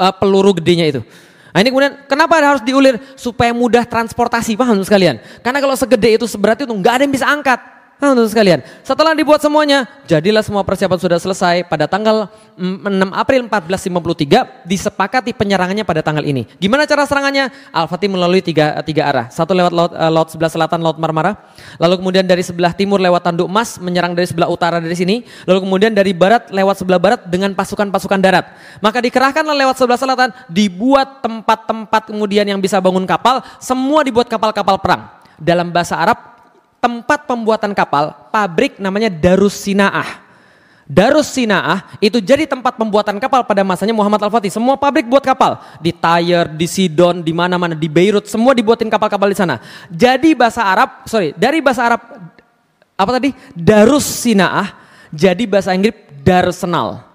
uh, 0.00 0.14
peluru 0.16 0.56
gedenya 0.56 0.88
itu. 0.88 1.04
Nah 1.52 1.60
ini 1.60 1.68
kemudian 1.68 2.08
kenapa 2.08 2.40
harus 2.40 2.64
diulir? 2.64 2.96
Supaya 3.12 3.52
mudah 3.52 3.84
transportasi, 3.84 4.56
paham 4.56 4.80
sekalian? 4.80 5.20
Karena 5.44 5.60
kalau 5.60 5.76
segede 5.76 6.16
itu 6.16 6.24
seberat 6.24 6.64
itu 6.64 6.72
nggak 6.72 6.92
ada 6.96 7.02
yang 7.04 7.12
bisa 7.12 7.28
angkat. 7.28 7.60
Nah, 8.02 8.18
untuk 8.18 8.34
sekalian, 8.34 8.66
setelah 8.82 9.14
dibuat 9.14 9.38
semuanya, 9.38 9.86
jadilah 10.10 10.42
semua 10.42 10.66
persiapan 10.66 10.98
sudah 10.98 11.22
selesai 11.22 11.62
pada 11.70 11.86
tanggal 11.86 12.26
6 12.58 12.82
April 13.14 13.46
1453 13.46 14.66
disepakati 14.66 15.30
penyerangannya 15.30 15.86
pada 15.86 16.02
tanggal 16.02 16.26
ini. 16.26 16.50
Gimana 16.58 16.82
cara 16.82 17.06
serangannya? 17.06 17.54
Al-Fatih 17.70 18.10
melalui 18.10 18.42
tiga, 18.42 18.74
tiga 18.82 19.06
arah. 19.06 19.30
Satu 19.30 19.54
lewat 19.54 19.70
laut, 19.70 19.94
uh, 19.94 20.10
laut 20.10 20.26
sebelah 20.34 20.50
selatan, 20.50 20.82
Laut 20.82 20.98
Marmara. 20.98 21.46
Lalu 21.78 22.02
kemudian 22.02 22.26
dari 22.26 22.42
sebelah 22.42 22.74
timur 22.74 22.98
lewat 22.98 23.22
Tanduk 23.22 23.46
Emas, 23.46 23.78
menyerang 23.78 24.18
dari 24.18 24.26
sebelah 24.26 24.50
utara 24.50 24.82
dari 24.82 24.98
sini. 24.98 25.22
Lalu 25.46 25.62
kemudian 25.62 25.94
dari 25.94 26.10
barat 26.10 26.50
lewat 26.50 26.82
sebelah 26.82 26.98
barat 26.98 27.22
dengan 27.30 27.54
pasukan-pasukan 27.54 28.18
darat. 28.18 28.50
Maka 28.82 28.98
dikerahkanlah 28.98 29.54
lewat 29.54 29.78
sebelah 29.78 30.00
selatan, 30.02 30.34
dibuat 30.50 31.22
tempat-tempat 31.22 32.10
kemudian 32.10 32.50
yang 32.50 32.58
bisa 32.58 32.82
bangun 32.82 33.06
kapal, 33.06 33.46
semua 33.62 34.02
dibuat 34.02 34.26
kapal-kapal 34.26 34.74
perang. 34.82 35.06
Dalam 35.38 35.70
bahasa 35.70 35.94
Arab 35.94 36.31
tempat 36.82 37.30
pembuatan 37.30 37.70
kapal, 37.70 38.10
pabrik 38.34 38.82
namanya 38.82 39.06
Darus 39.06 39.54
Sinaah. 39.54 40.18
Darus 40.82 41.30
Sinaah 41.30 41.86
itu 42.02 42.18
jadi 42.18 42.42
tempat 42.42 42.74
pembuatan 42.74 43.22
kapal 43.22 43.46
pada 43.46 43.62
masanya 43.62 43.94
Muhammad 43.94 44.18
Al-Fatih. 44.18 44.50
Semua 44.50 44.74
pabrik 44.74 45.06
buat 45.06 45.22
kapal. 45.22 45.62
Di 45.78 45.94
Tyre, 45.94 46.50
di 46.50 46.66
Sidon, 46.66 47.22
di 47.22 47.30
mana-mana, 47.30 47.78
di 47.78 47.86
Beirut, 47.86 48.26
semua 48.26 48.50
dibuatin 48.50 48.90
kapal-kapal 48.90 49.30
di 49.30 49.38
sana. 49.38 49.62
Jadi 49.86 50.34
bahasa 50.34 50.66
Arab, 50.66 51.06
sorry, 51.06 51.30
dari 51.38 51.62
bahasa 51.62 51.86
Arab, 51.86 52.02
apa 52.98 53.10
tadi? 53.14 53.30
Darus 53.54 54.02
Sinaah, 54.02 54.74
jadi 55.14 55.46
bahasa 55.46 55.70
Inggris 55.70 55.94
Darsenal. 56.26 57.06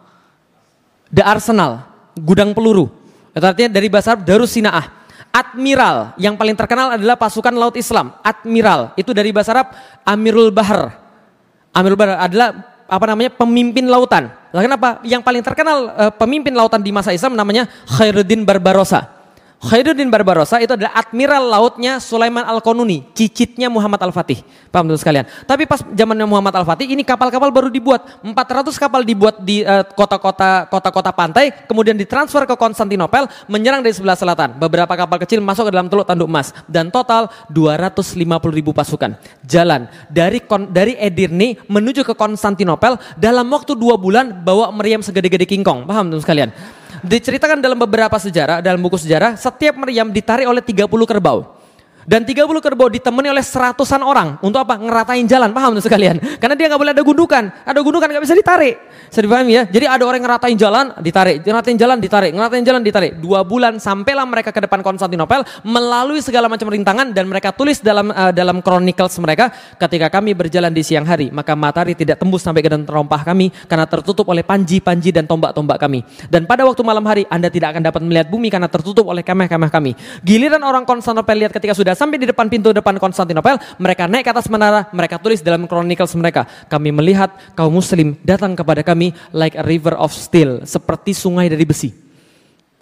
The 1.12 1.28
Arsenal, 1.28 1.84
gudang 2.16 2.56
peluru. 2.56 2.88
Itu 3.36 3.44
artinya 3.44 3.76
dari 3.78 3.92
bahasa 3.92 4.16
Arab 4.16 4.24
Darus 4.24 4.56
Sinaah. 4.56 4.97
Admiral 5.38 6.18
yang 6.18 6.34
paling 6.34 6.58
terkenal 6.58 6.98
adalah 6.98 7.14
pasukan 7.14 7.54
laut 7.54 7.78
Islam. 7.78 8.18
Admiral 8.26 8.98
itu 8.98 9.14
dari 9.14 9.30
bahasa 9.30 9.54
Arab 9.54 9.70
Amirul 10.02 10.50
Bahar. 10.50 10.98
Amirul 11.78 11.94
Bahar 11.94 12.26
adalah 12.26 12.58
apa 12.90 13.06
namanya 13.06 13.30
pemimpin 13.38 13.86
lautan. 13.86 14.34
Lah 14.34 14.62
kenapa? 14.66 14.98
Yang 15.06 15.22
paling 15.22 15.44
terkenal 15.46 15.78
uh, 15.94 16.12
pemimpin 16.16 16.58
lautan 16.58 16.82
di 16.82 16.90
masa 16.90 17.14
Islam 17.14 17.38
namanya 17.38 17.70
Khairuddin 17.86 18.50
Barbarossa. 18.50 19.17
Khairuddin 19.58 20.14
Barbarossa 20.14 20.62
itu 20.62 20.78
adalah 20.78 20.94
admiral 20.94 21.50
lautnya 21.50 21.98
Sulaiman 21.98 22.46
Al-Qanuni, 22.46 23.10
cicitnya 23.18 23.74
Muhammad 23.74 23.98
Al-Fatih. 24.06 24.46
Paham 24.70 24.86
teman 24.86 25.02
sekalian? 25.02 25.26
Tapi 25.50 25.66
pas 25.66 25.82
zamannya 25.82 26.30
Muhammad 26.30 26.54
Al-Fatih 26.62 26.86
ini 26.86 27.02
kapal-kapal 27.02 27.50
baru 27.50 27.74
dibuat. 27.74 28.22
400 28.22 28.78
kapal 28.78 29.02
dibuat 29.02 29.42
di 29.42 29.66
eh, 29.66 29.82
kota-kota 29.98 30.70
uh, 30.70 30.70
kota-kota 30.70 31.10
pantai, 31.10 31.50
kemudian 31.66 31.98
ditransfer 31.98 32.46
ke 32.46 32.54
Konstantinopel, 32.54 33.26
menyerang 33.50 33.82
dari 33.82 33.98
sebelah 33.98 34.14
selatan. 34.14 34.62
Beberapa 34.62 34.94
kapal 34.94 35.18
kecil 35.26 35.42
masuk 35.42 35.68
ke 35.68 35.72
dalam 35.74 35.90
teluk 35.90 36.06
tanduk 36.06 36.30
emas 36.30 36.54
dan 36.70 36.94
total 36.94 37.26
250 37.50 38.14
ribu 38.54 38.78
pasukan. 38.78 39.18
Jalan 39.42 39.90
dari 40.14 40.38
dari 40.70 40.94
Edirne 41.02 41.58
menuju 41.66 42.06
ke 42.06 42.14
Konstantinopel 42.14 43.02
dalam 43.18 43.50
waktu 43.50 43.74
dua 43.74 43.98
bulan 43.98 44.46
bawa 44.46 44.70
meriam 44.70 45.02
segede-gede 45.02 45.50
kingkong. 45.50 45.90
Paham 45.90 46.14
teman 46.14 46.22
sekalian? 46.22 46.54
Diceritakan 47.08 47.64
dalam 47.64 47.80
beberapa 47.80 48.20
sejarah, 48.20 48.60
dalam 48.60 48.84
buku 48.84 49.00
sejarah, 49.00 49.40
setiap 49.40 49.80
meriam 49.80 50.12
ditarik 50.12 50.46
oleh 50.46 50.60
30 50.60 50.86
kerbau. 50.86 51.57
Dan 52.08 52.24
30 52.24 52.48
kerbau 52.64 52.88
ditemani 52.88 53.36
oleh 53.36 53.44
seratusan 53.44 54.00
orang. 54.00 54.40
Untuk 54.40 54.64
apa? 54.64 54.80
Ngeratain 54.80 55.28
jalan, 55.28 55.52
paham 55.52 55.76
tuh 55.76 55.84
sekalian? 55.84 56.24
Karena 56.40 56.56
dia 56.56 56.72
nggak 56.72 56.80
boleh 56.80 56.94
ada 56.96 57.04
gundukan. 57.04 57.44
Ada 57.68 57.80
gundukan 57.84 58.08
nggak 58.08 58.24
bisa 58.24 58.32
ditarik. 58.32 58.80
Bisa 59.12 59.20
dipahami 59.20 59.52
ya? 59.52 59.64
Jadi 59.68 59.86
ada 59.92 60.04
orang 60.08 60.24
ngeratain 60.24 60.56
jalan, 60.56 60.96
ditarik. 61.04 61.44
Ngeratain 61.44 61.76
jalan, 61.76 62.00
ditarik. 62.00 62.32
Ngeratain 62.32 62.64
jalan, 62.64 62.80
ditarik. 62.80 63.12
Dua 63.20 63.44
bulan 63.44 63.84
sampailah 63.84 64.24
mereka 64.24 64.56
ke 64.56 64.64
depan 64.64 64.80
Konstantinopel 64.80 65.44
melalui 65.68 66.24
segala 66.24 66.48
macam 66.48 66.72
rintangan 66.72 67.12
dan 67.12 67.28
mereka 67.28 67.52
tulis 67.52 67.84
dalam 67.84 68.08
uh, 68.16 68.32
dalam 68.32 68.64
chronicles 68.64 69.20
mereka 69.20 69.52
ketika 69.76 70.08
kami 70.08 70.32
berjalan 70.32 70.72
di 70.72 70.88
siang 70.88 71.04
hari 71.04 71.28
maka 71.28 71.60
matahari 71.60 71.92
tidak 71.92 72.24
tembus 72.24 72.40
sampai 72.40 72.64
ke 72.64 72.72
dalam 72.72 72.88
terompah 72.88 73.20
kami 73.28 73.52
karena 73.68 73.84
tertutup 73.84 74.32
oleh 74.32 74.48
panji-panji 74.48 75.12
dan 75.12 75.28
tombak-tombak 75.28 75.76
kami. 75.76 76.08
Dan 76.32 76.48
pada 76.48 76.64
waktu 76.64 76.88
malam 76.88 77.04
hari 77.04 77.28
Anda 77.28 77.52
tidak 77.52 77.76
akan 77.76 77.84
dapat 77.84 78.00
melihat 78.00 78.32
bumi 78.32 78.48
karena 78.48 78.72
tertutup 78.72 79.12
oleh 79.12 79.28
kemah-kemah 79.28 79.68
kami. 79.68 79.92
Giliran 80.24 80.64
orang 80.64 80.88
Konstantinopel 80.88 81.44
lihat 81.44 81.52
ketika 81.52 81.76
sudah 81.76 81.97
sampai 81.98 82.22
di 82.22 82.30
depan 82.30 82.46
pintu 82.46 82.70
depan 82.70 83.02
Konstantinopel, 83.02 83.58
mereka 83.82 84.06
naik 84.06 84.30
ke 84.30 84.32
atas 84.32 84.46
menara, 84.46 84.86
mereka 84.94 85.18
tulis 85.18 85.42
dalam 85.42 85.66
chronicles 85.66 86.14
mereka, 86.14 86.46
kami 86.70 86.94
melihat 86.94 87.34
kaum 87.58 87.74
muslim 87.74 88.14
datang 88.22 88.54
kepada 88.54 88.86
kami 88.86 89.18
like 89.34 89.58
a 89.58 89.66
river 89.66 89.98
of 89.98 90.14
steel, 90.14 90.62
seperti 90.64 91.18
sungai 91.18 91.50
dari 91.50 91.66
besi. 91.66 91.90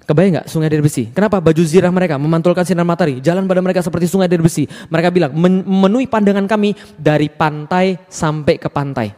Kebayang 0.06 0.38
nggak 0.38 0.48
sungai 0.52 0.70
dari 0.70 0.86
besi? 0.86 1.10
Kenapa? 1.10 1.42
Baju 1.42 1.64
zirah 1.66 1.90
mereka 1.90 2.22
memantulkan 2.22 2.62
sinar 2.62 2.86
matahari. 2.86 3.18
Jalan 3.26 3.50
pada 3.50 3.58
mereka 3.58 3.82
seperti 3.82 4.06
sungai 4.06 4.30
dari 4.30 4.38
besi. 4.38 4.70
Mereka 4.70 5.10
bilang, 5.10 5.34
memenuhi 5.34 6.06
pandangan 6.06 6.46
kami 6.46 6.78
dari 6.94 7.26
pantai 7.26 7.98
sampai 8.06 8.62
ke 8.62 8.70
pantai. 8.70 9.10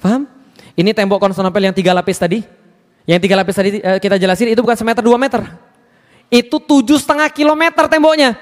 Paham? 0.00 0.24
Ini 0.72 0.96
tembok 0.96 1.20
Konstantinopel 1.20 1.68
yang 1.68 1.76
tiga 1.76 1.92
lapis 1.92 2.16
tadi. 2.16 2.40
Yang 3.04 3.20
tiga 3.28 3.34
lapis 3.36 3.54
tadi 3.60 3.68
eh, 3.76 3.98
kita 4.00 4.16
jelasin 4.16 4.48
itu 4.48 4.64
bukan 4.64 4.72
semeter 4.72 5.04
dua 5.04 5.20
meter. 5.20 5.44
Itu 6.32 6.56
tujuh 6.64 6.96
setengah 6.96 7.28
kilometer 7.28 7.84
temboknya. 7.92 8.32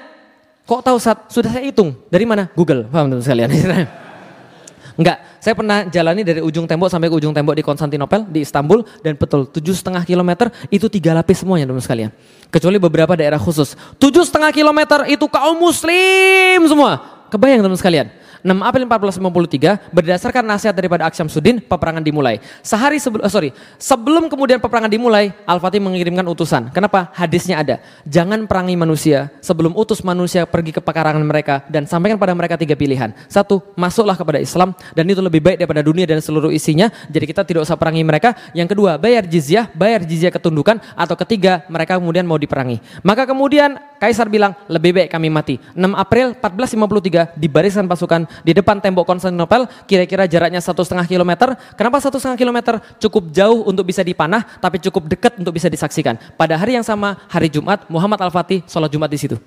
Kok 0.71 0.79
tahu 0.87 0.97
saat 1.03 1.27
sudah 1.27 1.51
saya 1.51 1.67
hitung? 1.67 1.91
Dari 2.07 2.23
mana? 2.23 2.47
Google. 2.55 2.87
Paham 2.87 3.11
teman 3.11 3.19
sekalian? 3.19 3.51
Enggak, 4.99 5.19
saya 5.43 5.51
pernah 5.51 5.83
jalani 5.91 6.23
dari 6.23 6.39
ujung 6.39 6.63
tembok 6.63 6.87
sampai 6.87 7.11
ke 7.11 7.15
ujung 7.19 7.35
tembok 7.35 7.59
di 7.59 7.63
Konstantinopel, 7.63 8.23
di 8.31 8.39
Istanbul, 8.39 8.79
dan 9.03 9.19
betul 9.19 9.51
tujuh 9.51 9.75
setengah 9.75 10.07
kilometer 10.07 10.47
itu 10.71 10.87
tiga 10.87 11.11
lapis 11.11 11.43
semuanya 11.43 11.67
teman 11.67 11.83
sekalian. 11.83 12.15
Kecuali 12.47 12.79
beberapa 12.79 13.19
daerah 13.19 13.35
khusus. 13.35 13.75
Tujuh 13.99 14.23
setengah 14.23 14.55
kilometer 14.55 15.11
itu 15.11 15.27
kaum 15.27 15.59
muslim 15.59 16.63
semua. 16.63 17.03
Kebayang 17.27 17.67
teman 17.67 17.75
sekalian. 17.75 18.07
6 18.41 18.49
April 18.61 18.85
1453 18.89 19.93
berdasarkan 19.93 20.43
nasihat 20.45 20.73
daripada 20.73 21.05
Aksyam 21.05 21.29
Sudin 21.29 21.61
peperangan 21.61 22.01
dimulai. 22.01 22.41
Sehari 22.65 22.97
sebelum 22.97 23.23
oh 23.25 23.31
sorry, 23.31 23.53
sebelum 23.77 24.27
kemudian 24.27 24.57
peperangan 24.57 24.89
dimulai, 24.89 25.33
Al-Fatih 25.45 25.81
mengirimkan 25.81 26.25
utusan. 26.25 26.73
Kenapa? 26.73 27.13
Hadisnya 27.13 27.61
ada. 27.61 27.75
Jangan 28.05 28.49
perangi 28.49 28.73
manusia 28.73 29.29
sebelum 29.39 29.77
utus 29.77 30.01
manusia 30.01 30.49
pergi 30.49 30.73
ke 30.73 30.81
pekarangan 30.81 31.21
mereka 31.21 31.65
dan 31.69 31.85
sampaikan 31.85 32.17
pada 32.17 32.33
mereka 32.33 32.57
tiga 32.57 32.73
pilihan. 32.73 33.13
Satu, 33.29 33.61
masuklah 33.77 34.17
kepada 34.17 34.41
Islam 34.41 34.73
dan 34.97 35.05
itu 35.05 35.21
lebih 35.21 35.41
baik 35.41 35.57
daripada 35.61 35.85
dunia 35.85 36.09
dan 36.09 36.19
seluruh 36.19 36.49
isinya. 36.49 36.89
Jadi 37.07 37.25
kita 37.29 37.45
tidak 37.45 37.63
usah 37.65 37.77
perangi 37.77 38.01
mereka. 38.01 38.33
Yang 38.57 38.73
kedua, 38.73 38.97
bayar 38.97 39.23
jizyah, 39.29 39.69
bayar 39.71 40.01
jizyah 40.01 40.33
ketundukan 40.33 40.81
atau 40.97 41.15
ketiga, 41.15 41.61
mereka 41.69 42.01
kemudian 42.01 42.25
mau 42.25 42.41
diperangi. 42.41 42.81
Maka 43.05 43.29
kemudian 43.29 43.77
Kaisar 44.01 44.33
bilang, 44.33 44.57
lebih 44.65 44.97
baik 44.97 45.13
kami 45.13 45.29
mati. 45.29 45.61
6 45.77 45.93
April 45.93 46.33
1453 46.33 47.37
dibariskan 47.37 47.85
pasukan 47.85 48.25
di 48.41 48.51
depan 48.55 48.79
tembok 48.79 49.03
Konstantinopel 49.03 49.67
kira-kira 49.85 50.25
jaraknya 50.25 50.63
satu 50.63 50.81
setengah 50.81 51.05
kilometer. 51.05 51.53
Kenapa 51.75 51.99
satu 51.99 52.17
setengah 52.17 52.39
kilometer? 52.39 52.79
Cukup 52.97 53.29
jauh 53.35 53.67
untuk 53.67 53.83
bisa 53.83 54.01
dipanah, 54.01 54.43
tapi 54.63 54.79
cukup 54.79 55.11
dekat 55.11 55.37
untuk 55.37 55.55
bisa 55.55 55.67
disaksikan. 55.67 56.15
Pada 56.39 56.55
hari 56.55 56.79
yang 56.79 56.85
sama, 56.85 57.19
hari 57.27 57.51
Jumat, 57.51 57.85
Muhammad 57.91 58.19
Al-Fatih 58.23 58.63
sholat 58.67 58.89
Jumat 58.91 59.11
di 59.11 59.19
situ. 59.19 59.37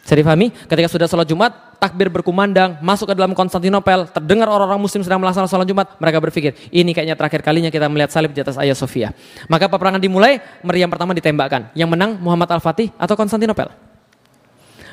Bisa 0.00 0.16
difahami? 0.16 0.48
Ketika 0.64 0.88
sudah 0.88 1.04
sholat 1.04 1.28
Jumat, 1.28 1.76
takbir 1.76 2.08
berkumandang, 2.08 2.80
masuk 2.80 3.12
ke 3.12 3.14
dalam 3.16 3.36
Konstantinopel, 3.36 4.08
terdengar 4.08 4.48
orang-orang 4.48 4.80
muslim 4.80 5.04
sedang 5.04 5.20
melaksanakan 5.20 5.50
sholat 5.50 5.68
Jumat, 5.68 5.86
mereka 6.00 6.18
berpikir, 6.24 6.56
ini 6.72 6.96
kayaknya 6.96 7.20
terakhir 7.20 7.44
kalinya 7.44 7.68
kita 7.68 7.84
melihat 7.92 8.08
salib 8.08 8.32
di 8.32 8.40
atas 8.40 8.56
Ayah 8.56 8.72
Sofia. 8.72 9.12
Maka 9.44 9.68
peperangan 9.68 10.00
dimulai, 10.00 10.40
meriam 10.64 10.88
pertama 10.88 11.12
ditembakkan. 11.12 11.68
Yang 11.76 11.88
menang 11.92 12.16
Muhammad 12.16 12.48
Al-Fatih 12.48 12.88
atau 12.96 13.12
Konstantinopel? 13.12 13.89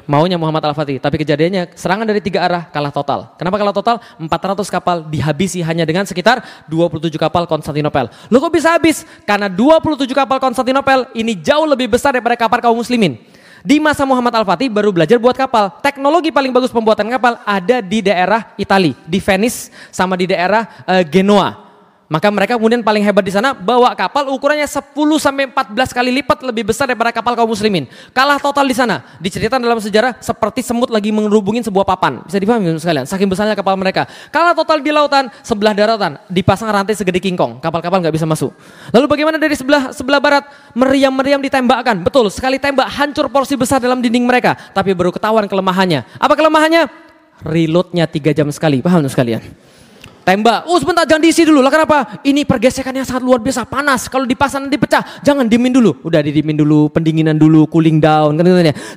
Maunya 0.07 0.39
Muhammad 0.39 0.63
Al-Fatih. 0.71 0.97
Tapi 0.97 1.21
kejadiannya 1.21 1.75
serangan 1.75 2.07
dari 2.07 2.23
tiga 2.23 2.47
arah 2.47 2.65
kalah 2.71 2.89
total. 2.89 3.35
Kenapa 3.35 3.59
kalah 3.59 3.75
total? 3.75 3.95
400 4.17 4.65
kapal 4.71 5.05
dihabisi 5.05 5.59
hanya 5.61 5.83
dengan 5.83 6.07
sekitar 6.07 6.41
27 6.65 7.13
kapal 7.19 7.45
Konstantinopel. 7.45 8.09
Lo 8.31 8.39
kok 8.39 8.55
bisa 8.55 8.73
habis? 8.73 9.03
Karena 9.27 9.51
27 9.51 10.07
kapal 10.15 10.39
Konstantinopel 10.39 11.11
ini 11.13 11.35
jauh 11.37 11.67
lebih 11.67 11.91
besar 11.91 12.15
daripada 12.15 12.39
kapal 12.39 12.63
kaum 12.63 12.79
muslimin. 12.79 13.19
Di 13.67 13.83
masa 13.83 14.07
Muhammad 14.07 14.31
Al-Fatih 14.31 14.71
baru 14.71 14.95
belajar 14.95 15.19
buat 15.19 15.35
kapal. 15.35 15.83
Teknologi 15.83 16.31
paling 16.31 16.55
bagus 16.55 16.71
pembuatan 16.71 17.11
kapal 17.11 17.35
ada 17.43 17.83
di 17.83 17.99
daerah 17.99 18.55
Italia, 18.55 18.95
di 19.03 19.19
Venice 19.19 19.75
sama 19.91 20.15
di 20.15 20.23
daerah 20.23 20.63
uh, 20.87 21.03
Genoa. 21.03 21.66
Maka 22.07 22.31
mereka 22.31 22.55
kemudian 22.55 22.79
paling 22.79 23.03
hebat 23.03 23.19
di 23.19 23.35
sana 23.35 23.51
bawa 23.51 23.91
kapal 23.91 24.31
ukurannya 24.31 24.63
10 24.63 24.95
sampai 25.19 25.51
14 25.51 25.91
kali 25.91 26.09
lipat 26.23 26.39
lebih 26.39 26.71
besar 26.71 26.87
daripada 26.87 27.11
kapal 27.11 27.35
kaum 27.35 27.51
muslimin. 27.51 27.83
Kalah 28.15 28.39
total 28.39 28.63
di 28.63 28.71
sana. 28.71 29.03
Diceritakan 29.19 29.59
dalam 29.59 29.75
sejarah 29.83 30.15
seperti 30.23 30.63
semut 30.63 30.87
lagi 30.87 31.11
mengerubungin 31.11 31.67
sebuah 31.67 31.83
papan. 31.83 32.23
Bisa 32.23 32.39
dipahami 32.39 32.79
sekalian, 32.79 33.03
saking 33.03 33.27
besarnya 33.27 33.59
kapal 33.59 33.75
mereka. 33.75 34.07
Kalah 34.31 34.55
total 34.55 34.79
di 34.79 34.91
lautan, 34.95 35.27
sebelah 35.43 35.75
daratan 35.75 36.15
dipasang 36.31 36.71
rantai 36.71 36.95
segede 36.95 37.19
kingkong. 37.19 37.59
Kapal-kapal 37.59 37.99
nggak 37.99 38.15
bisa 38.15 38.23
masuk. 38.23 38.55
Lalu 38.95 39.05
bagaimana 39.11 39.35
dari 39.35 39.59
sebelah 39.59 39.91
sebelah 39.91 40.23
barat? 40.23 40.47
Meriam-meriam 40.79 41.43
ditembakkan. 41.43 41.99
Betul, 42.07 42.31
sekali 42.31 42.55
tembak 42.55 42.87
hancur 42.87 43.27
porsi 43.27 43.59
besar 43.59 43.83
dalam 43.83 43.99
dinding 43.99 44.23
mereka, 44.23 44.55
tapi 44.71 44.95
baru 44.95 45.11
ketahuan 45.11 45.43
kelemahannya. 45.43 46.07
Apa 46.23 46.39
kelemahannya? 46.39 46.87
Reloadnya 47.43 48.07
tiga 48.07 48.31
jam 48.31 48.47
sekali. 48.47 48.79
Paham 48.79 49.03
sekalian? 49.11 49.43
Tembak. 50.27 50.67
Oh 50.67 50.75
sebentar 50.75 51.07
jangan 51.07 51.23
diisi 51.23 51.47
dulu 51.47 51.63
lah 51.63 51.71
kenapa? 51.71 52.19
Ini 52.19 52.43
pergesekannya 52.43 53.07
sangat 53.07 53.23
luar 53.23 53.39
biasa 53.39 53.63
panas. 53.63 54.11
Kalau 54.11 54.27
dipasang 54.27 54.67
nanti 54.67 54.75
pecah. 54.75 55.23
Jangan 55.23 55.47
dimin 55.47 55.71
dulu. 55.71 55.95
Udah 56.03 56.19
didimin 56.19 56.59
dulu, 56.59 56.91
pendinginan 56.91 57.39
dulu, 57.39 57.63
cooling 57.71 58.03
down. 58.03 58.35
Kan 58.35 58.43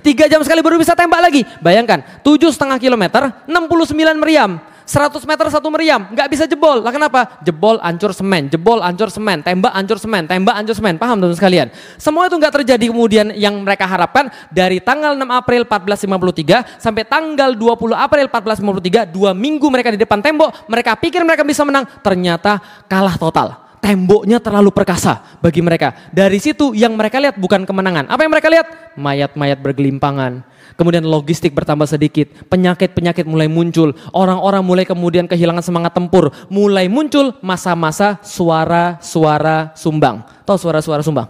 Tiga 0.02 0.26
jam 0.26 0.42
sekali 0.42 0.58
baru 0.58 0.82
bisa 0.82 0.98
tembak 0.98 1.22
lagi. 1.22 1.46
Bayangkan 1.62 2.02
tujuh 2.26 2.50
setengah 2.50 2.82
kilometer, 2.82 3.30
69 3.46 4.18
meriam. 4.18 4.58
100 4.90 5.22
meter 5.22 5.46
satu 5.54 5.70
meriam, 5.70 6.02
nggak 6.10 6.26
bisa 6.26 6.50
jebol. 6.50 6.82
Lah 6.82 6.90
kenapa? 6.90 7.38
Jebol 7.46 7.78
ancur 7.78 8.10
semen, 8.10 8.50
jebol 8.50 8.82
ancur 8.82 9.06
semen, 9.06 9.38
tembak 9.38 9.70
ancur 9.70 10.02
semen, 10.02 10.26
tembak 10.26 10.58
ancur 10.58 10.74
semen. 10.74 10.98
Paham 10.98 11.22
teman 11.22 11.36
sekalian? 11.38 11.70
Semua 11.94 12.26
itu 12.26 12.34
nggak 12.34 12.58
terjadi 12.58 12.90
kemudian 12.90 13.30
yang 13.38 13.54
mereka 13.62 13.86
harapkan 13.86 14.26
dari 14.50 14.82
tanggal 14.82 15.14
6 15.14 15.22
April 15.30 15.62
1453 15.62 16.82
sampai 16.82 17.06
tanggal 17.06 17.54
20 17.54 17.94
April 17.94 18.26
1453, 18.26 19.14
dua 19.14 19.30
minggu 19.30 19.70
mereka 19.70 19.94
di 19.94 20.00
depan 20.02 20.18
tembok, 20.18 20.66
mereka 20.66 20.98
pikir 20.98 21.22
mereka 21.22 21.46
bisa 21.46 21.62
menang, 21.62 21.86
ternyata 22.02 22.58
kalah 22.90 23.14
total 23.14 23.69
temboknya 23.80 24.38
terlalu 24.38 24.70
perkasa 24.70 25.40
bagi 25.40 25.64
mereka. 25.64 25.96
Dari 26.12 26.36
situ 26.36 26.76
yang 26.76 26.94
mereka 26.94 27.18
lihat 27.18 27.40
bukan 27.40 27.64
kemenangan. 27.64 28.06
Apa 28.06 28.22
yang 28.22 28.32
mereka 28.32 28.48
lihat? 28.52 28.66
Mayat-mayat 28.94 29.58
bergelimpangan, 29.58 30.44
kemudian 30.76 31.02
logistik 31.04 31.56
bertambah 31.56 31.88
sedikit, 31.88 32.30
penyakit-penyakit 32.52 33.24
mulai 33.24 33.48
muncul, 33.48 33.96
orang-orang 34.12 34.62
mulai 34.62 34.84
kemudian 34.84 35.24
kehilangan 35.24 35.64
semangat 35.64 35.96
tempur, 35.96 36.30
mulai 36.52 36.86
muncul 36.86 37.34
masa-masa 37.40 38.20
suara-suara 38.20 39.72
sumbang. 39.74 40.22
Tahu 40.44 40.56
suara-suara 40.60 41.00
sumbang? 41.00 41.28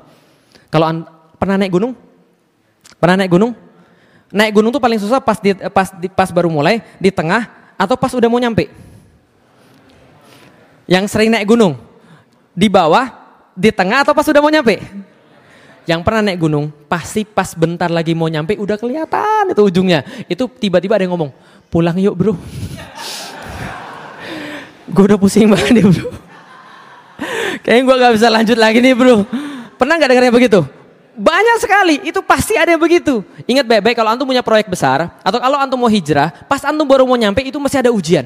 Kalau 0.69 1.07
pernah 1.39 1.57
naik 1.57 1.73
gunung? 1.73 1.95
Pernah 2.99 3.25
naik 3.25 3.33
gunung? 3.33 3.53
Naik 4.31 4.53
gunung 4.55 4.71
tuh 4.71 4.83
paling 4.83 4.99
susah 5.03 5.19
pas 5.19 5.39
di, 5.43 5.51
pas 5.55 5.89
di, 5.99 6.07
pas 6.07 6.31
baru 6.31 6.47
mulai, 6.47 6.83
di 7.03 7.11
tengah 7.11 7.75
atau 7.75 7.99
pas 7.99 8.15
udah 8.15 8.31
mau 8.31 8.39
nyampe. 8.39 8.71
Yang 10.87 11.11
sering 11.11 11.31
naik 11.31 11.47
gunung, 11.47 11.79
di 12.55 12.67
bawah, 12.67 13.07
di 13.55 13.71
tengah 13.71 14.03
atau 14.03 14.15
pas 14.15 14.27
udah 14.27 14.43
mau 14.43 14.53
nyampe? 14.53 14.79
Yang 15.89 16.01
pernah 16.07 16.23
naik 16.23 16.39
gunung, 16.39 16.71
pasti 16.87 17.25
pas 17.25 17.51
bentar 17.57 17.91
lagi 17.91 18.15
mau 18.15 18.31
nyampe 18.31 18.55
udah 18.55 18.79
kelihatan 18.79 19.51
itu 19.51 19.63
ujungnya. 19.65 20.07
Itu 20.31 20.47
tiba-tiba 20.47 21.01
ada 21.01 21.05
yang 21.09 21.17
ngomong, 21.17 21.33
pulang 21.73 21.97
yuk 21.99 22.15
bro. 22.15 22.35
gue 24.95 25.05
udah 25.07 25.19
pusing 25.19 25.51
banget 25.51 25.81
nih 25.81 25.85
bro. 25.89 26.09
Kayaknya 27.65 27.83
gue 27.85 27.97
gak 28.01 28.13
bisa 28.17 28.29
lanjut 28.31 28.59
lagi 28.59 28.79
nih 28.79 28.95
bro. 28.95 29.27
Pernah 29.81 29.95
gak 29.99 30.11
dengarnya 30.13 30.35
begitu? 30.35 30.61
Banyak 31.21 31.57
sekali, 31.61 31.95
itu 32.07 32.21
pasti 32.25 32.57
ada 32.57 32.73
yang 32.73 32.81
begitu. 32.81 33.21
Ingat 33.45 33.69
baik-baik 33.69 33.99
kalau 33.99 34.15
antum 34.15 34.25
punya 34.25 34.41
proyek 34.41 34.73
besar, 34.73 35.21
atau 35.21 35.37
kalau 35.37 35.61
antum 35.61 35.77
mau 35.77 35.91
hijrah, 35.91 36.33
pas 36.49 36.65
antum 36.65 36.89
baru 36.89 37.05
mau 37.05 37.19
nyampe 37.19 37.45
itu 37.45 37.61
masih 37.61 37.85
ada 37.85 37.91
ujian. 37.93 38.25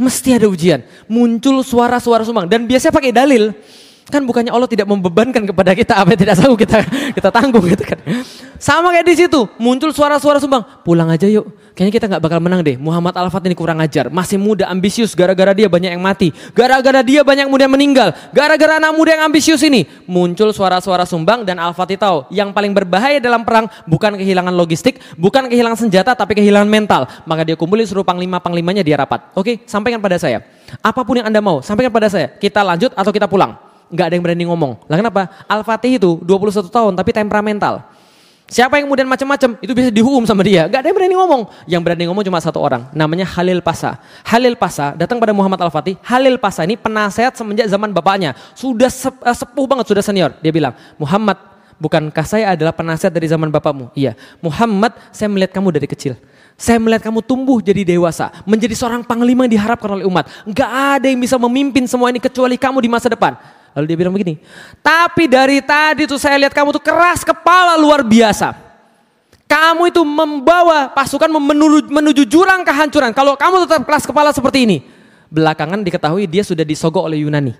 Mesti 0.00 0.40
ada 0.40 0.48
ujian. 0.48 0.80
Muncul 1.04 1.60
suara-suara 1.60 2.24
sumbang. 2.24 2.48
Dan 2.48 2.64
biasanya 2.64 2.96
pakai 2.96 3.12
dalil. 3.12 3.52
Kan 4.10 4.26
bukannya 4.26 4.50
Allah 4.50 4.66
tidak 4.66 4.90
membebankan 4.90 5.46
kepada 5.46 5.72
kita 5.72 5.94
apa 5.96 6.12
yang 6.12 6.20
tidak 6.20 6.34
sanggup 6.36 6.58
kita 6.58 6.82
kita 7.14 7.30
tanggung 7.30 7.64
gitu 7.64 7.86
kan. 7.86 7.98
Sama 8.60 8.92
kayak 8.92 9.06
di 9.08 9.14
situ, 9.16 9.40
muncul 9.56 9.88
suara-suara 9.88 10.36
sumbang, 10.36 10.60
pulang 10.84 11.08
aja 11.08 11.24
yuk. 11.24 11.48
Kayaknya 11.72 11.92
kita 11.96 12.06
nggak 12.12 12.22
bakal 12.28 12.38
menang 12.44 12.60
deh. 12.60 12.76
Muhammad 12.76 13.16
Al-Fat 13.16 13.40
ini 13.48 13.56
kurang 13.56 13.80
ajar, 13.80 14.12
masih 14.12 14.36
muda, 14.36 14.68
ambisius, 14.68 15.16
gara-gara 15.16 15.56
dia 15.56 15.64
banyak 15.64 15.96
yang 15.96 16.04
mati, 16.04 16.28
gara-gara 16.52 17.00
dia 17.00 17.24
banyak 17.24 17.48
muda 17.48 17.64
yang 17.64 17.72
meninggal, 17.72 18.12
gara-gara 18.36 18.76
anak 18.76 18.92
muda 18.92 19.16
yang 19.16 19.32
ambisius 19.32 19.64
ini 19.64 19.88
muncul 20.04 20.52
suara-suara 20.52 21.08
sumbang 21.08 21.40
dan 21.48 21.56
Al-Fatih 21.56 21.96
tahu 21.96 22.28
yang 22.28 22.52
paling 22.52 22.76
berbahaya 22.76 23.16
dalam 23.16 23.48
perang 23.48 23.64
bukan 23.88 24.20
kehilangan 24.20 24.52
logistik, 24.52 25.00
bukan 25.16 25.48
kehilangan 25.48 25.80
senjata, 25.80 26.12
tapi 26.12 26.36
kehilangan 26.36 26.68
mental. 26.68 27.08
Maka 27.24 27.48
dia 27.48 27.56
kumpulin 27.56 27.88
seluruh 27.88 28.04
panglima-panglimanya 28.04 28.84
dia 28.84 29.00
rapat. 29.00 29.32
Oke, 29.32 29.64
sampaikan 29.64 30.04
pada 30.04 30.20
saya. 30.20 30.44
Apa 30.84 31.00
pun 31.00 31.16
yang 31.16 31.32
anda 31.32 31.40
mau, 31.40 31.64
sampaikan 31.64 31.88
pada 31.88 32.12
saya. 32.12 32.28
Kita 32.36 32.60
lanjut 32.60 32.92
atau 32.92 33.08
kita 33.08 33.24
pulang 33.24 33.69
nggak 33.90 34.06
ada 34.06 34.14
yang 34.16 34.24
berani 34.24 34.44
ngomong. 34.46 34.72
Lah 34.86 34.96
kenapa? 34.96 35.28
Al-Fatih 35.50 35.98
itu 35.98 36.16
21 36.22 36.70
tahun 36.70 36.92
tapi 36.94 37.10
temperamental. 37.10 37.84
Siapa 38.50 38.82
yang 38.82 38.90
kemudian 38.90 39.06
macam-macam 39.06 39.62
itu 39.62 39.70
bisa 39.70 39.94
dihukum 39.94 40.26
sama 40.26 40.42
dia. 40.42 40.66
Gak 40.66 40.82
ada 40.82 40.90
yang 40.90 40.98
berani 40.98 41.14
ngomong. 41.14 41.42
Yang 41.70 41.82
berani 41.86 42.04
ngomong 42.10 42.24
cuma 42.26 42.42
satu 42.42 42.58
orang. 42.58 42.90
Namanya 42.90 43.22
Halil 43.22 43.62
Pasa. 43.62 44.02
Halil 44.26 44.58
Pasa 44.58 44.98
datang 44.98 45.22
pada 45.22 45.30
Muhammad 45.30 45.62
Al-Fatih. 45.62 45.94
Halil 46.02 46.34
Pasa 46.34 46.66
ini 46.66 46.74
penasehat 46.74 47.38
semenjak 47.38 47.70
zaman 47.70 47.94
bapaknya. 47.94 48.34
Sudah 48.58 48.90
eh, 48.90 49.36
sepuh 49.38 49.70
banget, 49.70 49.86
sudah 49.86 50.02
senior. 50.02 50.34
Dia 50.42 50.50
bilang, 50.50 50.74
Muhammad, 50.98 51.38
bukankah 51.78 52.26
saya 52.26 52.50
adalah 52.58 52.74
penasehat 52.74 53.14
dari 53.14 53.30
zaman 53.30 53.54
bapakmu? 53.54 53.94
Iya. 53.94 54.18
Muhammad, 54.42 54.98
saya 55.14 55.30
melihat 55.30 55.54
kamu 55.54 55.70
dari 55.70 55.86
kecil. 55.86 56.18
Saya 56.58 56.82
melihat 56.82 57.06
kamu 57.06 57.22
tumbuh 57.22 57.62
jadi 57.62 57.86
dewasa. 57.86 58.34
Menjadi 58.50 58.74
seorang 58.74 59.06
panglima 59.06 59.46
yang 59.46 59.62
diharapkan 59.62 59.94
oleh 59.94 60.10
umat. 60.10 60.26
Gak 60.50 60.98
ada 60.98 61.06
yang 61.06 61.22
bisa 61.22 61.38
memimpin 61.38 61.86
semua 61.86 62.10
ini 62.10 62.18
kecuali 62.18 62.58
kamu 62.58 62.82
di 62.82 62.90
masa 62.90 63.06
depan. 63.06 63.38
Lalu 63.76 63.84
dia 63.86 63.98
bilang 63.98 64.14
begini, 64.14 64.34
tapi 64.82 65.30
dari 65.30 65.62
tadi 65.62 66.02
tuh 66.02 66.18
saya 66.18 66.34
lihat 66.42 66.50
kamu 66.50 66.74
tuh 66.74 66.82
keras 66.82 67.22
kepala 67.22 67.78
luar 67.78 68.02
biasa. 68.02 68.50
Kamu 69.50 69.90
itu 69.90 70.02
membawa 70.06 70.90
pasukan 70.94 71.26
menuju, 71.26 71.90
menuju 71.90 72.22
jurang 72.26 72.62
kehancuran. 72.62 73.10
Kalau 73.10 73.34
kamu 73.34 73.66
tetap 73.66 73.82
keras 73.82 74.06
kepala 74.06 74.30
seperti 74.30 74.62
ini. 74.62 74.78
Belakangan 75.30 75.86
diketahui 75.86 76.26
dia 76.26 76.42
sudah 76.42 76.66
disogok 76.66 77.06
oleh 77.06 77.22
Yunani. 77.22 77.54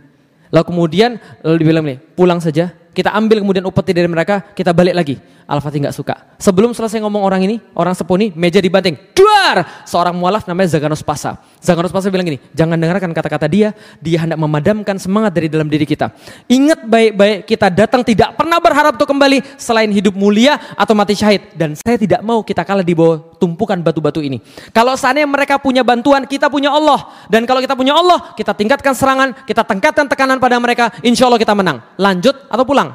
Lalu 0.50 0.64
kemudian 0.66 1.22
lalu 1.46 1.56
dibilang 1.62 1.84
nih, 1.86 1.98
pulang 2.18 2.42
saja. 2.42 2.74
Kita 2.90 3.14
ambil 3.14 3.38
kemudian 3.42 3.62
upeti 3.62 3.94
dari 3.94 4.10
mereka, 4.10 4.42
kita 4.50 4.74
balik 4.74 4.94
lagi. 4.98 5.16
Al-Fatih 5.50 5.82
nggak 5.82 5.96
suka. 5.98 6.14
Sebelum 6.38 6.70
selesai 6.70 7.02
ngomong 7.02 7.26
orang 7.26 7.42
ini, 7.42 7.58
orang 7.74 7.90
sepuh 7.90 8.14
ini, 8.22 8.30
meja 8.38 8.62
dibanting. 8.62 8.94
Duar! 9.14 9.82
Seorang 9.82 10.14
mualaf 10.14 10.46
namanya 10.46 10.70
Zaganos 10.78 11.02
Pasa. 11.02 11.42
Zaganos 11.58 11.90
Pasa 11.90 12.06
bilang 12.06 12.22
gini, 12.22 12.38
jangan 12.54 12.78
dengarkan 12.78 13.10
kata-kata 13.10 13.50
dia, 13.50 13.74
dia 13.98 14.22
hendak 14.22 14.38
memadamkan 14.38 14.94
semangat 15.02 15.34
dari 15.34 15.50
dalam 15.50 15.66
diri 15.66 15.82
kita. 15.82 16.14
Ingat 16.46 16.86
baik-baik 16.86 17.50
kita 17.50 17.66
datang 17.66 18.06
tidak 18.06 18.38
pernah 18.38 18.62
berharap 18.62 18.94
untuk 18.94 19.10
kembali 19.10 19.42
selain 19.58 19.90
hidup 19.90 20.14
mulia 20.14 20.54
atau 20.78 20.94
mati 20.94 21.18
syahid. 21.18 21.50
Dan 21.58 21.74
saya 21.74 21.98
tidak 21.98 22.22
mau 22.22 22.46
kita 22.46 22.62
kalah 22.62 22.86
di 22.86 22.94
bawah 22.94 23.34
tumpukan 23.42 23.78
batu-batu 23.82 24.22
ini. 24.22 24.38
Kalau 24.70 24.94
seandainya 24.94 25.26
mereka 25.26 25.58
punya 25.58 25.82
bantuan, 25.82 26.30
kita 26.30 26.46
punya 26.46 26.70
Allah. 26.70 27.10
Dan 27.26 27.42
kalau 27.42 27.58
kita 27.58 27.74
punya 27.74 27.98
Allah, 27.98 28.38
kita 28.38 28.54
tingkatkan 28.54 28.94
serangan, 28.94 29.34
kita 29.46 29.66
tingkatkan 29.66 30.06
tekanan 30.06 30.38
pada 30.38 30.62
mereka, 30.62 30.94
insya 31.02 31.26
Allah 31.26 31.42
kita 31.42 31.58
menang. 31.58 31.82
Lanjut 31.98 32.38
atau 32.46 32.62
pulang? 32.62 32.89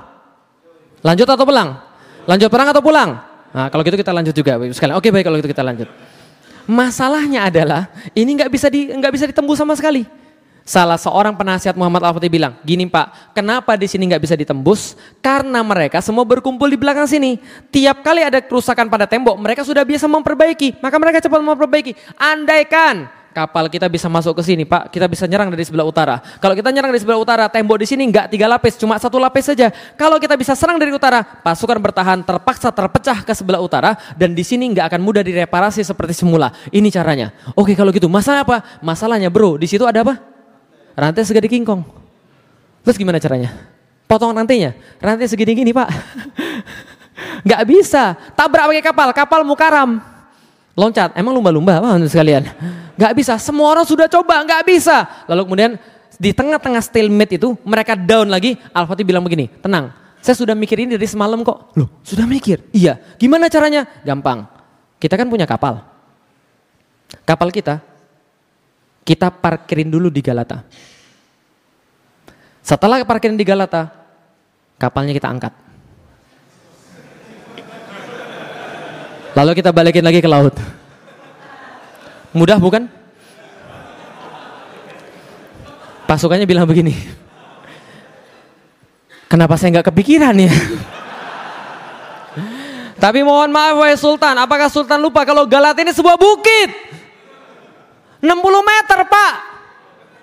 Lanjut 1.01 1.27
atau 1.27 1.45
pulang? 1.47 1.79
Lanjut 2.25 2.49
perang 2.49 2.69
atau 2.71 2.81
pulang? 2.81 3.09
Nah, 3.55 3.67
kalau 3.71 3.83
gitu 3.87 3.95
kita 3.95 4.11
lanjut 4.11 4.35
juga, 4.35 4.59
sekali. 4.75 4.91
Oke, 4.95 5.11
baik 5.15 5.25
kalau 5.27 5.37
gitu 5.39 5.47
kita 5.47 5.63
lanjut. 5.63 5.87
Masalahnya 6.65 7.45
adalah 7.45 7.87
ini 8.17 8.35
nggak 8.35 8.49
bisa 8.49 8.67
di 8.67 8.89
nggak 8.89 9.13
bisa 9.13 9.25
ditembus 9.29 9.61
sama 9.61 9.77
sekali. 9.77 10.03
Salah 10.65 10.97
seorang 10.97 11.37
penasihat 11.37 11.77
Muhammad 11.77 12.01
Al-Fatih 12.01 12.25
bilang, 12.25 12.57
gini 12.65 12.89
Pak, 12.89 13.37
kenapa 13.37 13.77
di 13.77 13.85
sini 13.85 14.09
nggak 14.09 14.17
bisa 14.17 14.33
ditembus? 14.33 14.97
Karena 15.21 15.61
mereka 15.61 16.01
semua 16.01 16.25
berkumpul 16.25 16.65
di 16.65 16.73
belakang 16.73 17.05
sini. 17.05 17.37
Tiap 17.69 18.01
kali 18.01 18.25
ada 18.25 18.41
kerusakan 18.41 18.89
pada 18.89 19.05
tembok, 19.05 19.37
mereka 19.37 19.61
sudah 19.61 19.85
biasa 19.85 20.09
memperbaiki. 20.09 20.81
Maka 20.81 20.97
mereka 20.97 21.21
cepat 21.21 21.37
memperbaiki. 21.37 21.93
Andaikan 22.17 23.05
kapal 23.35 23.67
kita 23.67 23.91
bisa 23.91 24.07
masuk 24.07 24.39
ke 24.39 24.43
sini, 24.47 24.63
Pak. 24.63 24.87
Kita 24.87 25.11
bisa 25.11 25.27
nyerang 25.27 25.51
dari 25.51 25.67
sebelah 25.67 25.83
utara. 25.83 26.23
Kalau 26.39 26.55
kita 26.55 26.71
nyerang 26.71 26.95
dari 26.95 27.03
sebelah 27.03 27.19
utara, 27.19 27.51
tembok 27.51 27.83
di 27.83 27.87
sini 27.91 28.07
nggak 28.07 28.31
tiga 28.31 28.47
lapis, 28.47 28.79
cuma 28.79 28.95
satu 28.95 29.19
lapis 29.19 29.51
saja. 29.51 29.75
Kalau 29.99 30.15
kita 30.15 30.39
bisa 30.39 30.55
serang 30.55 30.79
dari 30.79 30.95
utara, 30.95 31.19
pasukan 31.43 31.75
bertahan 31.83 32.23
terpaksa 32.23 32.71
terpecah 32.71 33.27
ke 33.27 33.35
sebelah 33.35 33.59
utara 33.59 33.99
dan 34.15 34.31
di 34.31 34.47
sini 34.47 34.71
nggak 34.71 34.87
akan 34.87 35.01
mudah 35.03 35.19
direparasi 35.19 35.83
seperti 35.83 36.15
semula. 36.15 36.55
Ini 36.71 36.87
caranya. 36.87 37.35
Oke, 37.59 37.75
kalau 37.75 37.91
gitu, 37.91 38.07
masalah 38.07 38.47
apa? 38.47 38.63
Masalahnya, 38.79 39.27
Bro, 39.27 39.59
di 39.59 39.67
situ 39.67 39.83
ada 39.83 39.99
apa? 39.99 40.15
Rantai 40.95 41.27
segede 41.27 41.51
kingkong. 41.51 41.83
Terus 42.87 42.95
gimana 42.95 43.19
caranya? 43.19 43.51
Potong 44.07 44.31
rantainya. 44.31 44.79
Rantai 45.03 45.27
segede 45.27 45.51
gini, 45.51 45.75
Pak. 45.75 45.91
Nggak 47.45 47.61
bisa. 47.67 48.15
Tabrak 48.31 48.71
pakai 48.71 48.83
kapal, 48.85 49.09
kapal 49.11 49.41
mukaram. 49.43 50.14
Loncat. 50.75 51.15
Emang 51.15 51.31
lumba-lumba 51.31 51.79
apa 51.79 51.95
sekalian? 52.05 52.43
Gak 52.99 53.13
bisa, 53.15 53.39
semua 53.39 53.71
orang 53.71 53.87
sudah 53.87 54.11
coba, 54.11 54.43
gak 54.43 54.67
bisa. 54.67 55.07
Lalu 55.31 55.41
kemudian 55.47 55.71
di 56.15 56.31
tengah-tengah 56.35 56.83
stalemate 56.83 57.39
itu 57.39 57.55
mereka 57.63 57.95
down 57.95 58.27
lagi. 58.27 58.59
Al-Fatih 58.75 59.07
bilang 59.07 59.23
begini, 59.23 59.47
tenang, 59.63 59.95
saya 60.19 60.35
sudah 60.35 60.55
mikir 60.55 60.79
ini 60.83 60.99
dari 60.99 61.07
semalam 61.07 61.39
kok. 61.43 61.75
Loh, 61.79 62.01
sudah 62.03 62.27
mikir? 62.27 62.67
Iya. 62.75 62.99
Gimana 63.15 63.47
caranya? 63.47 63.87
Gampang. 64.03 64.47
Kita 64.99 65.15
kan 65.15 65.31
punya 65.31 65.47
kapal. 65.47 65.79
Kapal 67.23 67.49
kita, 67.53 67.79
kita 69.05 69.31
parkirin 69.31 69.87
dulu 69.87 70.11
di 70.11 70.19
Galata. 70.19 70.65
Setelah 72.65 73.05
parkirin 73.05 73.37
di 73.37 73.45
Galata, 73.45 73.93
kapalnya 74.81 75.13
kita 75.13 75.29
angkat. 75.29 75.53
Lalu 79.35 79.51
kita 79.59 79.75
balikin 79.75 80.01
lagi 80.07 80.23
ke 80.23 80.29
laut. 80.31 80.55
Mudah 82.31 82.55
bukan? 82.55 82.87
Pasukannya 86.07 86.47
bilang 86.47 86.63
begini. 86.63 86.95
Kenapa 89.27 89.59
saya 89.59 89.75
nggak 89.75 89.91
kepikiran 89.91 90.37
ya? 90.39 90.53
Tapi 92.95 93.27
mohon 93.27 93.51
maaf 93.51 93.75
wahai 93.75 93.99
Sultan, 93.99 94.39
apakah 94.39 94.71
Sultan 94.71 95.03
lupa 95.03 95.27
kalau 95.27 95.43
Galat 95.43 95.75
ini 95.83 95.91
sebuah 95.91 96.15
bukit? 96.15 96.71
60 98.23 98.31
meter 98.63 98.99
pak. 99.03 99.33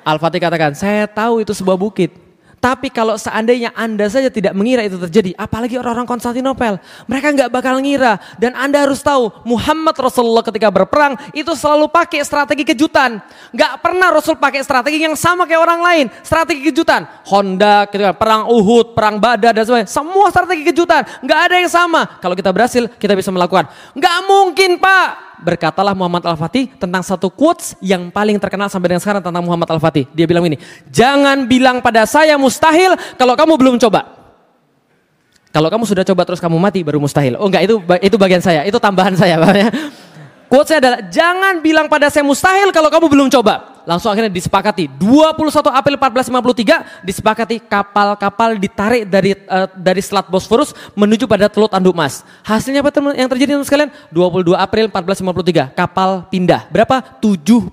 Al-Fatih 0.02 0.40
katakan, 0.42 0.72
saya 0.74 1.06
tahu 1.06 1.44
itu 1.44 1.52
sebuah 1.54 1.78
bukit. 1.78 2.21
Tapi 2.62 2.94
kalau 2.94 3.18
seandainya 3.18 3.74
Anda 3.74 4.06
saja 4.06 4.30
tidak 4.30 4.54
mengira 4.54 4.86
itu 4.86 4.94
terjadi, 4.94 5.34
apalagi 5.34 5.74
orang-orang 5.74 6.06
Konstantinopel, 6.06 6.78
mereka 7.10 7.34
nggak 7.34 7.50
bakal 7.50 7.82
ngira. 7.82 8.22
Dan 8.38 8.54
Anda 8.54 8.86
harus 8.86 9.02
tahu, 9.02 9.34
Muhammad 9.42 9.98
Rasulullah 9.98 10.46
ketika 10.46 10.70
berperang 10.70 11.18
itu 11.34 11.50
selalu 11.58 11.90
pakai 11.90 12.22
strategi 12.22 12.62
kejutan. 12.62 13.18
Nggak 13.50 13.82
pernah 13.82 14.14
Rasul 14.14 14.38
pakai 14.38 14.62
strategi 14.62 15.02
yang 15.02 15.18
sama 15.18 15.42
kayak 15.42 15.58
orang 15.58 15.80
lain, 15.82 16.06
strategi 16.22 16.70
kejutan. 16.70 17.02
Honda, 17.26 17.90
ketika 17.90 18.14
perang 18.14 18.46
Uhud, 18.46 18.94
perang 18.94 19.18
Badar 19.18 19.58
dan 19.58 19.66
sebagainya, 19.66 19.90
semua 19.90 20.30
strategi 20.30 20.62
kejutan. 20.62 21.02
Nggak 21.18 21.40
ada 21.50 21.54
yang 21.58 21.66
sama. 21.66 22.22
Kalau 22.22 22.38
kita 22.38 22.54
berhasil, 22.54 22.86
kita 22.94 23.18
bisa 23.18 23.34
melakukan. 23.34 23.66
Nggak 23.98 24.16
mungkin 24.30 24.78
Pak, 24.78 25.31
berkatalah 25.42 25.92
Muhammad 25.92 26.22
Al-Fatih 26.24 26.70
tentang 26.78 27.02
satu 27.02 27.28
quotes 27.28 27.74
yang 27.82 28.08
paling 28.08 28.38
terkenal 28.38 28.70
sampai 28.70 28.94
dengan 28.94 29.02
sekarang 29.02 29.22
tentang 29.22 29.42
Muhammad 29.42 29.68
Al-Fatih. 29.74 30.06
Dia 30.14 30.24
bilang 30.24 30.46
ini, 30.46 30.56
jangan 30.88 31.44
bilang 31.50 31.82
pada 31.82 32.06
saya 32.06 32.38
mustahil 32.38 32.94
kalau 33.18 33.34
kamu 33.34 33.58
belum 33.58 33.76
coba. 33.82 34.22
Kalau 35.52 35.68
kamu 35.68 35.84
sudah 35.84 36.04
coba 36.06 36.22
terus 36.24 36.40
kamu 36.40 36.56
mati 36.56 36.80
baru 36.80 36.96
mustahil. 36.96 37.36
Oh 37.36 37.50
enggak 37.50 37.68
itu 37.68 37.76
itu 38.00 38.16
bagian 38.16 38.40
saya, 38.40 38.64
itu 38.64 38.78
tambahan 38.80 39.12
saya. 39.18 39.36
Quotesnya 40.50 40.78
adalah 40.80 41.00
jangan 41.12 41.54
bilang 41.60 41.86
pada 41.92 42.08
saya 42.08 42.24
mustahil 42.24 42.72
kalau 42.72 42.88
kamu 42.88 43.08
belum 43.08 43.28
coba 43.32 43.71
langsung 43.84 44.10
akhirnya 44.12 44.30
disepakati 44.30 44.88
21 44.98 45.70
April 45.70 45.96
1453 45.98 47.06
disepakati 47.06 47.56
kapal-kapal 47.62 48.56
ditarik 48.58 49.06
dari 49.08 49.34
uh, 49.46 49.68
dari 49.74 50.00
Selat 50.00 50.28
Bosforus 50.28 50.74
menuju 50.94 51.26
pada 51.26 51.48
Teluk 51.50 51.70
Tanduk 51.70 51.94
Mas. 51.96 52.22
Hasilnya 52.46 52.80
apa 52.84 52.90
teman 52.94 53.12
yang 53.16 53.30
terjadi 53.30 53.58
teman 53.58 53.66
sekalian? 53.66 53.90
22 54.10 54.54
April 54.54 54.84
1453 54.90 55.74
kapal 55.74 56.26
pindah. 56.28 56.68
Berapa? 56.70 57.02
72 57.20 57.72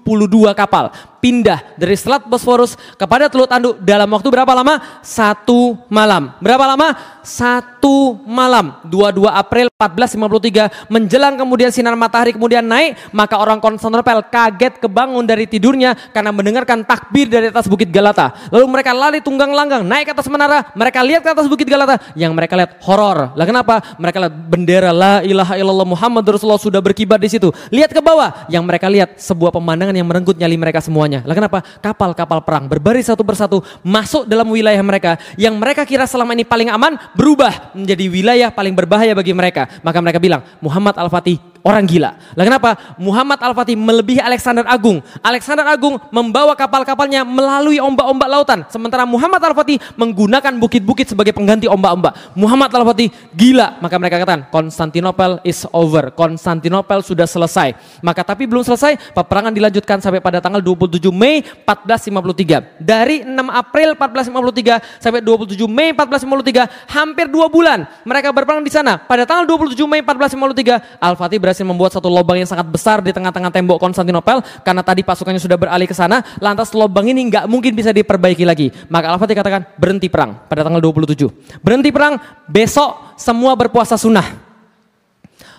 kapal. 0.56 0.92
Pindah 1.20 1.76
dari 1.76 1.96
Selat 2.00 2.26
Bosforus 2.26 2.80
kepada 2.96 3.28
Teluk 3.28 3.48
Tanduk 3.52 3.80
dalam 3.84 4.10
waktu 4.12 4.28
berapa 4.32 4.52
lama? 4.56 4.80
Satu 5.04 5.78
malam. 5.92 6.34
Berapa 6.40 6.66
lama? 6.66 7.20
Satu 7.24 8.18
malam. 8.26 8.82
22 8.88 9.30
April 9.30 9.68
1453 9.80 10.92
menjelang 10.92 11.40
kemudian 11.40 11.72
sinar 11.72 11.96
matahari 11.96 12.36
kemudian 12.36 12.64
naik, 12.64 13.00
maka 13.16 13.40
orang 13.40 13.64
Konstantinopel 13.64 14.28
kaget 14.28 14.80
kebangun 14.84 15.24
dari 15.24 15.48
tidurnya 15.48 15.96
karena 16.12 16.36
mendengarkan 16.36 16.84
takbir 16.84 17.32
dari 17.32 17.48
atas 17.48 17.68
Bukit 17.72 17.88
Galata. 17.88 18.36
Lalu 18.52 18.66
mereka 18.68 18.92
lari 18.92 19.20
tunggang 19.24 19.52
langgang 19.56 19.84
naik 19.88 20.10
ke 20.10 20.12
atas 20.16 20.28
menara, 20.28 20.72
mereka 20.76 21.00
lihat 21.02 21.22
ke 21.24 21.32
atas 21.32 21.48
Bukit 21.48 21.66
Galata, 21.66 21.96
yang 22.16 22.32
mereka 22.36 22.60
lihat 22.60 22.76
horor. 22.84 23.34
Lah 23.36 23.46
kenapa? 23.48 23.82
Mereka 23.96 24.18
lihat 24.20 24.36
bendera 24.52 24.92
la 24.92 25.24
ilaha 25.24 25.56
illallah 25.56 25.88
Muhammad 25.88 26.24
Rasulullah 26.28 26.62
sudah 26.62 26.84
berkibar 26.84 27.20
di 27.20 27.32
situ. 27.32 27.50
Lihat 27.72 27.92
ke 27.92 28.04
bawah, 28.04 28.46
yang 28.52 28.64
mereka 28.68 28.86
lihat 28.92 29.18
sebuah 29.18 29.50
pemandangan 29.56 29.96
yang 29.96 30.06
merenggut 30.06 30.38
nyali 30.38 30.60
mereka 30.60 30.84
semuanya. 30.84 31.09
Lah 31.26 31.34
kenapa? 31.34 31.66
Kapal-kapal 31.82 32.46
perang 32.46 32.70
berbaris 32.70 33.10
satu 33.10 33.26
persatu 33.26 33.66
masuk 33.82 34.30
dalam 34.30 34.46
wilayah 34.46 34.80
mereka 34.86 35.18
yang 35.34 35.58
mereka 35.58 35.82
kira 35.90 36.06
selama 36.06 36.38
ini 36.38 36.46
paling 36.46 36.70
aman 36.70 36.94
berubah 37.18 37.74
menjadi 37.74 38.06
wilayah 38.06 38.50
paling 38.54 38.78
berbahaya 38.78 39.18
bagi 39.18 39.34
mereka. 39.34 39.66
Maka 39.82 39.98
mereka 39.98 40.22
bilang, 40.22 40.46
Muhammad 40.62 40.94
Al-Fatih 40.94 41.42
orang 41.64 41.84
gila. 41.86 42.16
Lah 42.36 42.44
kenapa? 42.46 42.70
Muhammad 43.00 43.40
Al-Fatih 43.40 43.76
melebihi 43.76 44.22
Alexander 44.22 44.66
Agung. 44.68 45.04
Alexander 45.20 45.66
Agung 45.68 46.00
membawa 46.12 46.56
kapal-kapalnya 46.56 47.24
melalui 47.28 47.82
ombak-ombak 47.82 48.28
lautan. 48.30 48.60
Sementara 48.72 49.04
Muhammad 49.04 49.42
Al-Fatih 49.44 49.80
menggunakan 49.96 50.56
bukit-bukit 50.60 51.12
sebagai 51.12 51.36
pengganti 51.36 51.68
ombak-ombak. 51.68 52.36
Muhammad 52.36 52.72
Al-Fatih 52.72 53.12
gila. 53.36 53.80
Maka 53.84 53.96
mereka 54.00 54.22
katakan, 54.24 54.48
Konstantinopel 54.52 55.44
is 55.44 55.64
over. 55.76 56.12
Konstantinopel 56.14 57.04
sudah 57.04 57.28
selesai. 57.28 57.76
Maka 58.00 58.24
tapi 58.24 58.48
belum 58.48 58.64
selesai, 58.64 59.16
peperangan 59.16 59.52
dilanjutkan 59.52 60.00
sampai 60.00 60.24
pada 60.24 60.40
tanggal 60.40 60.64
27 60.64 61.12
Mei 61.12 61.44
1453. 61.68 62.80
Dari 62.80 63.24
6 63.24 63.36
April 63.50 63.90
1453 63.98 65.02
sampai 65.02 65.20
27 65.24 65.68
Mei 65.68 65.92
1453, 65.96 66.94
hampir 66.94 67.26
dua 67.28 67.48
bulan 67.52 67.86
mereka 68.06 68.32
berperang 68.32 68.64
di 68.64 68.72
sana. 68.72 69.00
Pada 69.00 69.26
tanggal 69.26 69.46
27 69.48 69.76
Mei 69.86 70.02
1453, 70.02 71.02
Al-Fatih 71.02 71.40
berhasil 71.50 71.66
membuat 71.66 71.90
satu 71.90 72.06
lubang 72.14 72.38
yang 72.38 72.46
sangat 72.46 72.70
besar 72.70 73.02
di 73.02 73.10
tengah-tengah 73.10 73.50
tembok 73.50 73.82
Konstantinopel 73.82 74.46
karena 74.62 74.86
tadi 74.86 75.02
pasukannya 75.02 75.42
sudah 75.42 75.58
beralih 75.58 75.90
ke 75.90 75.98
sana, 75.98 76.22
lantas 76.38 76.70
lubang 76.78 77.10
ini 77.10 77.26
nggak 77.26 77.50
mungkin 77.50 77.74
bisa 77.74 77.90
diperbaiki 77.90 78.46
lagi. 78.46 78.70
Maka 78.86 79.10
Al-Fatih 79.10 79.34
katakan 79.34 79.66
berhenti 79.82 80.06
perang 80.14 80.46
pada 80.46 80.62
tanggal 80.62 80.78
27. 80.78 81.26
Berhenti 81.66 81.90
perang, 81.90 82.22
besok 82.46 83.18
semua 83.18 83.58
berpuasa 83.58 83.98
sunnah. 83.98 84.46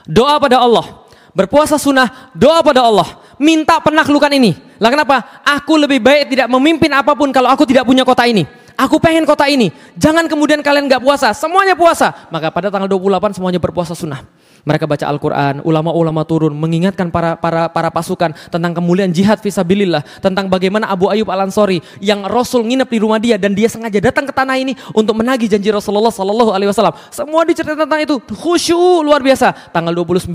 Doa 0.07 0.39
pada 0.39 0.63
Allah. 0.63 1.03
Berpuasa 1.35 1.75
sunnah, 1.75 2.31
doa 2.39 2.63
pada 2.63 2.87
Allah. 2.87 3.19
Minta 3.43 3.83
penaklukan 3.83 4.31
ini. 4.31 4.55
Lah 4.79 4.95
kenapa? 4.95 5.43
Aku 5.43 5.75
lebih 5.75 5.99
baik 5.99 6.31
tidak 6.31 6.47
memimpin 6.47 6.91
apa 6.95 7.19
pun 7.19 7.35
kalau 7.35 7.51
aku 7.51 7.67
tidak 7.67 7.83
punya 7.83 8.07
kota 8.07 8.27
ini. 8.31 8.47
Aku 8.79 8.97
pengen 8.97 9.29
kota 9.29 9.45
ini. 9.45 9.69
Jangan 9.99 10.25
kemudian 10.25 10.65
kalian 10.65 10.89
nggak 10.89 11.03
puasa. 11.05 11.37
Semuanya 11.37 11.77
puasa. 11.77 12.31
Maka 12.33 12.49
pada 12.49 12.73
tanggal 12.73 12.89
28 12.89 13.37
semuanya 13.37 13.61
berpuasa 13.61 13.93
sunnah. 13.93 14.25
Mereka 14.65 14.85
baca 14.85 15.05
Al-Quran, 15.09 15.55
ulama-ulama 15.65 16.23
turun 16.29 16.53
mengingatkan 16.53 17.09
para 17.09 17.37
para 17.37 17.71
para 17.73 17.89
pasukan 17.89 18.33
tentang 18.53 18.73
kemuliaan 18.77 19.11
jihad 19.11 19.41
visabilillah, 19.41 20.05
tentang 20.21 20.47
bagaimana 20.47 20.89
Abu 20.89 21.09
Ayyub 21.09 21.29
Al 21.33 21.49
Ansori 21.49 21.81
yang 21.99 22.25
Rasul 22.29 22.67
nginep 22.69 22.89
di 22.89 22.99
rumah 23.01 23.19
dia 23.19 23.41
dan 23.41 23.57
dia 23.57 23.69
sengaja 23.69 23.99
datang 24.01 24.29
ke 24.29 24.33
tanah 24.33 24.57
ini 24.61 24.77
untuk 24.93 25.17
menagih 25.17 25.49
janji 25.49 25.73
Rasulullah 25.73 26.13
Sallallahu 26.13 26.53
Alaihi 26.53 26.69
Wasallam. 26.69 26.95
Semua 27.09 27.43
diceritakan 27.49 27.89
tentang 27.89 28.03
itu, 28.05 28.17
khusyuk 28.37 29.05
luar 29.05 29.25
biasa. 29.25 29.73
Tanggal 29.73 29.93
29 29.97 30.29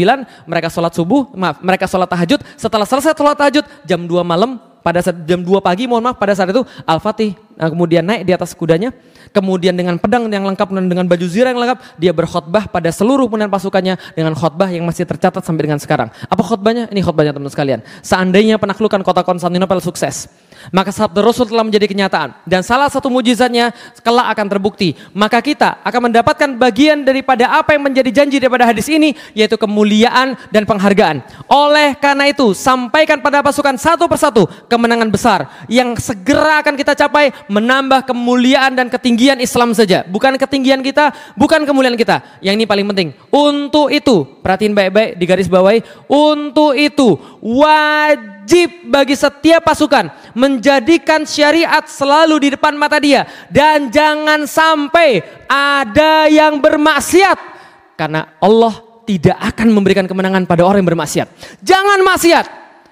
mereka 0.50 0.68
sholat 0.74 0.94
subuh, 0.94 1.30
maaf 1.38 1.62
mereka 1.62 1.86
sholat 1.86 2.10
tahajud. 2.10 2.42
Setelah 2.58 2.86
selesai 2.90 3.14
sholat 3.14 3.38
tahajud 3.38 3.66
jam 3.86 4.02
2 4.04 4.26
malam 4.26 4.58
pada 4.86 5.02
saat 5.02 5.18
jam 5.26 5.42
2 5.42 5.50
pagi 5.66 5.90
mohon 5.90 6.06
maaf 6.06 6.22
pada 6.22 6.38
saat 6.38 6.54
itu 6.54 6.62
Al-Fatih 6.86 7.34
nah, 7.58 7.74
kemudian 7.74 8.06
naik 8.06 8.22
di 8.22 8.32
atas 8.38 8.54
kudanya 8.54 8.94
kemudian 9.36 9.76
dengan 9.76 10.00
pedang 10.00 10.32
yang 10.32 10.48
lengkap 10.48 10.72
dan 10.72 10.88
dengan 10.88 11.04
baju 11.04 11.26
zirah 11.28 11.52
yang 11.52 11.60
lengkap, 11.60 12.00
dia 12.00 12.16
berkhutbah 12.16 12.72
pada 12.72 12.88
seluruh 12.96 13.28
pasukannya 13.52 14.00
dengan 14.16 14.32
khutbah 14.32 14.72
yang 14.72 14.88
masih 14.88 15.04
tercatat 15.04 15.44
sampai 15.44 15.68
dengan 15.68 15.80
sekarang. 15.84 16.08
Apa 16.32 16.40
khutbahnya? 16.40 16.88
Ini 16.88 17.04
khutbahnya 17.04 17.36
teman 17.36 17.52
sekalian. 17.52 17.84
Seandainya 18.00 18.56
penaklukan 18.56 19.04
kota 19.04 19.28
Konstantinopel 19.28 19.84
sukses, 19.84 20.32
maka 20.72 20.92
sabda 20.92 21.22
Rasul 21.22 21.50
telah 21.50 21.66
menjadi 21.66 21.90
kenyataan 21.90 22.36
dan 22.44 22.62
salah 22.62 22.88
satu 22.92 23.08
mujizatnya 23.08 23.74
kelak 24.02 24.28
akan 24.36 24.48
terbukti. 24.52 24.94
Maka 25.16 25.40
kita 25.40 25.82
akan 25.82 26.12
mendapatkan 26.12 26.50
bagian 26.58 27.02
daripada 27.06 27.50
apa 27.60 27.74
yang 27.78 27.88
menjadi 27.88 28.24
janji 28.24 28.38
daripada 28.38 28.68
hadis 28.68 28.88
ini 28.92 29.14
yaitu 29.34 29.56
kemuliaan 29.56 30.38
dan 30.50 30.64
penghargaan. 30.64 31.22
Oleh 31.50 31.98
karena 31.98 32.30
itu, 32.30 32.54
sampaikan 32.56 33.20
pada 33.20 33.42
pasukan 33.42 33.76
satu 33.76 34.06
persatu 34.06 34.48
kemenangan 34.68 35.10
besar 35.10 35.66
yang 35.72 35.94
segera 35.98 36.62
akan 36.62 36.76
kita 36.78 36.94
capai 36.96 37.34
menambah 37.48 38.08
kemuliaan 38.08 38.74
dan 38.76 38.88
ketinggian 38.88 39.40
Islam 39.42 39.74
saja, 39.74 40.04
bukan 40.08 40.38
ketinggian 40.38 40.82
kita, 40.82 41.12
bukan 41.36 41.64
kemuliaan 41.64 41.98
kita. 41.98 42.22
Yang 42.40 42.64
ini 42.64 42.66
paling 42.66 42.86
penting. 42.94 43.10
Untuk 43.30 43.92
itu, 43.92 44.26
perhatiin 44.42 44.74
baik-baik 44.74 45.18
di 45.20 45.26
garis 45.26 45.50
bawahi, 45.50 45.82
untuk 46.10 46.78
itu 46.78 47.18
wajib 47.42 48.90
bagi 48.90 49.16
setiap 49.18 49.66
pasukan 49.66 50.10
menjadikan 50.46 51.26
syariat 51.26 51.82
selalu 51.90 52.38
di 52.46 52.50
depan 52.54 52.78
mata 52.78 53.02
dia 53.02 53.26
dan 53.50 53.90
jangan 53.90 54.46
sampai 54.46 55.26
ada 55.50 56.30
yang 56.30 56.62
bermaksiat 56.62 57.38
karena 57.98 58.30
Allah 58.38 58.86
tidak 59.10 59.38
akan 59.42 59.74
memberikan 59.74 60.06
kemenangan 60.06 60.46
pada 60.46 60.62
orang 60.62 60.86
yang 60.86 60.92
bermaksiat. 60.94 61.28
Jangan 61.66 62.02
maksiat. 62.06 62.46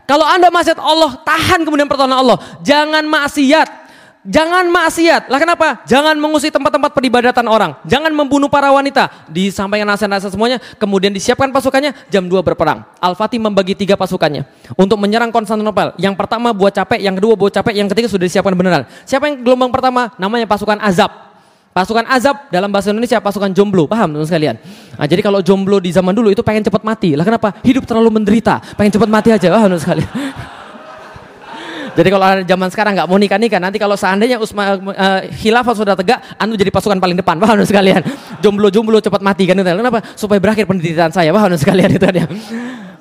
Kalau 0.10 0.26
Anda 0.26 0.50
maksiat 0.50 0.82
Allah 0.82 1.22
tahan 1.22 1.62
kemudian 1.62 1.86
pertolongan 1.86 2.20
Allah. 2.22 2.38
Jangan 2.66 3.06
maksiat. 3.06 3.83
Jangan 4.24 4.72
maksiat. 4.72 5.28
Lah 5.28 5.36
kenapa? 5.36 5.84
Jangan 5.84 6.16
mengusir 6.16 6.48
tempat-tempat 6.48 6.95
peribadatan 6.95 7.44
orang. 7.44 7.76
Jangan 7.84 8.08
membunuh 8.16 8.48
para 8.48 8.72
wanita. 8.72 9.28
Disampaikan 9.28 9.84
nasihat-nasihat 9.84 10.32
semuanya. 10.32 10.64
Kemudian 10.80 11.12
disiapkan 11.12 11.52
pasukannya. 11.52 11.91
Jam 12.08 12.32
2 12.32 12.40
berperang. 12.40 12.88
Al-Fatih 13.04 13.44
membagi 13.44 13.76
tiga 13.76 14.00
pasukannya. 14.00 14.48
Untuk 14.80 14.95
menyerang 14.95 15.28
Konstantinopel. 15.28 15.91
Yang 16.00 16.16
pertama 16.16 16.56
buat 16.56 16.72
capek. 16.72 17.04
Yang 17.04 17.20
kedua 17.20 17.34
buat 17.36 17.52
capek. 17.52 17.76
Yang 17.76 17.88
ketiga 17.91 18.08
sudah 18.08 18.24
disiapkan 18.24 18.56
beneran. 18.56 18.88
Siapa 19.04 19.28
yang 19.28 19.44
gelombang 19.44 19.76
pertama? 19.76 20.16
Namanya 20.16 20.48
pasukan 20.48 20.80
Azab. 20.80 21.12
Pasukan 21.74 22.06
azab 22.06 22.54
dalam 22.54 22.70
bahasa 22.70 22.94
Indonesia 22.94 23.18
pasukan 23.18 23.50
jomblo, 23.50 23.90
paham 23.90 24.14
teman 24.14 24.30
sekalian? 24.30 24.62
Nah, 24.94 25.10
jadi 25.10 25.26
kalau 25.26 25.41
jomblo 25.41 25.82
di 25.82 25.90
zaman 25.90 26.14
dulu 26.14 26.30
itu 26.30 26.45
pengen 26.45 26.62
cepat 26.62 26.86
mati. 26.86 27.18
Lah 27.18 27.26
kenapa? 27.26 27.50
Hidup 27.66 27.90
terlalu 27.90 28.14
menderita, 28.14 28.62
pengen 28.78 28.94
cepat 28.94 29.10
mati 29.10 29.34
aja, 29.34 29.50
paham 29.50 29.74
teman 29.74 29.82
sekalian? 29.82 30.12
Jadi 31.94 32.10
kalau 32.10 32.26
zaman 32.41 32.68
sekarang 32.74 32.91
nggak 32.98 33.07
mau 33.07 33.18
nikah 33.22 33.38
nikah, 33.38 33.61
nanti 33.61 33.78
kalau 33.78 33.94
seandainya 33.94 34.41
Usma, 34.41 34.78
uh, 34.82 35.22
khilafah 35.30 35.74
sudah 35.78 35.94
tegak, 35.94 36.20
anu 36.41 36.57
jadi 36.57 36.74
pasukan 36.74 36.98
paling 36.98 37.14
depan, 37.14 37.38
paham 37.38 37.61
sekalian? 37.61 38.02
Jomblo-jomblo 38.41 38.98
cepat 38.98 39.22
mati 39.22 39.45
kan? 39.45 39.61
Kenapa? 39.61 40.02
Supaya 40.18 40.41
berakhir 40.41 40.65
penderitaan 40.65 41.14
saya, 41.14 41.30
paham 41.30 41.53
sekalian 41.53 41.94
itu 41.94 42.06
ya. 42.10 42.26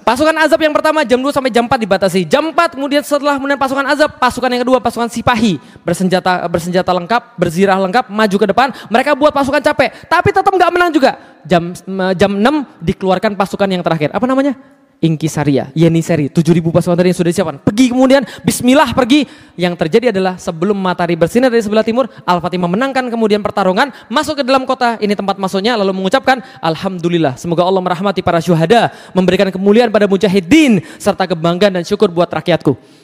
Pasukan 0.02 0.34
azab 0.34 0.58
yang 0.58 0.74
pertama 0.74 1.06
jam 1.06 1.22
2 1.22 1.30
sampai 1.30 1.54
jam 1.54 1.70
4 1.70 1.78
dibatasi. 1.78 2.26
Jam 2.26 2.50
4 2.50 2.74
kemudian 2.74 3.06
setelah 3.06 3.38
kemudian 3.38 3.54
pasukan 3.54 3.86
azab, 3.86 4.18
pasukan 4.18 4.50
yang 4.50 4.66
kedua 4.66 4.82
pasukan 4.82 5.06
sipahi 5.06 5.62
bersenjata 5.86 6.42
bersenjata 6.50 6.90
lengkap, 6.90 7.38
berzirah 7.38 7.78
lengkap, 7.86 8.10
maju 8.10 8.36
ke 8.36 8.46
depan. 8.50 8.68
Mereka 8.90 9.14
buat 9.14 9.30
pasukan 9.30 9.62
capek, 9.62 10.10
tapi 10.10 10.34
tetap 10.34 10.50
nggak 10.50 10.70
menang 10.74 10.90
juga. 10.90 11.14
Jam 11.46 11.70
jam 12.18 12.30
6 12.34 12.82
dikeluarkan 12.82 13.38
pasukan 13.38 13.70
yang 13.70 13.86
terakhir. 13.86 14.10
Apa 14.10 14.26
namanya? 14.26 14.58
Inkisaria, 15.02 15.74
Yeniseri, 15.74 16.30
7000 16.30 16.70
pasukan 16.70 16.94
tadi 16.94 17.10
yang 17.10 17.18
sudah 17.18 17.30
disiapkan. 17.34 17.58
Pergi 17.58 17.90
kemudian, 17.90 18.22
bismillah 18.46 18.94
pergi. 18.94 19.26
Yang 19.58 19.74
terjadi 19.82 20.14
adalah 20.14 20.38
sebelum 20.38 20.78
matahari 20.78 21.18
bersinar 21.18 21.50
dari 21.50 21.58
sebelah 21.58 21.82
timur, 21.82 22.06
Al-Fatih 22.22 22.62
memenangkan 22.62 23.10
kemudian 23.10 23.42
pertarungan, 23.42 23.90
masuk 24.06 24.38
ke 24.38 24.42
dalam 24.46 24.62
kota, 24.62 25.02
ini 25.02 25.18
tempat 25.18 25.42
masuknya, 25.42 25.74
lalu 25.74 25.90
mengucapkan, 25.90 26.38
Alhamdulillah, 26.62 27.34
semoga 27.34 27.66
Allah 27.66 27.82
merahmati 27.82 28.22
para 28.22 28.38
syuhada, 28.38 28.94
memberikan 29.10 29.50
kemuliaan 29.50 29.90
pada 29.90 30.06
mujahidin, 30.06 30.78
serta 31.02 31.26
kebanggaan 31.26 31.82
dan 31.82 31.84
syukur 31.84 32.06
buat 32.06 32.30
rakyatku. 32.30 33.01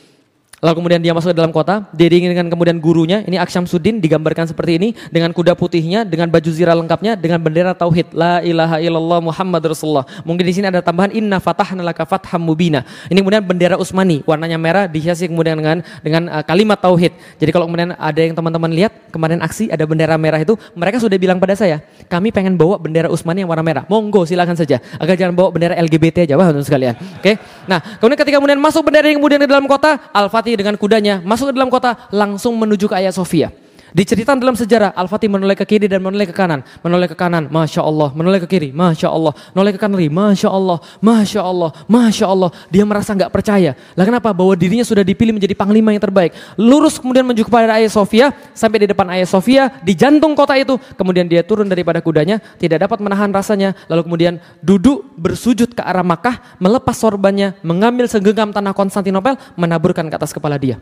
Lalu 0.59 0.74
kemudian 0.82 0.98
dia 0.98 1.14
masuk 1.14 1.30
ke 1.30 1.39
dalam 1.39 1.55
kota, 1.55 1.86
diiringi 1.94 2.35
dengan 2.35 2.51
kemudian 2.51 2.82
gurunya, 2.82 3.22
ini 3.22 3.39
Aksyam 3.39 3.62
Sudin 3.62 4.02
digambarkan 4.02 4.51
seperti 4.51 4.74
ini, 4.74 4.89
dengan 5.14 5.30
kuda 5.30 5.55
putihnya, 5.55 6.02
dengan 6.02 6.26
baju 6.26 6.51
zirah 6.51 6.74
lengkapnya, 6.74 7.14
dengan 7.14 7.39
bendera 7.39 7.78
tauhid, 7.78 8.10
la 8.10 8.43
ilaha 8.43 8.82
illallah 8.82 9.22
Muhammad 9.22 9.62
Rasulullah. 9.70 10.02
Mungkin 10.26 10.43
di 10.43 10.55
sini 10.59 10.66
ada 10.66 10.82
tambahan 10.82 11.14
inna 11.14 11.39
fatahna 11.39 11.86
laka 11.86 12.02
fatham 12.02 12.43
mubina. 12.43 12.82
Ini 13.06 13.22
kemudian 13.22 13.47
bendera 13.47 13.78
Utsmani, 13.78 14.26
warnanya 14.26 14.59
merah 14.59 14.85
dihiasi 14.90 15.30
kemudian 15.30 15.55
dengan 15.55 15.78
dengan 16.02 16.26
uh, 16.26 16.43
kalimat 16.43 16.82
tauhid. 16.82 17.14
Jadi 17.39 17.51
kalau 17.55 17.70
kemudian 17.70 17.94
ada 17.94 18.18
yang 18.18 18.35
teman-teman 18.35 18.70
lihat 18.74 19.14
kemarin 19.14 19.39
aksi 19.39 19.70
ada 19.70 19.86
bendera 19.86 20.18
merah 20.18 20.43
itu, 20.43 20.59
mereka 20.74 20.98
sudah 20.98 21.14
bilang 21.22 21.39
pada 21.39 21.55
saya, 21.55 21.78
kami 22.10 22.35
pengen 22.35 22.59
bawa 22.59 22.82
bendera 22.82 23.06
Utsmani 23.06 23.47
yang 23.47 23.51
warna 23.55 23.62
merah. 23.62 23.82
Monggo 23.86 24.26
silakan 24.26 24.59
saja, 24.59 24.82
agar 24.98 25.14
jangan 25.14 25.39
bawa 25.39 25.55
bendera 25.55 25.78
LGBT 25.78 26.26
aja, 26.26 26.35
Wah, 26.35 26.51
sekalian. 26.51 26.98
Oke. 26.98 27.22
Okay? 27.22 27.35
Nah, 27.70 27.78
kemudian 28.02 28.18
ketika 28.18 28.36
kemudian 28.43 28.59
masuk 28.59 28.82
bendera 28.82 29.06
yang 29.06 29.22
kemudian 29.22 29.39
ke 29.39 29.47
dalam 29.47 29.70
kota, 29.70 30.10
Dengan 30.57 30.79
kudanya 30.79 31.20
masuk 31.20 31.51
ke 31.51 31.53
dalam 31.59 31.69
kota 31.69 32.09
langsung 32.15 32.57
menuju 32.57 32.89
ke 32.89 32.95
Ayah 32.97 33.12
Sofia. 33.12 33.51
Diceritakan 33.97 34.36
dalam 34.36 34.56
sejarah, 34.56 34.93
Al-Fatih 34.93 35.32
menoleh 35.32 35.56
ke 35.56 35.65
kiri 35.65 35.89
dan 35.89 36.05
menoleh 36.05 36.28
ke 36.28 36.35
kanan. 36.36 36.60
Menoleh 36.85 37.09
ke 37.09 37.16
kanan, 37.16 37.48
Masya 37.48 37.81
Allah. 37.81 38.12
Menoleh 38.12 38.40
ke 38.44 38.48
kiri, 38.48 38.69
Masya 38.73 39.09
Allah. 39.09 39.32
Menoleh 39.56 39.73
ke 39.73 39.81
kanan 39.81 39.97
lagi, 39.97 40.12
Masya 40.12 40.48
Allah. 40.52 40.78
Masya 41.01 41.40
Allah, 41.40 41.70
Masya 41.89 42.27
Allah. 42.28 42.51
Dia 42.69 42.85
merasa 42.85 43.16
nggak 43.16 43.32
percaya. 43.32 43.73
Lah 43.97 44.05
kenapa? 44.05 44.32
Bahwa 44.36 44.52
dirinya 44.52 44.85
sudah 44.85 45.01
dipilih 45.01 45.32
menjadi 45.32 45.56
panglima 45.56 45.93
yang 45.97 46.02
terbaik. 46.05 46.36
Lurus 46.60 47.01
kemudian 47.01 47.24
menuju 47.24 47.48
kepada 47.48 47.81
Ayah 47.81 47.89
Sofia. 47.89 48.32
Sampai 48.52 48.85
di 48.85 48.86
depan 48.93 49.09
Ayah 49.09 49.28
Sofia, 49.28 49.73
di 49.81 49.97
jantung 49.97 50.36
kota 50.36 50.52
itu. 50.59 50.77
Kemudian 50.97 51.24
dia 51.24 51.40
turun 51.40 51.69
daripada 51.69 52.05
kudanya, 52.05 52.40
tidak 52.60 52.85
dapat 52.85 53.01
menahan 53.01 53.32
rasanya. 53.32 53.73
Lalu 53.89 54.02
kemudian 54.05 54.35
duduk 54.60 55.05
bersujud 55.16 55.73
ke 55.73 55.81
arah 55.81 56.05
Makkah, 56.05 56.60
melepas 56.60 56.97
sorbannya, 56.97 57.56
mengambil 57.65 58.05
segenggam 58.05 58.52
tanah 58.52 58.77
Konstantinopel, 58.77 59.40
menaburkan 59.56 60.06
ke 60.09 60.15
atas 60.15 60.32
kepala 60.36 60.60
dia. 60.60 60.77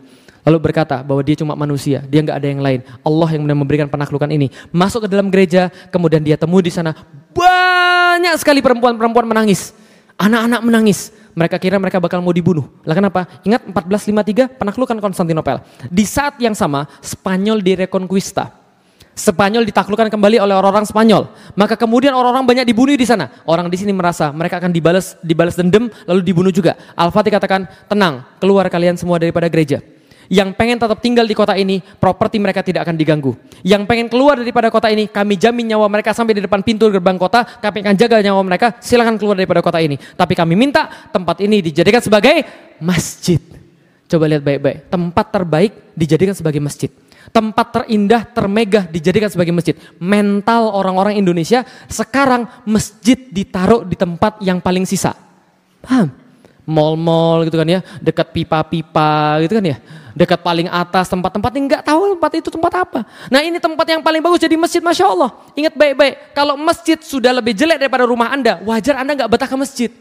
Lalu 0.47 0.71
berkata 0.71 1.03
bahwa 1.03 1.19
dia 1.27 1.35
cuma 1.35 1.59
manusia, 1.59 1.99
dia 2.07 2.23
nggak 2.23 2.37
ada 2.39 2.47
yang 2.47 2.63
lain. 2.63 2.79
Allah 3.03 3.29
yang 3.35 3.43
memberikan 3.43 3.91
penaklukan 3.91 4.31
ini. 4.31 4.47
Masuk 4.71 5.03
ke 5.03 5.07
dalam 5.11 5.27
gereja, 5.27 5.67
kemudian 5.91 6.23
dia 6.23 6.39
temu 6.39 6.63
di 6.63 6.71
sana 6.71 6.95
banyak 7.35 8.31
sekali 8.39 8.63
perempuan-perempuan 8.63 9.27
menangis. 9.27 9.75
Anak-anak 10.15 10.63
menangis. 10.63 11.11
Mereka 11.35 11.59
kira 11.59 11.75
mereka 11.75 11.99
bakal 11.99 12.23
mau 12.23 12.31
dibunuh. 12.31 12.63
Lah 12.87 12.95
kenapa? 12.95 13.27
Ingat 13.43 13.67
1453 13.75 14.55
penaklukan 14.55 14.95
Konstantinopel. 15.03 15.59
Di 15.91 16.07
saat 16.07 16.39
yang 16.39 16.55
sama 16.55 16.87
Spanyol 17.03 17.59
direkonquista. 17.59 18.47
Spanyol 19.19 19.67
ditaklukkan 19.67 20.07
kembali 20.07 20.39
oleh 20.39 20.55
orang-orang 20.55 20.87
Spanyol. 20.87 21.27
Maka 21.59 21.75
kemudian 21.75 22.15
orang-orang 22.15 22.47
banyak 22.47 22.65
dibunuh 22.71 22.95
di 22.95 23.03
sana. 23.03 23.35
Orang 23.43 23.67
di 23.67 23.75
sini 23.75 23.91
merasa 23.91 24.31
mereka 24.31 24.63
akan 24.63 24.71
dibalas 24.71 25.19
dibalas 25.19 25.59
dendam 25.59 25.91
lalu 26.07 26.23
dibunuh 26.23 26.55
juga. 26.55 26.79
Al-Fatih 26.95 27.35
katakan, 27.35 27.67
"Tenang, 27.91 28.23
keluar 28.39 28.63
kalian 28.71 28.95
semua 28.95 29.19
daripada 29.19 29.51
gereja." 29.51 29.96
Yang 30.27 30.59
pengen 30.59 30.75
tetap 30.75 30.99
tinggal 30.99 31.23
di 31.23 31.31
kota 31.31 31.55
ini, 31.55 31.79
properti 31.79 32.35
mereka 32.39 32.59
tidak 32.59 32.83
akan 32.83 32.95
diganggu. 32.99 33.31
Yang 33.63 33.87
pengen 33.87 34.07
keluar 34.11 34.35
daripada 34.35 34.67
kota 34.67 34.91
ini, 34.91 35.07
kami 35.07 35.39
jamin 35.39 35.75
nyawa 35.75 35.87
mereka 35.87 36.11
sampai 36.11 36.35
di 36.35 36.43
depan 36.43 36.59
pintu 36.63 36.91
gerbang 36.91 37.15
kota, 37.15 37.47
kami 37.47 37.83
akan 37.83 37.95
jaga 37.95 38.19
nyawa 38.19 38.41
mereka, 38.43 38.75
silahkan 38.83 39.15
keluar 39.15 39.39
daripada 39.39 39.63
kota 39.63 39.79
ini. 39.79 39.95
Tapi 39.95 40.33
kami 40.35 40.59
minta 40.59 41.09
tempat 41.11 41.39
ini 41.39 41.63
dijadikan 41.63 42.03
sebagai 42.03 42.43
masjid. 42.83 43.39
Coba 44.07 44.27
lihat 44.27 44.43
baik-baik, 44.43 44.87
tempat 44.91 45.25
terbaik 45.31 45.71
dijadikan 45.95 46.35
sebagai 46.35 46.59
masjid. 46.63 46.91
Tempat 47.27 47.67
terindah, 47.75 48.23
termegah 48.23 48.87
dijadikan 48.87 49.27
sebagai 49.27 49.51
masjid. 49.51 49.75
Mental 49.99 50.71
orang-orang 50.71 51.19
Indonesia 51.19 51.67
sekarang 51.91 52.47
masjid 52.63 53.19
ditaruh 53.19 53.83
di 53.83 53.99
tempat 53.99 54.39
yang 54.39 54.63
paling 54.63 54.87
sisa. 54.87 55.11
Paham? 55.83 56.11
Mall-mall 56.67 57.47
gitu 57.47 57.55
kan 57.55 57.67
ya, 57.67 57.79
dekat 58.03 58.35
pipa-pipa 58.35 59.39
gitu 59.39 59.55
kan 59.55 59.71
ya 59.71 59.79
dekat 60.17 60.41
paling 60.41 60.65
atas 60.65 61.05
tempat-tempat 61.13 61.51
yang 61.53 61.65
nggak 61.69 61.83
tahu 61.85 62.17
tempat 62.17 62.31
itu 62.41 62.49
tempat 62.49 62.73
apa. 62.81 62.99
Nah 63.29 63.45
ini 63.45 63.61
tempat 63.61 63.85
yang 63.85 64.01
paling 64.01 64.19
bagus 64.25 64.41
jadi 64.41 64.57
masjid 64.57 64.81
Masya 64.81 65.05
Allah. 65.05 65.29
Ingat 65.53 65.77
baik-baik, 65.77 66.33
kalau 66.33 66.57
masjid 66.57 66.97
sudah 66.97 67.29
lebih 67.29 67.53
jelek 67.53 67.77
daripada 67.77 68.09
rumah 68.09 68.33
Anda, 68.33 68.57
wajar 68.65 68.97
Anda 68.97 69.13
nggak 69.13 69.29
betah 69.29 69.45
ke 69.45 69.55
masjid. 69.55 69.91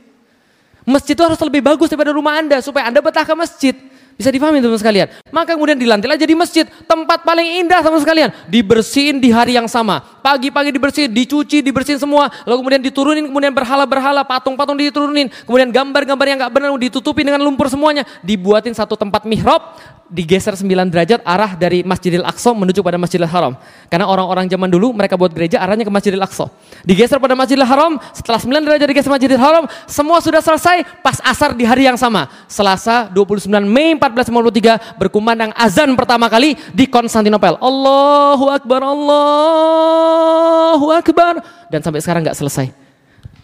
Masjid 0.88 1.12
itu 1.12 1.20
harus 1.20 1.36
lebih 1.44 1.60
bagus 1.60 1.92
daripada 1.92 2.16
rumah 2.16 2.40
Anda 2.40 2.64
supaya 2.64 2.88
Anda 2.88 3.04
betah 3.04 3.28
ke 3.28 3.34
masjid. 3.36 3.76
Bisa 4.16 4.32
difahami 4.32 4.64
teman 4.64 4.80
sekalian. 4.80 5.12
Maka 5.28 5.52
kemudian 5.52 5.76
dilantiklah 5.76 6.16
jadi 6.16 6.32
masjid. 6.32 6.64
Tempat 6.88 7.20
paling 7.20 7.60
indah 7.60 7.84
teman 7.84 8.00
sekalian. 8.00 8.32
Dibersihin 8.48 9.20
di 9.20 9.28
hari 9.28 9.60
yang 9.60 9.68
sama. 9.68 10.00
Pagi-pagi 10.24 10.72
dibersihin, 10.72 11.12
dicuci, 11.12 11.60
dibersihin 11.60 12.00
semua. 12.00 12.32
Lalu 12.48 12.64
kemudian 12.64 12.80
diturunin, 12.80 13.28
kemudian 13.28 13.52
berhala-berhala, 13.52 14.24
patung-patung 14.24 14.80
diturunin. 14.80 15.28
Kemudian 15.44 15.68
gambar-gambar 15.68 16.26
yang 16.32 16.38
gak 16.48 16.52
benar 16.56 16.72
ditutupi 16.80 17.28
dengan 17.28 17.44
lumpur 17.44 17.68
semuanya. 17.68 18.08
Dibuatin 18.24 18.72
satu 18.72 18.96
tempat 18.96 19.28
mihrab 19.28 19.76
digeser 20.06 20.54
9 20.54 20.92
derajat 20.92 21.20
arah 21.26 21.58
dari 21.58 21.82
Masjidil 21.82 22.22
Aqsa 22.22 22.54
menuju 22.54 22.82
pada 22.82 22.98
Masjidil 22.98 23.26
Haram. 23.26 23.58
Karena 23.90 24.06
orang-orang 24.06 24.46
zaman 24.46 24.70
dulu 24.70 24.94
mereka 24.94 25.18
buat 25.18 25.34
gereja 25.34 25.58
arahnya 25.58 25.82
ke 25.82 25.90
Masjidil 25.90 26.22
Aqsa. 26.22 26.46
Digeser 26.86 27.18
pada 27.18 27.34
Masjidil 27.34 27.66
Haram, 27.66 27.98
setelah 28.14 28.38
9 28.38 28.62
derajat 28.62 28.86
digeser 28.86 29.10
Masjidil 29.10 29.40
Haram, 29.40 29.66
semua 29.90 30.22
sudah 30.22 30.38
selesai 30.38 30.86
pas 31.02 31.18
asar 31.26 31.58
di 31.58 31.66
hari 31.66 31.90
yang 31.90 31.98
sama. 31.98 32.30
Selasa 32.46 33.10
29 33.10 33.50
Mei 33.66 33.98
1453 33.98 35.00
berkumandang 35.00 35.50
azan 35.58 35.90
pertama 35.98 36.30
kali 36.30 36.54
di 36.70 36.86
Konstantinopel. 36.86 37.58
Allahu 37.58 38.46
Akbar, 38.52 38.80
Allahu 38.86 40.86
Akbar. 40.94 41.42
Dan 41.66 41.82
sampai 41.82 41.98
sekarang 41.98 42.22
nggak 42.22 42.38
selesai. 42.38 42.70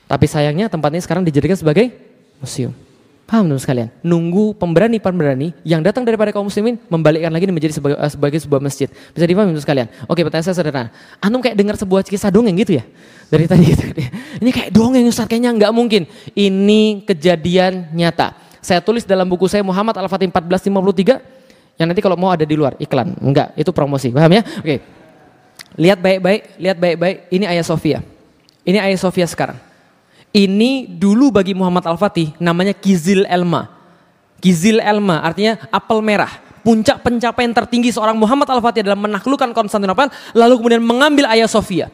Tapi 0.07 0.27
sayangnya 0.29 0.69
tempat 0.69 0.93
ini 0.93 1.01
sekarang 1.01 1.25
dijadikan 1.25 1.57
sebagai 1.57 1.89
museum. 2.39 2.92
Paham 3.33 3.49
teman 3.49 3.65
sekalian? 3.65 3.89
Nunggu 4.05 4.53
pemberani-pemberani 4.61 5.57
yang 5.65 5.81
datang 5.81 6.05
daripada 6.05 6.29
kaum 6.37 6.53
muslimin 6.53 6.77
membalikkan 6.93 7.33
lagi 7.33 7.49
menjadi 7.49 7.73
sebagai, 7.81 7.97
uh, 7.97 8.11
sebagai 8.13 8.37
sebuah 8.45 8.61
masjid. 8.61 8.93
Bisa 8.93 9.25
dipahami 9.25 9.57
teman 9.57 9.65
sekalian? 9.65 9.89
Oke 10.05 10.21
pertanyaan 10.21 10.53
saya 10.53 10.57
sederhana. 10.61 10.93
Antum 11.17 11.41
kayak 11.41 11.57
dengar 11.57 11.81
sebuah 11.81 12.05
kisah 12.05 12.29
dongeng 12.29 12.61
gitu 12.61 12.77
ya? 12.77 12.85
Dari 13.33 13.49
tadi 13.49 13.73
gitu. 13.73 13.89
Ini 14.45 14.51
kayak 14.53 14.69
dongeng 14.77 15.09
Ustaz, 15.09 15.25
kayaknya 15.33 15.49
nggak 15.57 15.73
mungkin. 15.73 16.05
Ini 16.37 17.09
kejadian 17.09 17.97
nyata. 17.97 18.37
Saya 18.61 18.85
tulis 18.85 19.09
dalam 19.09 19.25
buku 19.25 19.49
saya 19.49 19.65
Muhammad 19.65 19.97
Al-Fatih 19.97 20.29
1453 20.29 21.81
yang 21.81 21.89
nanti 21.89 22.05
kalau 22.05 22.21
mau 22.21 22.37
ada 22.37 22.45
di 22.45 22.53
luar 22.53 22.77
iklan. 22.77 23.17
Enggak, 23.17 23.57
itu 23.57 23.73
promosi. 23.73 24.13
Paham 24.13 24.29
ya? 24.29 24.45
Oke. 24.61 24.85
Lihat 25.81 26.05
baik-baik, 26.05 26.61
lihat 26.61 26.77
baik-baik. 26.77 27.33
Ini 27.33 27.49
ayah 27.49 27.65
Sofia. 27.65 28.05
Ini 28.69 28.77
ayah 28.77 29.01
Sofia 29.01 29.25
sekarang. 29.25 29.72
Ini 30.33 30.89
dulu 30.89 31.29
bagi 31.29 31.53
Muhammad 31.53 31.85
Al-Fatih 31.85 32.33
namanya 32.41 32.73
Kizil 32.73 33.29
Elma. 33.29 33.69
Kizil 34.41 34.81
Elma 34.81 35.21
artinya 35.21 35.61
apel 35.69 36.01
merah. 36.01 36.41
Puncak 36.65 37.05
pencapaian 37.05 37.53
tertinggi 37.53 37.93
seorang 37.93 38.17
Muhammad 38.17 38.49
Al-Fatih 38.49 38.81
adalah 38.81 38.97
menaklukkan 38.97 39.53
Konstantinopel 39.53 40.09
lalu 40.33 40.55
kemudian 40.57 40.81
mengambil 40.81 41.29
Ayah 41.29 41.51
Sofia. 41.51 41.93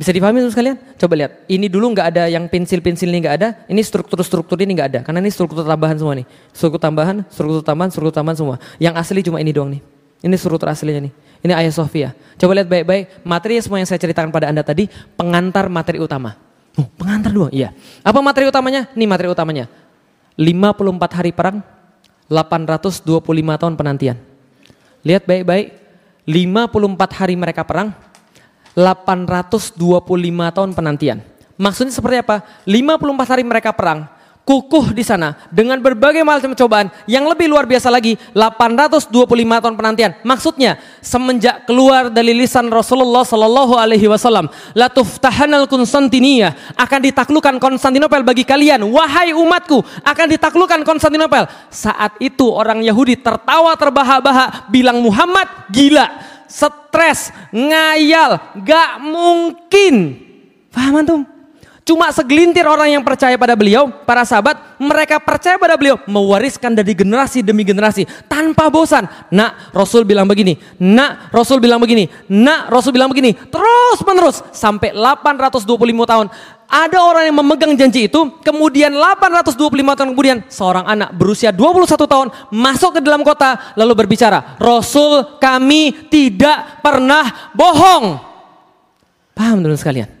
Bisa 0.00 0.10
dipahami 0.16 0.40
teman 0.40 0.50
sekalian? 0.50 0.76
Coba 0.96 1.14
lihat. 1.14 1.44
Ini 1.46 1.68
dulu 1.68 1.92
nggak 1.92 2.06
ada 2.16 2.24
yang 2.26 2.48
pensil-pensil 2.48 3.06
ini 3.06 3.20
nggak 3.20 3.36
ada. 3.36 3.48
Ini 3.68 3.84
struktur-struktur 3.84 4.56
ini 4.64 4.72
nggak 4.72 4.88
ada. 4.96 5.00
Karena 5.04 5.20
ini 5.20 5.28
struktur 5.28 5.60
tambahan 5.60 5.94
semua 6.00 6.16
nih. 6.16 6.26
Struktur 6.56 6.80
tambahan, 6.80 7.22
struktur 7.28 7.60
tambahan, 7.60 7.90
struktur 7.92 8.14
tambahan 8.16 8.36
semua. 8.40 8.56
Yang 8.80 8.94
asli 8.96 9.20
cuma 9.20 9.38
ini 9.44 9.52
doang 9.52 9.76
nih. 9.76 9.84
Ini 10.24 10.34
struktur 10.40 10.72
aslinya 10.72 11.04
nih. 11.06 11.12
Ini 11.44 11.52
Ayah 11.52 11.72
Sofia. 11.76 12.08
Coba 12.40 12.56
lihat 12.56 12.72
baik-baik. 12.72 13.22
Materi 13.28 13.60
semua 13.60 13.76
yang 13.76 13.86
saya 13.86 14.00
ceritakan 14.00 14.32
pada 14.32 14.48
Anda 14.48 14.64
tadi 14.64 14.88
pengantar 15.20 15.68
materi 15.68 16.00
utama. 16.00 16.49
Oh, 16.80 16.88
pengantar 16.96 17.28
doang? 17.28 17.52
Iya. 17.52 17.76
Apa 18.00 18.24
materi 18.24 18.48
utamanya? 18.48 18.88
Ini 18.96 19.04
materi 19.04 19.28
utamanya. 19.28 19.68
54 20.40 21.12
hari 21.12 21.36
perang, 21.36 21.60
825 22.32 23.60
tahun 23.60 23.74
penantian. 23.76 24.16
Lihat 25.04 25.28
baik-baik. 25.28 25.76
54 26.24 27.20
hari 27.20 27.34
mereka 27.36 27.66
perang, 27.66 27.92
825 28.72 29.76
tahun 30.56 30.70
penantian. 30.72 31.18
Maksudnya 31.60 31.92
seperti 31.92 32.22
apa? 32.22 32.46
54 32.64 33.32
hari 33.36 33.42
mereka 33.44 33.74
perang, 33.74 34.06
kukuh 34.44 34.90
di 34.90 35.06
sana 35.06 35.38
dengan 35.52 35.78
berbagai 35.78 36.26
macam 36.26 36.50
cobaan 36.58 36.90
yang 37.06 37.22
lebih 37.28 37.46
luar 37.46 37.70
biasa 37.70 37.86
lagi 37.86 38.18
825 38.34 39.14
tahun 39.62 39.74
penantian. 39.78 40.10
Maksudnya 40.26 40.80
semenjak 40.98 41.70
keluar 41.70 42.10
dari 42.10 42.34
lisan 42.34 42.66
Rasulullah 42.66 43.22
Shallallahu 43.22 43.78
Alaihi 43.78 44.10
Wasallam, 44.10 44.50
latuftahanal 44.74 45.70
Konstantinia 45.70 46.58
akan 46.74 47.00
ditaklukkan 47.06 47.62
Konstantinopel 47.62 48.26
bagi 48.26 48.42
kalian, 48.42 48.82
wahai 48.90 49.30
umatku 49.36 49.80
akan 50.02 50.26
ditaklukkan 50.26 50.82
Konstantinopel. 50.82 51.46
Saat 51.70 52.18
itu 52.18 52.50
orang 52.50 52.82
Yahudi 52.82 53.20
tertawa 53.20 53.78
terbahak-bahak 53.78 54.66
bilang 54.72 54.98
Muhammad 54.98 55.46
gila, 55.70 56.10
stres, 56.50 57.30
ngayal, 57.54 58.58
gak 58.66 58.98
mungkin. 58.98 60.18
Paham 60.74 61.02
antum? 61.02 61.39
Cuma 61.90 62.14
segelintir 62.14 62.62
orang 62.70 62.94
yang 62.94 63.02
percaya 63.02 63.34
pada 63.34 63.58
beliau, 63.58 63.90
para 64.06 64.22
sahabat, 64.22 64.78
mereka 64.78 65.18
percaya 65.18 65.58
pada 65.58 65.74
beliau, 65.74 65.98
mewariskan 66.06 66.70
dari 66.70 66.94
generasi 66.94 67.42
demi 67.42 67.66
generasi 67.66 68.06
tanpa 68.30 68.70
bosan. 68.70 69.10
Nak, 69.34 69.74
Rasul 69.74 70.06
bilang 70.06 70.30
begini, 70.30 70.54
nak, 70.78 71.34
Rasul 71.34 71.58
bilang 71.58 71.82
begini, 71.82 72.06
nak, 72.30 72.70
Rasul 72.70 72.94
bilang 72.94 73.10
begini, 73.10 73.34
terus 73.34 73.98
menerus 74.06 74.38
sampai 74.54 74.94
825 74.94 75.66
tahun. 76.06 76.30
Ada 76.70 76.98
orang 77.02 77.26
yang 77.26 77.42
memegang 77.42 77.74
janji 77.74 78.06
itu, 78.06 78.38
kemudian 78.38 78.94
825 78.94 79.58
tahun 79.90 80.14
kemudian 80.14 80.46
seorang 80.46 80.86
anak 80.86 81.10
berusia 81.18 81.50
21 81.50 81.90
tahun 82.06 82.30
masuk 82.54 82.94
ke 82.94 83.00
dalam 83.02 83.26
kota 83.26 83.74
lalu 83.74 84.06
berbicara, 84.06 84.62
Rasul 84.62 85.42
kami 85.42 86.06
tidak 86.06 86.86
pernah 86.86 87.50
bohong. 87.50 88.22
Paham 89.34 89.58
teman 89.66 89.74
sekalian? 89.74 90.19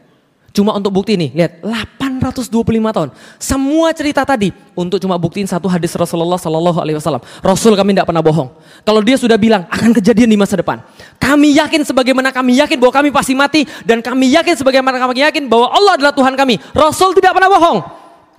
Cuma 0.50 0.74
untuk 0.74 0.90
bukti 0.90 1.14
ini, 1.14 1.30
lihat 1.30 1.62
825 1.62 2.50
tahun. 2.90 3.08
Semua 3.38 3.94
cerita 3.94 4.26
tadi 4.26 4.50
untuk 4.74 4.98
cuma 4.98 5.14
buktiin 5.14 5.46
satu 5.46 5.70
hadis 5.70 5.94
Rasulullah 5.94 6.42
Sallallahu 6.42 6.82
Alaihi 6.82 6.98
Wasallam. 6.98 7.22
Rasul 7.38 7.78
kami 7.78 7.94
tidak 7.94 8.10
pernah 8.10 8.18
bohong. 8.18 8.50
Kalau 8.82 8.98
dia 8.98 9.14
sudah 9.14 9.38
bilang 9.38 9.62
akan 9.70 9.94
kejadian 9.94 10.26
di 10.26 10.34
masa 10.34 10.58
depan, 10.58 10.82
kami 11.22 11.54
yakin 11.54 11.86
sebagaimana 11.86 12.34
kami 12.34 12.58
yakin 12.58 12.82
bahwa 12.82 12.92
kami 12.98 13.08
pasti 13.14 13.32
mati 13.38 13.62
dan 13.86 14.02
kami 14.02 14.34
yakin 14.34 14.58
sebagaimana 14.58 14.98
kami 14.98 15.22
yakin 15.22 15.46
bahwa 15.46 15.70
Allah 15.70 15.92
adalah 15.94 16.14
Tuhan 16.18 16.34
kami. 16.34 16.58
Rasul 16.74 17.14
tidak 17.14 17.30
pernah 17.38 17.50
bohong. 17.50 17.78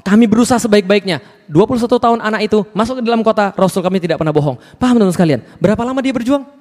Kami 0.03 0.25
berusaha 0.27 0.59
sebaik-baiknya. 0.59 1.23
21 1.47 1.87
tahun 1.87 2.19
anak 2.19 2.41
itu 2.47 2.63
masuk 2.75 2.99
ke 2.99 3.03
dalam 3.07 3.23
kota, 3.23 3.55
Rasul 3.55 3.79
kami 3.83 4.03
tidak 4.03 4.19
pernah 4.19 4.35
bohong. 4.35 4.59
Paham 4.75 4.99
teman 4.99 5.15
sekalian? 5.15 5.39
Berapa 5.63 5.79
lama 5.87 5.99
dia 6.03 6.11
berjuang? 6.11 6.60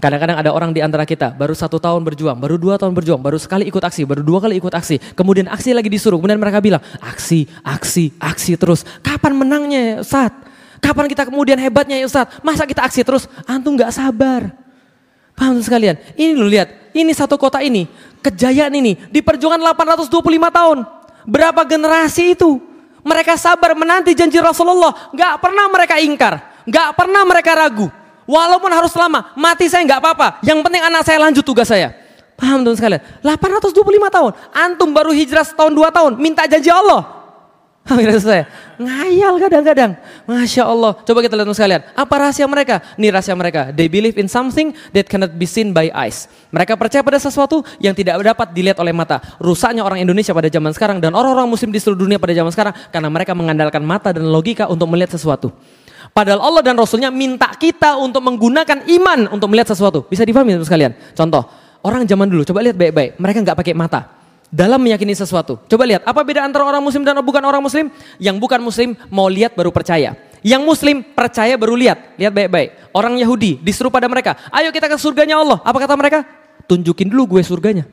Kadang-kadang 0.00 0.40
ada 0.40 0.50
orang 0.50 0.72
di 0.72 0.80
antara 0.80 1.04
kita 1.04 1.36
baru 1.36 1.52
satu 1.52 1.76
tahun 1.76 2.00
berjuang, 2.00 2.40
baru 2.40 2.56
dua 2.56 2.80
tahun 2.80 2.96
berjuang, 2.96 3.20
baru 3.20 3.36
sekali 3.36 3.68
ikut 3.68 3.84
aksi, 3.84 4.08
baru 4.08 4.24
dua 4.24 4.40
kali 4.40 4.56
ikut 4.56 4.72
aksi. 4.72 4.96
Kemudian 5.12 5.44
aksi 5.52 5.76
lagi 5.76 5.92
disuruh, 5.92 6.16
kemudian 6.16 6.40
mereka 6.40 6.56
bilang 6.64 6.80
aksi, 7.04 7.44
aksi, 7.60 8.16
aksi 8.16 8.56
terus. 8.56 8.88
Kapan 9.04 9.36
menangnya 9.36 9.80
ya 9.80 9.94
Ustaz? 10.00 10.32
Kapan 10.80 11.04
kita 11.04 11.28
kemudian 11.28 11.60
hebatnya 11.60 12.00
ya 12.00 12.08
Ustaz? 12.08 12.32
Masa 12.40 12.64
kita 12.64 12.80
aksi 12.80 13.04
terus? 13.04 13.28
Antum 13.44 13.76
gak 13.76 13.92
sabar. 13.92 14.48
Paham 15.36 15.60
sekalian? 15.60 16.00
Ini 16.16 16.32
lu 16.32 16.48
lihat, 16.48 16.96
ini 16.96 17.12
satu 17.12 17.36
kota 17.36 17.60
ini, 17.60 17.84
kejayaan 18.24 18.72
ini, 18.72 18.96
di 19.12 19.20
perjuangan 19.20 19.60
825 19.76 20.08
tahun. 20.48 20.78
Berapa 21.28 21.60
generasi 21.68 22.32
itu? 22.32 22.56
Mereka 23.04 23.36
sabar 23.36 23.76
menanti 23.76 24.16
janji 24.16 24.40
Rasulullah. 24.40 25.12
Gak 25.12 25.44
pernah 25.44 25.68
mereka 25.68 26.00
ingkar. 26.00 26.64
Gak 26.64 26.96
pernah 26.96 27.24
mereka 27.28 27.52
ragu. 27.52 27.99
Walaupun 28.30 28.70
harus 28.70 28.94
lama, 28.94 29.34
mati 29.34 29.66
saya 29.66 29.82
nggak 29.82 29.98
apa-apa. 29.98 30.28
Yang 30.46 30.62
penting 30.62 30.82
anak 30.86 31.02
saya 31.02 31.18
lanjut 31.18 31.42
tugas 31.42 31.66
saya. 31.66 31.90
Paham 32.38 32.62
teman 32.62 32.78
sekalian? 32.78 33.02
825 33.26 33.74
tahun. 34.06 34.32
Antum 34.54 34.94
baru 34.94 35.10
hijrah 35.10 35.42
setahun 35.42 35.74
dua 35.74 35.90
tahun. 35.90 36.14
Minta 36.14 36.46
janji 36.46 36.70
Allah. 36.70 37.20
Saya 38.22 38.46
ngayal 38.78 39.34
kadang-kadang. 39.42 39.92
Masya 40.24 40.62
Allah. 40.62 40.94
Coba 41.02 41.26
kita 41.26 41.34
lihat 41.34 41.50
sekalian. 41.52 41.82
Apa 41.98 42.14
rahasia 42.22 42.46
mereka? 42.46 42.80
Ini 42.94 43.10
rahasia 43.10 43.34
mereka. 43.34 43.74
They 43.74 43.90
believe 43.90 44.14
in 44.14 44.30
something 44.30 44.72
that 44.94 45.10
cannot 45.10 45.34
be 45.34 45.44
seen 45.44 45.74
by 45.74 45.90
eyes. 45.90 46.30
Mereka 46.54 46.78
percaya 46.78 47.02
pada 47.02 47.18
sesuatu 47.18 47.66
yang 47.82 47.92
tidak 47.98 48.22
dapat 48.22 48.54
dilihat 48.54 48.78
oleh 48.78 48.94
mata. 48.94 49.18
Rusaknya 49.42 49.82
orang 49.82 50.00
Indonesia 50.00 50.30
pada 50.30 50.46
zaman 50.46 50.70
sekarang 50.70 51.02
dan 51.02 51.12
orang-orang 51.18 51.50
muslim 51.50 51.74
di 51.74 51.82
seluruh 51.82 52.06
dunia 52.06 52.22
pada 52.22 52.30
zaman 52.30 52.54
sekarang. 52.54 52.74
Karena 52.94 53.08
mereka 53.10 53.34
mengandalkan 53.34 53.82
mata 53.82 54.14
dan 54.14 54.22
logika 54.28 54.70
untuk 54.70 54.86
melihat 54.86 55.18
sesuatu. 55.18 55.50
Padahal 56.10 56.42
Allah 56.42 56.62
dan 56.66 56.74
Rasulnya 56.74 57.08
minta 57.08 57.46
kita 57.54 57.94
untuk 57.96 58.20
menggunakan 58.26 58.82
iman 58.86 59.30
untuk 59.30 59.46
melihat 59.50 59.70
sesuatu. 59.70 60.04
Bisa 60.10 60.26
difahami 60.26 60.58
teman 60.58 60.66
sekalian? 60.66 60.92
Contoh, 61.14 61.46
orang 61.86 62.02
zaman 62.04 62.26
dulu, 62.26 62.42
coba 62.42 62.66
lihat 62.66 62.76
baik-baik. 62.76 63.16
Mereka 63.16 63.38
nggak 63.46 63.58
pakai 63.58 63.74
mata. 63.78 64.10
Dalam 64.50 64.82
meyakini 64.82 65.14
sesuatu. 65.14 65.62
Coba 65.70 65.86
lihat, 65.86 66.02
apa 66.02 66.26
beda 66.26 66.42
antara 66.42 66.66
orang 66.66 66.82
muslim 66.82 67.06
dan 67.06 67.14
bukan 67.22 67.38
orang 67.46 67.62
muslim? 67.62 67.86
Yang 68.18 68.36
bukan 68.42 68.58
muslim 68.58 68.98
mau 69.06 69.30
lihat 69.30 69.54
baru 69.54 69.70
percaya. 69.70 70.18
Yang 70.42 70.62
muslim 70.66 70.96
percaya 71.06 71.54
baru 71.54 71.78
lihat. 71.78 72.18
Lihat 72.18 72.32
baik-baik. 72.34 72.90
Orang 72.90 73.14
Yahudi 73.14 73.62
disuruh 73.62 73.94
pada 73.94 74.10
mereka, 74.10 74.34
ayo 74.50 74.74
kita 74.74 74.90
ke 74.90 74.98
surganya 74.98 75.38
Allah. 75.38 75.62
Apa 75.62 75.78
kata 75.86 75.94
mereka? 75.94 76.26
Tunjukin 76.66 77.06
dulu 77.06 77.38
gue 77.38 77.42
surganya. 77.46 77.86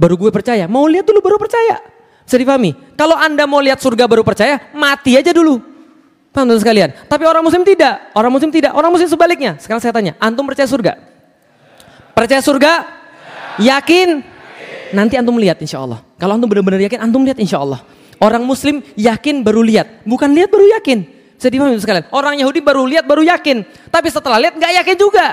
Baru 0.00 0.16
gue 0.16 0.32
percaya. 0.32 0.64
Mau 0.64 0.88
lihat 0.88 1.04
dulu 1.04 1.20
baru 1.20 1.36
percaya. 1.36 1.84
Bisa 2.24 2.40
difahami? 2.40 2.72
Kalau 2.96 3.20
anda 3.20 3.44
mau 3.44 3.60
lihat 3.60 3.84
surga 3.84 4.08
baru 4.08 4.24
percaya, 4.24 4.72
mati 4.72 5.20
aja 5.20 5.36
dulu. 5.36 5.69
Paham 6.30 6.46
teman 6.46 6.62
sekalian? 6.62 6.94
Tapi 7.10 7.26
orang 7.26 7.42
muslim 7.42 7.66
tidak. 7.66 8.14
Orang 8.14 8.30
muslim 8.30 8.50
tidak. 8.54 8.70
Orang 8.70 8.94
muslim 8.94 9.10
sebaliknya. 9.10 9.58
Sekarang 9.58 9.82
saya 9.82 9.90
tanya, 9.90 10.14
antum 10.22 10.46
percaya 10.46 10.70
surga? 10.70 10.94
Percaya 12.14 12.38
surga? 12.38 12.72
Yakin? 13.58 14.22
Nanti 14.94 15.18
antum 15.18 15.34
lihat 15.38 15.58
insya 15.58 15.82
Allah. 15.82 15.98
Kalau 16.22 16.38
antum 16.38 16.46
benar-benar 16.46 16.78
yakin, 16.86 17.02
antum 17.02 17.26
lihat 17.26 17.38
insya 17.42 17.58
Allah. 17.58 17.82
Orang 18.22 18.46
muslim 18.46 18.78
yakin 18.94 19.42
baru 19.42 19.64
lihat. 19.66 20.06
Bukan 20.06 20.30
lihat 20.30 20.54
baru 20.54 20.70
yakin. 20.78 21.02
Saya 21.40 21.50
dipahami 21.56 21.80
sekalian. 21.82 22.06
Orang 22.14 22.36
Yahudi 22.38 22.60
baru 22.62 22.84
lihat 22.86 23.08
baru 23.08 23.26
yakin. 23.26 23.64
Tapi 23.90 24.08
setelah 24.12 24.38
lihat 24.38 24.54
nggak 24.54 24.72
yakin 24.84 24.96
juga. 25.00 25.26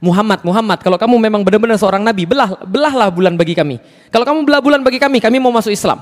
Muhammad, 0.00 0.40
Muhammad, 0.44 0.80
kalau 0.80 0.96
kamu 0.96 1.16
memang 1.28 1.44
benar-benar 1.44 1.76
seorang 1.76 2.00
nabi, 2.00 2.24
belah, 2.24 2.56
belahlah 2.64 3.12
bulan 3.12 3.36
bagi 3.36 3.52
kami. 3.52 3.76
Kalau 4.08 4.24
kamu 4.24 4.48
belah 4.48 4.60
bulan 4.64 4.80
bagi 4.80 4.96
kami, 4.96 5.20
kami 5.20 5.36
mau 5.36 5.52
masuk 5.52 5.68
Islam. 5.68 6.00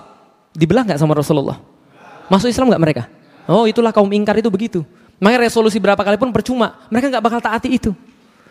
Dibelah 0.55 0.87
nggak 0.87 1.03
sama 1.03 1.19
Rasulullah? 1.19 1.59
Masuk 2.31 2.47
Islam 2.47 2.71
nggak 2.71 2.83
mereka? 2.83 3.03
Oh 3.49 3.65
itulah 3.65 3.91
kaum 3.97 4.13
ingkar 4.13 4.37
itu 4.37 4.53
begitu. 4.53 4.85
Makanya 5.19 5.49
resolusi 5.49 5.81
berapa 5.81 5.99
kali 5.99 6.21
pun 6.21 6.29
percuma. 6.31 6.85
Mereka 6.93 7.09
nggak 7.09 7.25
bakal 7.25 7.41
taati 7.41 7.73
itu. 7.73 7.97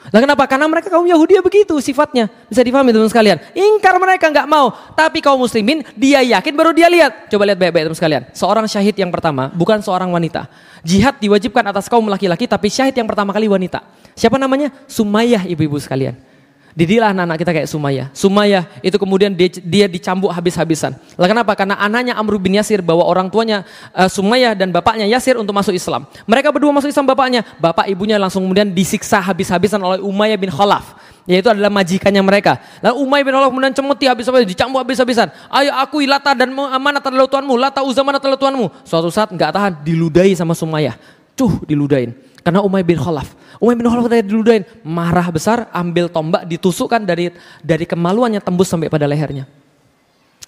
Nah 0.08 0.24
kenapa? 0.24 0.48
Karena 0.48 0.66
mereka 0.72 0.88
kaum 0.88 1.04
Yahudi 1.04 1.38
ya 1.38 1.44
begitu 1.44 1.76
sifatnya. 1.84 2.32
Bisa 2.48 2.64
difahami 2.64 2.96
teman 2.96 3.12
sekalian. 3.12 3.38
Ingkar 3.54 4.00
mereka 4.02 4.32
nggak 4.32 4.48
mau. 4.48 4.74
Tapi 4.98 5.20
kaum 5.22 5.38
muslimin 5.38 5.84
dia 5.94 6.24
yakin 6.24 6.54
baru 6.58 6.72
dia 6.74 6.90
lihat. 6.90 7.30
Coba 7.30 7.46
lihat 7.46 7.60
baik-baik 7.60 7.92
teman 7.92 7.98
sekalian. 7.98 8.24
Seorang 8.34 8.66
syahid 8.66 8.96
yang 8.98 9.12
pertama 9.14 9.54
bukan 9.54 9.80
seorang 9.84 10.10
wanita. 10.10 10.50
Jihad 10.82 11.22
diwajibkan 11.22 11.62
atas 11.70 11.92
kaum 11.92 12.08
laki-laki 12.10 12.50
tapi 12.50 12.72
syahid 12.72 12.96
yang 12.96 13.08
pertama 13.08 13.36
kali 13.36 13.46
wanita. 13.52 13.84
Siapa 14.18 14.40
namanya? 14.42 14.74
Sumayyah 14.90 15.46
ibu-ibu 15.46 15.78
sekalian. 15.78 16.27
Didilah 16.78 17.10
anak-anak 17.10 17.38
kita 17.42 17.52
kayak 17.58 17.70
Sumaya. 17.74 18.14
Sumaya 18.14 18.70
itu 18.86 18.94
kemudian 19.02 19.34
dia, 19.34 19.50
dia 19.50 19.90
dicambuk 19.90 20.30
habis-habisan. 20.30 20.94
Lah 21.18 21.26
kenapa? 21.26 21.58
Karena 21.58 21.74
anaknya 21.74 22.14
Amr 22.14 22.38
bin 22.38 22.54
Yasir 22.54 22.86
bawa 22.86 23.02
orang 23.02 23.34
tuanya 23.34 23.66
uh, 23.98 24.06
Sumaya 24.06 24.54
dan 24.54 24.70
bapaknya 24.70 25.10
Yasir 25.10 25.42
untuk 25.42 25.58
masuk 25.58 25.74
Islam. 25.74 26.06
Mereka 26.30 26.54
berdua 26.54 26.70
masuk 26.70 26.94
Islam 26.94 27.10
bapaknya. 27.10 27.42
Bapak 27.58 27.90
ibunya 27.90 28.22
langsung 28.22 28.46
kemudian 28.46 28.70
disiksa 28.70 29.18
habis-habisan 29.18 29.82
oleh 29.82 30.06
Umayyah 30.06 30.38
bin 30.38 30.54
Khalaf. 30.54 30.94
Yaitu 31.26 31.50
adalah 31.50 31.74
majikannya 31.74 32.22
mereka. 32.22 32.62
Lalu 32.86 32.96
Umayyah 33.10 33.26
bin 33.26 33.34
Khalaf 33.34 33.50
kemudian 33.50 33.74
cemuti 33.74 34.06
habis-habisan, 34.06 34.46
dicambuk 34.46 34.80
habis-habisan. 34.86 35.28
Ayo 35.50 35.74
aku 35.82 36.06
Lata 36.06 36.38
dan 36.38 36.54
mana 36.54 37.02
adalah 37.02 37.26
tuanmu, 37.26 37.58
Lata 37.58 37.82
Uzza 37.82 38.06
mana 38.06 38.22
adalah 38.22 38.38
tuanmu. 38.38 38.86
Suatu 38.86 39.10
saat 39.10 39.34
nggak 39.34 39.50
tahan, 39.50 39.74
diludahi 39.82 40.38
sama 40.38 40.54
Sumaya. 40.54 40.94
Cuh, 41.34 41.58
diludahin. 41.66 42.14
Karena 42.46 42.62
Umayyah 42.62 42.86
bin 42.86 43.02
Khalaf 43.02 43.34
Umar 43.58 43.76
bin 43.78 43.86
Khalaf 43.90 44.06
ketika 44.10 44.26
diludahin, 44.26 44.64
marah 44.86 45.28
besar, 45.34 45.70
ambil 45.74 46.10
tombak, 46.10 46.46
ditusukkan 46.46 47.02
dari 47.02 47.34
dari 47.62 47.86
kemaluannya 47.90 48.42
tembus 48.42 48.70
sampai 48.70 48.90
pada 48.90 49.10
lehernya. 49.10 49.50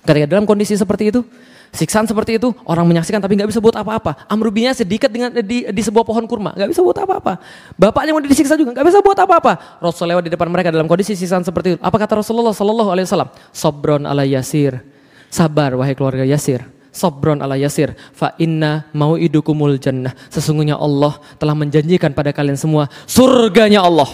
Ketika 0.06 0.26
dalam 0.30 0.45
kondisi 0.45 0.77
seperti 0.77 1.11
itu, 1.11 1.26
siksaan 1.73 2.06
seperti 2.06 2.38
itu, 2.38 2.53
orang 2.64 2.86
menyaksikan 2.88 3.19
tapi 3.19 3.36
nggak 3.36 3.49
bisa 3.49 3.60
buat 3.60 3.76
apa-apa. 3.76 4.30
Amr 4.30 4.48
bin 4.53 4.69
Yasir 4.69 4.86
diikat 4.88 5.11
dengan 5.11 5.30
di, 5.44 5.68
di 5.68 5.81
sebuah 5.84 6.06
pohon 6.06 6.23
kurma, 6.30 6.56
nggak 6.56 6.69
bisa 6.72 6.81
buat 6.86 6.98
apa-apa. 6.98 7.41
Bapaknya 7.76 8.15
mau 8.15 8.22
disiksa 8.23 8.56
juga, 8.56 8.72
nggak 8.77 8.88
bisa 8.88 8.99
buat 9.03 9.18
apa-apa. 9.19 9.81
Rasul 9.84 10.10
lewat 10.15 10.23
di 10.30 10.31
depan 10.31 10.48
mereka 10.48 10.69
dalam 10.72 10.88
kondisi 10.88 11.18
siksaan 11.18 11.44
seperti 11.44 11.76
itu. 11.76 11.80
Apa 11.84 11.98
kata 11.99 12.23
Rasulullah 12.23 12.56
Sallallahu 12.56 12.90
Alaihi 12.94 13.06
Wasallam? 13.10 13.30
Sobron 13.52 14.07
ala 14.07 14.23
Yasir, 14.23 14.80
sabar 15.27 15.76
wahai 15.76 15.94
keluarga 15.94 16.23
Yasir 16.23 16.79
Sobron 16.90 17.38
ala 17.38 17.53
yasir 17.53 17.94
fa 18.18 18.34
inna 18.41 18.90
mau 18.95 19.14
idukumul 19.14 19.78
jannah. 19.78 20.16
Sesungguhnya 20.34 20.74
Allah 20.80 21.22
telah 21.38 21.53
menjanjikan 21.53 22.16
pada 22.18 22.34
kalian 22.34 22.57
semua 22.57 22.90
surganya 23.06 23.86
Allah. 23.86 24.10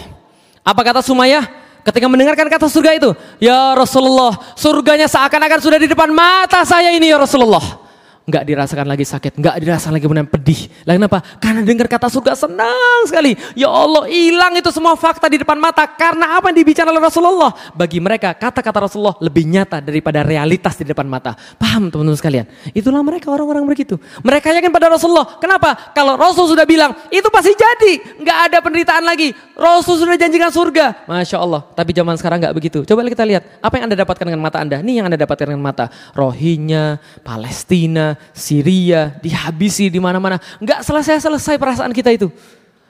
Apa 0.60 0.82
kata 0.82 1.00
Sumayyah? 1.00 1.64
Ketika 1.86 2.10
mendengarkan 2.10 2.50
kata 2.50 2.66
surga 2.66 2.98
itu, 2.98 3.14
ya 3.38 3.70
Rasulullah, 3.78 4.34
surganya 4.58 5.06
seakan-akan 5.06 5.62
sudah 5.62 5.78
di 5.78 5.86
depan 5.86 6.10
mata 6.10 6.66
saya 6.66 6.90
ini 6.90 7.14
ya 7.14 7.16
Rasulullah 7.22 7.85
nggak 8.26 8.42
dirasakan 8.42 8.90
lagi 8.90 9.06
sakit, 9.06 9.38
nggak 9.38 9.54
dirasakan 9.62 9.94
lagi 9.94 10.04
kemudian 10.04 10.26
pedih. 10.26 10.66
Lalu 10.82 10.96
kenapa? 10.98 11.18
Karena 11.38 11.62
dengar 11.62 11.86
kata 11.86 12.10
surga 12.10 12.34
senang 12.34 13.00
sekali. 13.06 13.38
Ya 13.54 13.70
Allah, 13.70 14.10
hilang 14.10 14.50
itu 14.58 14.66
semua 14.74 14.98
fakta 14.98 15.30
di 15.30 15.38
depan 15.38 15.54
mata 15.54 15.86
karena 15.86 16.34
apa 16.34 16.50
yang 16.50 16.58
dibicarakan 16.58 16.98
oleh 16.98 17.06
Rasulullah. 17.06 17.54
Bagi 17.78 18.02
mereka 18.02 18.34
kata-kata 18.34 18.90
Rasulullah 18.90 19.14
lebih 19.22 19.46
nyata 19.46 19.78
daripada 19.78 20.26
realitas 20.26 20.74
di 20.74 20.82
depan 20.82 21.06
mata. 21.06 21.38
Paham 21.54 21.86
teman-teman 21.86 22.18
sekalian? 22.18 22.46
Itulah 22.74 22.98
mereka 23.06 23.30
orang-orang 23.30 23.62
begitu. 23.62 23.94
Mereka 24.26 24.50
yakin 24.58 24.74
pada 24.74 24.90
Rasulullah. 24.90 25.38
Kenapa? 25.38 25.94
Kalau 25.94 26.18
Rasul 26.18 26.50
sudah 26.50 26.66
bilang 26.66 26.98
itu 27.14 27.30
pasti 27.30 27.54
jadi, 27.54 28.18
nggak 28.26 28.38
ada 28.50 28.58
penderitaan 28.58 29.06
lagi. 29.06 29.30
Rasul 29.54 30.02
sudah 30.02 30.18
janjikan 30.18 30.50
surga. 30.50 31.06
Masya 31.06 31.38
Allah. 31.38 31.62
Tapi 31.78 31.94
zaman 31.94 32.18
sekarang 32.18 32.42
nggak 32.42 32.54
begitu. 32.58 32.82
Coba 32.82 33.06
kita 33.06 33.22
lihat 33.22 33.62
apa 33.62 33.74
yang 33.78 33.86
anda 33.86 33.96
dapatkan 34.02 34.26
dengan 34.26 34.42
mata 34.42 34.58
anda. 34.58 34.82
Ini 34.82 34.92
yang 34.98 35.06
anda 35.06 35.14
dapatkan 35.14 35.54
dengan 35.54 35.62
mata. 35.62 35.86
Rohingya, 36.10 36.98
Palestina, 37.22 38.15
Syria, 38.32 39.16
dihabisi 39.22 39.88
di 39.88 40.00
mana-mana. 40.02 40.40
Enggak 40.58 40.82
selesai-selesai 40.84 41.56
perasaan 41.56 41.92
kita 41.94 42.12
itu. 42.12 42.28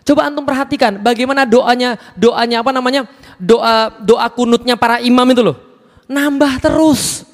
Coba 0.07 0.31
antum 0.31 0.47
perhatikan 0.47 1.03
bagaimana 1.03 1.43
doanya, 1.43 1.99
doanya 2.15 2.63
apa 2.63 2.71
namanya? 2.71 3.11
Doa 3.43 3.91
doa 3.99 4.31
kunutnya 4.31 4.79
para 4.79 5.03
imam 5.03 5.27
itu 5.35 5.43
loh. 5.43 5.59
Nambah 6.07 6.63
terus. 6.63 7.27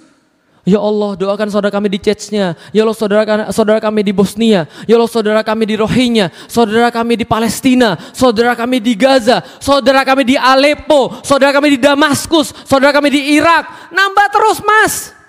Ya 0.63 0.79
Allah 0.79 1.19
doakan 1.19 1.51
saudara 1.51 1.75
kami 1.75 1.91
di 1.91 1.99
Chechnya. 1.99 2.55
Ya 2.71 2.87
Allah 2.87 2.95
saudara, 2.95 3.51
saudara 3.51 3.83
kami 3.83 4.07
di 4.07 4.15
Bosnia. 4.15 4.71
Ya 4.87 4.95
Allah 4.95 5.11
saudara 5.11 5.43
kami 5.43 5.67
di 5.67 5.75
Rohingya. 5.75 6.31
Saudara 6.47 6.89
kami 6.95 7.19
di 7.19 7.27
Palestina. 7.27 7.99
Saudara 8.15 8.55
kami 8.55 8.79
di 8.79 8.95
Gaza. 8.95 9.43
Saudara 9.59 10.07
kami 10.07 10.23
di 10.23 10.39
Aleppo. 10.39 11.19
Saudara 11.27 11.51
kami 11.51 11.75
di 11.75 11.79
Damaskus. 11.83 12.55
Saudara 12.63 12.95
kami 12.95 13.11
di 13.11 13.35
Irak. 13.35 13.91
Nambah 13.91 14.27
terus 14.31 14.59
mas. 14.63 15.22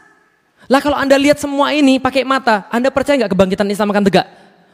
Lah 0.72 0.80
kalau 0.80 0.96
Anda 0.96 1.20
lihat 1.20 1.40
semua 1.40 1.76
ini 1.76 2.00
pakai 2.00 2.24
mata, 2.24 2.68
Anda 2.72 2.88
percaya 2.88 3.20
nggak 3.20 3.32
kebangkitan 3.36 3.68
Islam 3.68 3.92
akan 3.92 4.04
tegak? 4.08 4.28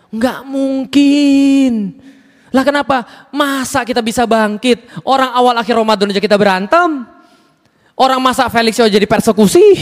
Nggak 0.09 0.39
mungkin. 0.45 1.73
Lah 2.49 2.65
kenapa? 2.65 3.29
Masa 3.29 3.85
kita 3.85 4.01
bisa 4.01 4.25
bangkit? 4.25 4.85
Orang 5.05 5.29
awal 5.33 5.53
akhir 5.57 5.77
Ramadan 5.77 6.09
aja 6.09 6.21
kita 6.21 6.37
berantem. 6.37 7.05
Orang 7.93 8.21
masa 8.23 8.47
Felix 8.49 8.79
aja 8.79 8.89
jadi 8.89 9.05
persekusi. 9.05 9.75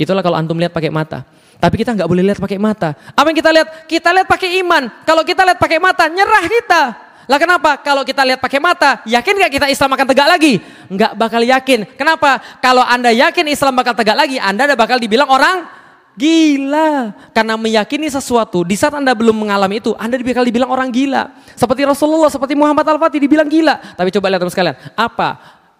Itulah 0.00 0.24
kalau 0.24 0.40
antum 0.40 0.56
lihat 0.56 0.72
pakai 0.72 0.88
mata. 0.88 1.26
Tapi 1.60 1.80
kita 1.80 1.96
nggak 1.96 2.08
boleh 2.08 2.24
lihat 2.24 2.40
pakai 2.40 2.58
mata. 2.60 2.96
Apa 3.12 3.30
yang 3.30 3.38
kita 3.38 3.50
lihat? 3.52 3.68
Kita 3.88 4.08
lihat 4.12 4.28
pakai 4.28 4.60
iman. 4.64 4.82
Kalau 5.04 5.22
kita 5.24 5.42
lihat 5.44 5.58
pakai 5.60 5.78
mata, 5.80 6.08
nyerah 6.08 6.44
kita. 6.44 6.82
Lah 7.24 7.38
kenapa? 7.40 7.80
Kalau 7.80 8.04
kita 8.04 8.22
lihat 8.24 8.40
pakai 8.40 8.60
mata, 8.60 9.00
yakin 9.08 9.34
gak 9.40 9.52
kita 9.52 9.66
Islam 9.72 9.90
akan 9.96 10.06
tegak 10.12 10.28
lagi? 10.28 10.52
Enggak 10.92 11.12
bakal 11.16 11.40
yakin. 11.40 11.88
Kenapa? 11.96 12.42
Kalau 12.60 12.84
Anda 12.84 13.10
yakin 13.10 13.48
Islam 13.48 13.72
bakal 13.76 13.96
tegak 13.96 14.16
lagi, 14.16 14.36
Anda 14.36 14.68
udah 14.68 14.78
bakal 14.78 15.00
dibilang 15.00 15.28
orang 15.32 15.84
Gila. 16.14 17.10
Karena 17.34 17.58
meyakini 17.58 18.06
sesuatu, 18.06 18.62
di 18.62 18.78
saat 18.78 18.94
Anda 18.94 19.18
belum 19.18 19.34
mengalami 19.34 19.82
itu, 19.82 19.98
Anda 19.98 20.14
bakal 20.22 20.46
dibilang 20.46 20.70
orang 20.70 20.94
gila. 20.94 21.34
Seperti 21.58 21.82
Rasulullah, 21.82 22.30
seperti 22.30 22.54
Muhammad 22.54 22.86
Al-Fatih 22.86 23.18
dibilang 23.18 23.50
gila. 23.50 23.98
Tapi 23.98 24.14
coba 24.14 24.30
lihat 24.30 24.40
teman 24.46 24.54
sekalian, 24.54 24.76
apa 24.94 25.28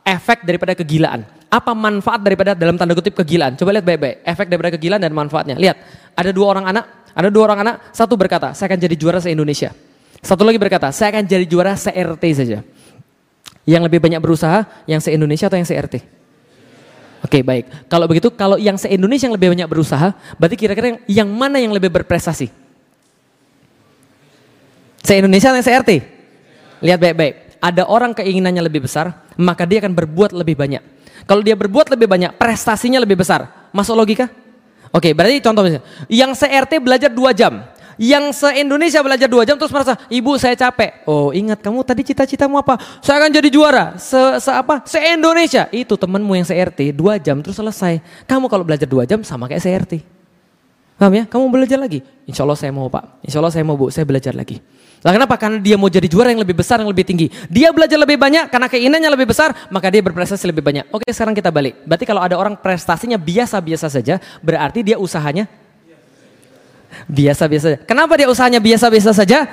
efek 0.03 0.43
daripada 0.43 0.75
kegilaan? 0.75 1.23
Apa 1.47 1.71
manfaat 1.71 2.19
daripada 2.19 2.51
dalam 2.59 2.75
tanda 2.75 2.99
kutip 2.99 3.15
kegilaan? 3.15 3.55
Coba 3.55 3.79
lihat 3.79 3.87
baik-baik, 3.87 4.27
efek 4.27 4.47
daripada 4.51 4.75
kegilaan 4.75 4.99
dan 4.99 5.15
manfaatnya. 5.15 5.55
Lihat, 5.55 5.77
ada 6.19 6.31
dua 6.35 6.51
orang 6.51 6.67
anak, 6.67 6.85
ada 7.15 7.31
dua 7.31 7.43
orang 7.47 7.59
anak, 7.63 7.75
satu 7.95 8.19
berkata, 8.19 8.51
saya 8.59 8.67
akan 8.75 8.79
jadi 8.83 8.95
juara 8.99 9.23
se-Indonesia. 9.23 9.71
Satu 10.25 10.41
lagi 10.41 10.57
berkata, 10.57 10.89
saya 10.89 11.13
akan 11.13 11.29
jadi 11.29 11.45
juara 11.45 11.77
se-RT 11.77 12.25
saja. 12.33 12.65
Yang 13.69 13.83
lebih 13.93 14.01
banyak 14.01 14.21
berusaha, 14.25 14.65
yang 14.89 15.05
se-Indonesia 15.05 15.53
atau 15.53 15.61
yang 15.61 15.69
se-RT? 15.69 16.01
Oke 17.25 17.41
okay, 17.41 17.43
baik. 17.45 17.65
Kalau 17.93 18.09
begitu, 18.09 18.33
kalau 18.33 18.57
yang 18.57 18.81
se-Indonesia 18.81 19.29
yang 19.29 19.37
lebih 19.37 19.53
banyak 19.53 19.69
berusaha, 19.69 20.17
berarti 20.41 20.57
kira-kira 20.57 20.87
yang, 20.97 21.01
yang 21.09 21.29
mana 21.29 21.61
yang 21.61 21.77
lebih 21.77 21.93
berprestasi? 21.93 22.49
Se-Indonesia 25.05 25.53
atau 25.53 25.61
se-RT? 25.61 25.91
Lihat 26.81 27.01
baik-baik. 27.01 27.61
Ada 27.61 27.85
orang 27.89 28.17
keinginannya 28.17 28.65
lebih 28.65 28.85
besar, 28.89 29.29
maka 29.37 29.69
dia 29.69 29.85
akan 29.85 29.93
berbuat 29.93 30.37
lebih 30.37 30.57
banyak. 30.57 30.81
Kalau 31.25 31.41
dia 31.41 31.57
berbuat 31.57 31.93
lebih 31.93 32.09
banyak, 32.09 32.37
prestasinya 32.37 33.01
lebih 33.01 33.21
besar. 33.21 33.69
Masuk 33.73 33.97
logika? 33.97 34.29
Oke, 34.93 35.09
okay, 35.09 35.13
berarti 35.17 35.41
contoh 35.41 35.65
misalnya, 35.65 35.85
yang 36.13 36.33
se-RT 36.37 36.81
belajar 36.81 37.09
2 37.13 37.33
jam, 37.33 37.65
yang 38.01 38.31
se-Indonesia 38.35 39.01
belajar 39.01 39.29
dua 39.31 39.47
jam 39.47 39.57
terus 39.59 39.71
merasa, 39.71 39.99
ibu 40.11 40.35
saya 40.37 40.55
capek. 40.59 41.07
Oh 41.07 41.31
ingat 41.31 41.63
kamu 41.63 41.81
tadi 41.87 42.03
cita-citamu 42.07 42.59
apa? 42.61 42.79
Saya 43.01 43.23
akan 43.25 43.31
jadi 43.31 43.49
juara. 43.51 43.85
Se, 44.01 44.19
se 44.41 44.51
apa? 44.51 44.83
Se-Indonesia. 44.87 45.71
Itu 45.71 45.95
temanmu 45.95 46.35
yang 46.35 46.47
se-RT 46.47 46.95
dua 46.95 47.19
jam 47.19 47.41
terus 47.41 47.57
selesai. 47.57 48.03
Kamu 48.27 48.51
kalau 48.51 48.67
belajar 48.67 48.87
dua 48.87 49.07
jam 49.07 49.23
sama 49.23 49.47
kayak 49.47 49.63
se-RT. 49.63 49.93
Paham 50.95 51.13
ya? 51.15 51.25
Kamu 51.27 51.51
belajar 51.51 51.79
lagi. 51.79 52.07
Insya 52.25 52.47
Allah 52.47 52.55
saya 52.55 52.71
mau 52.71 52.87
pak. 52.87 53.19
Insya 53.27 53.43
Allah 53.43 53.51
saya 53.51 53.67
mau 53.67 53.75
bu. 53.75 53.91
Saya 53.91 54.07
belajar 54.07 54.31
lagi. 54.31 54.63
Lah 55.05 55.13
kenapa? 55.13 55.37
Karena 55.37 55.61
dia 55.61 55.77
mau 55.77 55.93
jadi 55.93 56.09
juara 56.09 56.33
yang 56.33 56.41
lebih 56.41 56.57
besar, 56.57 56.81
yang 56.81 56.89
lebih 56.89 57.05
tinggi. 57.05 57.29
Dia 57.53 57.75
belajar 57.77 58.01
lebih 58.01 58.17
banyak 58.17 58.49
karena 58.49 58.73
keinginannya 58.73 59.11
lebih 59.13 59.29
besar, 59.29 59.53
maka 59.69 59.93
dia 59.93 60.01
berprestasi 60.01 60.49
lebih 60.49 60.65
banyak. 60.65 60.89
Oke 60.89 61.05
sekarang 61.13 61.37
kita 61.37 61.53
balik. 61.53 61.85
Berarti 61.85 62.09
kalau 62.09 62.25
ada 62.25 62.41
orang 62.41 62.57
prestasinya 62.57 63.21
biasa-biasa 63.21 63.93
saja, 63.93 64.17
berarti 64.41 64.81
dia 64.81 64.97
usahanya 64.97 65.45
biasa-biasa. 67.07 67.85
Kenapa 67.85 68.19
dia 68.19 68.29
usahanya 68.29 68.59
biasa-biasa 68.59 69.11
saja? 69.15 69.47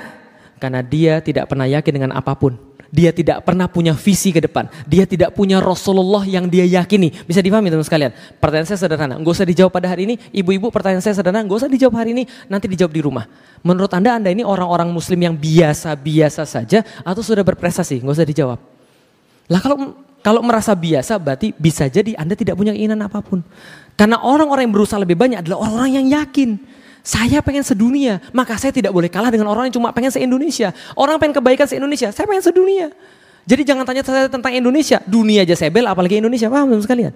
Karena 0.62 0.80
dia 0.80 1.18
tidak 1.18 1.50
pernah 1.50 1.66
yakin 1.66 1.92
dengan 1.92 2.10
apa 2.14 2.34
pun. 2.38 2.54
Dia 2.92 3.08
tidak 3.08 3.48
pernah 3.48 3.64
punya 3.72 3.96
visi 3.96 4.36
ke 4.36 4.40
depan. 4.44 4.68
Dia 4.84 5.08
tidak 5.08 5.32
punya 5.32 5.64
Rasulullah 5.64 6.28
yang 6.28 6.44
dia 6.44 6.68
yakini. 6.68 7.08
Bisa 7.24 7.40
dipahami 7.40 7.72
teman 7.72 7.80
sekalian? 7.88 8.12
Pertanyaan 8.36 8.68
saya 8.68 8.84
sederhana. 8.84 9.16
Nggak 9.16 9.32
usah 9.32 9.48
dijawab 9.48 9.72
pada 9.72 9.88
hari 9.88 10.04
ini. 10.04 10.14
Ibu-ibu 10.28 10.68
pertanyaan 10.68 11.00
saya 11.00 11.16
sederhana. 11.16 11.40
Nggak 11.40 11.64
usah 11.64 11.70
dijawab 11.72 11.96
hari 11.96 12.12
ini. 12.12 12.28
Nanti 12.52 12.68
dijawab 12.68 12.92
di 12.92 13.00
rumah. 13.00 13.24
Menurut 13.64 13.88
anda, 13.96 14.20
anda 14.20 14.28
ini 14.28 14.44
orang-orang 14.44 14.92
muslim 14.92 15.16
yang 15.24 15.32
biasa-biasa 15.32 16.44
saja 16.44 16.84
atau 17.00 17.24
sudah 17.24 17.40
berprestasi? 17.40 18.04
Nggak 18.04 18.12
usah 18.20 18.28
dijawab. 18.28 18.60
Lah 19.48 19.60
kalau 19.64 19.96
kalau 20.20 20.44
merasa 20.44 20.76
biasa 20.76 21.16
berarti 21.16 21.56
bisa 21.56 21.88
jadi 21.88 22.12
anda 22.14 22.36
tidak 22.36 22.60
punya 22.60 22.76
keinginan 22.76 23.08
apa 23.08 23.24
pun. 23.24 23.40
Karena 23.96 24.20
orang-orang 24.20 24.68
yang 24.68 24.74
berusaha 24.76 25.00
lebih 25.00 25.16
banyak 25.16 25.40
adalah 25.40 25.64
orang-orang 25.64 25.92
yang 25.96 26.06
yakin. 26.12 26.60
Saya 27.02 27.42
pengen 27.42 27.66
sedunia, 27.66 28.22
maka 28.30 28.54
saya 28.54 28.70
tidak 28.70 28.94
boleh 28.94 29.10
kalah 29.10 29.34
dengan 29.34 29.50
orang 29.50 29.66
yang 29.66 29.74
cuma 29.74 29.90
pengen 29.90 30.14
se-Indonesia. 30.14 30.70
Orang 30.94 31.18
pengen 31.18 31.42
kebaikan 31.42 31.66
se-Indonesia, 31.66 32.14
saya 32.14 32.30
pengen 32.30 32.46
sedunia. 32.46 32.94
Jadi 33.42 33.66
jangan 33.66 33.82
tanya 33.82 34.06
saya 34.06 34.30
tentang 34.30 34.54
Indonesia, 34.54 35.02
dunia 35.02 35.42
aja 35.42 35.58
saya 35.58 35.74
bel, 35.74 35.82
apalagi 35.90 36.22
Indonesia, 36.22 36.46
paham 36.46 36.70
teman 36.70 36.82
sekalian? 36.86 37.12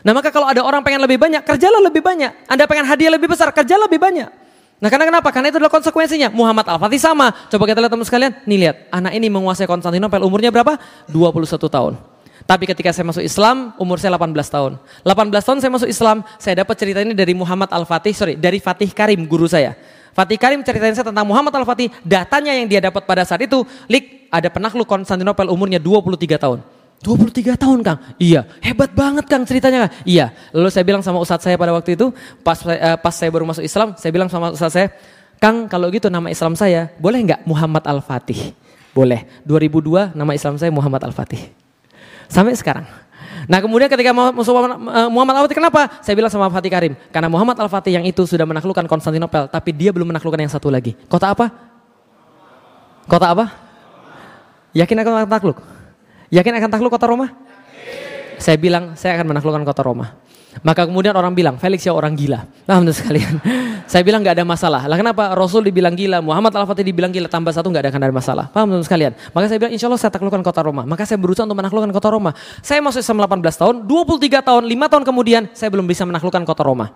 Nah 0.00 0.16
maka 0.16 0.32
kalau 0.32 0.48
ada 0.48 0.64
orang 0.64 0.80
pengen 0.80 1.04
lebih 1.04 1.20
banyak, 1.20 1.44
kerjalah 1.44 1.84
lebih 1.84 2.00
banyak. 2.00 2.32
Anda 2.48 2.64
pengen 2.64 2.88
hadiah 2.88 3.12
lebih 3.12 3.28
besar, 3.28 3.52
kerja 3.52 3.76
lebih 3.76 4.00
banyak. 4.00 4.32
Nah 4.78 4.88
karena 4.88 5.10
kenapa? 5.10 5.28
Karena 5.34 5.50
itu 5.50 5.58
adalah 5.58 5.74
konsekuensinya. 5.74 6.30
Muhammad 6.30 6.64
Al-Fatih 6.70 7.02
sama. 7.02 7.34
Coba 7.50 7.66
kita 7.66 7.82
lihat 7.82 7.92
teman 7.92 8.06
sekalian. 8.06 8.32
Nih 8.46 8.58
lihat, 8.62 8.88
anak 8.94 9.12
ini 9.12 9.26
menguasai 9.26 9.66
Konstantinopel 9.66 10.22
umurnya 10.22 10.54
berapa? 10.54 10.78
21 11.10 11.68
tahun. 11.68 11.98
Tapi 12.48 12.64
ketika 12.64 12.96
saya 12.96 13.04
masuk 13.04 13.20
Islam, 13.20 13.76
umur 13.76 14.00
saya 14.00 14.16
18 14.16 14.32
tahun. 14.48 14.80
18 15.04 15.44
tahun 15.44 15.58
saya 15.60 15.68
masuk 15.68 15.84
Islam, 15.84 16.24
saya 16.40 16.64
dapat 16.64 16.80
cerita 16.80 17.04
ini 17.04 17.12
dari 17.12 17.36
Muhammad 17.36 17.68
Al-Fatih, 17.68 18.16
sorry, 18.16 18.34
dari 18.40 18.56
Fatih 18.56 18.88
Karim, 18.88 19.28
guru 19.28 19.44
saya. 19.44 19.76
Fatih 20.16 20.40
Karim 20.40 20.64
ceritain 20.64 20.96
saya 20.96 21.12
tentang 21.12 21.28
Muhammad 21.28 21.52
Al-Fatih, 21.52 21.92
datanya 22.00 22.56
yang 22.56 22.64
dia 22.64 22.80
dapat 22.80 23.04
pada 23.04 23.28
saat 23.28 23.44
itu, 23.44 23.68
Lik, 23.84 24.32
ada 24.32 24.48
penakluk 24.48 24.88
Konstantinopel 24.88 25.44
umurnya 25.52 25.76
23 25.76 26.40
tahun. 26.40 26.64
23 27.04 27.52
tahun 27.52 27.84
Kang? 27.84 28.00
Iya, 28.16 28.48
hebat 28.64 28.96
banget 28.96 29.28
Kang 29.28 29.44
ceritanya 29.44 29.84
Kang. 29.84 29.92
Iya, 30.08 30.32
lalu 30.56 30.72
saya 30.72 30.88
bilang 30.88 31.04
sama 31.04 31.20
ustadz 31.20 31.44
saya 31.44 31.60
pada 31.60 31.76
waktu 31.76 32.00
itu, 32.00 32.16
pas, 32.40 32.64
uh, 32.64 32.96
pas 32.96 33.12
saya 33.12 33.28
baru 33.28 33.44
masuk 33.44 33.60
Islam, 33.60 33.92
saya 34.00 34.08
bilang 34.08 34.32
sama 34.32 34.56
ustadz 34.56 34.72
saya, 34.72 34.88
Kang 35.36 35.68
kalau 35.68 35.92
gitu 35.92 36.08
nama 36.08 36.32
Islam 36.32 36.56
saya, 36.56 36.96
boleh 36.96 37.28
nggak 37.28 37.44
Muhammad 37.44 37.84
Al-Fatih? 37.84 38.56
Boleh, 38.96 39.28
2002 39.44 40.16
nama 40.16 40.32
Islam 40.32 40.56
saya 40.56 40.72
Muhammad 40.72 41.04
Al-Fatih. 41.04 41.67
Sampai 42.28 42.54
sekarang. 42.54 42.84
Nah 43.48 43.58
kemudian 43.64 43.88
ketika 43.88 44.12
eh, 44.12 45.08
Muhammad 45.08 45.34
Al-Fatih 45.40 45.56
kenapa? 45.56 45.88
Saya 46.04 46.14
bilang 46.14 46.28
sama 46.28 46.52
Fatih 46.52 46.68
Karim. 46.68 46.92
Karena 47.08 47.32
Muhammad 47.32 47.56
Al-Fatih 47.56 47.96
yang 47.96 48.04
itu 48.04 48.28
sudah 48.28 48.44
menaklukkan 48.44 48.84
Konstantinopel. 48.84 49.48
Tapi 49.48 49.72
dia 49.72 49.88
belum 49.90 50.12
menaklukkan 50.12 50.40
yang 50.44 50.52
satu 50.52 50.68
lagi. 50.68 50.92
Kota 51.08 51.32
apa? 51.32 51.48
Kota 53.08 53.32
apa? 53.32 53.44
Yakin 54.76 55.00
akan 55.00 55.24
takluk? 55.24 55.58
Yakin 56.28 56.52
akan 56.60 56.68
takluk 56.68 56.92
kota 56.92 57.08
Roma? 57.08 57.32
Saya 58.36 58.60
bilang 58.60 58.94
saya 58.94 59.16
akan 59.16 59.32
menaklukkan 59.32 59.64
kota 59.64 59.80
Roma. 59.80 60.12
Maka 60.64 60.88
kemudian 60.88 61.14
orang 61.14 61.36
bilang, 61.36 61.54
Felix 61.60 61.84
ya 61.86 61.94
orang 61.94 62.16
gila. 62.18 62.48
Nah 62.66 62.80
menurut 62.80 62.96
sekalian. 62.96 63.38
saya 63.90 64.02
bilang 64.02 64.24
gak 64.24 64.40
ada 64.40 64.44
masalah. 64.48 64.88
Lah 64.90 64.96
kenapa 64.98 65.36
Rasul 65.36 65.62
dibilang 65.68 65.94
gila, 65.94 66.18
Muhammad 66.24 66.56
Al-Fatih 66.56 66.82
dibilang 66.82 67.12
gila, 67.12 67.30
tambah 67.30 67.52
satu 67.54 67.70
gak 67.70 67.86
ada 67.86 67.90
akan 67.94 68.02
ada 68.02 68.14
masalah. 68.14 68.44
Paham 68.50 68.74
teman 68.74 68.82
sekalian? 68.82 69.12
Maka 69.30 69.44
saya 69.46 69.58
bilang 69.60 69.72
insya 69.76 69.86
Allah 69.86 70.00
saya 70.00 70.12
taklukkan 70.12 70.42
kota 70.42 70.60
Roma. 70.64 70.82
Maka 70.88 71.06
saya 71.06 71.20
berusaha 71.20 71.46
untuk 71.46 71.58
menaklukkan 71.60 71.92
kota 71.94 72.08
Roma. 72.10 72.34
Saya 72.64 72.80
masuk 72.82 73.04
Islam 73.04 73.18
18 73.22 73.60
tahun, 73.60 73.74
23 73.86 74.48
tahun, 74.48 74.62
5 74.66 74.92
tahun 74.92 75.04
kemudian 75.06 75.42
saya 75.54 75.68
belum 75.70 75.86
bisa 75.86 76.02
menaklukkan 76.08 76.42
kota 76.42 76.62
Roma. 76.66 76.90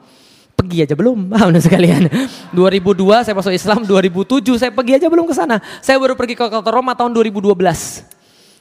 Pergi 0.53 0.79
aja 0.85 0.95
belum, 0.99 1.19
paham 1.33 1.55
sekalian. 1.57 2.09
2002 2.57 3.25
saya 3.25 3.35
masuk 3.37 3.53
Islam, 3.55 3.85
2007 3.87 4.59
saya 4.59 4.71
pergi 4.75 4.99
aja 4.99 5.07
belum 5.07 5.29
ke 5.29 5.35
sana. 5.37 5.63
Saya 5.85 6.01
baru 6.03 6.19
pergi 6.19 6.35
ke 6.35 6.45
kota 6.51 6.71
Roma 6.73 6.99
tahun 6.99 7.15
2012. 7.15 7.53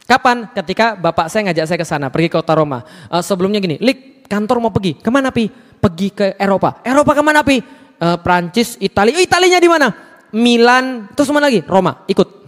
Kapan? 0.05 0.43
Ketika 0.51 0.99
bapak 0.99 1.31
saya 1.31 1.47
ngajak 1.49 1.65
saya 1.71 1.79
ke 1.79 1.87
sana, 1.87 2.11
pergi 2.11 2.27
ke 2.27 2.35
kota 2.35 2.53
Roma. 2.53 2.83
Uh, 3.07 3.23
sebelumnya 3.23 3.63
gini, 3.63 3.79
Lik, 3.79 4.20
kantor 4.31 4.63
mau 4.63 4.71
pergi. 4.71 4.95
Ke 5.03 5.11
mana 5.11 5.27
Pi? 5.35 5.51
Pergi 5.51 6.07
ke 6.15 6.39
Eropa. 6.39 6.79
Eropa 6.87 7.11
ke 7.11 7.23
mana 7.23 7.43
Pi? 7.43 7.59
Uh, 7.99 8.15
Prancis, 8.23 8.79
Italia. 8.79 9.19
Oh, 9.19 9.23
Italinya 9.23 9.59
di 9.59 9.67
mana? 9.67 9.87
Milan. 10.31 11.11
Terus 11.11 11.27
mana 11.35 11.51
lagi? 11.51 11.59
Roma. 11.67 12.07
Ikut. 12.07 12.39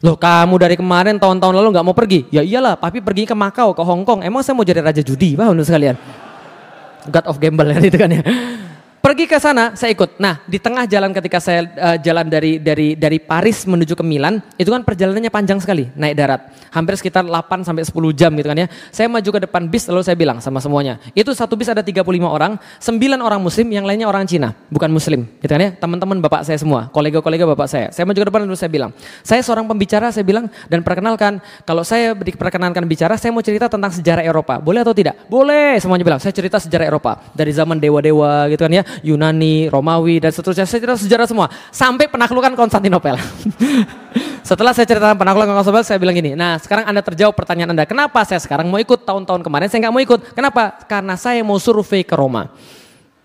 Loh 0.00 0.16
kamu 0.16 0.56
dari 0.56 0.80
kemarin 0.80 1.20
tahun-tahun 1.20 1.52
lalu 1.60 1.76
nggak 1.76 1.84
mau 1.84 1.92
pergi? 1.92 2.24
Ya 2.32 2.40
iyalah, 2.40 2.80
papi 2.80 3.04
pergi 3.04 3.28
ke 3.28 3.36
Makau, 3.36 3.76
ke 3.76 3.84
Hong 3.84 4.08
Kong. 4.08 4.24
Emang 4.24 4.40
saya 4.40 4.56
mau 4.56 4.64
jadi 4.64 4.80
raja 4.80 5.04
judi, 5.04 5.36
paham 5.36 5.52
sekalian? 5.60 5.92
God 7.04 7.28
of 7.28 7.36
gamble 7.36 7.68
kan 7.68 7.84
itu 7.88 7.98
kan 8.00 8.08
ya. 8.08 8.24
Pergi 9.00 9.24
ke 9.24 9.40
sana, 9.40 9.72
saya 9.80 9.96
ikut. 9.96 10.20
Nah, 10.20 10.44
di 10.44 10.60
tengah 10.60 10.84
jalan 10.84 11.16
ketika 11.16 11.40
saya 11.40 11.64
uh, 11.64 11.96
jalan 11.96 12.28
dari 12.28 12.60
dari 12.60 12.92
dari 12.92 13.16
Paris 13.16 13.64
menuju 13.64 13.96
ke 13.96 14.04
Milan, 14.04 14.44
itu 14.60 14.68
kan 14.68 14.84
perjalanannya 14.84 15.32
panjang 15.32 15.56
sekali, 15.56 15.88
naik 15.96 16.20
darat. 16.20 16.52
Hampir 16.68 17.00
sekitar 17.00 17.24
8 17.24 17.64
sampai 17.64 17.80
10 17.88 17.96
jam 18.12 18.28
gitu 18.36 18.52
kan 18.52 18.60
ya. 18.60 18.68
Saya 18.92 19.08
maju 19.08 19.24
ke 19.24 19.40
depan 19.48 19.72
bis 19.72 19.88
lalu 19.88 20.04
saya 20.04 20.20
bilang 20.20 20.44
sama 20.44 20.60
semuanya, 20.60 21.00
itu 21.16 21.32
satu 21.32 21.56
bis 21.56 21.72
ada 21.72 21.80
35 21.80 22.04
orang, 22.28 22.60
9 22.60 23.24
orang 23.24 23.40
muslim, 23.40 23.72
yang 23.72 23.88
lainnya 23.88 24.04
orang 24.04 24.28
Cina, 24.28 24.52
bukan 24.68 24.92
muslim, 24.92 25.24
gitu 25.40 25.48
kan 25.48 25.64
ya. 25.64 25.70
Teman-teman 25.80 26.20
bapak 26.20 26.44
saya 26.44 26.60
semua, 26.60 26.92
kolega-kolega 26.92 27.48
bapak 27.56 27.72
saya. 27.72 27.88
Saya 27.96 28.04
maju 28.04 28.20
ke 28.20 28.26
depan 28.28 28.44
lalu 28.44 28.56
saya 28.60 28.68
bilang, 28.68 28.92
saya 29.24 29.40
seorang 29.40 29.64
pembicara, 29.64 30.12
saya 30.12 30.28
bilang 30.28 30.52
dan 30.68 30.84
perkenalkan, 30.84 31.40
kalau 31.64 31.88
saya 31.88 32.12
diperkenalkan 32.12 32.84
bicara, 32.84 33.16
saya 33.16 33.32
mau 33.32 33.40
cerita 33.40 33.64
tentang 33.64 33.96
sejarah 33.96 34.28
Eropa. 34.28 34.60
Boleh 34.60 34.84
atau 34.84 34.92
tidak? 34.92 35.16
Boleh, 35.24 35.80
semuanya 35.80 36.04
bilang. 36.04 36.20
Saya 36.20 36.36
cerita 36.36 36.60
sejarah 36.60 36.84
Eropa 36.84 37.16
dari 37.32 37.48
zaman 37.56 37.80
dewa-dewa 37.80 38.44
gitu 38.52 38.60
kan 38.68 38.76
ya 38.76 38.84
Yunani, 39.02 39.70
Romawi 39.70 40.22
dan 40.22 40.30
seterusnya. 40.34 40.66
Saya 40.66 40.80
cerita 40.82 40.98
sejarah 40.98 41.26
semua 41.26 41.46
sampai 41.70 42.10
penaklukan 42.10 42.52
Konstantinopel. 42.54 43.16
Setelah 44.48 44.74
saya 44.74 44.86
cerita 44.88 45.14
penaklukan 45.14 45.54
Konstantinopel, 45.54 45.86
saya 45.86 45.98
bilang 46.02 46.16
gini. 46.16 46.34
Nah, 46.34 46.58
sekarang 46.58 46.88
Anda 46.90 47.02
terjawab 47.04 47.34
pertanyaan 47.34 47.74
Anda. 47.76 47.84
Kenapa 47.86 48.22
saya 48.26 48.42
sekarang 48.42 48.66
mau 48.66 48.80
ikut? 48.80 49.06
Tahun-tahun 49.06 49.40
kemarin 49.46 49.66
saya 49.70 49.86
nggak 49.86 49.94
mau 49.94 50.02
ikut. 50.02 50.20
Kenapa? 50.34 50.82
Karena 50.86 51.14
saya 51.14 51.40
mau 51.46 51.58
survei 51.62 52.02
ke 52.02 52.14
Roma. 52.18 52.50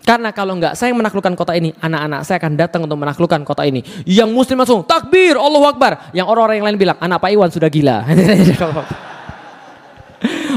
Karena 0.06 0.30
kalau 0.30 0.54
nggak 0.62 0.78
saya 0.78 0.94
menaklukkan 0.94 1.34
kota 1.34 1.58
ini, 1.58 1.74
anak-anak 1.82 2.22
saya 2.22 2.38
akan 2.38 2.54
datang 2.54 2.86
untuk 2.86 3.02
menaklukkan 3.02 3.42
kota 3.42 3.66
ini. 3.66 3.82
Yang 4.06 4.30
muslim 4.30 4.62
langsung 4.62 4.86
takbir, 4.86 5.34
Allah 5.34 5.66
Akbar. 5.66 6.14
Yang 6.14 6.30
orang-orang 6.30 6.56
yang 6.62 6.68
lain 6.70 6.78
bilang, 6.78 6.98
anak 7.02 7.18
Pak 7.18 7.30
Iwan 7.34 7.50
sudah 7.50 7.70
gila. 7.74 8.06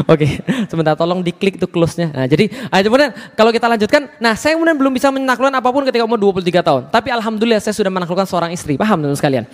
Oke, 0.07 0.39
sebentar 0.70 0.95
tolong 0.95 1.25
diklik 1.25 1.59
tuh 1.59 1.66
close-nya. 1.66 2.15
Nah, 2.15 2.27
jadi 2.31 2.47
kemudian 2.87 3.11
kalau 3.35 3.51
kita 3.51 3.66
lanjutkan, 3.66 4.07
nah 4.23 4.39
saya 4.39 4.55
kemudian 4.55 4.79
belum 4.79 4.95
bisa 4.95 5.11
menaklukkan 5.11 5.57
apa 5.59 5.69
pun 5.75 5.83
ketika 5.83 6.07
umur 6.07 6.20
23 6.20 6.62
tahun. 6.62 6.83
Tapi 6.93 7.09
alhamdulillah 7.11 7.59
saya 7.59 7.75
sudah 7.75 7.91
menaklukkan 7.91 8.29
seorang 8.29 8.51
istri. 8.55 8.79
Paham 8.79 9.03
teman 9.03 9.19
sekalian? 9.19 9.45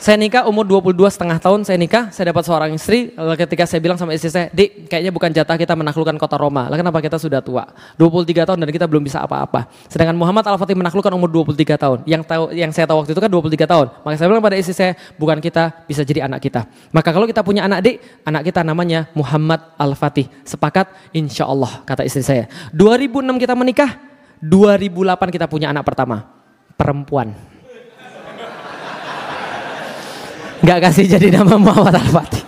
Saya 0.00 0.16
nikah 0.16 0.48
umur 0.48 0.64
22 0.64 0.96
setengah 1.12 1.36
tahun, 1.36 1.60
saya 1.60 1.76
nikah, 1.76 2.08
saya 2.08 2.32
dapat 2.32 2.40
seorang 2.48 2.72
istri. 2.72 3.12
Lalu 3.12 3.36
ketika 3.36 3.68
saya 3.68 3.84
bilang 3.84 4.00
sama 4.00 4.16
istri 4.16 4.32
saya, 4.32 4.48
Dik, 4.48 4.88
kayaknya 4.88 5.12
bukan 5.12 5.28
jatah 5.28 5.60
kita 5.60 5.76
menaklukkan 5.76 6.16
kota 6.16 6.40
Roma. 6.40 6.72
Lalu 6.72 6.80
kenapa 6.80 7.04
kita 7.04 7.20
sudah 7.20 7.44
tua? 7.44 7.68
23 8.00 8.48
tahun 8.48 8.64
dan 8.64 8.72
kita 8.72 8.88
belum 8.88 9.04
bisa 9.04 9.20
apa-apa. 9.20 9.68
Sedangkan 9.92 10.16
Muhammad 10.16 10.48
Al-Fatih 10.48 10.72
menaklukkan 10.72 11.12
umur 11.12 11.28
23 11.28 11.76
tahun. 11.76 11.98
Yang 12.08 12.22
tahu 12.24 12.44
yang 12.56 12.72
saya 12.72 12.88
tahu 12.88 13.04
waktu 13.04 13.12
itu 13.12 13.20
kan 13.20 13.28
23 13.28 13.68
tahun. 13.68 13.86
Maka 14.00 14.14
saya 14.16 14.28
bilang 14.32 14.40
pada 14.40 14.56
istri 14.56 14.72
saya, 14.72 14.96
bukan 15.20 15.36
kita 15.36 15.84
bisa 15.84 16.00
jadi 16.00 16.24
anak 16.24 16.48
kita. 16.48 16.64
Maka 16.96 17.12
kalau 17.12 17.28
kita 17.28 17.44
punya 17.44 17.68
anak 17.68 17.84
dik, 17.84 18.24
anak 18.24 18.48
kita 18.48 18.64
namanya 18.64 19.12
Muhammad 19.12 19.60
Al-Fatih. 19.76 20.32
Sepakat? 20.48 21.12
Insya 21.12 21.44
Allah, 21.44 21.84
kata 21.84 22.08
istri 22.08 22.24
saya. 22.24 22.48
2006 22.72 23.36
kita 23.36 23.52
menikah, 23.52 24.00
2008 24.40 25.28
kita 25.28 25.44
punya 25.44 25.68
anak 25.68 25.84
pertama. 25.84 26.24
Perempuan. 26.80 27.49
Gak 30.60 30.78
kasih 30.84 31.08
jadi 31.08 31.32
nama 31.32 31.56
Muhammad 31.56 31.96
Al-Fatih. 31.96 32.44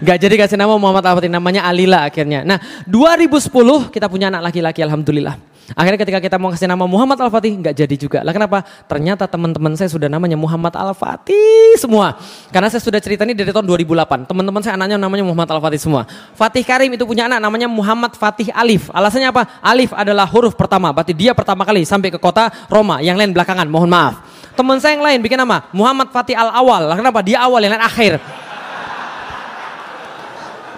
Gak 0.00 0.18
jadi 0.20 0.34
kasih 0.40 0.56
nama 0.56 0.76
Muhammad 0.80 1.04
Al-Fatih, 1.04 1.32
namanya 1.32 1.68
Alila 1.68 2.08
akhirnya. 2.08 2.44
Nah 2.48 2.56
2010 2.88 3.92
kita 3.92 4.08
punya 4.08 4.32
anak 4.32 4.52
laki-laki 4.52 4.80
Alhamdulillah. 4.80 5.36
Akhirnya 5.74 5.98
ketika 5.98 6.22
kita 6.22 6.36
mau 6.38 6.54
kasih 6.54 6.70
nama 6.70 6.86
Muhammad 6.86 7.18
Al-Fatih 7.18 7.58
nggak 7.58 7.74
jadi 7.74 7.96
juga. 7.98 8.18
Lah 8.22 8.30
kenapa? 8.30 8.62
Ternyata 8.86 9.26
teman-teman 9.26 9.74
saya 9.74 9.90
sudah 9.90 10.06
namanya 10.06 10.38
Muhammad 10.38 10.70
Al-Fatih 10.78 11.74
semua. 11.74 12.14
Karena 12.54 12.70
saya 12.70 12.78
sudah 12.78 13.02
cerita 13.02 13.26
ini 13.26 13.34
dari 13.34 13.50
tahun 13.50 13.66
2008. 13.66 14.30
Teman-teman 14.30 14.62
saya 14.62 14.78
anaknya 14.78 14.94
namanya 14.94 15.26
Muhammad 15.26 15.50
Al-Fatih 15.58 15.80
semua. 15.82 16.06
Fatih 16.38 16.62
Karim 16.62 16.94
itu 16.94 17.02
punya 17.02 17.26
anak 17.26 17.42
namanya 17.42 17.66
Muhammad 17.66 18.14
Fatih 18.14 18.54
Alif. 18.54 18.94
Alasannya 18.94 19.34
apa? 19.34 19.58
Alif 19.58 19.90
adalah 19.90 20.24
huruf 20.30 20.54
pertama. 20.54 20.94
Berarti 20.94 21.12
dia 21.12 21.34
pertama 21.34 21.66
kali 21.66 21.82
sampai 21.82 22.14
ke 22.14 22.18
kota 22.22 22.46
Roma. 22.70 23.02
Yang 23.02 23.26
lain 23.26 23.30
belakangan. 23.34 23.66
Mohon 23.66 23.90
maaf. 23.90 24.14
Teman 24.56 24.80
saya 24.80 24.96
yang 24.96 25.04
lain 25.04 25.20
bikin 25.20 25.36
nama 25.36 25.68
Muhammad 25.68 26.08
Fatih 26.08 26.32
Al 26.32 26.48
Awal. 26.48 26.88
Lah 26.88 26.96
kenapa? 26.96 27.20
Dia 27.20 27.44
awal, 27.44 27.60
yang 27.60 27.76
lain 27.76 27.84
akhir. 27.84 28.16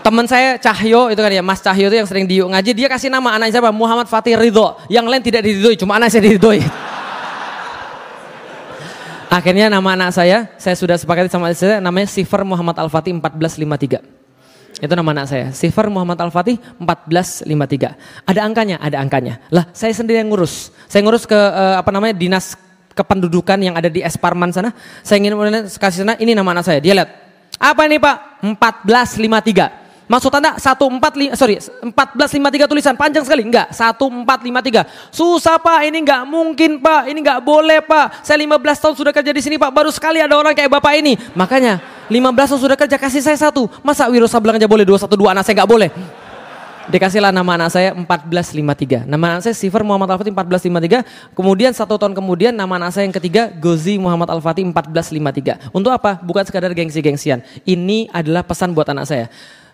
Teman 0.03 0.27
saya 0.27 0.59
Cahyo 0.59 1.13
itu 1.13 1.21
kan 1.21 1.31
ya, 1.31 1.45
Mas 1.45 1.63
Cahyo 1.63 1.87
itu 1.87 1.97
yang 2.01 2.09
sering 2.09 2.27
diuk 2.27 2.49
ngaji, 2.49 2.71
dia 2.75 2.89
kasih 2.91 3.13
nama 3.13 3.39
anak 3.39 3.55
siapa? 3.55 3.71
Muhammad 3.71 4.11
Fatih 4.11 4.35
Ridho. 4.35 4.75
Yang 4.91 5.07
lain 5.07 5.23
tidak 5.23 5.43
diridhoi, 5.47 5.77
cuma 5.79 6.01
anak 6.01 6.11
saya 6.11 6.27
diridhoi. 6.27 6.65
Akhirnya 9.39 9.69
nama 9.69 9.95
anak 9.95 10.17
saya, 10.17 10.49
saya 10.57 10.75
sudah 10.75 10.97
sepakati 10.97 11.29
sama 11.29 11.53
saya, 11.53 11.85
namanya 11.85 12.09
Sifar 12.09 12.43
Muhammad 12.43 12.81
Al-Fatih 12.81 13.13
1453. 13.21 14.81
Itu 14.81 14.93
nama 14.97 15.13
anak 15.13 15.27
saya, 15.29 15.53
Sifar 15.53 15.93
Muhammad 15.93 16.17
Al-Fatih 16.25 16.57
1453. 16.81 18.25
Ada 18.25 18.41
angkanya, 18.49 18.81
ada 18.81 18.97
angkanya. 19.05 19.45
Lah, 19.53 19.69
saya 19.77 19.93
sendiri 19.93 20.25
yang 20.25 20.33
ngurus. 20.33 20.73
Saya 20.89 21.05
ngurus 21.05 21.29
ke 21.29 21.37
uh, 21.37 21.77
apa 21.77 21.93
namanya 21.93 22.17
dinas 22.17 22.57
kependudukan 22.99 23.59
yang 23.63 23.79
ada 23.79 23.87
di 23.87 24.03
Esparman 24.03 24.51
sana. 24.51 24.75
Saya 25.07 25.23
ingin 25.23 25.39
kasih 25.79 26.03
sana, 26.03 26.19
ini 26.19 26.35
nama 26.35 26.51
anak 26.51 26.67
saya. 26.67 26.83
Dia 26.83 26.99
lihat, 26.99 27.11
apa 27.59 27.87
ini 27.87 28.03
Pak? 28.03 28.43
1453. 28.59 29.89
Maksud 30.09 30.33
Anda 30.33 30.57
145 30.57 31.37
sorry 31.37 31.61
1453 31.61 32.65
tulisan 32.65 32.97
panjang 32.97 33.29
sekali? 33.29 33.45
Enggak, 33.45 33.77
1453. 33.77 35.13
Susah 35.13 35.61
Pak, 35.61 35.85
ini 35.85 36.01
enggak 36.01 36.25
mungkin 36.25 36.81
Pak, 36.81 37.13
ini 37.13 37.21
enggak 37.21 37.45
boleh 37.45 37.85
Pak. 37.85 38.25
Saya 38.25 38.41
15 38.41 38.57
tahun 38.57 38.95
sudah 38.97 39.13
kerja 39.13 39.37
di 39.37 39.43
sini 39.45 39.61
Pak, 39.61 39.69
baru 39.69 39.93
sekali 39.93 40.25
ada 40.25 40.33
orang 40.33 40.57
kayak 40.57 40.73
Bapak 40.81 40.97
ini. 40.97 41.21
Makanya 41.37 41.85
15 42.09 42.25
tahun 42.25 42.61
sudah 42.65 42.77
kerja 42.81 42.97
kasih 42.97 43.21
saya 43.21 43.37
satu. 43.37 43.69
Masa 43.85 44.09
Wiro 44.09 44.25
Sableng 44.25 44.57
aja 44.57 44.65
boleh 44.65 44.89
212 44.89 45.13
anak 45.29 45.45
saya 45.45 45.61
enggak 45.61 45.69
boleh? 45.69 45.93
Dikasihlah 46.89 47.29
nama 47.29 47.61
anak 47.61 47.69
saya 47.69 47.93
1453. 47.93 49.05
Nama 49.05 49.25
anak 49.37 49.45
saya 49.45 49.53
Sifar 49.53 49.85
Muhammad 49.85 50.09
Al-Fatih 50.09 50.33
1453. 50.33 51.37
Kemudian 51.37 51.77
satu 51.77 52.01
tahun 52.01 52.17
kemudian 52.17 52.57
nama 52.57 52.81
anak 52.81 52.97
saya 52.97 53.05
yang 53.05 53.13
ketiga 53.13 53.53
Gozi 53.53 54.01
Muhammad 54.01 54.33
Al-Fatih 54.33 54.65
1453. 54.73 55.69
Untuk 55.77 55.93
apa? 55.93 56.17
Bukan 56.25 56.49
sekadar 56.49 56.73
gengsi-gengsian. 56.73 57.45
Ini 57.69 58.09
adalah 58.09 58.41
pesan 58.41 58.73
buat 58.73 58.89
anak 58.89 59.05
saya. 59.05 59.29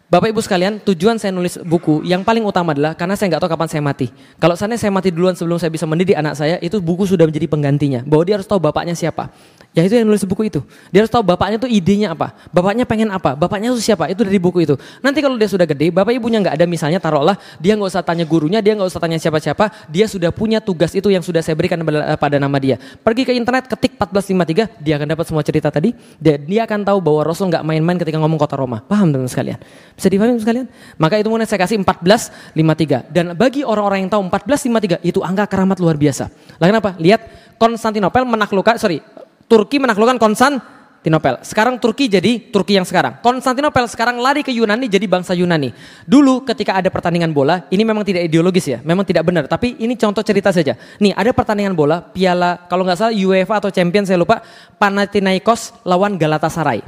Bapak 0.05 0.37
Ibu 0.37 0.45
sekalian, 0.45 0.85
tujuan 0.85 1.17
saya 1.17 1.33
nulis 1.33 1.57
buku 1.65 2.05
yang 2.05 2.21
paling 2.21 2.45
utama 2.45 2.77
adalah 2.77 2.93
karena 2.93 3.17
saya 3.17 3.33
nggak 3.33 3.41
tahu 3.41 3.51
kapan 3.57 3.69
saya 3.73 3.81
mati. 3.81 4.13
Kalau 4.37 4.53
sana 4.53 4.77
saya 4.77 4.93
mati 4.93 5.09
duluan 5.09 5.33
sebelum 5.33 5.57
saya 5.57 5.73
bisa 5.73 5.89
mendidik 5.89 6.13
anak 6.13 6.37
saya, 6.37 6.61
itu 6.61 6.77
buku 6.77 7.09
sudah 7.09 7.25
menjadi 7.25 7.49
penggantinya. 7.49 8.05
Bahwa 8.05 8.21
dia 8.29 8.37
harus 8.37 8.45
tahu 8.45 8.61
bapaknya 8.61 8.93
siapa. 8.93 9.33
Ya 9.73 9.81
itu 9.83 9.97
yang 9.97 10.05
nulis 10.05 10.21
buku 10.29 10.53
itu. 10.53 10.61
Dia 10.93 11.03
harus 11.03 11.11
tahu 11.11 11.25
bapaknya 11.25 11.57
itu 11.57 11.67
idenya 11.67 12.13
apa. 12.13 12.31
Bapaknya 12.53 12.85
pengen 12.85 13.11
apa. 13.11 13.33
Bapaknya 13.33 13.73
itu 13.73 13.81
siapa. 13.81 14.07
Itu 14.07 14.23
dari 14.29 14.37
buku 14.37 14.63
itu. 14.63 14.77
Nanti 15.01 15.25
kalau 15.25 15.41
dia 15.41 15.49
sudah 15.49 15.65
gede, 15.65 15.89
bapak 15.89 16.15
ibunya 16.15 16.39
nggak 16.45 16.55
ada 16.61 16.69
misalnya 16.69 17.01
taruhlah 17.01 17.35
dia 17.57 17.73
nggak 17.75 17.91
usah 17.91 18.05
tanya 18.05 18.23
gurunya, 18.29 18.61
dia 18.61 18.77
nggak 18.77 18.87
usah 18.87 19.01
tanya 19.01 19.17
siapa-siapa. 19.17 19.89
Dia 19.89 20.05
sudah 20.07 20.31
punya 20.31 20.61
tugas 20.61 20.93
itu 20.95 21.09
yang 21.11 21.25
sudah 21.25 21.41
saya 21.41 21.57
berikan 21.57 21.81
pada 22.21 22.37
nama 22.39 22.55
dia. 22.61 22.77
Pergi 23.03 23.25
ke 23.25 23.33
internet, 23.33 23.67
ketik 23.73 23.97
1453, 23.97 24.85
dia 24.85 24.95
akan 25.01 25.09
dapat 25.11 25.25
semua 25.27 25.43
cerita 25.43 25.73
tadi. 25.73 25.91
Dia, 26.23 26.39
dia 26.39 26.69
akan 26.69 26.87
tahu 26.87 26.99
bahwa 27.03 27.21
Rasul 27.27 27.51
nggak 27.51 27.65
main-main 27.67 27.99
ketika 27.99 28.21
ngomong 28.21 28.39
kota 28.39 28.55
Roma. 28.55 28.79
Paham 28.85 29.11
teman 29.11 29.27
sekalian? 29.27 29.59
Bisa 29.95 30.11
dipahami 30.11 30.43
sekalian? 30.43 30.66
Maka 30.99 31.23
itu 31.23 31.31
mulai 31.31 31.47
saya 31.47 31.62
kasih 31.62 31.79
1453. 31.79 33.15
Dan 33.15 33.39
bagi 33.39 33.62
orang-orang 33.62 34.07
yang 34.07 34.11
tahu 34.11 34.27
1453 34.27 35.07
itu 35.07 35.23
angka 35.23 35.47
keramat 35.47 35.79
luar 35.79 35.95
biasa. 35.95 36.27
Lah 36.59 36.66
kenapa? 36.66 36.99
Lihat 36.99 37.55
Konstantinopel 37.55 38.27
menaklukkan, 38.27 38.75
sorry, 38.83 38.99
Turki 39.47 39.79
menaklukkan 39.79 40.19
Konstantinopel. 40.19 41.47
Sekarang 41.47 41.79
Turki 41.79 42.11
jadi 42.11 42.51
Turki 42.51 42.75
yang 42.75 42.83
sekarang. 42.83 43.23
Konstantinopel 43.23 43.87
sekarang 43.87 44.19
lari 44.19 44.43
ke 44.43 44.51
Yunani 44.51 44.91
jadi 44.91 45.07
bangsa 45.07 45.31
Yunani. 45.31 45.71
Dulu 46.03 46.43
ketika 46.43 46.75
ada 46.75 46.91
pertandingan 46.91 47.31
bola, 47.31 47.71
ini 47.71 47.87
memang 47.87 48.03
tidak 48.03 48.27
ideologis 48.27 48.66
ya, 48.66 48.79
memang 48.83 49.07
tidak 49.07 49.23
benar. 49.31 49.47
Tapi 49.47 49.79
ini 49.79 49.95
contoh 49.95 50.27
cerita 50.27 50.51
saja. 50.51 50.75
Nih 50.99 51.15
ada 51.15 51.31
pertandingan 51.31 51.79
bola, 51.79 52.03
piala 52.03 52.66
kalau 52.66 52.83
nggak 52.83 52.99
salah 52.99 53.15
UEFA 53.15 53.62
atau 53.62 53.71
Champions 53.71 54.11
saya 54.11 54.19
lupa, 54.19 54.43
Panathinaikos 54.75 55.87
lawan 55.87 56.19
Galatasaray. 56.19 56.83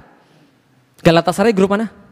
Galatasaray 1.07 1.55
grup 1.55 1.71
mana? 1.71 2.06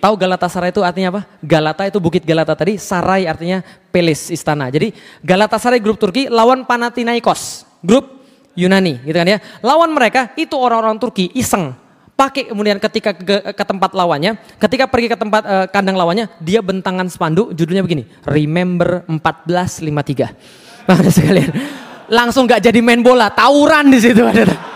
Tahu 0.00 0.14
Galatasaray 0.16 0.72
itu 0.72 0.80
artinya 0.80 1.12
apa? 1.12 1.22
Galata 1.44 1.84
itu 1.84 2.00
bukit 2.00 2.24
Galata 2.24 2.56
tadi, 2.56 2.80
Saray 2.80 3.28
artinya 3.28 3.60
pelis 3.92 4.32
istana. 4.32 4.72
Jadi 4.72 4.96
Galatasaray 5.20 5.76
grup 5.76 6.00
Turki 6.00 6.32
lawan 6.32 6.64
Panathinaikos, 6.64 7.68
grup 7.84 8.24
Yunani 8.56 8.96
gitu 9.04 9.16
kan 9.20 9.28
ya. 9.28 9.38
Lawan 9.60 9.92
mereka 9.92 10.32
itu 10.40 10.56
orang-orang 10.56 10.96
Turki 10.96 11.28
iseng 11.36 11.76
pakai 12.20 12.52
kemudian 12.52 12.76
ketika 12.76 13.16
ke, 13.16 13.56
ke 13.56 13.64
tempat 13.64 13.96
lawannya, 13.96 14.36
ketika 14.60 14.84
pergi 14.84 15.08
ke 15.08 15.16
tempat 15.16 15.42
uh, 15.48 15.66
kandang 15.72 15.96
lawannya, 15.96 16.28
dia 16.36 16.60
bentangan 16.60 17.08
spanduk 17.08 17.56
judulnya 17.56 17.80
begini, 17.80 18.04
Remember 18.28 19.08
1453. 19.08 20.28
Nah, 20.90 21.06
sekalian. 21.06 21.54
Langsung 22.10 22.50
gak 22.50 22.66
jadi 22.66 22.82
main 22.82 22.98
bola, 22.98 23.30
tawuran 23.30 23.94
di 23.94 24.02
situ 24.02 24.26
ada. 24.26 24.42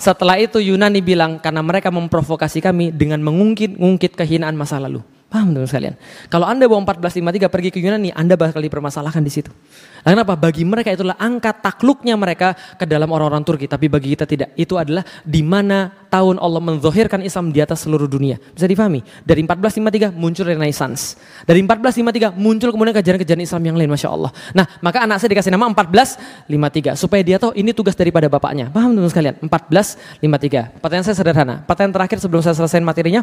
Setelah 0.00 0.40
itu 0.40 0.56
Yunani 0.64 1.04
bilang 1.04 1.36
karena 1.36 1.60
mereka 1.60 1.92
memprovokasi 1.92 2.64
kami 2.64 2.88
dengan 2.88 3.20
mengungkit-ungkit 3.20 4.16
kehinaan 4.16 4.56
masa 4.56 4.80
lalu. 4.80 5.04
Paham 5.30 5.54
teman 5.54 5.62
sekalian? 5.70 5.94
Kalau 6.26 6.42
Anda 6.42 6.66
bawa 6.66 6.82
1453 6.90 7.54
pergi 7.54 7.70
ke 7.70 7.78
Yunani, 7.78 8.10
Anda 8.10 8.34
bakal 8.34 8.66
dipermasalahkan 8.66 9.22
di 9.22 9.30
situ. 9.30 9.54
Nah, 10.02 10.10
kenapa? 10.18 10.34
Bagi 10.34 10.66
mereka 10.66 10.90
itulah 10.90 11.14
angka 11.22 11.54
takluknya 11.54 12.18
mereka 12.18 12.58
ke 12.74 12.82
dalam 12.82 13.06
orang-orang 13.14 13.46
Turki, 13.46 13.70
tapi 13.70 13.86
bagi 13.86 14.10
kita 14.18 14.26
tidak. 14.26 14.50
Itu 14.58 14.74
adalah 14.74 15.06
di 15.22 15.46
mana 15.46 15.86
tahun 16.10 16.42
Allah 16.42 16.58
menzohirkan 16.58 17.22
Islam 17.22 17.54
di 17.54 17.62
atas 17.62 17.86
seluruh 17.86 18.10
dunia. 18.10 18.42
Bisa 18.42 18.66
difahami? 18.66 19.06
Dari 19.22 19.46
1453 19.46 20.10
muncul 20.18 20.50
Renaissance. 20.50 21.14
Dari 21.46 21.62
1453 21.62 22.34
muncul 22.34 22.74
kemudian 22.74 22.94
kejaran-kejaran 22.98 23.42
Islam 23.46 23.62
yang 23.70 23.76
lain, 23.78 23.86
Masya 23.86 24.10
Allah. 24.10 24.34
Nah, 24.50 24.66
maka 24.82 25.06
anak 25.06 25.22
saya 25.22 25.30
dikasih 25.30 25.54
nama 25.54 25.70
1453. 25.70 26.98
Supaya 26.98 27.22
dia 27.22 27.38
tahu 27.38 27.54
ini 27.54 27.70
tugas 27.70 27.94
daripada 27.94 28.26
bapaknya. 28.26 28.66
Paham 28.66 28.98
teman 28.98 29.06
sekalian? 29.06 29.38
1453. 29.46 30.74
Pertanyaan 30.82 31.06
saya 31.06 31.14
sederhana. 31.14 31.62
Pertanyaan 31.70 31.94
terakhir 31.94 32.18
sebelum 32.18 32.42
saya 32.42 32.58
selesai 32.58 32.82
materinya. 32.82 33.22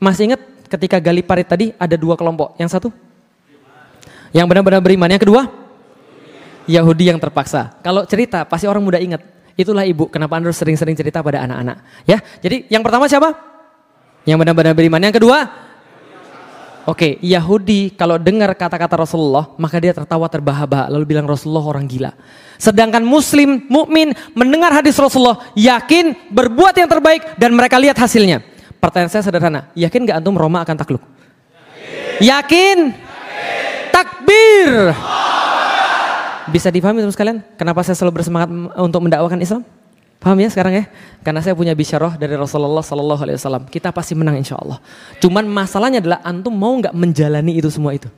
Masih 0.00 0.32
ingat 0.32 0.40
ketika 0.72 0.96
gali 0.96 1.20
parit 1.20 1.44
tadi 1.44 1.66
ada 1.76 1.92
dua 2.00 2.16
kelompok. 2.16 2.56
Yang 2.56 2.80
satu? 2.80 2.88
Yang 4.32 4.46
benar-benar 4.48 4.80
beriman. 4.80 5.12
Yang 5.12 5.28
kedua? 5.28 5.42
Yahudi 6.64 7.12
yang 7.12 7.20
terpaksa. 7.20 7.76
Kalau 7.84 8.08
cerita 8.08 8.48
pasti 8.48 8.64
orang 8.64 8.80
muda 8.80 8.96
ingat. 8.96 9.20
Itulah 9.52 9.84
ibu 9.84 10.08
kenapa 10.08 10.40
Anda 10.40 10.48
sering-sering 10.48 10.96
cerita 10.96 11.20
pada 11.20 11.44
anak-anak. 11.44 12.08
Ya, 12.08 12.24
jadi 12.40 12.64
yang 12.72 12.80
pertama 12.80 13.04
siapa? 13.04 13.36
Yang 14.24 14.38
benar-benar 14.40 14.72
beriman. 14.72 15.02
Yang 15.04 15.20
kedua? 15.20 15.38
Oke, 16.82 17.14
Yahudi 17.22 17.94
kalau 17.94 18.18
dengar 18.18 18.50
kata-kata 18.58 19.06
Rasulullah, 19.06 19.54
maka 19.54 19.78
dia 19.78 19.94
tertawa 19.94 20.26
terbahak-bahak 20.26 20.90
lalu 20.90 21.14
bilang 21.14 21.30
Rasulullah 21.30 21.62
orang 21.62 21.86
gila. 21.86 22.10
Sedangkan 22.58 23.06
muslim, 23.06 23.70
mukmin 23.70 24.10
mendengar 24.34 24.74
hadis 24.74 24.98
Rasulullah, 24.98 25.38
yakin 25.54 26.30
berbuat 26.34 26.74
yang 26.74 26.90
terbaik 26.90 27.38
dan 27.38 27.54
mereka 27.54 27.78
lihat 27.78 27.94
hasilnya. 27.94 28.42
Pertanyaan 28.82 29.14
saya 29.14 29.22
sederhana, 29.22 29.70
yakin 29.78 30.10
gak 30.10 30.18
antum 30.18 30.34
Roma 30.34 30.66
akan 30.66 30.74
takluk? 30.74 31.02
Yakin? 32.18 32.90
Takbir. 33.94 34.90
Bisa 36.50 36.66
dipahami 36.66 36.98
teman 36.98 37.14
sekalian? 37.14 37.38
Kenapa 37.54 37.86
saya 37.86 37.94
selalu 37.94 38.18
bersemangat 38.18 38.50
untuk 38.82 39.06
mendakwakan 39.06 39.38
Islam? 39.38 39.62
Paham 40.18 40.34
ya 40.42 40.50
sekarang 40.50 40.82
ya? 40.82 40.84
Karena 41.22 41.38
saya 41.42 41.54
punya 41.54 41.78
bisyarah 41.78 42.18
dari 42.18 42.34
Rasulullah 42.34 42.82
Sallallahu 42.82 43.22
Alaihi 43.22 43.38
Wasallam. 43.38 43.70
Kita 43.70 43.94
pasti 43.94 44.18
menang 44.18 44.34
insya 44.34 44.58
Allah. 44.58 44.82
Cuman 45.22 45.46
masalahnya 45.46 46.02
adalah 46.02 46.18
antum 46.26 46.50
mau 46.50 46.74
nggak 46.74 46.94
menjalani 46.94 47.54
itu 47.54 47.70
semua 47.70 47.94
itu? 47.94 48.10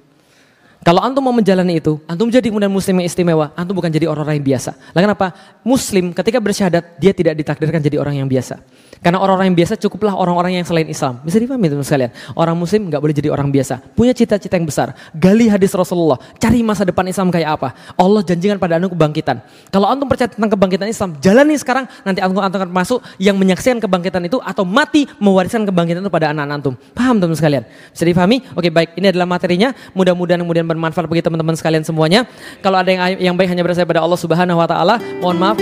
Kalau 0.85 1.01
antum 1.01 1.25
mau 1.25 1.33
menjalani 1.33 1.81
itu, 1.81 1.97
antum 2.05 2.29
jadi 2.29 2.45
kemudian 2.45 2.69
muslim 2.69 3.01
yang 3.01 3.09
istimewa, 3.09 3.57
antum 3.57 3.73
bukan 3.73 3.89
jadi 3.89 4.05
orang-orang 4.05 4.37
yang 4.37 4.53
biasa. 4.53 4.77
Lah 4.93 5.01
kenapa? 5.01 5.33
Muslim 5.65 6.13
ketika 6.13 6.37
bersyahadat, 6.45 7.01
dia 7.01 7.17
tidak 7.17 7.41
ditakdirkan 7.41 7.81
jadi 7.81 7.97
orang 7.97 8.21
yang 8.21 8.29
biasa. 8.29 8.61
Karena 9.05 9.21
orang-orang 9.21 9.53
yang 9.53 9.59
biasa 9.61 9.77
cukuplah 9.77 10.17
orang-orang 10.17 10.57
yang 10.61 10.65
selain 10.65 10.89
Islam. 10.89 11.21
Bisa 11.21 11.37
dipahami 11.37 11.69
teman 11.69 11.85
sekalian. 11.85 12.09
Orang 12.33 12.57
muslim 12.57 12.89
nggak 12.89 13.01
boleh 13.05 13.13
jadi 13.13 13.29
orang 13.29 13.53
biasa. 13.53 13.81
Punya 13.93 14.17
cita-cita 14.17 14.57
yang 14.57 14.65
besar. 14.65 14.97
Gali 15.13 15.45
hadis 15.45 15.77
Rasulullah. 15.77 16.17
Cari 16.41 16.65
masa 16.65 16.89
depan 16.89 17.05
Islam 17.05 17.29
kayak 17.29 17.61
apa. 17.61 17.77
Allah 18.01 18.25
janjikan 18.25 18.57
pada 18.57 18.81
anu 18.81 18.89
kebangkitan. 18.89 19.45
Kalau 19.69 19.93
antum 19.93 20.09
percaya 20.09 20.33
tentang 20.33 20.49
kebangkitan 20.57 20.89
Islam, 20.89 21.21
jalani 21.21 21.53
sekarang. 21.61 21.85
Nanti 22.01 22.25
antum, 22.25 22.41
antum 22.41 22.65
akan 22.65 22.73
masuk 22.73 22.99
yang 23.21 23.37
menyaksikan 23.37 23.77
kebangkitan 23.77 24.25
itu 24.25 24.41
atau 24.41 24.65
mati 24.65 25.05
mewariskan 25.21 25.69
kebangkitan 25.69 26.01
itu 26.01 26.13
pada 26.13 26.33
anak-anak 26.33 26.57
antum. 26.65 26.75
Paham 26.97 27.21
teman 27.21 27.37
sekalian? 27.37 27.69
Bisa 27.93 28.09
dipahami? 28.09 28.41
Oke 28.57 28.73
baik, 28.73 28.97
ini 28.97 29.13
adalah 29.13 29.29
materinya. 29.29 29.77
Mudah-mudahan 29.93 30.41
kemudian 30.41 30.65
bermanfaat 30.75 31.07
bagi 31.07 31.23
teman-teman 31.23 31.55
sekalian 31.55 31.87
semuanya. 31.87 32.27
Kalau 32.61 32.83
ada 32.83 32.91
yang 32.91 33.33
yang 33.33 33.35
baik 33.39 33.51
hanya 33.51 33.63
berasal 33.63 33.87
pada 33.87 34.03
Allah 34.03 34.19
Subhanahu 34.19 34.59
wa 34.59 34.69
taala. 34.69 34.99
Mohon 35.23 35.39
maaf 35.39 35.59